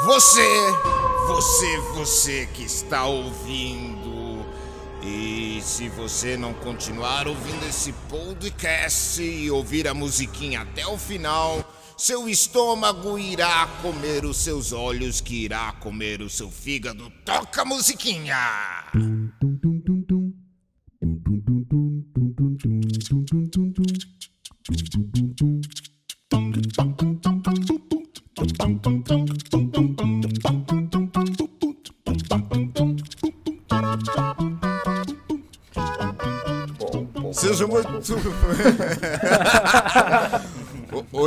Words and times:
Você, 0.00 0.72
você, 1.28 1.78
você 1.94 2.46
que 2.46 2.64
está 2.64 3.06
ouvindo. 3.06 4.44
E 5.00 5.60
se 5.62 5.88
você 5.88 6.36
não 6.36 6.52
continuar 6.54 7.28
ouvindo 7.28 7.64
esse 7.68 7.92
podcast 8.08 9.22
e 9.22 9.50
ouvir 9.50 9.86
a 9.86 9.94
musiquinha 9.94 10.62
até 10.62 10.84
o 10.86 10.98
final, 10.98 11.62
seu 11.96 12.28
estômago 12.28 13.16
irá 13.16 13.68
comer 13.80 14.24
os 14.24 14.38
seus 14.38 14.72
olhos, 14.72 15.20
que 15.20 15.44
irá 15.44 15.72
comer 15.74 16.20
o 16.20 16.30
seu 16.30 16.50
fígado. 16.50 17.12
Toca 17.24 17.62
a 17.62 17.64
musiquinha! 17.64 18.36
Seja 23.00 23.91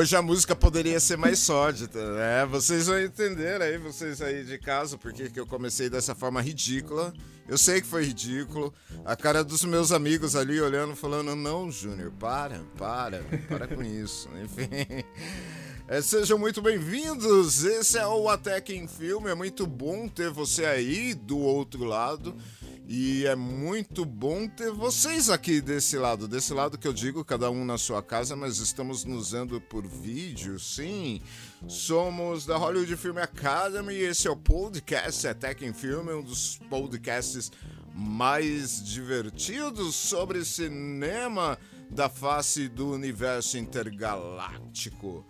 Hoje 0.05 0.15
a 0.15 0.21
música 0.21 0.55
poderia 0.55 0.99
ser 0.99 1.17
mais 1.17 1.39
sórdida, 1.39 2.13
né? 2.13 2.45
Vocês 2.45 2.85
vão 2.85 2.99
entender 2.99 3.59
aí, 3.59 3.75
vocês 3.79 4.21
aí 4.21 4.43
de 4.43 4.55
casa, 4.59 4.99
porque 4.99 5.31
que 5.31 5.39
eu 5.39 5.47
comecei 5.47 5.89
dessa 5.89 6.13
forma 6.13 6.39
ridícula. 6.43 7.11
Eu 7.47 7.57
sei 7.57 7.81
que 7.81 7.87
foi 7.87 8.05
ridículo. 8.05 8.71
A 9.03 9.15
cara 9.15 9.43
dos 9.43 9.63
meus 9.63 9.91
amigos 9.91 10.35
ali 10.35 10.61
olhando, 10.61 10.95
falando: 10.95 11.35
Não, 11.35 11.71
Júnior, 11.71 12.11
para, 12.19 12.61
para, 12.77 13.23
para 13.47 13.67
com 13.67 13.81
isso. 13.81 14.29
Enfim. 14.43 15.03
É, 15.87 15.99
sejam 16.03 16.37
muito 16.37 16.61
bem-vindos. 16.61 17.63
Esse 17.63 17.97
é 17.97 18.05
o 18.05 18.29
Até 18.29 18.61
Quem 18.61 18.87
Filme. 18.87 19.31
É 19.31 19.33
muito 19.33 19.65
bom 19.65 20.07
ter 20.07 20.29
você 20.29 20.65
aí 20.65 21.15
do 21.15 21.39
outro 21.39 21.83
lado. 21.83 22.35
E 22.87 23.25
é 23.25 23.35
muito 23.35 24.05
bom 24.05 24.47
ter 24.47 24.71
vocês 24.71 25.29
aqui 25.29 25.59
desse 25.59 25.97
lado. 25.97 26.27
Desse 26.27 26.53
lado 26.53 26.77
que 26.77 26.87
eu 26.87 26.93
digo, 26.93 27.25
cada 27.25 27.49
um 27.49 27.65
na 27.65 27.79
sua 27.79 28.03
casa, 28.03 28.35
mas 28.35 28.59
estamos 28.59 29.03
nos 29.03 29.31
vendo 29.31 29.59
por 29.59 29.87
vídeo, 29.87 30.59
sim. 30.59 31.19
Somos 31.67 32.45
da 32.45 32.57
Hollywood 32.57 32.95
Film 32.95 33.17
Academy 33.17 33.95
e 33.95 34.03
esse 34.03 34.27
é 34.27 34.31
o 34.31 34.35
podcast 34.35 35.27
Até 35.27 35.55
Quem 35.55 35.73
Filme, 35.73 36.13
um 36.13 36.21
dos 36.21 36.59
podcasts 36.69 37.51
mais 37.95 38.83
divertidos 38.83 39.95
sobre 39.95 40.45
cinema 40.45 41.57
da 41.89 42.07
face 42.07 42.67
do 42.67 42.91
universo 42.91 43.57
intergaláctico. 43.57 45.25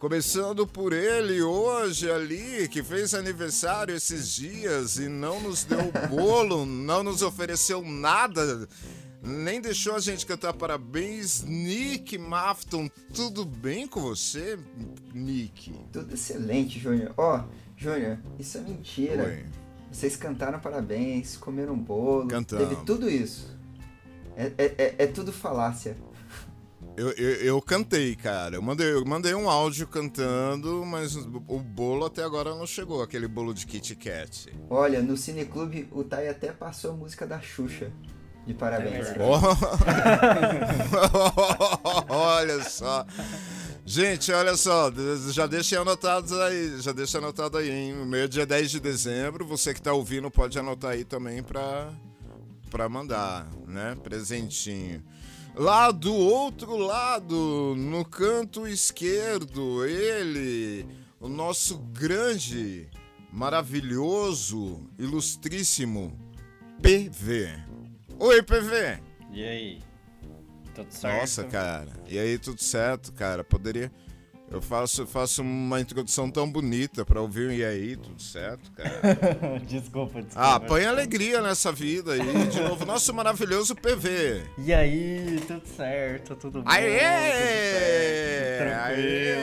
Começando 0.00 0.66
por 0.66 0.94
ele 0.94 1.42
hoje 1.42 2.10
ali, 2.10 2.66
que 2.68 2.82
fez 2.82 3.12
aniversário 3.12 3.94
esses 3.94 4.34
dias 4.34 4.96
e 4.96 5.10
não 5.10 5.38
nos 5.42 5.62
deu 5.62 5.92
bolo, 6.08 6.64
não 6.64 7.02
nos 7.02 7.20
ofereceu 7.20 7.82
nada, 7.82 8.66
nem 9.22 9.60
deixou 9.60 9.94
a 9.94 10.00
gente 10.00 10.24
cantar 10.24 10.54
parabéns. 10.54 11.42
Nick 11.42 12.16
Mafton, 12.16 12.88
tudo 13.12 13.44
bem 13.44 13.86
com 13.86 14.00
você, 14.00 14.58
Nick? 15.12 15.70
Tudo 15.92 16.14
excelente, 16.14 16.80
Júnior. 16.80 17.12
Ó, 17.18 17.36
oh, 17.36 17.44
Júnior, 17.76 18.16
isso 18.38 18.56
é 18.56 18.62
mentira. 18.62 19.24
Oi. 19.24 19.44
Vocês 19.92 20.16
cantaram 20.16 20.58
parabéns, 20.60 21.36
comeram 21.36 21.76
bolo, 21.76 22.26
Cantamos. 22.28 22.66
teve 22.66 22.84
tudo 22.86 23.10
isso. 23.10 23.54
É, 24.34 24.50
é, 24.56 24.64
é, 24.78 24.94
é 25.00 25.06
tudo 25.08 25.30
falácia. 25.30 25.94
Eu, 27.00 27.12
eu, 27.12 27.34
eu, 27.36 27.62
cantei, 27.62 28.14
cara. 28.14 28.56
Eu 28.56 28.62
mandei, 28.62 28.92
eu 28.92 29.02
mandei 29.06 29.34
um 29.34 29.48
áudio 29.48 29.86
cantando, 29.86 30.84
mas 30.84 31.16
o 31.16 31.58
bolo 31.58 32.04
até 32.04 32.22
agora 32.22 32.54
não 32.54 32.66
chegou, 32.66 33.02
aquele 33.02 33.26
bolo 33.26 33.54
de 33.54 33.64
Kit 33.64 33.96
Kat. 33.96 34.52
Olha, 34.68 35.00
no 35.00 35.16
Cineclube 35.16 35.88
o 35.92 36.04
Tai 36.04 36.28
até 36.28 36.52
passou 36.52 36.90
a 36.90 36.94
música 36.94 37.26
da 37.26 37.40
Xuxa. 37.40 37.90
De 38.46 38.52
parabéns. 38.52 39.06
É 39.06 39.16
olha 42.12 42.62
só. 42.64 43.06
Gente, 43.86 44.30
olha 44.30 44.54
só, 44.54 44.92
já 45.30 45.46
deixei 45.46 45.78
anotado 45.78 46.38
aí, 46.42 46.82
já 46.82 46.92
deixa 46.92 47.16
anotado 47.16 47.56
aí, 47.56 47.70
hein? 47.70 47.94
Meio 48.04 48.28
dia 48.28 48.44
10 48.44 48.72
de 48.72 48.78
dezembro, 48.78 49.46
você 49.46 49.72
que 49.72 49.80
tá 49.80 49.94
ouvindo 49.94 50.30
pode 50.30 50.58
anotar 50.58 50.90
aí 50.90 51.02
também 51.02 51.42
pra, 51.42 51.90
pra 52.70 52.90
mandar, 52.90 53.48
né? 53.66 53.96
Presentinho. 54.02 55.02
Lá 55.60 55.90
do 55.90 56.14
outro 56.14 56.74
lado, 56.74 57.74
no 57.76 58.02
canto 58.02 58.66
esquerdo, 58.66 59.84
ele, 59.84 60.86
o 61.20 61.28
nosso 61.28 61.76
grande, 61.76 62.88
maravilhoso, 63.30 64.80
ilustríssimo 64.98 66.18
PV. 66.80 67.62
Oi, 68.18 68.42
PV! 68.42 69.02
E 69.34 69.44
aí? 69.44 69.82
Tudo 70.74 70.90
certo? 70.94 71.20
Nossa, 71.20 71.44
cara. 71.44 71.92
E 72.08 72.18
aí, 72.18 72.38
tudo 72.38 72.62
certo, 72.62 73.12
cara? 73.12 73.44
Poderia. 73.44 73.92
Eu 74.50 74.60
faço, 74.60 75.06
faço 75.06 75.42
uma 75.42 75.80
introdução 75.80 76.28
tão 76.28 76.50
bonita 76.50 77.04
pra 77.04 77.20
ouvir 77.20 77.48
um 77.48 77.52
e 77.52 77.64
aí, 77.64 77.96
tudo 77.96 78.20
certo, 78.20 78.72
cara? 78.72 79.60
desculpa, 79.64 80.20
desculpa. 80.20 80.54
Ah, 80.54 80.58
põe 80.58 80.84
alegria 80.84 81.40
nessa 81.40 81.70
vida 81.70 82.14
aí. 82.14 82.48
De 82.48 82.60
novo, 82.60 82.84
nosso 82.84 83.14
maravilhoso 83.14 83.76
PV. 83.76 84.42
E 84.58 84.74
aí, 84.74 85.40
tudo 85.46 85.62
certo, 85.76 86.34
tudo 86.34 86.62
bom? 86.62 86.68
Aê! 86.68 86.98
Certo, 88.58 88.80
Aê! 88.86 89.36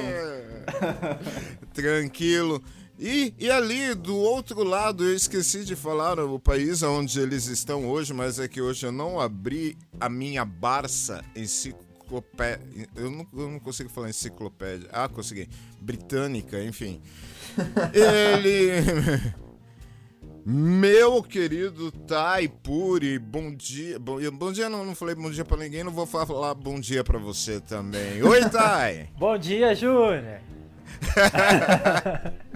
Tranquilo. 1.73 2.61
E, 2.99 3.33
e 3.39 3.49
ali, 3.49 3.95
do 3.95 4.17
outro 4.17 4.61
lado, 4.61 5.05
eu 5.05 5.15
esqueci 5.15 5.63
de 5.63 5.75
falar 5.75 6.19
o 6.19 6.37
país 6.37 6.83
onde 6.83 7.17
eles 7.17 7.47
estão 7.47 7.87
hoje, 7.87 8.13
mas 8.13 8.39
é 8.39 8.47
que 8.47 8.61
hoje 8.61 8.85
eu 8.85 8.91
não 8.91 9.21
abri 9.21 9.77
a 10.01 10.09
minha 10.09 10.43
Barça 10.43 11.23
enciclopédia 11.33 11.86
enciclopédia. 12.07 12.87
Eu 12.95 13.11
não, 13.11 13.27
eu 13.33 13.49
não 13.51 13.59
consigo 13.59 13.89
falar 13.89 14.09
enciclopédia. 14.09 14.89
Ah, 14.91 15.09
consegui. 15.09 15.49
Britânica, 15.81 16.63
enfim. 16.63 17.01
Ele. 17.93 18.71
Meu 20.45 21.21
querido 21.21 21.91
Taipuri, 21.91 23.19
bom 23.19 23.53
dia. 23.53 23.99
Bom, 23.99 24.17
bom 24.31 24.51
dia, 24.51 24.69
não, 24.69 24.85
não 24.85 24.95
falei 24.95 25.13
bom 25.13 25.29
dia 25.29 25.43
pra 25.43 25.57
ninguém, 25.57 25.83
não 25.83 25.91
vou 25.91 26.05
falar 26.05 26.53
bom 26.53 26.79
dia 26.79 27.03
pra 27.03 27.19
você 27.19 27.59
também. 27.59 28.23
Oi, 28.23 28.49
Tai! 28.49 29.09
bom 29.19 29.37
dia, 29.37 29.75
Júnior! 29.75 30.39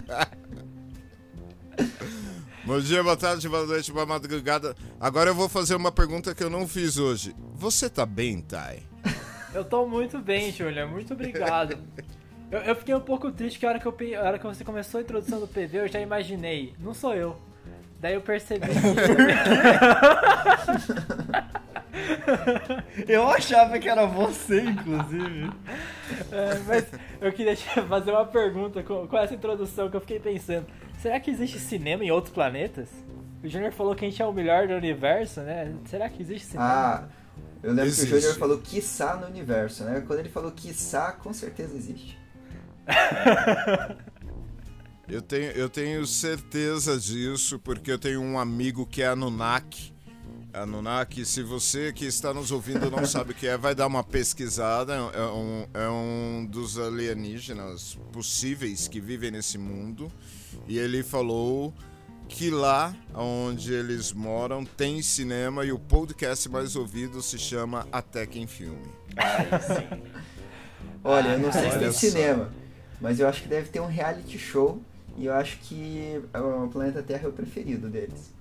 Bom 2.64 2.80
dia, 2.80 3.04
boa 3.04 3.18
tarde, 3.18 3.50
boa 3.50 3.66
noite, 3.66 3.92
boa 3.92 4.06
madrugada. 4.06 4.76
Agora 5.00 5.32
eu 5.32 5.36
vou 5.36 5.50
fazer 5.50 5.76
uma 5.76 5.92
pergunta 5.92 6.34
que 6.36 6.44
eu 6.44 6.50
não 6.50 6.68
fiz 6.68 6.98
hoje. 6.98 7.36
Você 7.56 7.90
tá 7.90 8.06
bem, 8.06 8.40
Tai? 8.40 8.84
Eu 9.54 9.66
tô 9.66 9.86
muito 9.86 10.20
bem, 10.20 10.52
Júlia. 10.52 10.88
Muito 10.88 11.14
obrigado. 11.14 11.78
Eu, 12.50 12.60
eu, 12.60 12.76
fiquei 12.76 12.96
um 12.96 13.02
pouco 13.02 13.32
triste 13.32 13.60
que 13.60 13.66
a 13.66 13.70
hora 13.70 13.80
que, 13.80 13.88
eu, 13.88 13.96
a 14.20 14.24
hora 14.24 14.40
que 14.40 14.46
você 14.46 14.64
começou 14.64 15.00
a 15.00 15.02
introdução 15.02 15.40
do 15.40 15.48
PV, 15.48 15.80
eu 15.80 15.88
já 15.88 16.00
imaginei. 16.00 16.74
Não 16.80 16.94
sou 16.94 17.14
eu. 17.14 17.38
Daí 18.00 18.16
eu 18.16 18.22
percebi 18.22 18.68
que... 18.68 18.74
eu 23.12 23.30
achava 23.30 23.78
que 23.78 23.88
era 23.88 24.06
você, 24.08 24.62
inclusive. 24.62 25.52
É, 26.32 26.60
mas 26.68 26.88
eu 27.22 27.32
queria 27.32 27.56
fazer 27.56 28.12
uma 28.12 28.26
pergunta 28.26 28.82
com, 28.82 29.08
com 29.08 29.18
essa 29.18 29.36
introdução 29.36 29.90
que 29.90 29.96
eu 29.96 30.02
fiquei 30.02 30.20
pensando. 30.20 30.66
Será 31.00 31.20
que 31.20 31.30
existe 31.30 31.60
cinema 31.60 32.04
em 32.04 32.12
outros 32.12 32.34
planetas? 32.34 32.90
O 33.44 33.48
Junior 33.48 33.72
falou 33.72 33.96
que 33.96 34.04
a 34.06 34.10
gente 34.10 34.22
é 34.22 34.26
o 34.26 34.34
melhor 34.34 34.68
do 34.68 34.74
universo, 34.74 35.42
né? 35.42 35.74
Será 35.86 36.10
que 36.10 36.22
existe 36.22 36.48
cinema? 36.48 36.70
Ah, 36.70 37.04
eu 37.64 37.70
lembro 37.70 37.86
existe. 37.86 38.08
que 38.08 38.14
o 38.14 38.20
Júnior 38.20 38.38
falou 38.38 38.58
quiçá 38.60 39.16
no 39.18 39.28
universo, 39.28 39.84
né? 39.84 40.04
Quando 40.06 40.20
ele 40.20 40.30
falou 40.30 40.52
quiçá, 40.52 41.12
com 41.12 41.34
certeza 41.34 41.76
existe. 41.76 42.20
eu, 45.08 45.22
tenho, 45.22 45.52
eu 45.52 45.70
tenho 45.70 46.06
certeza 46.06 47.00
disso, 47.00 47.60
porque 47.60 47.92
eu 47.92 48.00
tenho 48.00 48.22
um 48.22 48.40
amigo 48.40 48.86
que 48.86 49.02
é 49.02 49.08
Anunnaki. 49.08 49.94
Anunnaki, 50.54 51.24
se 51.26 51.44
você 51.44 51.94
que 51.94 52.06
está 52.06 52.34
nos 52.34 52.52
ouvindo 52.52 52.92
não 52.92 53.06
sabe 53.08 53.32
o 53.32 53.36
que 53.36 53.48
é, 53.48 53.58
vai 53.58 53.74
dar 53.74 53.88
uma 53.88 54.04
pesquisada. 54.04 54.94
É 54.94 55.26
um, 55.26 55.68
é 55.74 55.90
um 55.90 56.46
dos 56.50 56.78
alienígenas 56.78 57.98
possíveis 58.12 58.88
que 58.88 59.00
vivem 59.00 59.32
nesse 59.32 59.58
mundo. 59.58 60.12
E 60.68 60.78
ele 60.78 61.04
falou 61.04 61.74
que 62.32 62.50
lá 62.50 62.96
onde 63.14 63.74
eles 63.74 64.14
moram 64.14 64.64
tem 64.66 65.02
cinema 65.02 65.66
e 65.66 65.72
o 65.72 65.78
podcast 65.78 66.48
mais 66.48 66.76
ouvido 66.76 67.22
se 67.22 67.38
chama 67.38 67.86
Até 67.92 68.26
Quem 68.26 68.48
Filme. 68.48 68.86
sim. 69.62 70.02
Olha, 71.04 71.30
eu 71.30 71.40
não 71.40 71.52
sei 71.52 71.70
se 71.72 71.80
tem 71.80 71.92
cinema, 71.92 72.50
mas 73.00 73.20
eu 73.20 73.28
acho 73.28 73.44
que 73.44 73.48
deve 73.50 73.70
ter 73.70 73.82
um 73.82 73.86
reality 73.86 74.40
show 74.40 74.82
e 75.18 75.26
eu 75.26 75.34
acho 75.34 75.58
que 75.60 76.22
o 76.34 76.68
planeta 76.70 77.04
Terra 77.04 77.26
é 77.26 77.28
o 77.28 77.34
preferido 77.34 77.90
deles. 77.90 78.34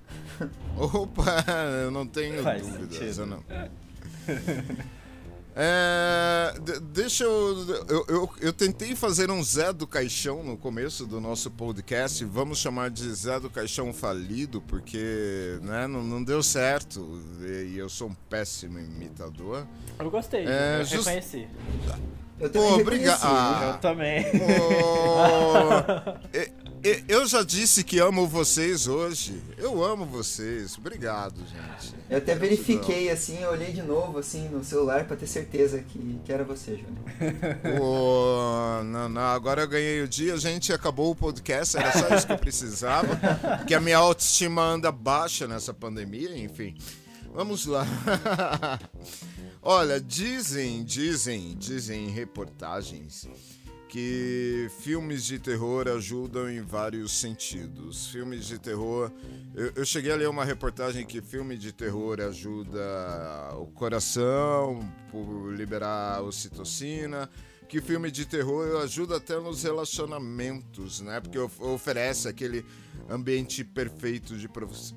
Opa, 0.76 1.44
eu 1.82 1.90
não 1.90 2.06
tenho 2.06 2.42
Faz 2.42 2.66
dúvidas, 2.66 3.18
eu 3.18 3.26
não. 3.26 3.42
É, 5.62 6.54
deixa 6.84 7.24
eu, 7.24 7.84
eu, 7.86 8.06
eu. 8.08 8.30
Eu 8.40 8.52
tentei 8.52 8.96
fazer 8.96 9.30
um 9.30 9.42
Zé 9.42 9.74
do 9.74 9.86
Caixão 9.86 10.42
no 10.42 10.56
começo 10.56 11.04
do 11.04 11.20
nosso 11.20 11.50
podcast. 11.50 12.24
Vamos 12.24 12.58
chamar 12.58 12.88
de 12.88 13.06
Zé 13.12 13.38
do 13.38 13.50
Caixão 13.50 13.92
falido, 13.92 14.62
porque 14.62 15.58
né, 15.60 15.86
não, 15.86 16.02
não 16.02 16.24
deu 16.24 16.42
certo. 16.42 17.22
E 17.42 17.76
eu 17.76 17.90
sou 17.90 18.08
um 18.08 18.14
péssimo 18.14 18.78
imitador. 18.78 19.66
Eu 19.98 20.10
gostei, 20.10 20.46
é, 20.46 20.78
eu 20.80 20.84
just... 20.86 21.04
reconheci. 21.06 21.46
Eu 22.40 22.48
também 22.48 22.68
Pô, 22.68 22.80
obrigado. 22.80 23.20
Ah, 23.22 23.72
eu 23.74 23.80
também. 23.80 24.24
eu 27.06 27.26
já 27.26 27.42
disse 27.42 27.84
que 27.84 27.98
amo 27.98 28.26
vocês 28.26 28.86
hoje. 28.86 29.42
Eu 29.58 29.84
amo 29.84 30.06
vocês. 30.06 30.78
Obrigado, 30.78 31.34
gente. 31.40 31.94
Eu 32.08 32.16
até 32.16 32.34
verifiquei 32.34 33.10
assim, 33.10 33.42
eu 33.42 33.50
olhei 33.50 33.72
de 33.72 33.82
novo 33.82 34.18
assim 34.18 34.48
no 34.48 34.64
celular 34.64 35.04
para 35.04 35.16
ter 35.16 35.26
certeza 35.26 35.84
que, 35.86 36.18
que 36.24 36.32
era 36.32 36.42
você, 36.42 36.72
Júnior. 36.72 36.96
Oh, 37.80 38.82
não, 38.84 39.08
não, 39.08 39.20
agora 39.20 39.60
eu 39.60 39.68
ganhei 39.68 40.02
o 40.02 40.08
dia, 40.08 40.36
gente. 40.38 40.72
Acabou 40.72 41.10
o 41.10 41.14
podcast, 41.14 41.76
era 41.76 41.92
só 41.92 42.14
isso 42.14 42.26
que 42.26 42.32
eu 42.32 42.38
precisava. 42.38 43.20
Porque 43.58 43.74
a 43.74 43.80
minha 43.80 43.98
autoestima 43.98 44.62
anda 44.62 44.90
baixa 44.90 45.46
nessa 45.46 45.74
pandemia, 45.74 46.34
enfim. 46.38 46.74
Vamos 47.32 47.66
lá. 47.66 47.86
Olha, 49.62 50.00
dizem, 50.00 50.84
dizem, 50.84 51.56
dizem 51.56 52.08
reportagens 52.08 53.28
que 53.90 54.68
filmes 54.78 55.24
de 55.24 55.38
terror 55.38 55.88
ajudam 55.88 56.48
em 56.48 56.60
vários 56.60 57.12
sentidos. 57.12 58.06
Filmes 58.06 58.46
de 58.46 58.58
terror. 58.58 59.10
Eu, 59.54 59.72
eu, 59.74 59.84
cheguei 59.84 60.12
a 60.12 60.16
ler 60.16 60.28
uma 60.28 60.44
reportagem 60.44 61.04
que 61.04 61.20
filme 61.20 61.58
de 61.58 61.72
terror 61.72 62.20
ajuda 62.20 62.80
o 63.58 63.66
coração 63.66 64.88
por 65.10 65.52
liberar 65.52 66.22
ocitocina. 66.22 67.28
Que 67.68 67.80
filme 67.80 68.10
de 68.10 68.26
terror 68.26 68.80
ajuda 68.82 69.16
até 69.16 69.38
nos 69.40 69.62
relacionamentos, 69.62 71.00
né? 71.00 71.20
Porque 71.20 71.38
oferece 71.38 72.28
aquele 72.28 72.64
ambiente 73.08 73.64
perfeito 73.64 74.36
de 74.36 74.48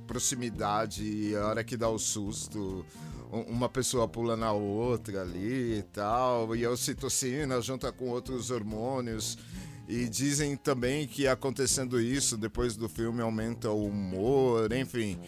proximidade 0.07 1.03
e 1.03 1.35
a 1.35 1.47
hora 1.47 1.63
que 1.63 1.77
dá 1.77 1.89
o 1.89 1.99
susto 1.99 2.85
uma 3.33 3.67
pessoa 3.67 4.07
pula 4.07 4.37
na 4.37 4.51
outra 4.51 5.21
ali 5.21 5.79
e 5.79 5.83
tal, 5.91 6.55
e 6.55 6.63
a 6.63 6.69
ocitocina 6.69 7.59
junta 7.61 7.91
com 7.91 8.09
outros 8.09 8.51
hormônios. 8.51 9.37
E 9.87 10.07
dizem 10.07 10.55
também 10.55 11.05
que 11.05 11.27
acontecendo 11.27 11.99
isso, 11.99 12.37
depois 12.37 12.77
do 12.77 12.87
filme 12.87 13.21
aumenta 13.21 13.69
o 13.69 13.87
humor, 13.87 14.71
enfim. 14.71 15.19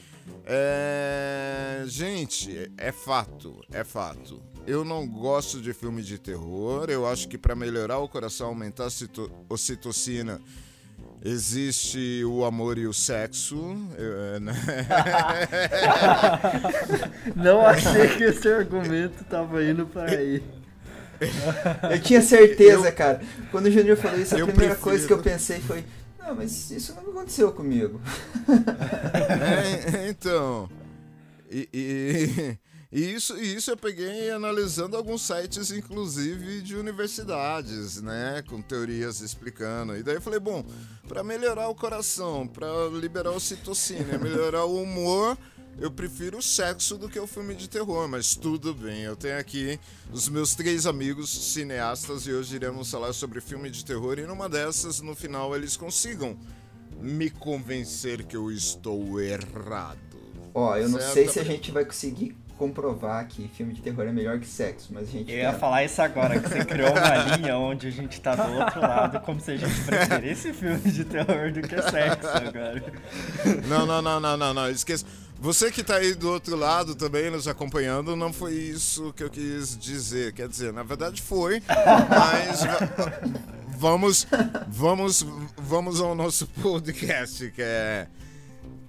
É... 0.45 1.83
Gente, 1.87 2.71
é 2.77 2.91
fato, 2.91 3.61
é 3.69 3.83
fato. 3.83 4.41
Eu 4.65 4.85
não 4.85 5.05
gosto 5.05 5.61
de 5.61 5.73
filme 5.73 6.01
de 6.01 6.17
terror. 6.17 6.89
Eu 6.89 7.05
acho 7.05 7.27
que 7.27 7.37
para 7.37 7.53
melhorar 7.53 7.99
o 7.99 8.07
coração, 8.07 8.47
aumentar 8.47 8.85
a 8.85 9.53
ocitocina, 9.53 10.39
Existe 11.27 12.23
o 12.23 12.45
amor 12.45 12.77
e 12.77 12.85
o 12.85 12.93
sexo. 12.93 13.75
É, 13.97 14.39
né? 14.39 14.53
Não 17.35 17.65
achei 17.65 18.09
que 18.09 18.25
esse 18.25 18.47
argumento 18.47 19.23
tava 19.23 19.63
indo 19.63 19.87
para 19.87 20.11
aí. 20.11 20.43
Eu 21.89 21.99
tinha 21.99 22.21
certeza, 22.21 22.89
eu, 22.89 22.93
cara. 22.93 23.21
Quando 23.49 23.65
o 23.65 23.71
Júnior 23.71 23.97
falou 23.97 24.19
isso, 24.19 24.35
a 24.35 24.37
primeira 24.37 24.75
prefiro. 24.75 24.81
coisa 24.81 25.07
que 25.07 25.13
eu 25.13 25.17
pensei 25.17 25.59
foi: 25.61 25.83
Não, 26.19 26.35
mas 26.35 26.69
isso 26.69 26.93
não 26.93 27.09
aconteceu 27.09 27.51
comigo. 27.51 27.99
É, 29.97 30.07
então. 30.07 30.69
E, 31.49 31.67
e, 31.73 32.57
e 32.95 33.13
isso, 33.13 33.37
e 33.37 33.55
isso 33.55 33.69
eu 33.69 33.75
peguei 33.75 34.31
analisando 34.31 34.95
alguns 34.95 35.21
sites, 35.21 35.69
inclusive 35.69 36.61
de 36.61 36.77
universidades, 36.77 38.01
né? 38.01 38.41
Com 38.47 38.61
teorias 38.61 39.19
explicando. 39.19 39.97
E 39.97 40.01
daí 40.01 40.15
eu 40.15 40.21
falei, 40.21 40.39
bom, 40.39 40.63
para 41.05 41.21
melhorar 41.21 41.67
o 41.67 41.75
coração, 41.75 42.47
para 42.47 42.87
liberar 42.93 43.31
o 43.31 43.39
citocina, 43.41 44.17
melhorar 44.17 44.63
o 44.63 44.81
humor, 44.81 45.37
eu 45.77 45.91
prefiro 45.91 46.37
o 46.37 46.41
sexo 46.41 46.97
do 46.97 47.09
que 47.09 47.19
o 47.19 47.27
filme 47.27 47.53
de 47.53 47.67
terror, 47.67 48.07
mas 48.07 48.33
tudo 48.33 48.73
bem. 48.73 49.01
Eu 49.01 49.17
tenho 49.17 49.37
aqui 49.37 49.77
os 50.09 50.29
meus 50.29 50.55
três 50.55 50.85
amigos 50.85 51.29
cineastas 51.51 52.25
e 52.25 52.31
hoje 52.31 52.55
iremos 52.55 52.89
falar 52.89 53.11
sobre 53.11 53.41
filme 53.41 53.69
de 53.69 53.83
terror. 53.83 54.19
E 54.19 54.25
numa 54.25 54.47
dessas, 54.47 55.01
no 55.01 55.13
final, 55.13 55.53
eles 55.53 55.75
consigam 55.75 56.39
me 57.01 57.29
convencer 57.29 58.23
que 58.23 58.37
eu 58.37 58.49
estou 58.49 59.19
errado. 59.19 59.99
Ó, 60.53 60.77
eu 60.77 60.87
não 60.87 60.97
certo? 60.97 61.13
sei 61.13 61.27
se 61.27 61.39
a 61.41 61.43
gente 61.43 61.69
vai 61.73 61.83
conseguir 61.83 62.44
comprovar 62.57 63.27
que 63.27 63.47
filme 63.47 63.73
de 63.73 63.81
terror 63.81 64.05
é 64.05 64.11
melhor 64.11 64.39
que 64.39 64.47
sexo, 64.47 64.89
mas 64.91 65.09
a 65.09 65.11
gente. 65.11 65.31
Eu 65.31 65.37
ia 65.37 65.53
falar 65.53 65.83
isso 65.83 66.01
agora, 66.01 66.39
que 66.39 66.47
você 66.47 66.63
criou 66.63 66.91
uma 66.91 67.15
linha 67.37 67.57
onde 67.57 67.87
a 67.87 67.91
gente 67.91 68.19
tá 68.21 68.35
do 68.35 68.53
outro 68.57 68.81
lado, 68.81 69.19
como 69.21 69.39
se 69.39 69.51
a 69.51 69.57
gente 69.57 69.81
preferisse 69.81 70.53
filme 70.53 70.91
de 70.91 71.05
terror 71.05 71.51
do 71.51 71.61
que 71.61 71.81
sexo 71.81 72.27
agora. 72.27 72.83
Não, 73.67 73.85
não, 73.85 74.01
não, 74.01 74.19
não, 74.19 74.37
não, 74.37 74.53
não, 74.53 74.69
esqueça. 74.69 75.05
Você 75.39 75.69
que 75.69 75.83
tá 75.83 75.97
aí 75.97 76.13
do 76.13 76.31
outro 76.31 76.55
lado 76.55 76.95
também 76.95 77.29
nos 77.29 77.47
acompanhando, 77.47 78.15
não 78.15 78.31
foi 78.31 78.53
isso 78.53 79.13
que 79.13 79.23
eu 79.23 79.29
quis 79.29 79.77
dizer. 79.77 80.33
Quer 80.33 80.47
dizer, 80.47 80.71
na 80.71 80.81
verdade 80.81 81.21
foi, 81.21 81.61
mas 82.09 82.61
vamos, 83.77 84.25
vamos, 84.67 85.25
vamos 85.57 85.99
ao 85.99 86.15
nosso 86.15 86.47
podcast 86.61 87.51
que 87.51 87.61
é 87.61 88.07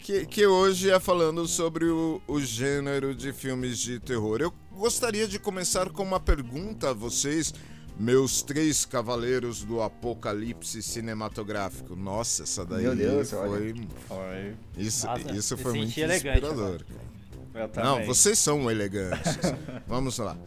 que, 0.06 0.24
que 0.24 0.46
hoje 0.46 0.88
é 0.88 1.00
falando 1.00 1.48
sobre 1.48 1.86
o, 1.86 2.22
o 2.28 2.40
gênero 2.40 3.12
de 3.12 3.32
filmes 3.32 3.76
de 3.80 3.98
terror. 3.98 4.40
Eu 4.40 4.54
gostaria 4.70 5.26
de 5.26 5.36
começar 5.36 5.90
com 5.90 6.04
uma 6.04 6.20
pergunta 6.20 6.90
a 6.90 6.92
vocês, 6.92 7.52
meus 7.98 8.40
três 8.40 8.84
cavaleiros 8.84 9.64
do 9.64 9.82
apocalipse 9.82 10.80
cinematográfico. 10.80 11.96
Nossa, 11.96 12.44
essa 12.44 12.64
daí 12.64 12.84
Meu 12.84 12.94
Deus, 12.94 13.30
foi. 13.30 13.74
foi. 14.06 14.54
Isso, 14.78 15.06
Nossa, 15.06 15.32
isso 15.32 15.56
foi 15.58 15.72
muito 15.72 16.00
inspirador. 16.00 16.82
Não, 17.82 18.04
vocês 18.06 18.38
são 18.38 18.70
elegantes. 18.70 19.32
Vamos 19.88 20.18
lá. 20.18 20.38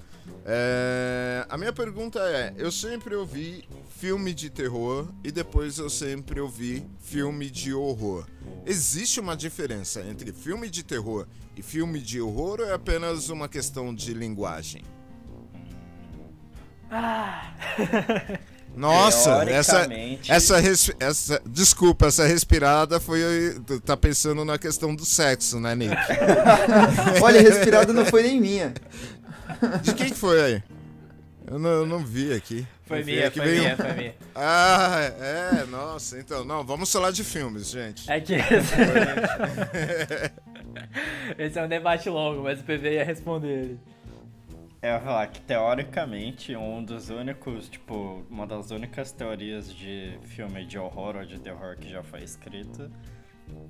É, 0.45 1.45
a 1.49 1.57
minha 1.57 1.73
pergunta 1.73 2.19
é: 2.19 2.53
eu 2.57 2.71
sempre 2.71 3.15
ouvi 3.15 3.67
filme 3.97 4.33
de 4.33 4.49
terror 4.49 5.07
e 5.23 5.31
depois 5.31 5.77
eu 5.77 5.89
sempre 5.89 6.39
ouvi 6.39 6.85
filme 6.99 7.49
de 7.49 7.73
horror. 7.73 8.25
Existe 8.65 9.19
uma 9.19 9.35
diferença 9.35 10.01
entre 10.01 10.31
filme 10.31 10.69
de 10.69 10.83
terror 10.83 11.27
e 11.55 11.61
filme 11.61 11.99
de 11.99 12.21
horror 12.21 12.61
ou 12.61 12.67
é 12.67 12.73
apenas 12.73 13.29
uma 13.29 13.47
questão 13.47 13.93
de 13.93 14.13
linguagem? 14.13 14.83
Ah. 16.89 17.53
Nossa, 18.75 19.43
essa, 19.49 19.87
essa, 20.27 20.95
essa, 20.99 21.41
desculpa, 21.45 22.07
essa 22.07 22.25
respirada 22.25 22.99
foi, 22.99 23.21
tá 23.83 23.97
pensando 23.97 24.45
na 24.45 24.57
questão 24.57 24.95
do 24.95 25.03
sexo, 25.05 25.59
né, 25.59 25.75
Nick? 25.75 25.95
Olha, 27.21 27.39
a 27.39 27.43
respirada 27.43 27.91
não 27.91 28.05
foi 28.05 28.23
nem 28.23 28.39
minha. 28.39 28.73
De 29.81 29.93
quem 29.93 30.09
que 30.09 30.15
foi 30.15 30.41
aí? 30.41 30.63
Eu 31.49 31.57
não, 31.57 31.69
eu 31.69 31.85
não 31.85 31.99
vi 31.99 32.31
aqui. 32.33 32.67
Foi 32.85 33.03
minha, 33.03 33.31
foi 33.31 33.45
veio... 33.45 33.61
minha, 33.61 33.75
foi 33.75 33.93
minha. 33.93 34.15
Ah, 34.35 34.99
é, 35.19 35.65
nossa, 35.65 36.19
então, 36.19 36.45
não, 36.45 36.63
vamos 36.63 36.91
falar 36.91 37.11
de 37.11 37.23
filmes, 37.23 37.69
gente. 37.69 38.09
É 38.09 38.19
que 38.19 38.33
esse... 38.35 38.75
esse 41.37 41.59
é 41.59 41.63
um 41.63 41.67
debate 41.67 42.09
longo, 42.09 42.43
mas 42.43 42.59
o 42.59 42.63
PV 42.63 42.93
ia 42.93 43.03
responder. 43.03 43.77
É, 44.81 44.91
eu 44.91 44.93
ia 44.93 44.99
falar 45.01 45.27
que 45.27 45.41
teoricamente 45.41 46.55
um 46.55 46.83
dos 46.83 47.09
únicos, 47.09 47.67
tipo, 47.67 48.23
uma 48.29 48.47
das 48.47 48.71
únicas 48.71 49.11
teorias 49.11 49.73
de 49.73 50.17
filme 50.23 50.65
de 50.65 50.77
horror 50.77 51.17
ou 51.17 51.25
de 51.25 51.39
terror 51.39 51.75
que 51.77 51.89
já 51.89 52.01
foi 52.01 52.23
escrita, 52.23 52.89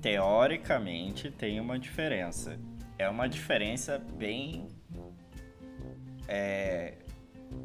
teoricamente 0.00 1.30
tem 1.30 1.58
uma 1.58 1.78
diferença. 1.78 2.58
É 2.98 3.08
uma 3.08 3.28
diferença 3.28 3.98
bem 3.98 4.68
é, 6.30 6.94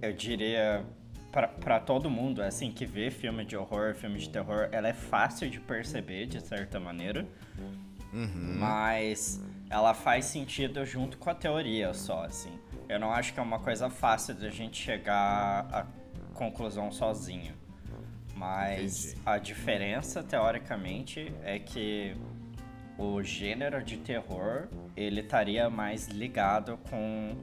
eu 0.02 0.12
diria 0.12 0.84
para 1.60 1.80
todo 1.80 2.10
mundo, 2.10 2.42
assim, 2.42 2.72
que 2.72 2.86
vê 2.86 3.12
filme 3.12 3.46
de 3.46 3.56
horror, 3.56 3.94
filme 3.94 4.18
de 4.18 4.30
terror, 4.30 4.70
ela 4.72 4.88
é 4.88 4.94
fácil 4.94 5.50
de 5.50 5.60
perceber, 5.60 6.28
de 6.28 6.42
certa 6.42 6.80
maneira. 6.80 7.28
Uhum. 8.14 8.56
Mas 8.58 9.42
ela 9.70 9.94
faz 9.94 10.26
sentido 10.26 10.86
junto 10.86 11.18
com 11.18 11.30
a 11.30 11.36
teoria 11.36 11.94
só, 11.94 12.24
assim. 12.24 12.58
Eu 12.88 13.00
não 13.00 13.12
acho 13.12 13.34
que 13.34 13.40
é 13.40 13.44
uma 13.44 13.60
coisa 13.60 13.90
fácil 13.90 14.34
de 14.34 14.48
a 14.48 14.50
gente 14.50 14.82
chegar 14.82 15.68
à 15.72 15.86
conclusão 16.34 16.90
sozinho. 16.90 17.54
Mas 18.34 19.08
Entendi. 19.08 19.22
a 19.26 19.38
diferença, 19.38 20.24
teoricamente, 20.24 21.34
é 21.44 21.60
que 21.60 22.16
o 22.98 23.22
gênero 23.22 23.84
de 23.84 23.98
terror, 23.98 24.70
ele 24.96 25.20
estaria 25.20 25.70
mais 25.70 26.08
ligado 26.08 26.78
com 26.90 27.36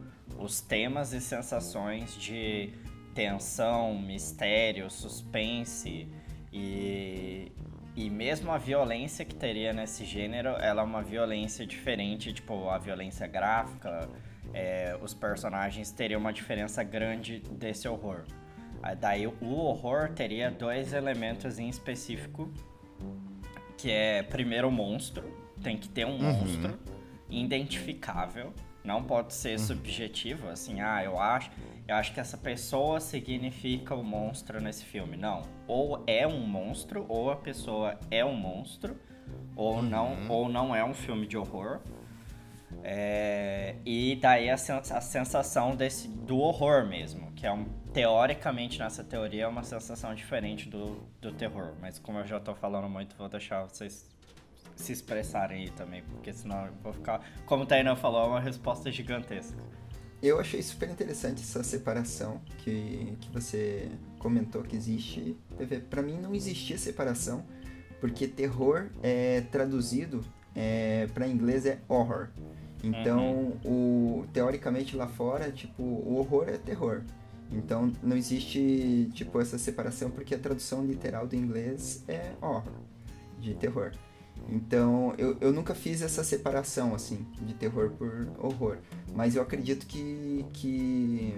os 0.43 0.61
temas 0.61 1.13
e 1.13 1.21
sensações 1.21 2.15
de 2.15 2.73
tensão, 3.15 3.97
mistério, 3.97 4.91
suspense 4.91 6.09
e, 6.53 7.53
e 7.95 8.11
mesmo 8.11 8.51
a 8.51 8.59
violência 8.59 9.25
que 9.25 9.35
teria 9.35 9.73
nesse 9.73 10.05
gênero, 10.05 10.51
ela 10.51 10.83
é 10.83 10.85
uma 10.85 11.03
violência 11.03 11.65
diferente, 11.65 12.33
tipo 12.33 12.69
a 12.69 12.79
violência 12.79 13.27
gráfica, 13.27 14.09
é, 14.53 14.99
os 15.01 15.15
personagens 15.15 15.91
teriam 15.93 16.21
uma 16.21 16.33
diferença 16.33 16.83
grande 16.83 17.39
desse 17.39 17.87
horror. 17.87 18.25
Daí 18.99 19.29
o 19.29 19.55
horror 19.55 20.11
teria 20.11 20.51
dois 20.51 20.93
elementos 20.93 21.61
em 21.61 21.69
específico, 21.69 22.53
que 23.79 23.91
é 23.91 24.25
primeiro 24.25 24.69
o 24.69 24.73
monstro, 24.73 25.23
tem 25.63 25.77
que 25.77 25.89
ter 25.89 26.05
um 26.05 26.17
uhum. 26.17 26.33
monstro 26.33 26.79
identificável, 27.31 28.53
não 28.85 29.03
pode 29.03 29.33
ser 29.35 29.53
uhum. 29.53 29.67
subjetivo, 29.67 30.49
assim, 30.49 30.81
ah, 30.81 31.03
eu 31.05 31.19
acho, 31.19 31.51
eu 31.87 31.95
acho 31.95 32.13
que 32.13 32.21
essa 32.21 32.37
pessoa 32.37 33.01
significa 33.01 33.95
o 33.95 34.03
monstro 34.03 34.61
nesse 34.61 34.85
filme. 34.85 35.17
Não, 35.17 35.43
ou 35.67 36.03
é 36.07 36.27
um 36.27 36.41
monstro, 36.41 37.07
ou 37.09 37.31
a 37.31 37.37
pessoa 37.37 37.99
é 38.11 38.25
um 38.25 38.35
monstro, 38.35 38.97
ou 39.55 39.77
uhum. 39.77 39.83
não, 39.83 40.29
ou 40.29 40.49
não 40.49 40.75
é 40.75 40.85
um 40.85 40.95
filme 40.95 41.27
de 41.27 41.37
horror. 41.37 41.81
É, 42.85 43.77
e 43.85 44.17
daí 44.17 44.51
a, 44.51 44.55
a 44.55 45.01
sensação 45.01 45.77
desse, 45.77 46.09
do 46.09 46.39
horror 46.39 46.85
mesmo, 46.87 47.31
que 47.33 47.47
é 47.47 47.53
um, 47.53 47.65
teoricamente 47.93 48.79
nessa 48.79 49.05
teoria 49.05 49.45
é 49.45 49.47
uma 49.47 49.63
sensação 49.63 50.15
diferente 50.15 50.69
do, 50.69 51.07
do 51.21 51.33
terror. 51.33 51.75
Mas 51.81 51.99
como 51.99 52.19
eu 52.19 52.27
já 52.27 52.41
tô 52.41 52.55
falando 52.55 52.89
muito, 52.89 53.15
vou 53.17 53.29
deixar 53.29 53.63
vocês 53.65 54.12
se 54.83 54.93
expressarem 54.93 55.63
aí 55.63 55.71
também, 55.71 56.03
porque 56.03 56.33
senão 56.33 56.67
eu 56.67 56.73
vou 56.83 56.93
ficar. 56.93 57.25
Como 57.47 57.65
o 57.65 57.67
Tainan 57.67 57.97
falou, 57.97 58.25
é 58.25 58.27
uma 58.27 58.41
resposta 58.41 58.91
gigantesca. 58.91 59.57
Eu 60.23 60.39
achei 60.39 60.63
super 60.63 60.89
interessante 60.89 61.43
essa 61.43 61.65
separação 61.65 62.41
que, 62.59 63.17
que 63.21 63.31
você 63.33 63.91
comentou 64.19 64.63
que 64.63 64.77
existe. 64.77 65.37
Para 65.91 66.01
mim 66.01 66.17
não 66.17 66.35
existia 66.35 66.79
separação, 66.79 67.45
porque 68.01 68.29
terror 68.29 68.89
é 69.03 69.41
traduzido 69.41 70.25
é, 70.55 71.09
para 71.13 71.27
inglês 71.27 71.67
é 71.67 71.81
horror. 71.89 72.29
Então, 72.85 73.57
uhum. 73.65 74.23
o 74.23 74.27
teoricamente 74.33 74.97
lá 74.97 75.07
fora, 75.07 75.51
tipo, 75.51 75.83
o 75.83 76.17
horror 76.19 76.49
é 76.49 76.59
terror. 76.59 77.03
Então, 77.51 77.93
não 78.03 78.17
existe 78.17 79.11
tipo 79.15 79.41
essa 79.41 79.59
separação 79.59 80.11
porque 80.11 80.35
a 80.35 80.39
tradução 80.39 80.85
literal 80.85 81.27
do 81.27 81.37
inglês 81.37 82.03
é 82.09 82.33
horror, 82.41 82.73
de 83.39 83.55
terror. 83.55 83.93
Então, 84.49 85.15
eu, 85.17 85.37
eu 85.41 85.53
nunca 85.53 85.75
fiz 85.75 86.03
essa 86.03 86.23
separação, 86.23 86.95
assim, 86.95 87.27
de 87.43 87.55
terror 87.55 87.91
por 87.91 88.29
horror. 88.39 88.79
Mas 89.15 89.37
eu 89.37 89.43
acredito 89.43 89.87
que, 89.87 90.45
que 90.53 91.35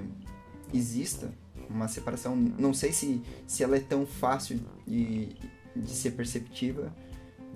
exista 0.72 1.32
uma 1.68 1.88
separação. 1.88 2.36
Não 2.36 2.72
sei 2.74 2.92
se, 2.92 3.22
se 3.46 3.62
ela 3.62 3.76
é 3.76 3.80
tão 3.80 4.06
fácil 4.06 4.60
de, 4.86 5.28
de 5.76 5.90
ser 5.90 6.12
perceptiva, 6.12 6.94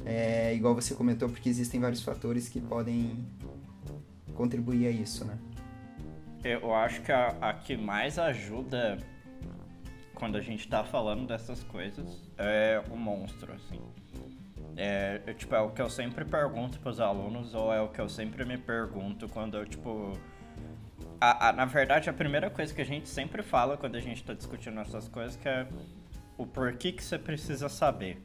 é, 0.04 0.54
igual 0.54 0.74
você 0.74 0.94
comentou, 0.94 1.28
porque 1.28 1.48
existem 1.48 1.80
vários 1.80 2.02
fatores 2.02 2.48
que 2.48 2.60
podem 2.60 3.24
contribuir 4.34 4.86
a 4.86 4.90
isso, 4.90 5.24
né? 5.24 5.36
Eu 6.44 6.72
acho 6.72 7.02
que 7.02 7.10
a, 7.10 7.36
a 7.40 7.52
que 7.52 7.76
mais 7.76 8.18
ajuda 8.18 8.98
quando 10.14 10.36
a 10.36 10.40
gente 10.40 10.68
tá 10.68 10.84
falando 10.84 11.26
dessas 11.26 11.62
coisas 11.64 12.22
é 12.36 12.82
o 12.90 12.96
monstro, 12.96 13.52
assim. 13.52 13.80
É, 14.80 15.20
eu, 15.26 15.34
tipo, 15.34 15.52
é 15.56 15.60
o 15.60 15.70
que 15.70 15.82
eu 15.82 15.90
sempre 15.90 16.24
pergunto 16.24 16.78
pros 16.78 17.00
alunos, 17.00 17.52
ou 17.52 17.74
é 17.74 17.80
o 17.80 17.88
que 17.88 18.00
eu 18.00 18.08
sempre 18.08 18.44
me 18.44 18.56
pergunto 18.56 19.28
quando 19.28 19.56
eu, 19.56 19.66
tipo. 19.66 20.12
A, 21.20 21.48
a, 21.48 21.52
na 21.52 21.64
verdade, 21.64 22.08
a 22.08 22.12
primeira 22.12 22.48
coisa 22.48 22.72
que 22.72 22.80
a 22.80 22.84
gente 22.84 23.08
sempre 23.08 23.42
fala 23.42 23.76
quando 23.76 23.96
a 23.96 24.00
gente 24.00 24.22
tá 24.22 24.32
discutindo 24.32 24.78
essas 24.78 25.08
coisas 25.08 25.34
que 25.34 25.48
é 25.48 25.66
o 26.36 26.46
porquê 26.46 26.92
que 26.92 27.02
você 27.02 27.18
precisa 27.18 27.68
saber. 27.68 28.22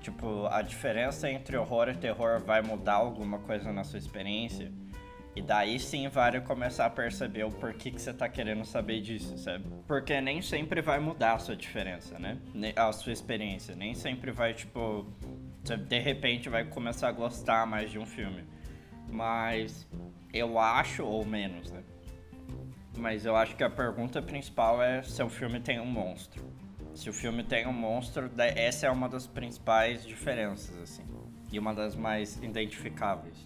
Tipo, 0.00 0.46
a 0.46 0.60
diferença 0.60 1.30
entre 1.30 1.56
horror 1.56 1.88
e 1.88 1.94
terror 1.94 2.40
vai 2.40 2.62
mudar 2.62 2.94
alguma 2.94 3.38
coisa 3.38 3.72
na 3.72 3.84
sua 3.84 4.00
experiência? 4.00 4.72
E 5.36 5.42
daí 5.42 5.78
sim 5.78 6.08
vai 6.08 6.40
começar 6.40 6.86
a 6.86 6.90
perceber 6.90 7.44
o 7.44 7.50
porquê 7.50 7.90
que 7.90 8.00
você 8.00 8.12
tá 8.12 8.28
querendo 8.28 8.64
saber 8.64 9.02
disso, 9.02 9.36
sabe? 9.36 9.64
Porque 9.86 10.20
nem 10.20 10.40
sempre 10.40 10.80
vai 10.80 10.98
mudar 10.98 11.34
a 11.34 11.38
sua 11.38 11.54
diferença, 11.54 12.18
né? 12.18 12.38
A 12.74 12.90
sua 12.90 13.12
experiência. 13.12 13.76
Nem 13.76 13.94
sempre 13.94 14.32
vai, 14.32 14.54
tipo, 14.54 15.06
você 15.66 15.76
de 15.76 15.98
repente 15.98 16.48
vai 16.48 16.64
começar 16.64 17.08
a 17.08 17.12
gostar 17.12 17.66
mais 17.66 17.90
de 17.90 17.98
um 17.98 18.06
filme. 18.06 18.44
Mas 19.10 19.86
eu 20.32 20.58
acho, 20.58 21.04
ou 21.04 21.24
menos, 21.24 21.70
né? 21.70 21.82
Mas 22.96 23.24
eu 23.24 23.36
acho 23.36 23.56
que 23.56 23.62
a 23.62 23.70
pergunta 23.70 24.22
principal 24.22 24.82
é 24.82 25.02
se 25.02 25.22
o 25.22 25.28
filme 25.28 25.60
tem 25.60 25.80
um 25.80 25.86
monstro. 25.86 26.44
Se 26.94 27.10
o 27.10 27.12
filme 27.12 27.44
tem 27.44 27.66
um 27.66 27.72
monstro, 27.72 28.30
essa 28.38 28.86
é 28.86 28.90
uma 28.90 29.08
das 29.08 29.26
principais 29.26 30.06
diferenças, 30.06 30.76
assim. 30.78 31.04
E 31.52 31.58
uma 31.58 31.74
das 31.74 31.94
mais 31.94 32.36
identificáveis. 32.42 33.36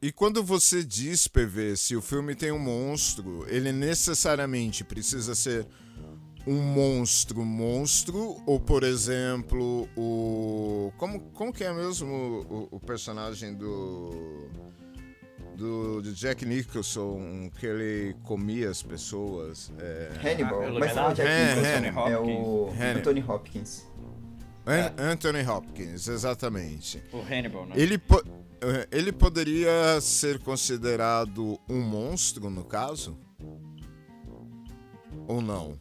E 0.00 0.12
quando 0.12 0.44
você 0.44 0.84
diz, 0.84 1.26
PV, 1.26 1.76
se 1.76 1.96
o 1.96 2.00
filme 2.00 2.36
tem 2.36 2.52
um 2.52 2.58
monstro, 2.58 3.44
ele 3.48 3.72
necessariamente 3.72 4.84
precisa 4.84 5.34
ser 5.34 5.66
um 6.48 6.62
monstro 6.62 7.44
monstro 7.44 8.36
ou 8.46 8.58
por 8.58 8.82
exemplo 8.82 9.86
o 9.96 10.90
como 10.96 11.20
como 11.34 11.52
que 11.52 11.62
é 11.62 11.72
mesmo 11.72 12.46
o, 12.48 12.68
o 12.76 12.80
personagem 12.80 13.54
do 13.54 14.48
do, 15.54 16.00
do, 16.00 16.12
Jack 16.14 16.46
Nicholson 16.46 17.50
que 17.58 17.66
ele 17.66 18.16
comia 18.22 18.70
as 18.70 18.82
pessoas 18.82 19.72
é... 19.78 20.10
Hannibal 20.24 20.62
ah, 20.62 20.78
mas 20.78 20.94
não 20.94 21.10
é 21.10 21.14
Jack 21.14 21.28
é, 21.28 21.80
Nicholson 21.80 22.10
é 22.10 22.18
o 22.18 22.70
Anthony 22.96 23.24
Hopkins 23.26 23.86
é. 24.64 24.92
Anthony 24.96 25.46
Hopkins 25.46 26.08
exatamente 26.08 27.02
o 27.12 27.20
Hannibal 27.20 27.66
né? 27.66 27.74
ele 27.76 27.98
eh, 28.60 28.88
ele 28.90 29.12
poderia 29.12 30.00
ser 30.00 30.40
considerado 30.40 31.58
um 31.68 31.80
monstro, 31.80 32.50
no 32.50 32.64
caso? 32.64 33.16
Ou 35.28 35.40
não? 35.40 35.78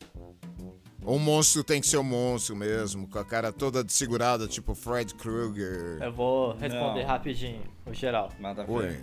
Ou 1.07 1.15
o 1.15 1.19
monstro 1.19 1.63
tem 1.63 1.79
que 1.79 1.87
ser 1.87 1.97
um 1.97 2.03
monstro 2.03 2.53
mesmo, 2.53 3.07
com 3.07 3.17
a 3.17 3.23
cara 3.23 3.53
toda 3.53 3.81
desfigurada, 3.81 4.45
tipo 4.45 4.75
Fred 4.75 5.15
Krueger? 5.15 5.99
Eu 6.01 6.11
vou 6.11 6.51
responder 6.51 7.03
não. 7.03 7.07
rapidinho, 7.07 7.61
o 7.85 7.93
geral. 7.93 8.29
Manda 8.37 8.69
Oi. 8.69 8.99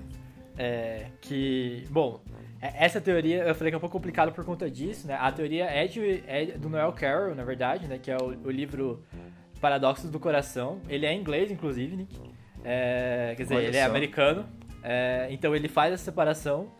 É, 0.58 1.06
que, 1.22 1.86
bom, 1.88 2.20
é, 2.60 2.84
essa 2.84 3.00
teoria, 3.00 3.44
eu 3.44 3.54
falei 3.54 3.70
que 3.70 3.74
é 3.74 3.78
um 3.78 3.80
pouco 3.80 3.96
complicado 3.96 4.32
por 4.32 4.44
conta 4.44 4.70
disso, 4.70 5.06
né? 5.06 5.16
A 5.18 5.32
teoria 5.32 5.64
é, 5.64 5.86
de, 5.86 6.22
é 6.26 6.44
do 6.58 6.68
Noel 6.68 6.92
Carroll, 6.92 7.34
na 7.34 7.42
verdade, 7.42 7.88
né? 7.88 7.98
Que 7.98 8.10
é 8.10 8.18
o, 8.18 8.36
o 8.44 8.50
livro 8.50 9.02
Paradoxos 9.58 10.10
do 10.10 10.20
Coração. 10.20 10.82
Ele 10.90 11.06
é 11.06 11.12
em 11.14 11.18
inglês, 11.18 11.50
inclusive, 11.50 11.96
Nick. 11.96 12.20
É, 12.62 13.32
quer 13.34 13.44
dizer, 13.44 13.54
Olha 13.54 13.66
ele 13.66 13.76
é 13.78 13.80
é 13.80 13.84
americano, 13.84 14.46
é, 14.82 15.28
então 15.30 15.56
ele 15.56 15.68
faz 15.68 15.94
essa 15.94 16.04
separação. 16.04 16.70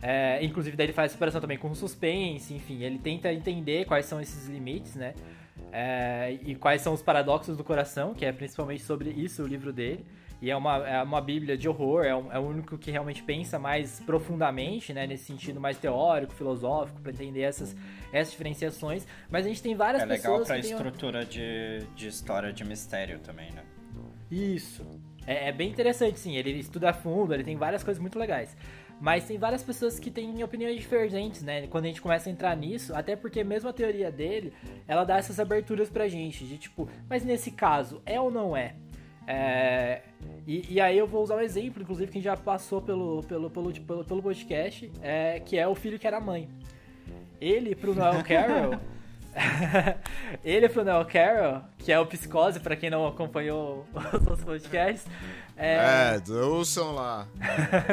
É, 0.00 0.44
inclusive, 0.44 0.76
daí 0.76 0.86
ele 0.86 0.92
faz 0.92 1.12
separação 1.12 1.40
também 1.40 1.58
com 1.58 1.74
suspense, 1.74 2.54
enfim, 2.54 2.82
ele 2.82 2.98
tenta 2.98 3.32
entender 3.32 3.84
quais 3.84 4.06
são 4.06 4.20
esses 4.20 4.46
limites, 4.46 4.94
né? 4.94 5.14
É, 5.72 6.38
e 6.42 6.54
quais 6.54 6.80
são 6.82 6.94
os 6.94 7.02
paradoxos 7.02 7.56
do 7.56 7.64
coração, 7.64 8.14
que 8.14 8.24
é 8.24 8.32
principalmente 8.32 8.82
sobre 8.82 9.10
isso 9.10 9.42
o 9.42 9.46
livro 9.46 9.72
dele. 9.72 10.06
E 10.40 10.50
é 10.50 10.56
uma, 10.56 10.88
é 10.88 11.02
uma 11.02 11.20
bíblia 11.20 11.58
de 11.58 11.68
horror, 11.68 12.04
é, 12.04 12.14
um, 12.14 12.32
é 12.32 12.38
o 12.38 12.42
único 12.42 12.78
que 12.78 12.92
realmente 12.92 13.24
pensa 13.24 13.58
mais 13.58 13.98
profundamente, 13.98 14.92
né? 14.92 15.04
Nesse 15.04 15.24
sentido 15.24 15.60
mais 15.60 15.78
teórico, 15.78 16.32
filosófico, 16.32 17.00
para 17.00 17.10
entender 17.10 17.40
essas, 17.40 17.76
essas 18.12 18.30
diferenciações. 18.30 19.04
Mas 19.28 19.44
a 19.44 19.48
gente 19.48 19.60
tem 19.60 19.74
várias 19.74 20.04
pessoas. 20.04 20.24
É 20.24 20.28
legal 20.28 20.46
pra 20.46 20.58
estrutura 20.58 21.18
uma... 21.18 21.24
de, 21.24 21.84
de 21.96 22.06
história 22.06 22.52
de 22.52 22.64
mistério 22.64 23.18
também, 23.18 23.50
né? 23.50 23.64
Isso. 24.30 24.86
É, 25.26 25.48
é, 25.48 25.52
bem 25.52 25.68
interessante, 25.68 26.18
sim. 26.18 26.36
Ele 26.36 26.52
estuda 26.52 26.90
a 26.90 26.92
fundo, 26.92 27.34
ele 27.34 27.44
tem 27.44 27.56
várias 27.56 27.82
coisas 27.82 28.00
muito 28.00 28.18
legais. 28.18 28.56
Mas 29.00 29.24
tem 29.24 29.38
várias 29.38 29.62
pessoas 29.62 29.98
que 29.98 30.10
têm 30.10 30.42
opiniões 30.42 30.76
diferentes, 30.76 31.42
né? 31.42 31.66
Quando 31.68 31.84
a 31.84 31.88
gente 31.88 32.02
começa 32.02 32.28
a 32.28 32.32
entrar 32.32 32.56
nisso, 32.56 32.94
até 32.94 33.14
porque 33.14 33.44
mesmo 33.44 33.68
a 33.68 33.72
teoria 33.72 34.10
dele, 34.10 34.52
ela 34.86 35.04
dá 35.04 35.16
essas 35.18 35.38
aberturas 35.38 35.88
pra 35.88 36.08
gente, 36.08 36.44
de 36.44 36.58
tipo, 36.58 36.88
mas 37.08 37.24
nesse 37.24 37.52
caso, 37.52 38.02
é 38.04 38.20
ou 38.20 38.30
não 38.30 38.56
é? 38.56 38.74
É, 39.30 40.00
e, 40.46 40.74
e, 40.74 40.80
aí 40.80 40.96
eu 40.96 41.06
vou 41.06 41.22
usar 41.22 41.36
um 41.36 41.40
exemplo, 41.40 41.82
inclusive, 41.82 42.10
que 42.10 42.18
já 42.18 42.34
passou 42.34 42.80
pelo, 42.80 43.22
pelo, 43.24 43.50
pelo, 43.50 43.72
pelo, 43.72 44.04
pelo 44.04 44.22
podcast, 44.22 44.90
é, 45.02 45.38
que 45.38 45.58
é 45.58 45.68
o 45.68 45.74
filho 45.74 45.98
que 45.98 46.06
era 46.06 46.18
mãe. 46.18 46.48
Ele, 47.38 47.74
pro 47.74 47.94
Noel 47.94 48.24
Carroll, 48.24 48.80
ele 50.44 50.68
pro 50.68 50.84
Noel 50.84 51.04
Carroll, 51.04 51.62
que 51.78 51.92
é 51.92 51.98
o 51.98 52.06
Psicose, 52.06 52.60
pra 52.60 52.76
quem 52.76 52.90
não 52.90 53.06
acompanhou 53.06 53.86
os 53.94 54.26
outros 54.26 54.44
podcasts. 54.44 55.06
É, 55.56 56.16
é 56.16 56.32
ouçam 56.42 56.94
lá. 56.94 57.26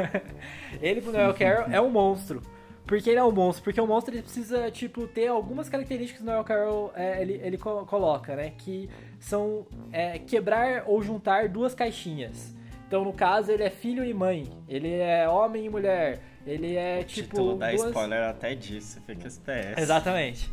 ele 0.82 1.02
pro 1.02 1.12
Noel 1.12 1.34
Carroll 1.34 1.72
é 1.72 1.82
um 1.82 1.90
monstro. 1.90 2.42
Por 2.86 3.02
que 3.02 3.10
ele 3.10 3.20
é 3.20 3.24
um 3.24 3.32
monstro? 3.32 3.64
Porque 3.64 3.82
o 3.82 3.88
monstro 3.88 4.14
ele 4.14 4.22
precisa, 4.22 4.70
tipo, 4.70 5.08
ter 5.08 5.28
algumas 5.28 5.68
características 5.68 6.22
que 6.22 6.24
o 6.24 6.32
Noel 6.32 6.44
Carroll 6.44 6.92
é, 6.96 7.20
ele, 7.20 7.42
ele 7.44 7.58
coloca, 7.58 8.36
né? 8.36 8.52
Que 8.56 8.88
são 9.20 9.66
é, 9.92 10.20
quebrar 10.20 10.84
ou 10.86 11.02
juntar 11.02 11.50
duas 11.50 11.74
caixinhas. 11.74 12.54
Então, 12.88 13.04
no 13.04 13.12
caso, 13.12 13.52
ele 13.52 13.64
é 13.64 13.72
filho 13.72 14.06
e 14.06 14.14
mãe. 14.14 14.48
Ele 14.70 14.94
é 14.94 15.28
homem 15.28 15.66
e 15.66 15.70
mulher. 15.70 16.22
Ele 16.46 16.76
é 16.76 17.04
tipo. 17.04 17.28
O 17.28 17.30
título 17.30 17.58
dá 17.58 17.72
duas... 17.72 17.86
spoiler 17.86 18.30
até 18.30 18.54
disso, 18.54 19.02
fica 19.06 19.28
SPS. 19.28 19.78
Exatamente. 19.78 20.50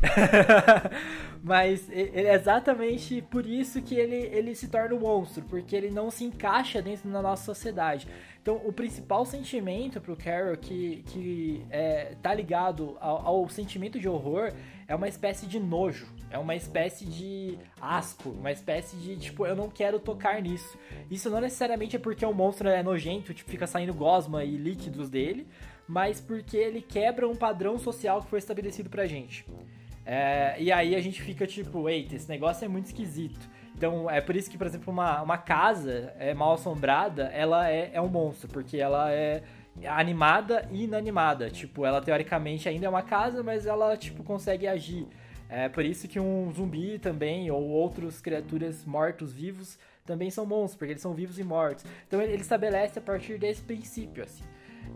Mas 1.43 1.89
é 1.91 2.33
exatamente 2.33 3.21
por 3.21 3.45
isso 3.45 3.81
que 3.81 3.95
ele, 3.95 4.15
ele 4.15 4.55
se 4.55 4.67
torna 4.69 4.95
um 4.95 4.99
monstro, 4.99 5.43
porque 5.43 5.75
ele 5.75 5.91
não 5.91 6.09
se 6.09 6.23
encaixa 6.23 6.81
dentro 6.81 7.09
da 7.09 7.21
nossa 7.21 7.43
sociedade. 7.43 8.07
Então, 8.43 8.59
o 8.65 8.73
principal 8.73 9.25
sentimento 9.25 10.01
pro 10.01 10.17
Carol 10.17 10.57
que, 10.57 11.01
que 11.07 11.65
é, 11.69 12.13
tá 12.21 12.33
ligado 12.33 12.97
ao, 12.99 13.25
ao 13.25 13.49
sentimento 13.49 13.97
de 13.97 14.09
horror 14.09 14.51
é 14.85 14.93
uma 14.93 15.07
espécie 15.07 15.45
de 15.45 15.61
nojo, 15.61 16.07
é 16.29 16.37
uma 16.37 16.53
espécie 16.53 17.05
de 17.05 17.57
asco, 17.79 18.31
uma 18.31 18.51
espécie 18.51 18.97
de 18.97 19.15
tipo, 19.15 19.45
eu 19.45 19.55
não 19.55 19.69
quero 19.69 19.97
tocar 19.97 20.41
nisso. 20.41 20.77
Isso 21.09 21.29
não 21.29 21.39
necessariamente 21.39 21.95
é 21.95 21.99
porque 21.99 22.25
o 22.25 22.33
monstro 22.33 22.67
é 22.67 22.83
nojento, 22.83 23.33
tipo, 23.33 23.49
fica 23.49 23.65
saindo 23.65 23.93
gosma 23.93 24.43
e 24.43 24.57
líquidos 24.57 25.09
dele, 25.09 25.47
mas 25.93 26.19
porque 26.19 26.57
ele 26.57 26.81
quebra 26.81 27.29
um 27.29 27.35
padrão 27.35 27.77
social 27.77 28.23
que 28.23 28.27
foi 28.27 28.39
estabelecido 28.39 28.89
pra 28.89 29.05
gente. 29.05 29.45
É, 30.03 30.55
e 30.57 30.71
aí 30.71 30.95
a 30.95 30.99
gente 30.99 31.21
fica 31.21 31.45
tipo, 31.45 31.87
eita, 31.87 32.15
esse 32.15 32.27
negócio 32.27 32.65
é 32.65 32.67
muito 32.67 32.87
esquisito. 32.87 33.47
Então 33.77 34.09
é 34.09 34.19
por 34.19 34.35
isso 34.35 34.49
que, 34.49 34.57
por 34.57 34.65
exemplo, 34.65 34.91
uma, 34.91 35.21
uma 35.21 35.37
casa 35.37 36.11
é 36.17 36.33
mal 36.33 36.53
assombrada, 36.53 37.25
ela 37.25 37.69
é, 37.69 37.91
é 37.93 38.01
um 38.01 38.07
monstro, 38.07 38.49
porque 38.49 38.77
ela 38.77 39.11
é 39.11 39.43
animada 39.85 40.67
e 40.71 40.85
inanimada. 40.85 41.51
Tipo, 41.51 41.85
ela 41.85 42.01
teoricamente 42.01 42.67
ainda 42.67 42.87
é 42.87 42.89
uma 42.89 43.03
casa, 43.03 43.43
mas 43.43 43.67
ela 43.67 43.95
tipo 43.95 44.23
consegue 44.23 44.65
agir. 44.65 45.05
É 45.47 45.69
por 45.69 45.85
isso 45.85 46.07
que 46.07 46.19
um 46.19 46.51
zumbi 46.51 46.97
também, 46.97 47.51
ou 47.51 47.61
outras 47.61 48.19
criaturas 48.19 48.83
mortos-vivos, 48.83 49.77
também 50.03 50.31
são 50.31 50.43
monstros, 50.43 50.75
porque 50.75 50.93
eles 50.93 51.03
são 51.03 51.13
vivos 51.13 51.37
e 51.37 51.43
mortos. 51.43 51.85
Então 52.07 52.19
ele 52.19 52.41
estabelece 52.41 52.97
a 52.97 53.01
partir 53.01 53.37
desse 53.37 53.61
princípio, 53.61 54.23
assim. 54.23 54.43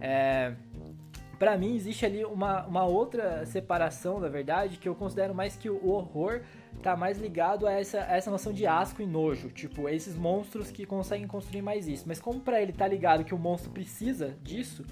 É, 0.02 0.54
para 1.38 1.58
mim 1.58 1.76
existe 1.76 2.06
ali 2.06 2.26
uma, 2.26 2.66
uma 2.66 2.84
outra 2.84 3.46
separação, 3.46 4.20
na 4.20 4.28
verdade, 4.28 4.78
que 4.78 4.88
eu 4.88 4.96
considero 4.96 5.34
mais 5.34 5.56
que 5.56 5.70
o 5.70 5.88
horror 5.88 6.42
tá 6.82 6.96
mais 6.96 7.18
ligado 7.18 7.68
a 7.68 7.74
essa, 7.74 8.02
a 8.02 8.16
essa 8.16 8.30
noção 8.30 8.54
de 8.54 8.66
asco 8.66 9.02
e 9.02 9.06
nojo, 9.06 9.50
tipo, 9.50 9.88
esses 9.90 10.16
monstros 10.16 10.72
que 10.72 10.86
conseguem 10.86 11.28
construir 11.28 11.62
mais 11.62 11.88
isso. 11.88 12.06
Mas 12.08 12.20
como 12.20 12.40
para 12.40 12.62
ele 12.62 12.72
tá 12.72 12.88
ligado 12.88 13.24
que 13.24 13.34
o 13.34 13.38
monstro 13.38 13.72
precisa 13.72 14.36
disso, 14.44 14.86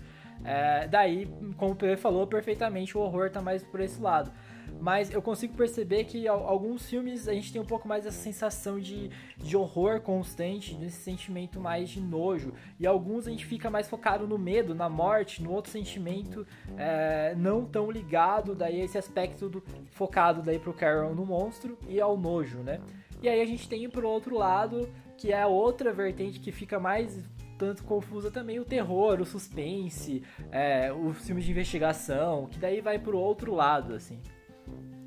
é, 0.43 0.87
daí, 0.87 1.27
como 1.57 1.73
o 1.73 1.75
PV 1.75 1.97
falou 1.97 2.27
perfeitamente, 2.27 2.97
o 2.97 3.01
horror 3.01 3.29
tá 3.29 3.41
mais 3.41 3.63
por 3.63 3.79
esse 3.79 3.99
lado 4.01 4.31
mas 4.79 5.11
eu 5.11 5.21
consigo 5.21 5.55
perceber 5.55 6.03
que 6.05 6.27
alguns 6.27 6.87
filmes 6.87 7.27
a 7.27 7.33
gente 7.33 7.51
tem 7.51 7.61
um 7.61 7.65
pouco 7.65 7.87
mais 7.87 8.05
essa 8.05 8.17
sensação 8.17 8.79
de, 8.79 9.09
de 9.37 9.57
horror 9.57 10.01
constante, 10.01 10.75
desse 10.75 11.01
sentimento 11.01 11.59
mais 11.59 11.89
de 11.89 12.01
nojo, 12.01 12.53
e 12.79 12.85
alguns 12.85 13.27
a 13.27 13.31
gente 13.31 13.45
fica 13.45 13.69
mais 13.69 13.87
focado 13.87 14.27
no 14.27 14.37
medo, 14.37 14.75
na 14.75 14.89
morte, 14.89 15.41
no 15.41 15.51
outro 15.51 15.71
sentimento 15.71 16.45
é, 16.77 17.33
não 17.35 17.65
tão 17.65 17.89
ligado, 17.89 18.55
daí 18.55 18.81
esse 18.81 18.97
aspecto 18.97 19.49
do, 19.49 19.63
focado 19.91 20.41
daí 20.41 20.59
pro 20.59 20.73
Carol 20.73 21.15
no 21.15 21.25
monstro 21.25 21.77
e 21.87 21.99
ao 21.99 22.17
nojo, 22.17 22.59
né? 22.59 22.79
E 23.21 23.29
aí 23.29 23.41
a 23.41 23.45
gente 23.45 23.67
tem 23.67 23.89
pro 23.89 24.07
outro 24.07 24.37
lado, 24.37 24.89
que 25.17 25.31
é 25.31 25.41
a 25.41 25.47
outra 25.47 25.91
vertente 25.93 26.39
que 26.39 26.51
fica 26.51 26.79
mais 26.79 27.23
tanto 27.57 27.83
confusa 27.83 28.29
também 28.29 28.59
o 28.59 28.65
terror, 28.65 29.21
o 29.21 29.25
suspense, 29.25 30.21
é, 30.51 30.91
os 30.91 31.25
filmes 31.25 31.45
de 31.45 31.51
investigação, 31.51 32.47
que 32.47 32.59
daí 32.59 32.81
vai 32.81 32.99
pro 32.99 33.17
outro 33.17 33.53
lado, 33.53 33.93
assim. 33.93 34.19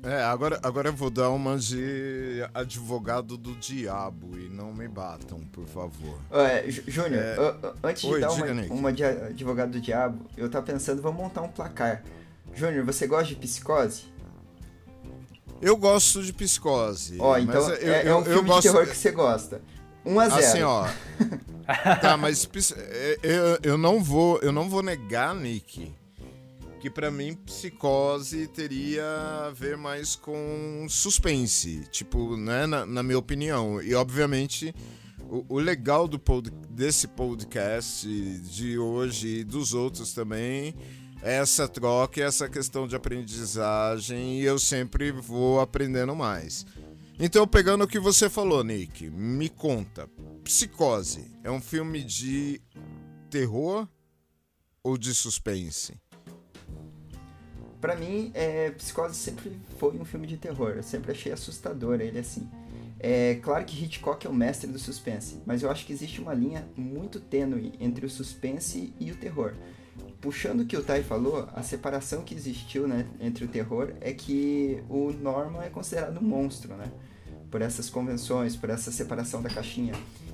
É, 0.01 0.23
agora, 0.23 0.59
agora 0.63 0.89
eu 0.89 0.93
vou 0.93 1.09
dar 1.09 1.29
uma 1.29 1.57
de 1.57 2.47
advogado 2.53 3.35
do 3.35 3.53
diabo 3.55 4.37
e 4.37 4.47
não 4.47 4.73
me 4.73 4.87
batam, 4.87 5.39
por 5.51 5.65
favor. 5.65 6.19
É, 6.31 6.63
Júnior, 6.69 7.21
é... 7.21 7.35
antes 7.83 8.03
Oi, 8.05 8.15
de 8.15 8.21
dar 8.21 8.31
uma, 8.31 8.73
uma, 8.73 8.93
de 8.93 9.03
advogado 9.03 9.71
do 9.71 9.81
diabo, 9.81 10.25
eu 10.37 10.49
tava 10.49 10.65
pensando, 10.65 11.01
vamos 11.01 11.21
montar 11.21 11.41
um 11.41 11.49
placar. 11.49 12.03
Júnior, 12.53 12.85
você 12.85 13.05
gosta 13.07 13.27
de 13.27 13.35
psicose? 13.35 14.05
Eu 15.61 15.75
gosto 15.75 16.23
de 16.23 16.31
psicose. 16.31 17.17
Ó, 17.19 17.37
então 17.37 17.69
eu, 17.71 17.93
é, 17.93 18.05
é 18.07 18.15
um 18.15 18.23
filme 18.23 18.47
gosto... 18.47 18.61
de 18.61 18.71
terror 18.71 18.87
que 18.87 18.95
você 18.95 19.11
gosta. 19.11 19.61
1 20.05 20.19
a 20.19 20.29
0 20.29 20.39
Assim, 20.39 20.63
ó. 20.63 20.87
tá, 22.01 22.15
mas 22.15 22.47
é, 22.77 23.19
eu, 23.21 23.59
eu, 23.63 23.77
não 23.77 24.01
vou, 24.01 24.39
eu 24.39 24.51
não 24.51 24.69
vou 24.69 24.81
negar, 24.81 25.35
Nick, 25.35 25.93
que 26.79 26.89
para 26.89 27.11
mim 27.11 27.33
psicose 27.33 28.47
teria 28.47 29.03
a 29.47 29.51
ver 29.51 29.77
mais 29.77 30.15
com 30.15 30.87
suspense, 30.89 31.85
tipo, 31.91 32.37
né, 32.37 32.65
na, 32.65 32.85
na 32.85 33.03
minha 33.03 33.17
opinião. 33.17 33.81
E 33.81 33.93
obviamente 33.93 34.73
o, 35.29 35.45
o 35.55 35.59
legal 35.59 36.07
do 36.07 36.17
pod, 36.17 36.49
desse 36.69 37.07
podcast 37.07 38.07
de 38.07 38.77
hoje 38.79 39.39
e 39.39 39.43
dos 39.43 39.73
outros 39.73 40.13
também 40.13 40.73
é 41.21 41.35
essa 41.35 41.67
troca, 41.67 42.21
essa 42.21 42.47
questão 42.47 42.87
de 42.87 42.95
aprendizagem 42.95 44.39
e 44.39 44.45
eu 44.45 44.57
sempre 44.57 45.11
vou 45.11 45.59
aprendendo 45.59 46.15
mais. 46.15 46.65
Então, 47.19 47.45
pegando 47.45 47.83
o 47.83 47.87
que 47.87 47.99
você 47.99 48.29
falou, 48.29 48.63
Nick, 48.63 49.09
me 49.09 49.49
conta. 49.49 50.09
Psicose 50.45 51.29
é 51.43 51.51
um 51.51 51.59
filme 51.59 52.01
de 52.01 52.61
terror 53.29 53.85
ou 54.81 54.97
de 54.97 55.13
suspense? 55.13 55.99
Para 57.79 57.95
mim, 57.95 58.31
é, 58.33 58.71
Psicose 58.71 59.15
sempre 59.15 59.57
foi 59.77 59.97
um 59.97 60.05
filme 60.05 60.27
de 60.27 60.37
terror. 60.37 60.71
Eu 60.75 60.83
sempre 60.83 61.11
achei 61.11 61.31
assustador 61.31 62.01
ele 62.01 62.19
assim. 62.19 62.47
É 62.99 63.35
claro 63.35 63.63
que 63.63 63.81
Hitchcock 63.81 64.27
é 64.27 64.29
o 64.29 64.33
mestre 64.33 64.69
do 64.69 64.77
suspense, 64.77 65.41
mas 65.45 65.63
eu 65.63 65.71
acho 65.71 65.85
que 65.85 65.93
existe 65.93 66.19
uma 66.19 66.33
linha 66.33 66.67
muito 66.75 67.17
tênue 67.17 67.71
entre 67.79 68.05
o 68.05 68.09
suspense 68.09 68.93
e 68.99 69.09
o 69.09 69.15
terror. 69.15 69.53
Puxando 70.19 70.61
o 70.61 70.65
que 70.65 70.75
o 70.75 70.83
Tai 70.83 71.01
falou, 71.01 71.47
a 71.55 71.63
separação 71.63 72.23
que 72.23 72.35
existiu 72.35 72.89
né, 72.89 73.07
entre 73.21 73.45
o 73.45 73.47
terror 73.47 73.93
é 74.01 74.11
que 74.11 74.83
o 74.89 75.13
Norman 75.13 75.63
é 75.63 75.69
considerado 75.69 76.19
um 76.19 76.23
monstro, 76.23 76.75
né? 76.75 76.91
Por 77.49 77.61
essas 77.61 77.89
convenções, 77.89 78.57
por 78.57 78.69
essa 78.69 78.91
separação 78.91 79.41
da 79.41 79.49
caixinha. 79.49 79.93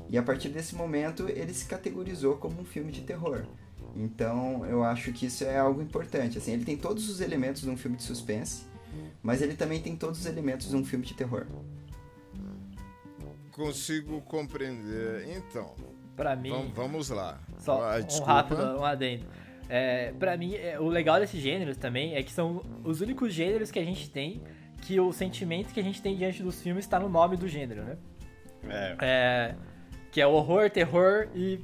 E 0.09 0.17
a 0.17 0.23
partir 0.23 0.49
desse 0.49 0.73
momento 0.73 1.29
ele 1.29 1.53
se 1.53 1.65
categorizou 1.65 2.37
como 2.37 2.59
um 2.59 2.65
filme 2.65 2.91
de 2.91 3.01
terror. 3.01 3.45
Então, 3.95 4.65
eu 4.65 4.83
acho 4.83 5.13
que 5.13 5.25
isso 5.27 5.43
é 5.43 5.57
algo 5.57 5.81
importante. 5.81 6.37
Assim, 6.37 6.51
ele 6.51 6.65
tem 6.65 6.75
todos 6.75 7.09
os 7.09 7.21
elementos 7.21 7.61
de 7.61 7.69
um 7.69 7.77
filme 7.77 7.95
de 7.95 8.03
suspense, 8.03 8.65
mas 9.23 9.41
ele 9.41 9.55
também 9.55 9.81
tem 9.81 9.95
todos 9.95 10.19
os 10.19 10.25
elementos 10.25 10.69
de 10.69 10.75
um 10.75 10.83
filme 10.83 11.05
de 11.05 11.13
terror. 11.13 11.45
Consigo 13.51 14.21
compreender. 14.21 15.29
Então, 15.37 15.73
para 16.15 16.35
mim, 16.35 16.49
vamos, 16.49 16.73
vamos 16.73 17.09
lá. 17.09 17.39
Só 17.59 17.81
ah, 17.81 17.97
um 17.99 18.23
rápido, 18.23 18.61
um 18.79 18.83
adendo. 18.83 19.25
É, 19.69 20.11
para 20.11 20.37
mim, 20.37 20.55
é, 20.55 20.79
o 20.79 20.87
legal 20.87 21.19
desses 21.19 21.41
gêneros 21.41 21.77
também 21.77 22.15
é 22.15 22.21
que 22.21 22.31
são 22.31 22.61
os 22.83 23.01
únicos 23.01 23.33
gêneros 23.33 23.71
que 23.71 23.79
a 23.79 23.83
gente 23.83 24.09
tem 24.09 24.41
que 24.81 24.99
o 24.99 25.11
sentimento 25.11 25.73
que 25.73 25.79
a 25.79 25.83
gente 25.83 26.01
tem 26.01 26.15
diante 26.15 26.43
dos 26.43 26.61
filmes 26.61 26.85
está 26.85 26.99
no 26.99 27.09
nome 27.09 27.35
do 27.35 27.47
gênero, 27.47 27.83
né? 27.83 27.97
É. 28.69 28.95
é. 29.01 29.55
Que 30.11 30.21
é 30.21 30.27
horror, 30.27 30.69
terror 30.69 31.27
e 31.33 31.59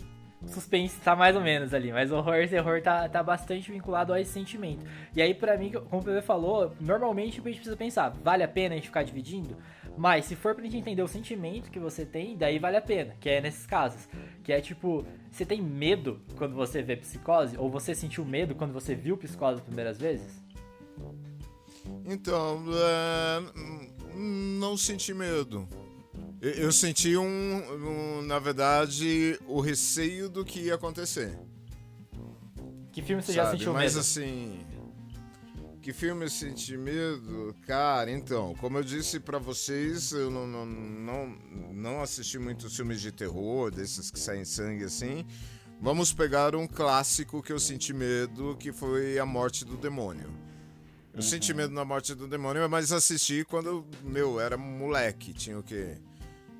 suspense 0.47 0.99
tá 1.01 1.15
mais 1.15 1.35
ou 1.35 1.41
menos 1.41 1.73
ali, 1.73 1.91
mas 1.91 2.11
horror 2.11 2.35
e 2.35 2.47
terror 2.47 2.81
tá, 2.81 3.07
tá 3.07 3.21
bastante 3.21 3.71
vinculado 3.71 4.13
a 4.13 4.19
esse 4.19 4.31
sentimento. 4.31 4.85
E 5.15 5.21
aí, 5.21 5.33
para 5.33 5.57
mim, 5.57 5.71
como 5.71 6.01
o 6.01 6.05
PV 6.05 6.21
falou, 6.21 6.73
normalmente 6.79 7.39
a 7.39 7.43
gente 7.43 7.55
precisa 7.55 7.77
pensar, 7.77 8.09
vale 8.09 8.43
a 8.43 8.47
pena 8.47 8.73
a 8.73 8.77
gente 8.77 8.87
ficar 8.87 9.03
dividindo? 9.03 9.57
Mas 9.97 10.25
se 10.25 10.35
for 10.35 10.55
pra 10.55 10.63
gente 10.63 10.77
entender 10.77 11.01
o 11.01 11.07
sentimento 11.07 11.69
que 11.69 11.79
você 11.79 12.05
tem, 12.05 12.37
daí 12.37 12.57
vale 12.59 12.77
a 12.77 12.81
pena, 12.81 13.15
que 13.19 13.29
é 13.29 13.41
nesses 13.41 13.65
casos. 13.65 14.07
Que 14.43 14.53
é 14.53 14.61
tipo, 14.61 15.05
você 15.29 15.45
tem 15.45 15.61
medo 15.61 16.21
quando 16.37 16.55
você 16.55 16.81
vê 16.81 16.95
psicose? 16.95 17.57
Ou 17.57 17.69
você 17.69 17.93
sentiu 17.93 18.25
medo 18.25 18.55
quando 18.55 18.73
você 18.73 18.95
viu 18.95 19.17
psicose 19.17 19.59
as 19.59 19.65
primeiras 19.65 19.99
vezes? 19.99 20.41
Então, 22.05 22.63
é, 22.73 23.41
não 24.15 24.77
senti 24.77 25.13
medo. 25.13 25.67
Eu 26.41 26.71
senti 26.71 27.15
um, 27.15 27.23
um, 27.23 28.21
na 28.23 28.39
verdade, 28.39 29.39
o 29.45 29.61
receio 29.61 30.27
do 30.27 30.43
que 30.43 30.61
ia 30.61 30.73
acontecer. 30.73 31.37
Que 32.91 32.99
filme 33.03 33.21
você 33.21 33.33
Sabe? 33.33 33.45
já 33.45 33.51
sentiu 33.51 33.73
Mas, 33.73 33.93
medo? 33.93 33.97
Mas 33.97 33.97
assim, 33.97 34.59
que 35.83 35.93
filme 35.93 36.25
eu 36.25 36.29
senti 36.29 36.75
medo? 36.75 37.55
Cara, 37.67 38.09
então, 38.09 38.55
como 38.55 38.79
eu 38.79 38.83
disse 38.83 39.19
para 39.19 39.37
vocês, 39.37 40.11
eu 40.11 40.31
não, 40.31 40.47
não, 40.47 40.65
não, 40.65 41.37
não 41.73 42.01
assisti 42.01 42.39
muitos 42.39 42.75
filmes 42.75 42.99
de 43.01 43.11
terror, 43.11 43.69
desses 43.69 44.09
que 44.09 44.19
saem 44.19 44.43
sangue 44.43 44.83
assim. 44.83 45.23
Vamos 45.79 46.11
pegar 46.11 46.55
um 46.55 46.67
clássico 46.67 47.41
que 47.43 47.53
eu 47.53 47.59
senti 47.59 47.93
medo, 47.93 48.57
que 48.57 48.71
foi 48.71 49.19
A 49.19 49.25
Morte 49.27 49.63
do 49.63 49.77
Demônio. 49.77 50.29
Eu 51.13 51.17
uhum. 51.17 51.21
senti 51.21 51.53
medo 51.53 51.73
na 51.73 51.85
Morte 51.85 52.15
do 52.15 52.27
Demônio, 52.27 52.67
mas 52.67 52.91
assisti 52.91 53.45
quando, 53.45 53.85
meu, 54.03 54.39
era 54.39 54.57
moleque, 54.57 55.33
tinha 55.33 55.59
o 55.59 55.63
quê? 55.63 55.97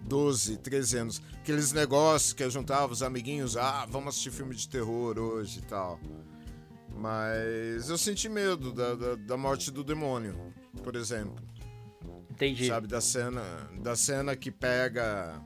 12, 0.04 0.58
13 0.58 0.98
anos. 0.98 1.22
Aqueles 1.40 1.72
negócios 1.72 2.34
que 2.34 2.44
eu 2.44 2.50
juntava 2.50 2.92
os 2.92 3.02
amiguinhos, 3.04 3.58
ah, 3.58 3.86
vamos 3.90 4.10
assistir 4.10 4.32
filme 4.32 4.56
de 4.56 4.68
terror 4.68 5.18
hoje 5.18 5.60
e 5.60 5.64
tal. 5.64 6.00
Mas 6.96 7.90
eu 7.90 7.98
senti 7.98 8.28
medo 8.30 8.74
da, 8.74 8.96
da, 8.96 9.16
da 9.16 9.38
morte 9.38 9.72
do 9.72 9.84
demônio, 9.84 10.54
por 10.84 10.96
exemplo. 10.96 11.36
Entendi. 12.30 12.68
Sabe, 12.68 12.88
da 12.88 13.02
cena, 13.02 13.42
da 13.82 13.96
cena 13.96 14.36
que 14.36 14.52
pega 14.52 15.42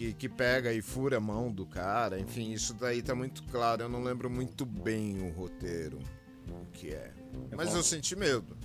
que, 0.00 0.14
que 0.14 0.28
pega 0.30 0.72
e 0.72 0.80
fura 0.80 1.18
a 1.18 1.20
mão 1.20 1.52
do 1.52 1.66
cara. 1.66 2.18
Enfim, 2.18 2.52
isso 2.52 2.72
daí 2.72 3.02
tá 3.02 3.14
muito 3.14 3.42
claro. 3.44 3.82
Eu 3.82 3.88
não 3.88 4.02
lembro 4.02 4.30
muito 4.30 4.64
bem 4.64 5.20
o 5.20 5.30
roteiro, 5.30 5.98
o 6.48 6.64
que 6.72 6.88
é. 6.90 7.12
Eu 7.50 7.56
Mas 7.56 7.68
vou- 7.68 7.78
eu 7.78 7.82
senti 7.82 8.16
medo. 8.16 8.56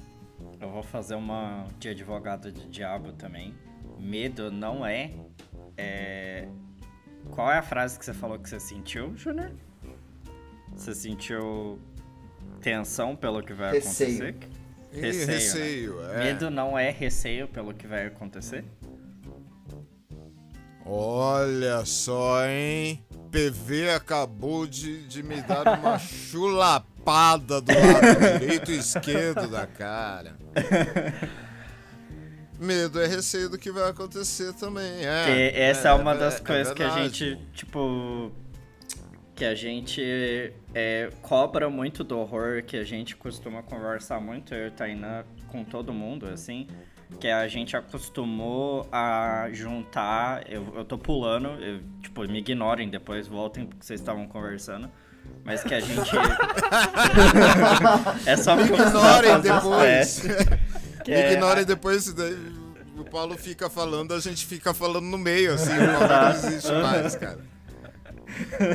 Eu 0.61 0.69
vou 0.71 0.81
fazer 0.81 1.15
uma 1.15 1.67
de 1.77 1.89
advogado 1.89 2.51
de 2.51 2.67
diabo 2.69 3.11
também. 3.13 3.53
Medo 3.99 4.51
não 4.51 4.85
é, 4.85 5.11
é. 5.77 6.47
Qual 7.31 7.51
é 7.51 7.57
a 7.57 7.63
frase 7.63 7.97
que 7.97 8.05
você 8.05 8.13
falou 8.13 8.37
que 8.39 8.49
você 8.49 8.59
sentiu, 8.59 9.15
Júnior? 9.15 9.51
Você 10.75 10.93
sentiu 10.93 11.79
tensão 12.61 13.15
pelo 13.15 13.41
que 13.41 13.53
vai 13.53 13.73
Receio. 13.73 14.29
acontecer? 14.29 14.49
E 14.91 14.99
Receio, 15.01 15.27
né? 15.27 15.33
receio, 15.33 16.05
é. 16.11 16.17
Medo 16.23 16.49
não 16.49 16.77
é 16.77 16.89
receio 16.89 17.47
pelo 17.47 17.73
que 17.73 17.87
vai 17.87 18.05
acontecer? 18.05 18.63
Olha 20.85 21.83
só, 21.83 22.45
hein? 22.45 23.03
PV 23.31 23.89
acabou 23.89 24.67
de, 24.67 25.05
de 25.07 25.23
me 25.23 25.41
dar 25.41 25.79
uma 25.79 25.97
chulapada 25.99 27.59
do 27.59 27.71
lado 27.73 28.39
direito 28.39 28.71
e 28.71 28.77
esquerdo 28.77 29.47
da 29.49 29.65
cara. 29.67 30.37
Medo 32.65 32.99
é 32.99 33.07
receio 33.07 33.49
do 33.49 33.57
que 33.57 33.71
vai 33.71 33.89
acontecer 33.89 34.53
também, 34.53 35.05
é. 35.05 35.51
Essa 35.69 35.89
é, 35.89 35.93
uma 35.93 36.15
das 36.15 36.37
é 36.37 36.39
coisas 36.43 36.73
que 36.73 36.83
a 36.83 36.89
gente, 36.89 37.37
tipo. 37.53 38.31
Que 39.35 39.45
a 39.45 39.53
gente 39.53 40.01
é, 40.73 41.09
cobra 41.21 41.69
muito 41.69 42.03
do 42.03 42.17
horror, 42.17 42.63
que 42.63 42.77
a 42.77 42.85
gente 42.85 43.15
costuma 43.17 43.61
conversar 43.61 44.21
muito, 44.21 44.53
eu 44.53 44.67
e 44.67 44.71
Tainá, 44.71 45.25
com 45.49 45.63
todo 45.63 45.93
mundo, 45.93 46.25
assim. 46.27 46.67
Que 47.19 47.27
a 47.27 47.47
gente 47.47 47.77
acostumou 47.77 48.87
a 48.91 49.47
juntar. 49.51 50.49
Eu, 50.49 50.73
eu 50.75 50.85
tô 50.85 50.97
pulando, 50.97 51.49
eu, 51.61 51.81
tipo, 52.01 52.23
me 52.23 52.39
ignorem 52.39 52.89
depois, 52.89 53.27
voltem 53.27 53.65
porque 53.65 53.85
vocês 53.85 53.99
estavam 53.99 54.27
conversando. 54.27 54.89
Mas 55.43 55.63
que 55.63 55.73
a 55.73 55.79
gente. 55.79 56.11
é 58.25 58.37
só 58.37 58.55
Me 58.55 58.67
pra 58.67 58.77
ignorem 58.87 59.41
depois. 59.41 60.23
Me 61.07 61.13
é- 61.13 61.33
ignorem 61.33 61.65
depois, 61.65 62.13
daí 62.13 62.54
o 63.05 63.09
Paulo 63.09 63.37
fica 63.37 63.69
falando, 63.69 64.13
a 64.13 64.19
gente 64.19 64.45
fica 64.45 64.73
falando 64.73 65.05
no 65.05 65.17
meio, 65.17 65.53
assim, 65.53 65.71
o 65.71 65.99
Paulo 65.99 66.07
não 66.07 66.29
existe 66.31 66.71
mais, 66.71 67.15
cara. 67.15 67.39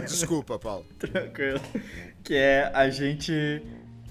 Desculpa, 0.06 0.58
Paulo. 0.58 0.86
Tranquilo. 0.98 1.60
Que 2.22 2.34
é 2.34 2.70
a 2.72 2.88
gente 2.88 3.62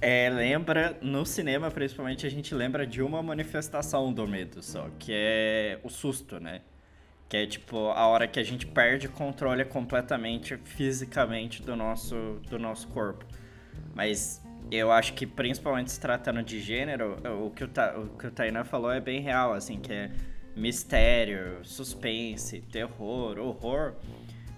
é, 0.01 0.29
lembra, 0.29 0.97
no 1.01 1.25
cinema 1.25 1.71
principalmente, 1.71 2.25
a 2.25 2.29
gente 2.29 2.53
lembra 2.53 2.85
de 2.85 3.01
uma 3.01 3.23
manifestação 3.23 4.11
do 4.11 4.27
medo 4.27 4.61
só, 4.61 4.89
que 4.99 5.11
é 5.13 5.79
o 5.83 5.89
susto, 5.89 6.39
né? 6.39 6.61
Que 7.27 7.37
é 7.37 7.45
tipo 7.45 7.89
a 7.89 8.07
hora 8.07 8.27
que 8.27 8.39
a 8.39 8.43
gente 8.43 8.65
perde 8.65 9.07
o 9.07 9.11
controle 9.11 9.63
completamente 9.63 10.57
fisicamente 10.57 11.61
do 11.61 11.75
nosso, 11.75 12.39
do 12.49 12.59
nosso 12.59 12.87
corpo. 12.89 13.25
Mas 13.95 14.41
eu 14.71 14.91
acho 14.91 15.13
que 15.13 15.25
principalmente 15.25 15.91
se 15.91 15.99
tratando 15.99 16.43
de 16.43 16.59
gênero, 16.59 17.17
o 17.45 17.51
que 17.51 17.63
o, 17.63 17.67
Ta, 17.67 17.97
o 17.97 18.09
que 18.17 18.27
o 18.27 18.65
falou 18.65 18.91
é 18.91 18.99
bem 18.99 19.21
real, 19.21 19.53
assim, 19.53 19.79
que 19.79 19.91
é 19.91 20.11
mistério, 20.55 21.59
suspense, 21.63 22.61
terror, 22.61 23.37
horror 23.39 23.95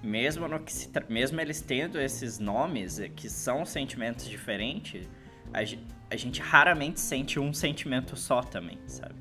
mesmo 0.03 0.47
no 0.47 0.59
que 0.59 0.73
mesmo 1.09 1.39
eles 1.39 1.61
tendo 1.61 1.99
esses 1.99 2.39
nomes 2.39 2.99
eh, 2.99 3.09
que 3.09 3.29
são 3.29 3.65
sentimentos 3.65 4.27
diferentes, 4.27 5.07
a, 5.53 5.63
ge- 5.63 5.79
a 6.09 6.15
gente 6.15 6.41
raramente 6.41 6.99
sente 6.99 7.39
um 7.39 7.53
sentimento 7.53 8.15
só 8.15 8.41
também, 8.41 8.79
sabe? 8.87 9.15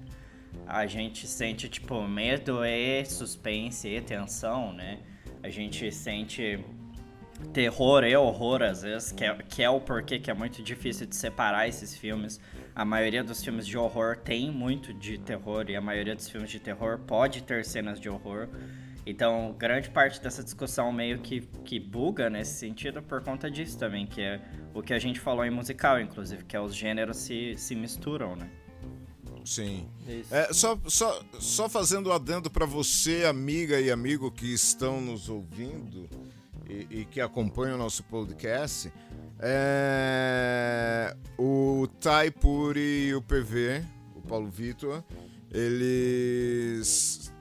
A 0.67 0.87
gente 0.87 1.27
sente 1.27 1.69
tipo 1.69 2.01
medo 2.03 2.65
e 2.65 3.05
suspense 3.05 3.89
e 3.89 4.01
tensão, 4.01 4.73
né? 4.73 5.01
A 5.43 5.49
gente 5.51 5.91
sente 5.93 6.65
terror 7.53 8.05
e 8.05 8.15
horror 8.17 8.63
às 8.63 8.83
vezes, 8.83 9.13
que 9.13 9.25
é, 9.25 9.35
que 9.49 9.63
é 9.63 9.71
o 9.71 9.81
porquê 9.81 10.19
que 10.19 10.31
é 10.31 10.35
muito 10.35 10.63
difícil 10.63 11.07
de 11.07 11.17
separar 11.17 11.69
esses 11.69 11.97
filmes. 11.97 12.41
A 12.75 12.85
maioria 12.85 13.25
dos 13.25 13.43
filmes 13.43 13.67
de 13.67 13.77
horror 13.77 14.17
tem 14.17 14.51
muito 14.51 14.95
de 14.95 15.19
terror 15.19 15.69
e 15.69 15.77
a 15.77 15.81
maioria 15.81 16.15
dos 16.15 16.29
filmes 16.29 16.51
de 16.51 16.61
terror 16.61 16.99
pode 16.99 17.43
ter 17.43 17.65
cenas 17.65 18.01
de 18.01 18.09
horror. 18.09 18.49
Então, 19.05 19.55
grande 19.59 19.91
parte 19.91 20.21
dessa 20.21 20.45
discussão 20.45 20.93
meio 20.93 21.19
que, 21.19 21.41
que 21.65 21.81
buga 21.81 22.29
nesse 22.31 22.59
sentido 22.59 23.03
por 23.03 23.23
conta 23.23 23.51
disso 23.51 23.79
também, 23.79 24.07
que 24.07 24.21
é 24.21 24.41
o 24.75 24.83
que 24.83 24.93
a 24.93 24.99
gente 24.99 25.19
falou 25.19 25.45
em 25.45 25.51
musical, 25.51 25.99
inclusive, 25.99 26.45
que 26.45 26.55
é 26.55 26.61
os 26.61 26.75
gêneros 26.75 27.17
se, 27.17 27.57
se 27.57 27.75
misturam, 27.75 28.37
né? 28.37 28.49
Sim. 29.45 29.89
É, 30.31 30.53
só, 30.53 30.79
só, 30.87 31.23
só 31.39 31.69
fazendo 31.69 32.13
adendo 32.13 32.51
para 32.51 32.67
você, 32.67 33.25
amiga 33.25 33.81
e 33.81 33.91
amigo 33.91 34.31
que 34.31 34.53
estão 34.53 35.01
nos 35.01 35.29
ouvindo 35.29 36.09
e, 36.71 37.01
e 37.01 37.05
que 37.05 37.21
acompanham 37.21 37.75
o 37.75 37.79
nosso 37.79 38.03
podcast, 38.05 38.93
é, 39.39 41.17
o 41.39 41.89
Tai 42.01 42.31
Puri 42.31 43.09
e 43.09 43.15
o 43.15 43.23
PV, 43.23 43.83
o 44.15 44.21
Paulo 44.23 44.49
Vitor, 44.49 45.03
eles 45.51 47.33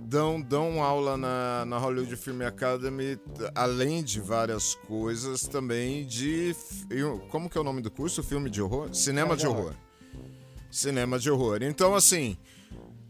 dão, 0.00 0.40
dão 0.40 0.82
aula 0.82 1.16
na, 1.16 1.64
na 1.66 1.78
Hollywood 1.78 2.16
Film 2.16 2.42
Academy, 2.42 3.18
além 3.54 4.02
de 4.02 4.20
várias 4.20 4.74
coisas, 4.74 5.42
também 5.42 6.06
de. 6.06 6.54
Como 7.30 7.50
que 7.50 7.58
é 7.58 7.60
o 7.60 7.64
nome 7.64 7.82
do 7.82 7.90
curso? 7.90 8.22
Filme 8.22 8.48
de 8.48 8.62
horror? 8.62 8.94
Cinema 8.94 9.36
de 9.36 9.46
horror 9.46 9.74
cinema 10.70 11.18
de 11.18 11.30
horror. 11.30 11.62
Então, 11.62 11.94
assim, 11.94 12.36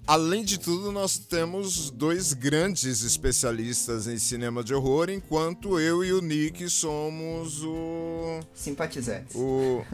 além 0.09 0.43
de 0.43 0.59
tudo, 0.59 0.91
nós 0.91 1.19
temos 1.19 1.91
dois 1.91 2.33
grandes 2.33 3.03
especialistas 3.03 4.09
em 4.09 4.19
cinema 4.19 4.65
de 4.65 4.75
horror, 4.75 5.11
enquanto 5.11 5.79
eu 5.79 6.03
e 6.03 6.13
o 6.15 6.23
Nick 6.23 6.69
somos 6.71 7.63
o. 7.63 8.41
Simpatizantes. 8.55 9.37
o 9.37 9.85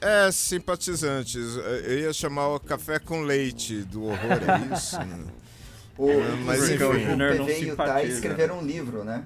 é, 0.00 0.30
simpatizantes. 0.32 1.56
Eu 1.84 2.00
ia 2.00 2.12
chamar 2.12 2.48
o 2.48 2.60
café 2.60 2.98
com 2.98 3.22
leite 3.22 3.82
do 3.82 4.04
horror, 4.04 4.38
é 4.42 4.74
isso? 4.74 4.96
O, 5.98 6.06
mas 6.44 6.70
enfim. 6.70 6.84
o 6.84 7.44
PV 7.44 7.60
e 7.60 7.72
o 7.72 7.76
Tai 7.76 8.06
escreveram 8.06 8.60
um 8.60 8.62
livro, 8.64 9.02
né? 9.02 9.24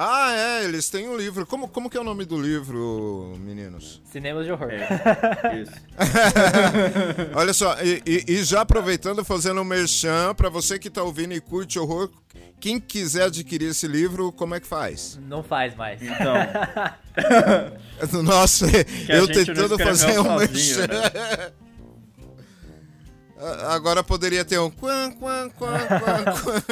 Ah, 0.00 0.32
é, 0.32 0.64
eles 0.64 0.88
têm 0.88 1.08
um 1.08 1.16
livro. 1.16 1.44
Como, 1.44 1.66
como 1.66 1.90
que 1.90 1.96
é 1.96 2.00
o 2.00 2.04
nome 2.04 2.24
do 2.24 2.40
livro, 2.40 3.34
meninos? 3.40 4.00
Cinemas 4.12 4.46
de 4.46 4.52
horror. 4.52 4.70
É, 4.70 5.58
isso. 5.60 5.72
Olha 7.34 7.52
só, 7.52 7.76
e, 7.82 8.00
e- 8.06 8.24
e 8.28 8.44
já 8.44 8.60
aproveitando, 8.60 9.24
fazendo 9.24 9.60
um 9.60 9.64
merchan, 9.64 10.34
pra 10.36 10.48
você 10.48 10.78
que 10.78 10.88
tá 10.88 11.02
ouvindo 11.02 11.34
e 11.34 11.40
curte 11.40 11.78
horror, 11.78 12.10
quem 12.60 12.78
quiser 12.78 13.24
adquirir 13.24 13.70
esse 13.70 13.88
livro, 13.88 14.30
como 14.30 14.54
é 14.54 14.60
que 14.60 14.66
faz? 14.68 15.18
Não 15.26 15.42
faz 15.42 15.74
mais. 15.74 16.00
Então, 16.00 16.34
Nossa, 18.22 18.66
a 18.66 19.12
eu 19.12 19.26
tentando 19.26 19.76
fazer 19.78 20.18
um 20.20 20.24
sozinho, 20.24 20.38
merchan. 20.78 20.86
né? 20.86 21.52
Agora 23.68 24.02
poderia 24.02 24.44
ter 24.44 24.58
um 24.58 24.70
quan, 24.70 25.12
quan, 25.12 25.48
quan, 25.50 25.78
quan, 25.86 26.24
quan. 26.24 26.62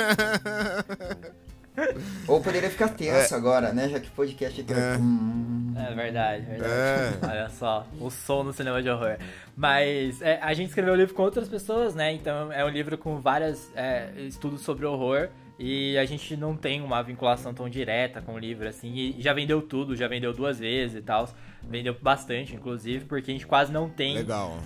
Ou 2.26 2.40
poderia 2.40 2.70
ficar 2.70 2.88
tenso 2.88 3.34
agora, 3.34 3.72
né? 3.72 3.88
Já 3.88 4.00
que 4.00 4.08
o 4.08 4.12
podcast 4.12 4.60
aqui 4.60 4.72
É. 4.72 4.96
Hum, 4.98 5.74
É 5.76 5.94
verdade, 5.94 6.44
verdade. 6.46 6.72
É. 6.72 7.18
Olha 7.22 7.48
só, 7.50 7.86
o 8.00 8.10
som 8.10 8.42
no 8.42 8.52
cinema 8.52 8.82
de 8.82 8.88
horror. 8.88 9.16
Mas 9.56 10.20
é, 10.22 10.38
a 10.42 10.52
gente 10.54 10.68
escreveu 10.68 10.94
o 10.94 10.96
livro 10.96 11.14
com 11.14 11.22
outras 11.22 11.48
pessoas, 11.48 11.94
né? 11.94 12.12
Então 12.12 12.52
é 12.52 12.64
um 12.64 12.68
livro 12.68 12.96
com 12.96 13.20
vários 13.20 13.70
estudos 14.16 14.62
sobre 14.62 14.86
horror. 14.86 15.28
E 15.58 15.96
a 15.96 16.04
gente 16.04 16.36
não 16.36 16.54
tem 16.54 16.82
uma 16.82 17.02
vinculação 17.02 17.54
tão 17.54 17.66
direta 17.66 18.20
com 18.20 18.34
o 18.34 18.38
livro, 18.38 18.68
assim. 18.68 18.92
E 18.94 19.16
já 19.22 19.32
vendeu 19.32 19.62
tudo, 19.62 19.96
já 19.96 20.06
vendeu 20.06 20.32
duas 20.34 20.58
vezes 20.58 20.96
e 20.96 21.02
tal. 21.02 21.28
Vendeu 21.68 21.96
bastante, 22.00 22.54
inclusive, 22.54 23.04
porque 23.06 23.30
a 23.30 23.34
gente 23.34 23.46
quase 23.46 23.72
não 23.72 23.88
tem 23.88 24.16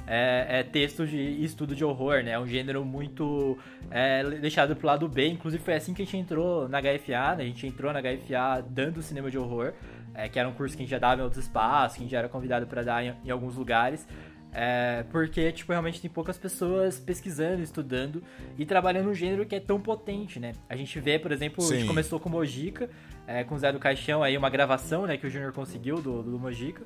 é, 0.06 0.60
é 0.60 0.62
texto 0.62 1.06
de 1.06 1.42
estudo 1.42 1.74
de 1.74 1.84
horror, 1.84 2.22
né? 2.22 2.32
É 2.32 2.38
um 2.38 2.46
gênero 2.46 2.84
muito 2.84 3.56
é, 3.90 4.22
deixado 4.22 4.76
pro 4.76 4.86
lado 4.86 5.08
B. 5.08 5.28
Inclusive 5.28 5.62
foi 5.62 5.74
assim 5.74 5.94
que 5.94 6.02
a 6.02 6.04
gente 6.04 6.16
entrou 6.18 6.68
na 6.68 6.78
HFA, 6.80 7.36
né? 7.36 7.42
A 7.42 7.46
gente 7.46 7.66
entrou 7.66 7.92
na 7.92 8.00
HFA 8.00 8.62
dando 8.68 9.00
cinema 9.02 9.30
de 9.30 9.38
horror, 9.38 9.72
é, 10.14 10.28
que 10.28 10.38
era 10.38 10.48
um 10.48 10.52
curso 10.52 10.76
que 10.76 10.82
a 10.82 10.84
gente 10.84 10.90
já 10.90 10.98
dava 10.98 11.22
em 11.22 11.24
outros 11.24 11.42
espaços, 11.42 11.96
que 11.96 12.02
a 12.02 12.04
gente 12.04 12.12
já 12.12 12.18
era 12.18 12.28
convidado 12.28 12.66
para 12.66 12.82
dar 12.82 13.02
em, 13.02 13.14
em 13.24 13.30
alguns 13.30 13.56
lugares. 13.56 14.06
É, 14.52 15.04
porque, 15.10 15.52
tipo, 15.52 15.70
realmente 15.70 16.00
tem 16.00 16.10
poucas 16.10 16.36
pessoas 16.36 16.98
pesquisando, 16.98 17.62
estudando 17.62 18.22
e 18.58 18.66
trabalhando 18.66 19.08
um 19.08 19.14
gênero 19.14 19.46
que 19.46 19.54
é 19.54 19.60
tão 19.60 19.80
potente, 19.80 20.40
né? 20.40 20.52
A 20.68 20.74
gente 20.74 20.98
vê, 20.98 21.18
por 21.18 21.30
exemplo, 21.30 21.64
a 21.64 21.68
gente 21.68 21.82
Sim. 21.82 21.86
começou 21.86 22.18
com 22.18 22.28
Mojica, 22.28 22.90
é, 23.26 23.44
com 23.44 23.54
o 23.54 23.58
Zé 23.58 23.70
do 23.72 23.78
Caixão, 23.78 24.22
aí 24.22 24.36
uma 24.36 24.50
gravação, 24.50 25.06
né, 25.06 25.16
que 25.16 25.26
o 25.26 25.30
Júnior 25.30 25.52
conseguiu 25.52 26.02
do, 26.02 26.22
do 26.22 26.38
Mojica, 26.38 26.82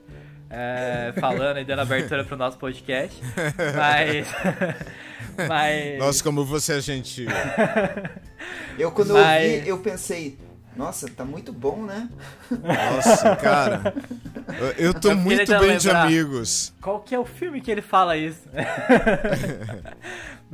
é, 0.50 1.12
falando 1.18 1.58
e 1.58 1.64
dando 1.64 1.80
abertura 1.80 2.22
pro 2.24 2.36
nosso 2.36 2.58
podcast. 2.58 3.18
Mas. 3.74 4.28
mas. 5.48 5.98
Nossa, 5.98 6.22
como 6.22 6.44
você 6.44 6.74
é 6.74 6.80
gentil. 6.80 7.28
Eu, 8.78 8.90
quando 8.90 9.14
Mas- 9.14 9.42
eu 9.42 9.62
vi, 9.62 9.68
eu 9.68 9.78
pensei, 9.78 10.38
nossa, 10.76 11.08
tá 11.08 11.24
muito 11.24 11.52
bom, 11.52 11.84
né? 11.84 12.08
Nossa, 12.50 13.36
cara. 13.36 13.94
Eu, 14.58 14.86
eu 14.86 14.94
tô 14.94 15.10
Eu 15.10 15.16
muito 15.16 15.46
bem 15.58 15.76
de 15.78 15.86
lembrar. 15.88 16.02
amigos. 16.06 16.74
Qual 16.80 17.00
que 17.00 17.14
é 17.14 17.18
o 17.18 17.24
filme 17.24 17.60
que 17.60 17.70
ele 17.70 17.82
fala 17.82 18.16
isso? 18.16 18.48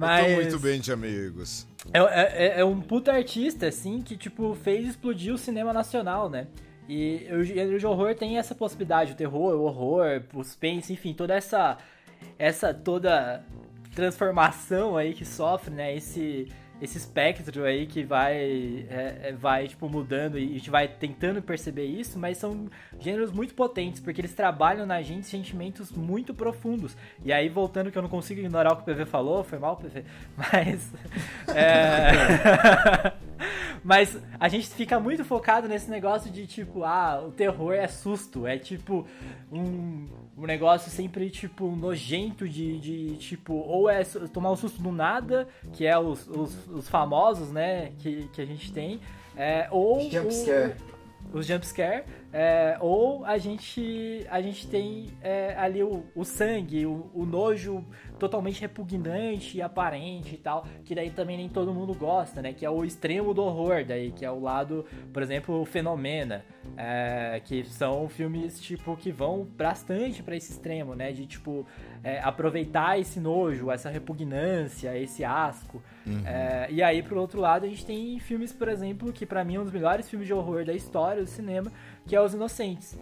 Eu 0.00 0.24
tô 0.24 0.34
muito 0.34 0.58
bem 0.58 0.80
de 0.80 0.92
amigos. 0.92 1.66
é, 1.92 1.98
é, 1.98 2.60
é, 2.60 2.64
um 2.64 2.80
puta 2.80 3.12
artista, 3.12 3.66
assim, 3.66 4.00
que, 4.00 4.16
tipo, 4.16 4.54
fez 4.54 4.88
explodir 4.88 5.34
o 5.34 5.38
cinema 5.38 5.72
nacional, 5.72 6.30
né? 6.30 6.46
E 6.88 7.28
o 7.32 7.44
gênero 7.44 7.78
de 7.78 7.86
horror 7.86 8.14
tem 8.14 8.38
essa 8.38 8.54
possibilidade, 8.54 9.12
o 9.12 9.14
terror, 9.14 9.54
o 9.54 9.62
horror, 9.64 10.22
o 10.32 10.42
suspense, 10.42 10.92
enfim, 10.92 11.12
toda 11.12 11.34
essa 11.34 11.76
essa 12.38 12.74
toda 12.74 13.44
transformação 13.94 14.96
aí 14.96 15.12
que 15.12 15.24
sofre, 15.24 15.72
né? 15.72 15.94
Esse 15.94 16.48
esse 16.80 16.96
espectro 16.96 17.64
aí 17.64 17.86
que 17.86 18.02
vai, 18.02 18.36
é, 18.36 19.20
é, 19.24 19.32
vai 19.32 19.68
tipo, 19.68 19.88
mudando 19.88 20.38
e 20.38 20.44
a 20.44 20.54
gente 20.54 20.70
vai 20.70 20.88
tentando 20.88 21.42
perceber 21.42 21.84
isso, 21.84 22.18
mas 22.18 22.38
são 22.38 22.68
gêneros 22.98 23.30
muito 23.30 23.54
potentes, 23.54 24.00
porque 24.00 24.20
eles 24.20 24.34
trabalham 24.34 24.86
na 24.86 25.02
gente 25.02 25.26
sentimentos 25.26 25.92
muito 25.92 26.32
profundos. 26.32 26.96
E 27.24 27.32
aí, 27.32 27.48
voltando 27.48 27.90
que 27.90 27.98
eu 27.98 28.02
não 28.02 28.08
consigo 28.08 28.40
ignorar 28.40 28.72
o 28.72 28.76
que 28.76 28.82
o 28.82 28.94
PV 28.94 29.06
falou, 29.06 29.44
foi 29.44 29.58
mal, 29.58 29.76
PV, 29.76 30.04
mas... 30.36 30.92
É... 31.54 33.12
mas 33.82 34.18
a 34.38 34.48
gente 34.48 34.68
fica 34.68 34.98
muito 34.98 35.24
focado 35.24 35.68
nesse 35.68 35.90
negócio 35.90 36.30
de, 36.30 36.46
tipo, 36.46 36.84
ah, 36.84 37.22
o 37.26 37.30
terror 37.30 37.72
é 37.72 37.86
susto, 37.86 38.46
é 38.46 38.58
tipo 38.58 39.06
um 39.52 40.06
um 40.40 40.46
negócio 40.46 40.90
sempre, 40.90 41.28
tipo, 41.28 41.76
nojento 41.76 42.48
de, 42.48 42.78
de 42.78 43.16
tipo, 43.16 43.52
ou 43.52 43.90
é 43.90 44.02
tomar 44.32 44.50
um 44.50 44.56
susto 44.56 44.80
do 44.80 44.90
nada, 44.90 45.46
que 45.74 45.86
é 45.86 45.98
os, 45.98 46.26
os, 46.28 46.66
os 46.68 46.88
famosos, 46.88 47.52
né, 47.52 47.92
que, 47.98 48.26
que 48.32 48.40
a 48.40 48.46
gente 48.46 48.72
tem, 48.72 49.00
é, 49.36 49.68
ou... 49.70 50.00
Jumpscare. 50.10 50.74
Os 51.32 51.46
jumpscare, 51.46 52.04
é, 52.32 52.76
ou 52.80 53.24
a 53.24 53.38
gente, 53.38 54.24
a 54.30 54.40
gente 54.40 54.66
tem 54.68 55.08
é, 55.20 55.54
ali 55.56 55.82
o, 55.82 56.04
o 56.14 56.24
sangue, 56.24 56.86
o, 56.86 57.10
o 57.12 57.26
nojo 57.26 57.84
totalmente 58.20 58.60
repugnante 58.60 59.56
e 59.56 59.62
aparente 59.62 60.34
e 60.34 60.38
tal, 60.38 60.64
que 60.84 60.94
daí 60.94 61.10
também 61.10 61.36
nem 61.36 61.48
todo 61.48 61.74
mundo 61.74 61.92
gosta, 61.94 62.40
né? 62.40 62.52
Que 62.52 62.64
é 62.64 62.70
o 62.70 62.84
extremo 62.84 63.34
do 63.34 63.42
horror, 63.42 63.84
daí, 63.84 64.12
que 64.12 64.24
é 64.24 64.30
o 64.30 64.38
lado, 64.38 64.84
por 65.12 65.22
exemplo, 65.22 65.60
o 65.60 65.64
Fenomena, 65.64 66.44
é, 66.76 67.40
que 67.44 67.64
são 67.64 68.08
filmes, 68.08 68.60
tipo, 68.60 68.96
que 68.96 69.10
vão 69.10 69.44
bastante 69.44 70.22
para 70.22 70.36
esse 70.36 70.52
extremo, 70.52 70.94
né? 70.94 71.10
De, 71.10 71.26
tipo, 71.26 71.66
é, 72.04 72.20
aproveitar 72.20 72.98
esse 72.98 73.18
nojo, 73.18 73.70
essa 73.70 73.90
repugnância, 73.90 74.96
esse 74.96 75.24
asco. 75.24 75.82
Uhum. 76.06 76.22
É, 76.26 76.68
e 76.70 76.82
aí, 76.82 77.02
pro 77.02 77.20
outro 77.20 77.40
lado, 77.40 77.66
a 77.66 77.68
gente 77.68 77.84
tem 77.84 78.18
filmes, 78.20 78.52
por 78.52 78.68
exemplo, 78.68 79.12
que 79.12 79.26
para 79.26 79.42
mim 79.44 79.56
é 79.56 79.60
um 79.60 79.64
dos 79.64 79.72
melhores 79.72 80.08
filmes 80.08 80.26
de 80.26 80.34
horror 80.34 80.64
da 80.64 80.72
história 80.72 81.22
do 81.22 81.28
cinema, 81.28 81.72
que 82.06 82.14
é 82.14 82.20
Os 82.20 82.34
Inocentes. 82.34 82.98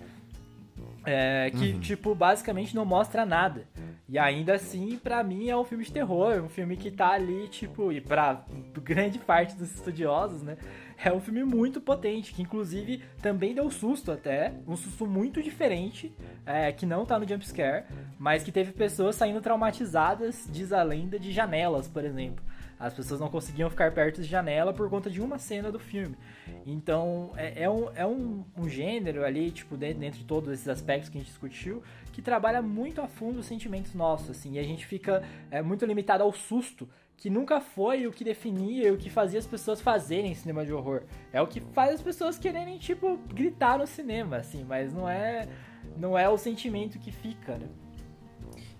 É, 1.05 1.51
que, 1.51 1.73
uhum. 1.73 1.81
tipo, 1.81 2.15
basicamente 2.15 2.75
não 2.75 2.85
mostra 2.85 3.25
nada. 3.25 3.67
E 4.09 4.19
ainda 4.19 4.55
assim, 4.55 4.99
para 4.99 5.23
mim, 5.23 5.49
é 5.49 5.57
um 5.57 5.65
filme 5.65 5.85
de 5.85 5.93
terror, 5.93 6.43
um 6.43 6.49
filme 6.49 6.77
que 6.77 6.91
tá 6.91 7.11
ali, 7.11 7.47
tipo, 7.49 7.93
e 7.93 8.01
pra 8.01 8.45
grande 8.83 9.19
parte 9.19 9.55
dos 9.55 9.75
estudiosos, 9.75 10.43
né? 10.43 10.57
É 11.03 11.13
um 11.13 11.21
filme 11.21 11.45
muito 11.45 11.81
potente, 11.81 12.33
que 12.33 12.43
inclusive 12.43 13.03
também 13.23 13.55
deu 13.55 13.71
susto 13.71 14.11
até, 14.11 14.53
um 14.67 14.77
susto 14.77 15.07
muito 15.07 15.43
diferente, 15.43 16.13
é, 16.45 16.73
que 16.73 16.85
não 16.85 17.07
tá 17.07 17.19
no 17.19 17.29
jumpscare, 17.29 17.85
mas 18.19 18.43
que 18.43 18.51
teve 18.51 18.73
pessoas 18.73 19.15
saindo 19.15 19.41
traumatizadas, 19.41 20.49
diz 20.51 20.73
a 20.73 20.83
lenda, 20.83 21.19
de 21.19 21.31
janelas, 21.31 21.87
por 21.87 22.05
exemplo. 22.05 22.45
As 22.79 22.95
pessoas 22.95 23.19
não 23.19 23.29
conseguiam 23.29 23.69
ficar 23.69 23.93
perto 23.93 24.23
de 24.23 24.29
janela 24.29 24.73
por 24.73 24.89
conta 24.89 25.11
de 25.11 25.21
uma 25.21 25.39
cena 25.39 25.73
do 25.73 25.79
filme. 25.79 26.17
Então, 26.65 27.33
é, 27.37 27.65
é, 27.65 27.71
um, 27.71 27.91
é 27.95 28.07
um, 28.07 28.45
um, 28.57 28.69
gênero 28.69 29.25
ali, 29.25 29.51
tipo, 29.51 29.77
dentro, 29.77 29.99
dentro 29.99 30.19
de 30.21 30.25
todos 30.25 30.53
esses 30.53 30.69
aspectos 30.69 31.09
que 31.09 31.19
a 31.19 31.21
gente 31.21 31.31
discutiu, 31.31 31.83
que 32.13 32.23
trabalha 32.23 32.63
muito 32.63 33.01
a 33.01 33.09
fundo 33.09 33.41
os 33.41 33.47
sentimentos 33.47 33.95
nossos, 33.95 34.31
assim, 34.31 34.53
e 34.53 34.59
a 34.59 34.63
gente 34.63 34.87
fica 34.87 35.25
é, 35.51 35.61
muito 35.61 35.85
limitado 35.85 36.23
ao 36.23 36.33
susto, 36.33 36.89
que 37.17 37.29
nunca 37.29 37.61
foi 37.61 38.07
o 38.07 38.13
que 38.13 38.23
definia 38.23 38.89
e 38.89 38.91
o 38.93 38.97
que 38.97 39.11
fazia 39.11 39.41
as 39.41 39.47
pessoas 39.47 39.81
fazerem 39.81 40.33
cinema 40.37 40.65
de 40.65 40.73
horror. 40.73 41.03
É 41.33 41.43
o 41.43 41.49
que 41.49 41.61
faz 41.61 41.95
as 41.95 42.01
pessoas 42.01 42.39
quererem, 42.39 42.79
tipo, 42.79 43.19
gritar 43.35 43.77
no 43.77 43.89
cinema, 43.89 44.37
assim, 44.37 44.65
mas 44.65 44.95
não 44.95 45.09
é, 45.09 45.49
não 45.97 46.17
é 46.17 46.29
o 46.29 46.39
sentimento 46.39 46.97
que 46.97 47.11
fica, 47.11 47.59
né? 47.59 47.67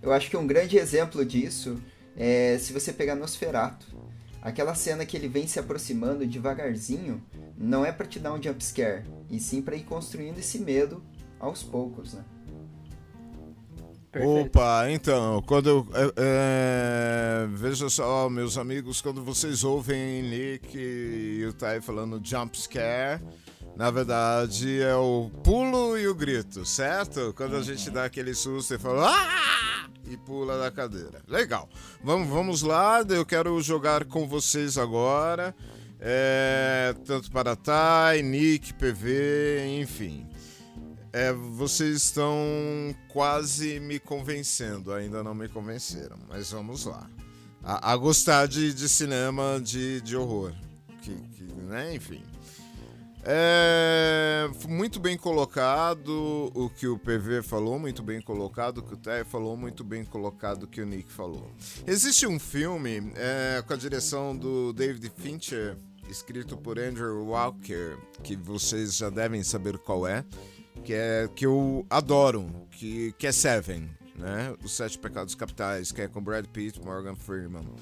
Eu 0.01 0.13
acho 0.13 0.29
que 0.29 0.37
um 0.37 0.47
grande 0.47 0.77
exemplo 0.77 1.25
disso 1.25 1.81
é, 2.15 2.57
se 2.59 2.73
você 2.73 2.91
pegar 2.93 3.15
Nosferato, 3.15 3.85
aquela 4.41 4.75
cena 4.75 5.05
que 5.05 5.15
ele 5.15 5.27
vem 5.27 5.47
se 5.47 5.59
aproximando 5.59 6.25
devagarzinho, 6.25 7.23
não 7.57 7.85
é 7.85 7.91
para 7.91 8.07
te 8.07 8.19
dar 8.19 8.33
um 8.33 8.41
jump 8.41 8.63
scare, 8.63 9.03
e 9.29 9.39
sim 9.39 9.61
para 9.61 9.75
ir 9.75 9.83
construindo 9.83 10.37
esse 10.39 10.59
medo 10.59 11.03
aos 11.39 11.63
poucos, 11.63 12.13
né? 12.13 12.23
Perfeito. 14.11 14.57
Opa, 14.57 14.89
então, 14.89 15.41
quando. 15.43 15.87
É, 15.93 17.43
é, 17.43 17.47
veja 17.51 17.89
só, 17.89 18.27
meus 18.27 18.57
amigos, 18.57 19.01
quando 19.01 19.23
vocês 19.23 19.63
ouvem 19.63 20.23
Nick 20.23 20.75
e 20.75 21.45
o 21.45 21.53
Tai 21.53 21.79
falando 21.79 22.19
jump 22.23 22.59
scare, 22.59 23.21
na 23.79 23.89
verdade 23.89 24.81
é 24.81 24.93
o 24.93 25.31
pulo 25.41 25.97
e 25.97 26.05
o 26.05 26.13
grito, 26.13 26.65
certo? 26.65 27.33
Quando 27.33 27.55
a 27.55 27.61
gente 27.61 27.89
dá 27.89 28.03
aquele 28.03 28.33
susto 28.33 28.73
e 28.73 28.77
fala. 28.77 29.09
Ah! 29.09 29.89
e 30.05 30.17
pula 30.17 30.59
da 30.59 30.69
cadeira. 30.69 31.21
Legal. 31.25 31.69
Vamos, 32.03 32.27
vamos 32.27 32.61
lá, 32.61 33.01
eu 33.07 33.25
quero 33.25 33.61
jogar 33.61 34.03
com 34.03 34.27
vocês 34.27 34.77
agora. 34.77 35.55
É, 35.97 36.93
tanto 37.05 37.31
para 37.31 37.55
Thay, 37.55 38.21
Nick, 38.21 38.73
PV, 38.73 39.79
enfim. 39.79 40.27
É, 41.13 41.31
vocês 41.31 42.03
estão 42.03 42.35
quase 43.07 43.79
me 43.79 43.97
convencendo, 43.97 44.91
ainda 44.91 45.23
não 45.23 45.33
me 45.33 45.47
convenceram, 45.47 46.17
mas 46.27 46.51
vamos 46.51 46.83
lá. 46.83 47.09
A, 47.63 47.93
a 47.93 47.95
gostar 47.95 48.45
de, 48.45 48.73
de 48.73 48.89
cinema 48.89 49.57
de, 49.63 50.01
de 50.01 50.17
horror. 50.17 50.53
Que, 51.01 51.15
que, 51.15 51.43
né? 51.43 51.95
Enfim. 51.95 52.21
É, 53.31 54.49
muito 54.67 54.99
bem 54.99 55.15
colocado 55.15 56.51
o 56.55 56.67
que 56.67 56.87
o 56.87 56.97
PV 56.97 57.43
falou, 57.43 57.77
muito 57.77 58.01
bem 58.01 58.19
colocado 58.19 58.79
o 58.79 58.81
que 58.81 58.95
o 58.95 58.97
Té 58.97 59.23
falou, 59.23 59.55
muito 59.55 59.83
bem 59.83 60.03
colocado 60.03 60.63
o 60.63 60.67
que 60.67 60.81
o 60.81 60.85
Nick 60.85 61.11
falou. 61.11 61.51
Existe 61.85 62.25
um 62.25 62.39
filme 62.39 63.13
é, 63.15 63.61
com 63.61 63.71
a 63.71 63.77
direção 63.77 64.35
do 64.35 64.73
David 64.73 65.11
Fincher, 65.15 65.77
escrito 66.09 66.57
por 66.57 66.79
Andrew 66.79 67.23
Walker, 67.27 67.97
que 68.23 68.35
vocês 68.35 68.97
já 68.97 69.11
devem 69.11 69.43
saber 69.43 69.77
qual 69.77 70.07
é, 70.07 70.25
que 70.83 70.95
é 70.95 71.29
que 71.35 71.45
eu 71.45 71.85
adoro, 71.87 72.49
que, 72.71 73.11
que 73.11 73.27
é 73.27 73.31
Seven, 73.31 73.87
né? 74.15 74.55
Os 74.63 74.75
Sete 74.75 74.97
Pecados 74.97 75.35
Capitais, 75.35 75.91
que 75.91 76.01
é 76.01 76.07
com 76.07 76.19
Brad 76.19 76.47
Pitt, 76.47 76.81
Morgan 76.83 77.15
Freeman, 77.15 77.75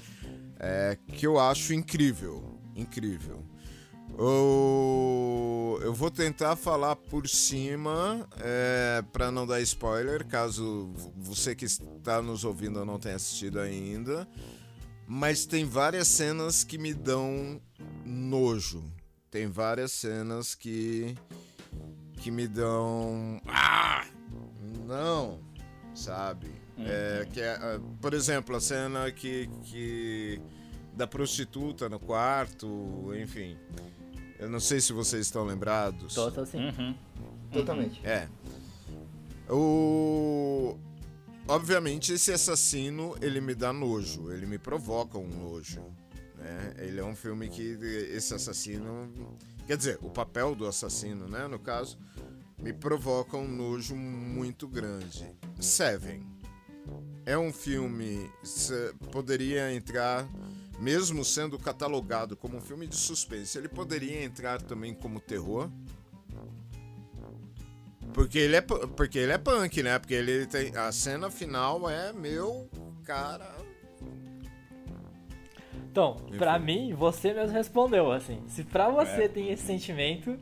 é, 0.60 0.98
que 1.14 1.26
eu 1.26 1.40
acho 1.40 1.74
incrível, 1.74 2.60
incrível. 2.76 3.46
Eu, 4.17 5.80
eu 5.82 5.93
vou 5.93 6.12
tentar 6.12 6.56
falar 6.56 6.96
por 6.96 7.28
cima 7.28 8.28
é, 8.39 9.04
para 9.12 9.32
não 9.32 9.46
dar 9.46 9.62
spoiler, 9.62 10.26
caso 10.26 10.91
você 11.15 11.56
que 11.56 11.65
está 11.65 12.22
nos 12.22 12.43
ouvindo 12.43 12.86
não 12.86 13.00
tenha 13.00 13.15
assistido 13.15 13.60
ainda. 13.60 14.28
Mas 15.08 15.46
tem 15.46 15.65
várias 15.65 16.08
cenas 16.08 16.63
que 16.63 16.78
me 16.78 16.93
dão 16.93 17.62
nojo. 18.06 18.84
Tem 19.32 19.48
várias 19.48 19.91
cenas 19.91 20.54
que 20.54 21.15
que 22.17 22.32
me 22.32 22.48
dão 22.48 23.39
ah, 23.48 24.06
não, 24.86 25.39
sabe? 25.93 26.48
Uhum. 26.78 26.86
É, 26.86 27.28
que 27.32 27.39
é, 27.39 27.54
ah, 27.54 27.80
por 28.02 28.13
exemplo, 28.13 28.56
a 28.56 28.60
cena 28.60 29.12
que, 29.12 29.48
que 29.63 30.41
da 30.93 31.08
prostituta 31.08 31.88
no 31.88 32.00
quarto, 32.00 33.12
enfim. 33.15 33.58
Eu 34.39 34.50
não 34.50 34.60
sei 34.60 34.80
se 34.80 34.93
vocês 34.93 35.26
estão 35.26 35.43
lembrados. 35.45 36.13
Tô, 36.13 36.32
tô 36.32 36.45
sim. 36.45 36.60
Uhum. 36.60 36.95
Totalmente. 37.52 38.00
É. 38.06 38.28
O... 39.50 40.78
Obviamente, 41.47 42.13
esse 42.13 42.32
assassino, 42.32 43.15
ele 43.21 43.41
me 43.41 43.56
dá 43.56 43.71
nojo. 43.73 44.32
Ele 44.32 44.45
me 44.45 44.58
provoca 44.60 45.17
um 45.17 45.28
nojo. 45.28 45.82
Né? 46.36 46.76
Ele 46.78 47.00
é 47.00 47.04
um 47.04 47.15
filme 47.15 47.50
que 47.50 47.78
esse 48.12 48.34
assassino... 48.34 49.12
Quer 49.65 49.78
dizer, 49.78 50.00
o 50.02 50.10
papel 50.10 50.56
do 50.56 50.65
assassino, 50.65 51.28
né, 51.28 51.47
no 51.47 51.60
caso, 51.60 51.97
me 52.58 52.71
provoca 52.71 53.36
um 53.36 53.47
nojo 53.47 53.95
muito 53.95 54.67
grande. 54.67 55.26
Seven. 55.60 56.21
É 57.26 57.38
um 57.38 57.52
filme... 57.52 58.30
Poderia 59.12 59.73
entrar 59.73 60.30
mesmo 60.80 61.24
sendo 61.26 61.58
catalogado 61.58 62.36
como 62.36 62.58
um 62.58 62.62
filme 62.62 62.88
de 62.88 62.96
suspense, 62.96 63.58
ele 63.58 63.68
poderia 63.68 64.24
entrar 64.24 64.62
também 64.62 64.94
como 64.94 65.20
terror. 65.20 65.70
Porque 68.13 68.40
ele 68.40 68.56
é, 68.56 68.62
porque 68.62 69.20
ele 69.20 69.32
é 69.32 69.38
punk, 69.38 69.84
né? 69.84 70.00
Porque 70.00 70.13
ele 70.13 70.46
tem. 70.46 70.76
A 70.76 70.92
cena 70.92 71.30
final 71.30 71.90
é 71.90 72.13
meu 72.13 72.70
cara. 73.04 73.56
Então, 75.92 76.16
pra 76.38 76.60
mim, 76.60 76.94
você 76.94 77.34
mesmo 77.34 77.54
respondeu, 77.54 78.12
assim. 78.12 78.44
Se 78.48 78.63
pra 78.63 78.90
você 78.90 79.24
é. 79.24 79.28
tem 79.28 79.50
esse 79.50 79.63
sentimento, 79.63 80.38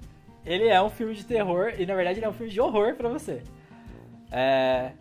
ele 0.45 0.67
é 0.67 0.81
um 0.81 0.89
filme 0.89 1.15
de 1.15 1.25
terror 1.25 1.73
e 1.77 1.85
na 1.85 1.95
verdade 1.95 2.19
ele 2.19 2.25
é 2.25 2.29
um 2.29 2.33
filme 2.33 2.51
de 2.51 2.59
horror 2.59 2.95
pra 2.95 3.09
você. 3.09 3.41
É, 4.31 4.91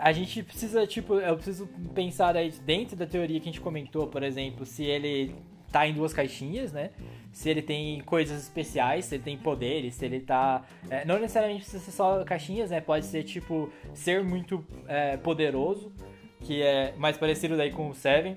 a 0.00 0.12
gente 0.12 0.42
precisa, 0.42 0.86
tipo, 0.86 1.14
eu 1.14 1.34
preciso 1.36 1.68
pensar 1.94 2.36
aí 2.36 2.50
dentro 2.64 2.96
da 2.96 3.06
teoria 3.06 3.38
que 3.40 3.48
a 3.48 3.52
gente 3.52 3.60
comentou, 3.60 4.06
por 4.06 4.22
exemplo, 4.22 4.66
se 4.66 4.84
ele 4.84 5.34
tá 5.70 5.86
em 5.86 5.92
duas 5.92 6.12
caixinhas, 6.12 6.72
né? 6.72 6.90
Se 7.30 7.48
ele 7.48 7.62
tem 7.62 8.00
coisas 8.00 8.42
especiais, 8.42 9.04
se 9.04 9.14
ele 9.16 9.22
tem 9.22 9.36
poderes, 9.36 9.94
se 9.94 10.04
ele 10.04 10.20
tá. 10.20 10.64
É, 10.90 11.04
não 11.04 11.18
necessariamente 11.18 11.62
precisa 11.62 11.84
ser 11.84 11.90
só 11.90 12.24
caixinhas, 12.24 12.70
né? 12.70 12.80
Pode 12.80 13.06
ser 13.06 13.22
tipo 13.22 13.70
ser 13.94 14.24
muito 14.24 14.64
é, 14.86 15.16
poderoso, 15.16 15.92
que 16.40 16.62
é 16.62 16.94
mais 16.96 17.16
parecido 17.16 17.56
daí 17.56 17.70
com 17.70 17.90
o 17.90 17.94
Seven, 17.94 18.36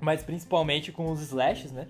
mas 0.00 0.22
principalmente 0.22 0.90
com 0.90 1.10
os 1.10 1.20
slashes, 1.20 1.70
né? 1.70 1.86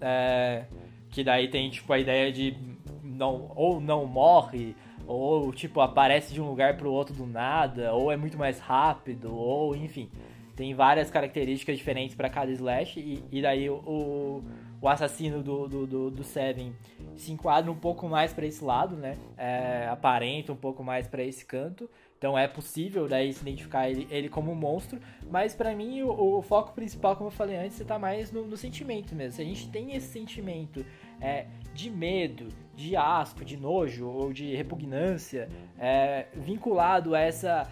É, 0.00 0.64
que 1.10 1.24
daí 1.24 1.48
tem 1.48 1.68
tipo 1.70 1.92
a 1.92 1.98
ideia 1.98 2.32
de 2.32 2.56
não, 3.02 3.50
ou 3.56 3.80
não 3.80 4.06
morre, 4.06 4.76
ou 5.08 5.50
tipo 5.52 5.80
aparece 5.80 6.34
de 6.34 6.40
um 6.40 6.46
lugar 6.46 6.76
para 6.76 6.86
o 6.86 6.92
outro 6.92 7.14
do 7.14 7.26
nada, 7.26 7.94
ou 7.94 8.12
é 8.12 8.16
muito 8.16 8.36
mais 8.36 8.60
rápido, 8.60 9.34
ou 9.34 9.74
enfim, 9.74 10.10
tem 10.54 10.74
várias 10.74 11.10
características 11.10 11.78
diferentes 11.78 12.14
para 12.14 12.28
cada 12.28 12.52
slash 12.52 13.00
e, 13.00 13.24
e 13.32 13.40
daí 13.40 13.70
o, 13.70 14.42
o 14.80 14.88
assassino 14.88 15.42
do, 15.42 15.66
do, 15.66 15.86
do, 15.86 16.10
do, 16.10 16.24
Seven 16.24 16.74
se 17.16 17.32
enquadra 17.32 17.70
um 17.70 17.76
pouco 17.76 18.08
mais 18.08 18.32
para 18.32 18.46
esse 18.46 18.62
lado, 18.62 18.96
né? 18.96 19.16
É, 19.36 19.88
aparenta 19.88 20.52
um 20.52 20.56
pouco 20.56 20.84
mais 20.84 21.08
para 21.08 21.22
esse 21.22 21.44
canto. 21.44 21.88
Então 22.18 22.36
é 22.36 22.48
possível 22.48 23.08
daí 23.08 23.32
se 23.32 23.42
identificar 23.42 23.88
ele, 23.88 24.06
ele 24.10 24.28
como 24.28 24.50
um 24.50 24.54
monstro, 24.54 24.98
mas 25.30 25.54
para 25.54 25.74
mim 25.74 26.02
o, 26.02 26.38
o, 26.38 26.42
foco 26.42 26.72
principal, 26.72 27.14
como 27.14 27.28
eu 27.28 27.32
falei 27.32 27.56
antes, 27.56 27.80
está 27.80 27.96
mais 27.96 28.32
no, 28.32 28.44
no, 28.44 28.56
sentimento 28.56 29.14
mesmo. 29.14 29.36
Se 29.36 29.42
a 29.42 29.44
gente 29.44 29.68
tem 29.68 29.94
esse 29.94 30.08
sentimento 30.08 30.84
é, 31.20 31.46
de 31.72 31.88
medo, 31.88 32.48
de 32.78 32.94
asco, 32.94 33.44
de 33.44 33.56
nojo 33.56 34.06
ou 34.06 34.32
de 34.32 34.54
repugnância 34.54 35.48
é, 35.76 36.26
vinculado 36.32 37.12
a 37.12 37.20
essa 37.20 37.68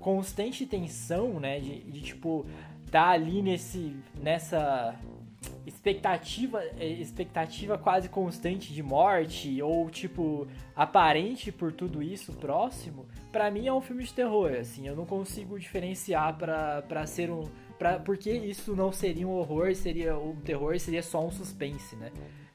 constante 0.00 0.66
tensão, 0.66 1.38
né, 1.38 1.60
de, 1.60 1.80
de 1.84 2.00
tipo 2.02 2.44
tá 2.90 3.10
ali 3.10 3.40
nesse 3.40 3.94
nessa 4.20 4.96
expectativa 5.64 6.60
expectativa 6.80 7.78
quase 7.78 8.08
constante 8.08 8.72
de 8.72 8.82
morte 8.82 9.62
ou 9.62 9.88
tipo 9.88 10.48
aparente 10.74 11.52
por 11.52 11.72
tudo 11.72 12.02
isso 12.02 12.32
próximo 12.32 13.06
para 13.30 13.50
mim 13.50 13.66
é 13.66 13.72
um 13.72 13.80
filme 13.80 14.02
de 14.02 14.12
terror 14.12 14.52
assim. 14.52 14.86
Eu 14.86 14.96
não 14.96 15.06
consigo 15.06 15.58
diferenciar 15.58 16.36
para 16.36 17.06
ser 17.06 17.30
um 17.30 17.48
para 17.78 17.98
porque 17.98 18.30
isso 18.30 18.74
não 18.74 18.90
seria 18.90 19.26
um 19.26 19.32
horror 19.32 19.74
seria 19.74 20.18
um 20.18 20.36
terror 20.36 20.78
seria 20.80 21.02
só 21.02 21.24
um 21.24 21.30
suspense 21.30 21.94
né 21.96 22.10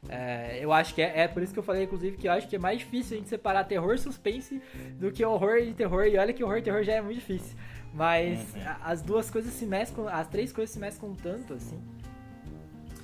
é, 0.10 0.60
eu 0.62 0.72
acho 0.74 0.94
que 0.94 1.02
é, 1.02 1.22
é, 1.22 1.28
por 1.28 1.42
isso 1.42 1.54
que 1.54 1.60
eu 1.60 1.64
falei, 1.64 1.84
inclusive, 1.84 2.18
que 2.18 2.28
eu 2.28 2.32
acho 2.32 2.48
que 2.48 2.56
é 2.56 2.60
mais 2.60 2.80
difícil 2.80 3.16
a 3.16 3.20
gente 3.20 3.30
separar 3.30 3.64
terror 3.64 3.94
e 3.94 3.98
suspense 3.98 4.62
do 5.00 5.12
que 5.12 5.24
horror 5.24 5.58
e 5.58 5.74
terror. 5.74 6.06
E 6.06 6.18
olha 6.18 6.34
que 6.34 6.44
horror 6.44 6.58
e 6.58 6.62
terror 6.62 6.84
já 6.84 6.94
é 6.94 7.02
muito 7.02 7.20
difícil. 7.20 7.56
Mas 7.94 8.40
uhum. 8.54 8.62
as 8.84 9.02
duas 9.02 9.30
coisas 9.30 9.54
se 9.54 9.66
mesclam, 9.66 10.08
as 10.08 10.28
três 10.28 10.52
coisas 10.52 10.74
se 10.74 10.80
mesclam 10.80 11.16
tanto, 11.16 11.54
assim. 11.54 11.80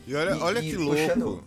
E 0.05 0.15
olha, 0.15 0.31
e, 0.31 0.39
olha 0.39 0.59
e 0.59 0.71
que 0.71 0.75
puxando... 0.75 1.23
louco. 1.23 1.43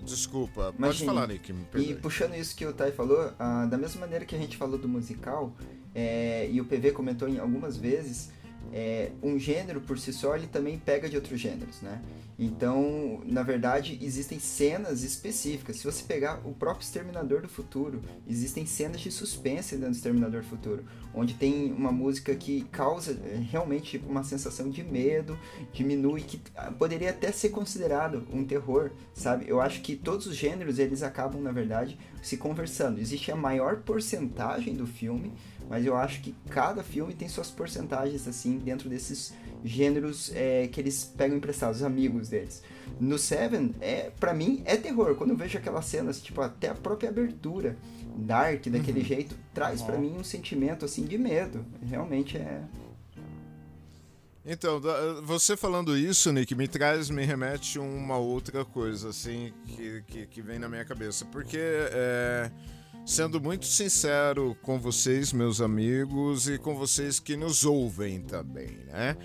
Desculpa, 0.00 0.72
Imagine, 0.78 0.80
pode 0.80 1.04
falar, 1.04 1.26
Nick. 1.26 1.54
e 1.74 1.94
puxando 1.94 2.36
isso 2.36 2.54
que 2.54 2.64
o 2.64 2.72
Tai 2.72 2.92
falou, 2.92 3.32
ah, 3.36 3.66
da 3.66 3.76
mesma 3.76 4.02
maneira 4.02 4.24
que 4.24 4.36
a 4.36 4.38
gente 4.38 4.56
falou 4.56 4.78
do 4.78 4.88
musical, 4.88 5.52
é, 5.92 6.48
e 6.48 6.60
o 6.60 6.64
PV 6.64 6.92
comentou 6.92 7.28
em 7.28 7.40
algumas 7.40 7.76
vezes, 7.76 8.30
é, 8.72 9.12
um 9.22 9.38
gênero 9.38 9.80
por 9.80 9.98
si 9.98 10.12
só 10.12 10.34
ele 10.34 10.46
também 10.46 10.78
pega 10.78 11.08
de 11.08 11.16
outros 11.16 11.38
gêneros, 11.38 11.80
né? 11.82 12.00
Então, 12.38 13.22
na 13.26 13.42
verdade, 13.42 13.98
existem 14.02 14.40
cenas 14.40 15.02
específicas. 15.02 15.76
Se 15.76 15.84
você 15.84 16.02
pegar 16.02 16.40
o 16.44 16.52
próprio 16.52 16.82
Exterminador 16.82 17.42
do 17.42 17.48
Futuro, 17.48 18.02
existem 18.26 18.64
cenas 18.64 19.00
de 19.00 19.12
suspense 19.12 19.76
dentro 19.76 19.90
do 19.90 19.96
Exterminador 19.96 20.40
do 20.40 20.46
Futuro, 20.48 20.84
onde 21.14 21.34
tem 21.34 21.70
uma 21.70 21.92
música 21.92 22.34
que 22.34 22.62
causa 22.72 23.12
é, 23.12 23.36
realmente 23.36 24.02
uma 24.08 24.24
sensação 24.24 24.70
de 24.70 24.82
medo, 24.82 25.38
diminui, 25.72 26.22
que 26.22 26.40
poderia 26.78 27.10
até 27.10 27.30
ser 27.30 27.50
considerado 27.50 28.26
um 28.32 28.44
terror, 28.44 28.90
sabe? 29.12 29.44
Eu 29.46 29.60
acho 29.60 29.82
que 29.82 29.94
todos 29.94 30.26
os 30.26 30.34
gêneros 30.34 30.78
eles 30.78 31.02
acabam, 31.02 31.40
na 31.40 31.52
verdade, 31.52 31.98
se 32.22 32.36
conversando. 32.36 32.98
Existe 32.98 33.30
a 33.30 33.36
maior 33.36 33.82
porcentagem 33.82 34.74
do 34.74 34.86
filme 34.86 35.32
mas 35.72 35.86
eu 35.86 35.96
acho 35.96 36.20
que 36.20 36.34
cada 36.50 36.82
filme 36.82 37.14
tem 37.14 37.26
suas 37.26 37.50
porcentagens, 37.50 38.28
assim, 38.28 38.58
dentro 38.58 38.90
desses 38.90 39.32
gêneros 39.64 40.30
é, 40.34 40.68
que 40.68 40.78
eles 40.78 41.02
pegam 41.16 41.38
emprestados, 41.38 41.78
os 41.78 41.82
amigos 41.82 42.28
deles. 42.28 42.62
No 43.00 43.16
Seven, 43.16 43.74
é, 43.80 44.10
para 44.20 44.34
mim, 44.34 44.62
é 44.66 44.76
terror. 44.76 45.14
Quando 45.14 45.30
eu 45.30 45.36
vejo 45.36 45.56
aquelas 45.56 45.86
cenas, 45.86 46.20
tipo, 46.20 46.42
até 46.42 46.68
a 46.68 46.74
própria 46.74 47.08
abertura, 47.08 47.74
dark, 48.14 48.66
daquele 48.66 49.00
uhum. 49.00 49.06
jeito, 49.06 49.34
traz 49.54 49.80
para 49.80 49.96
mim 49.96 50.14
um 50.18 50.22
sentimento, 50.22 50.84
assim, 50.84 51.06
de 51.06 51.16
medo. 51.16 51.64
Realmente 51.82 52.36
é... 52.36 52.60
Então, 54.44 54.78
você 55.22 55.56
falando 55.56 55.96
isso, 55.96 56.30
Nick, 56.32 56.54
me 56.54 56.68
traz, 56.68 57.08
me 57.08 57.24
remete 57.24 57.78
uma 57.78 58.18
outra 58.18 58.62
coisa, 58.62 59.08
assim, 59.08 59.54
que, 59.64 60.04
que, 60.06 60.26
que 60.26 60.42
vem 60.42 60.58
na 60.58 60.68
minha 60.68 60.84
cabeça. 60.84 61.24
Porque, 61.24 61.56
é 61.58 62.50
sendo 63.04 63.40
muito 63.40 63.66
sincero 63.66 64.56
com 64.62 64.78
vocês, 64.78 65.32
meus 65.32 65.60
amigos, 65.60 66.48
e 66.48 66.58
com 66.58 66.74
vocês 66.76 67.18
que 67.18 67.36
nos 67.36 67.64
ouvem 67.64 68.22
também, 68.22 68.78
né? 68.86 69.16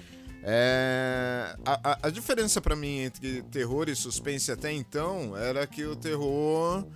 É, 0.43 1.55
a, 1.65 2.07
a, 2.07 2.09
diferença 2.09 2.61
para 2.61 2.75
mim 2.75 2.99
entre 2.99 3.41
terror 3.43 3.89
e 3.89 3.95
suspense 3.95 4.49
até 4.49 4.71
então 4.71 5.35
era 5.35 5.67
que 5.67 5.83
o 5.83 5.93
terror 5.93 6.87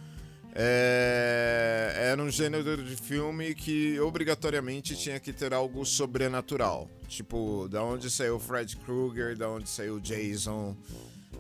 é, 0.53 1.93
era 1.95 2.21
um 2.21 2.29
gênero 2.29 2.83
de 2.83 2.95
filme 2.95 3.53
que 3.53 3.99
obrigatoriamente 3.99 4.95
tinha 4.95 5.19
que 5.19 5.33
ter 5.33 5.53
algo 5.53 5.85
sobrenatural. 5.85 6.89
Tipo, 7.07 7.67
da 7.69 7.83
onde 7.83 8.09
saiu 8.09 8.39
Fred 8.39 8.77
Krueger, 8.77 9.35
da 9.35 9.49
onde 9.49 9.69
saiu 9.69 9.99
Jason, 9.99 10.75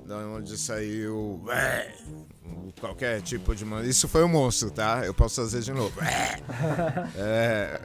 da 0.05 0.17
onde 0.17 0.57
saiu 0.57 1.43
qualquer 2.79 3.21
tipo 3.21 3.55
de. 3.55 3.65
Isso 3.87 4.07
foi 4.07 4.23
um 4.23 4.27
monstro, 4.27 4.71
tá? 4.71 5.05
Eu 5.05 5.13
posso 5.13 5.41
fazer 5.41 5.61
de 5.61 5.71
novo. 5.71 5.99
é. 7.15 7.81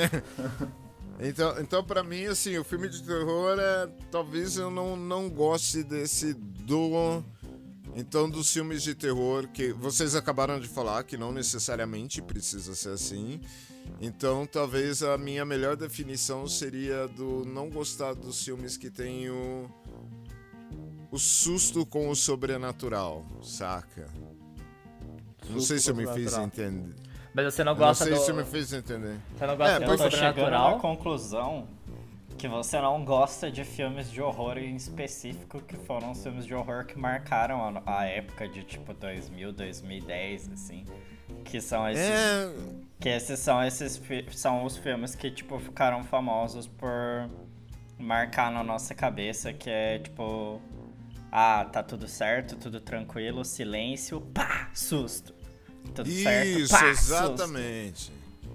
então, 1.20 1.60
então 1.60 1.84
para 1.84 2.02
mim, 2.02 2.26
assim, 2.26 2.58
o 2.58 2.64
filme 2.64 2.88
de 2.88 3.02
terror 3.02 3.58
é. 3.58 3.88
Talvez 4.10 4.56
eu 4.56 4.70
não, 4.70 4.96
não 4.96 5.28
goste 5.28 5.82
desse 5.82 6.34
do. 6.34 7.22
Então, 7.96 8.28
dos 8.28 8.52
filmes 8.52 8.82
de 8.82 8.92
terror 8.92 9.46
que 9.46 9.72
vocês 9.72 10.16
acabaram 10.16 10.58
de 10.58 10.66
falar, 10.66 11.04
que 11.04 11.16
não 11.16 11.30
necessariamente 11.30 12.20
precisa 12.20 12.74
ser 12.74 12.90
assim. 12.90 13.40
Então, 14.00 14.46
talvez 14.46 15.02
a 15.02 15.16
minha 15.16 15.44
melhor 15.44 15.76
definição 15.76 16.48
seria 16.48 17.06
do 17.06 17.44
não 17.44 17.70
gostar 17.70 18.14
dos 18.14 18.42
filmes 18.42 18.76
que 18.76 18.90
tem 18.90 19.30
o 19.30 19.70
o 21.14 21.18
susto 21.18 21.86
com 21.86 22.08
o 22.08 22.16
sobrenatural, 22.16 23.24
saca? 23.40 24.08
Susto 25.42 25.52
não 25.52 25.60
sei 25.60 25.78
se 25.78 25.88
eu 25.88 25.94
me 25.94 26.06
fiz 26.08 26.36
entender. 26.36 26.92
Mas 27.32 27.54
você 27.54 27.62
não 27.62 27.76
gosta 27.76 28.04
do... 28.04 28.10
Não 28.10 28.16
sei 28.16 28.20
do... 28.20 28.24
se 28.24 28.30
eu 28.32 28.36
me 28.36 28.44
fiz 28.44 28.72
entender. 28.72 29.20
Você 29.36 29.46
não 29.46 29.56
gosta 29.56 29.76
é, 29.76 29.86
do 29.86 29.96
sobrenatural? 29.96 30.80
conclusão 30.80 31.68
que 32.36 32.48
você 32.48 32.80
não 32.80 33.04
gosta 33.04 33.48
de 33.48 33.64
filmes 33.64 34.10
de 34.10 34.20
horror 34.20 34.58
em 34.58 34.74
específico, 34.74 35.60
que 35.60 35.76
foram 35.76 36.10
os 36.10 36.20
filmes 36.20 36.44
de 36.44 36.52
horror 36.52 36.84
que 36.84 36.98
marcaram 36.98 37.82
a, 37.86 38.00
a 38.00 38.06
época 38.06 38.48
de 38.48 38.64
tipo 38.64 38.92
2000, 38.92 39.52
2010, 39.52 40.50
assim. 40.52 40.84
Que 41.44 41.60
são 41.60 41.88
esses. 41.88 42.04
É... 42.04 42.52
Que 42.98 43.08
esses 43.08 43.38
são 43.38 43.62
esses 43.62 44.02
são 44.32 44.64
os 44.64 44.76
filmes 44.76 45.14
que, 45.14 45.30
tipo, 45.30 45.60
ficaram 45.60 46.02
famosos 46.02 46.66
por 46.66 47.30
marcar 47.98 48.50
na 48.50 48.64
nossa 48.64 48.94
cabeça, 48.94 49.52
que 49.52 49.70
é 49.70 50.00
tipo 50.00 50.60
ah, 51.36 51.64
tá 51.64 51.82
tudo 51.82 52.06
certo, 52.06 52.54
tudo 52.54 52.80
tranquilo, 52.80 53.44
silêncio, 53.44 54.20
pá, 54.20 54.70
susto. 54.72 55.34
Tudo 55.92 56.08
Isso, 56.08 56.22
certo, 56.22 56.70
pá, 56.70 56.86
exatamente. 56.86 57.98
Susto. 57.98 58.12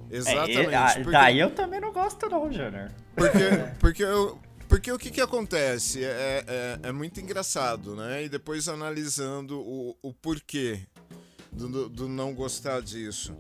Exatamente. 0.10 0.74
É, 0.74 0.94
porque... 0.96 1.12
Daí 1.12 1.39
eu 1.39 1.52
também 1.52 1.82
não 1.82 1.92
gosto 1.92 2.30
não, 2.30 2.50
Júnior. 2.50 2.89
Porque, 3.13 3.38
porque, 3.82 4.04
eu, 4.06 4.39
porque 4.70 4.92
o 4.94 4.98
que 4.98 5.12
que 5.12 5.20
acontece? 5.20 6.06
É, 6.06 6.46
é, 6.48 6.80
é, 6.84 6.92
muito 6.94 7.20
engraçado, 7.20 7.98
né? 7.98 8.24
E 8.24 8.30
depois 8.30 8.70
analisando 8.70 9.60
o, 9.60 9.98
o 10.02 10.13
porquê 10.13 10.80
do, 11.52 11.89
do 11.89 12.08
não 12.08 12.34
gostar 12.34 12.82
disso. 12.82 13.36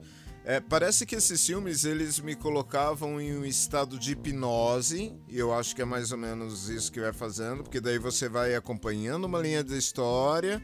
É, 0.49 0.59
parece 0.59 1.05
que 1.05 1.13
esses 1.13 1.45
filmes 1.45 1.85
eles 1.85 2.19
me 2.19 2.35
colocavam 2.35 3.21
em 3.21 3.37
um 3.37 3.45
estado 3.45 3.99
de 3.99 4.13
hipnose, 4.13 5.13
e 5.27 5.37
eu 5.37 5.53
acho 5.53 5.75
que 5.75 5.81
é 5.83 5.85
mais 5.85 6.11
ou 6.11 6.17
menos 6.17 6.69
isso 6.69 6.91
que 6.91 6.99
vai 6.99 7.13
fazendo, 7.13 7.61
porque 7.61 7.79
daí 7.79 7.99
você 7.99 8.27
vai 8.27 8.55
acompanhando 8.55 9.25
uma 9.25 9.37
linha 9.39 9.63
de 9.63 9.77
história, 9.77 10.59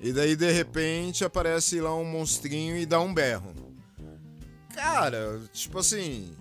e 0.00 0.10
daí 0.10 0.34
de 0.34 0.50
repente 0.50 1.22
aparece 1.22 1.82
lá 1.82 1.94
um 1.94 2.02
monstrinho 2.02 2.78
e 2.78 2.86
dá 2.86 2.98
um 2.98 3.12
berro. 3.12 3.54
Cara, 4.74 5.38
tipo 5.52 5.78
assim, 5.78 6.34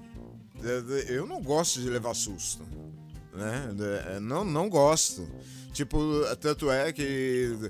eu 1.10 1.26
não 1.26 1.44
gosto 1.44 1.82
de 1.82 1.90
levar 1.90 2.14
susto, 2.14 2.64
né? 3.34 3.76
É, 4.16 4.22
não, 4.22 4.46
não 4.46 4.70
gosto. 4.70 5.30
Tipo, 5.74 6.00
tanto 6.40 6.72
é 6.72 6.94
que 6.94 7.70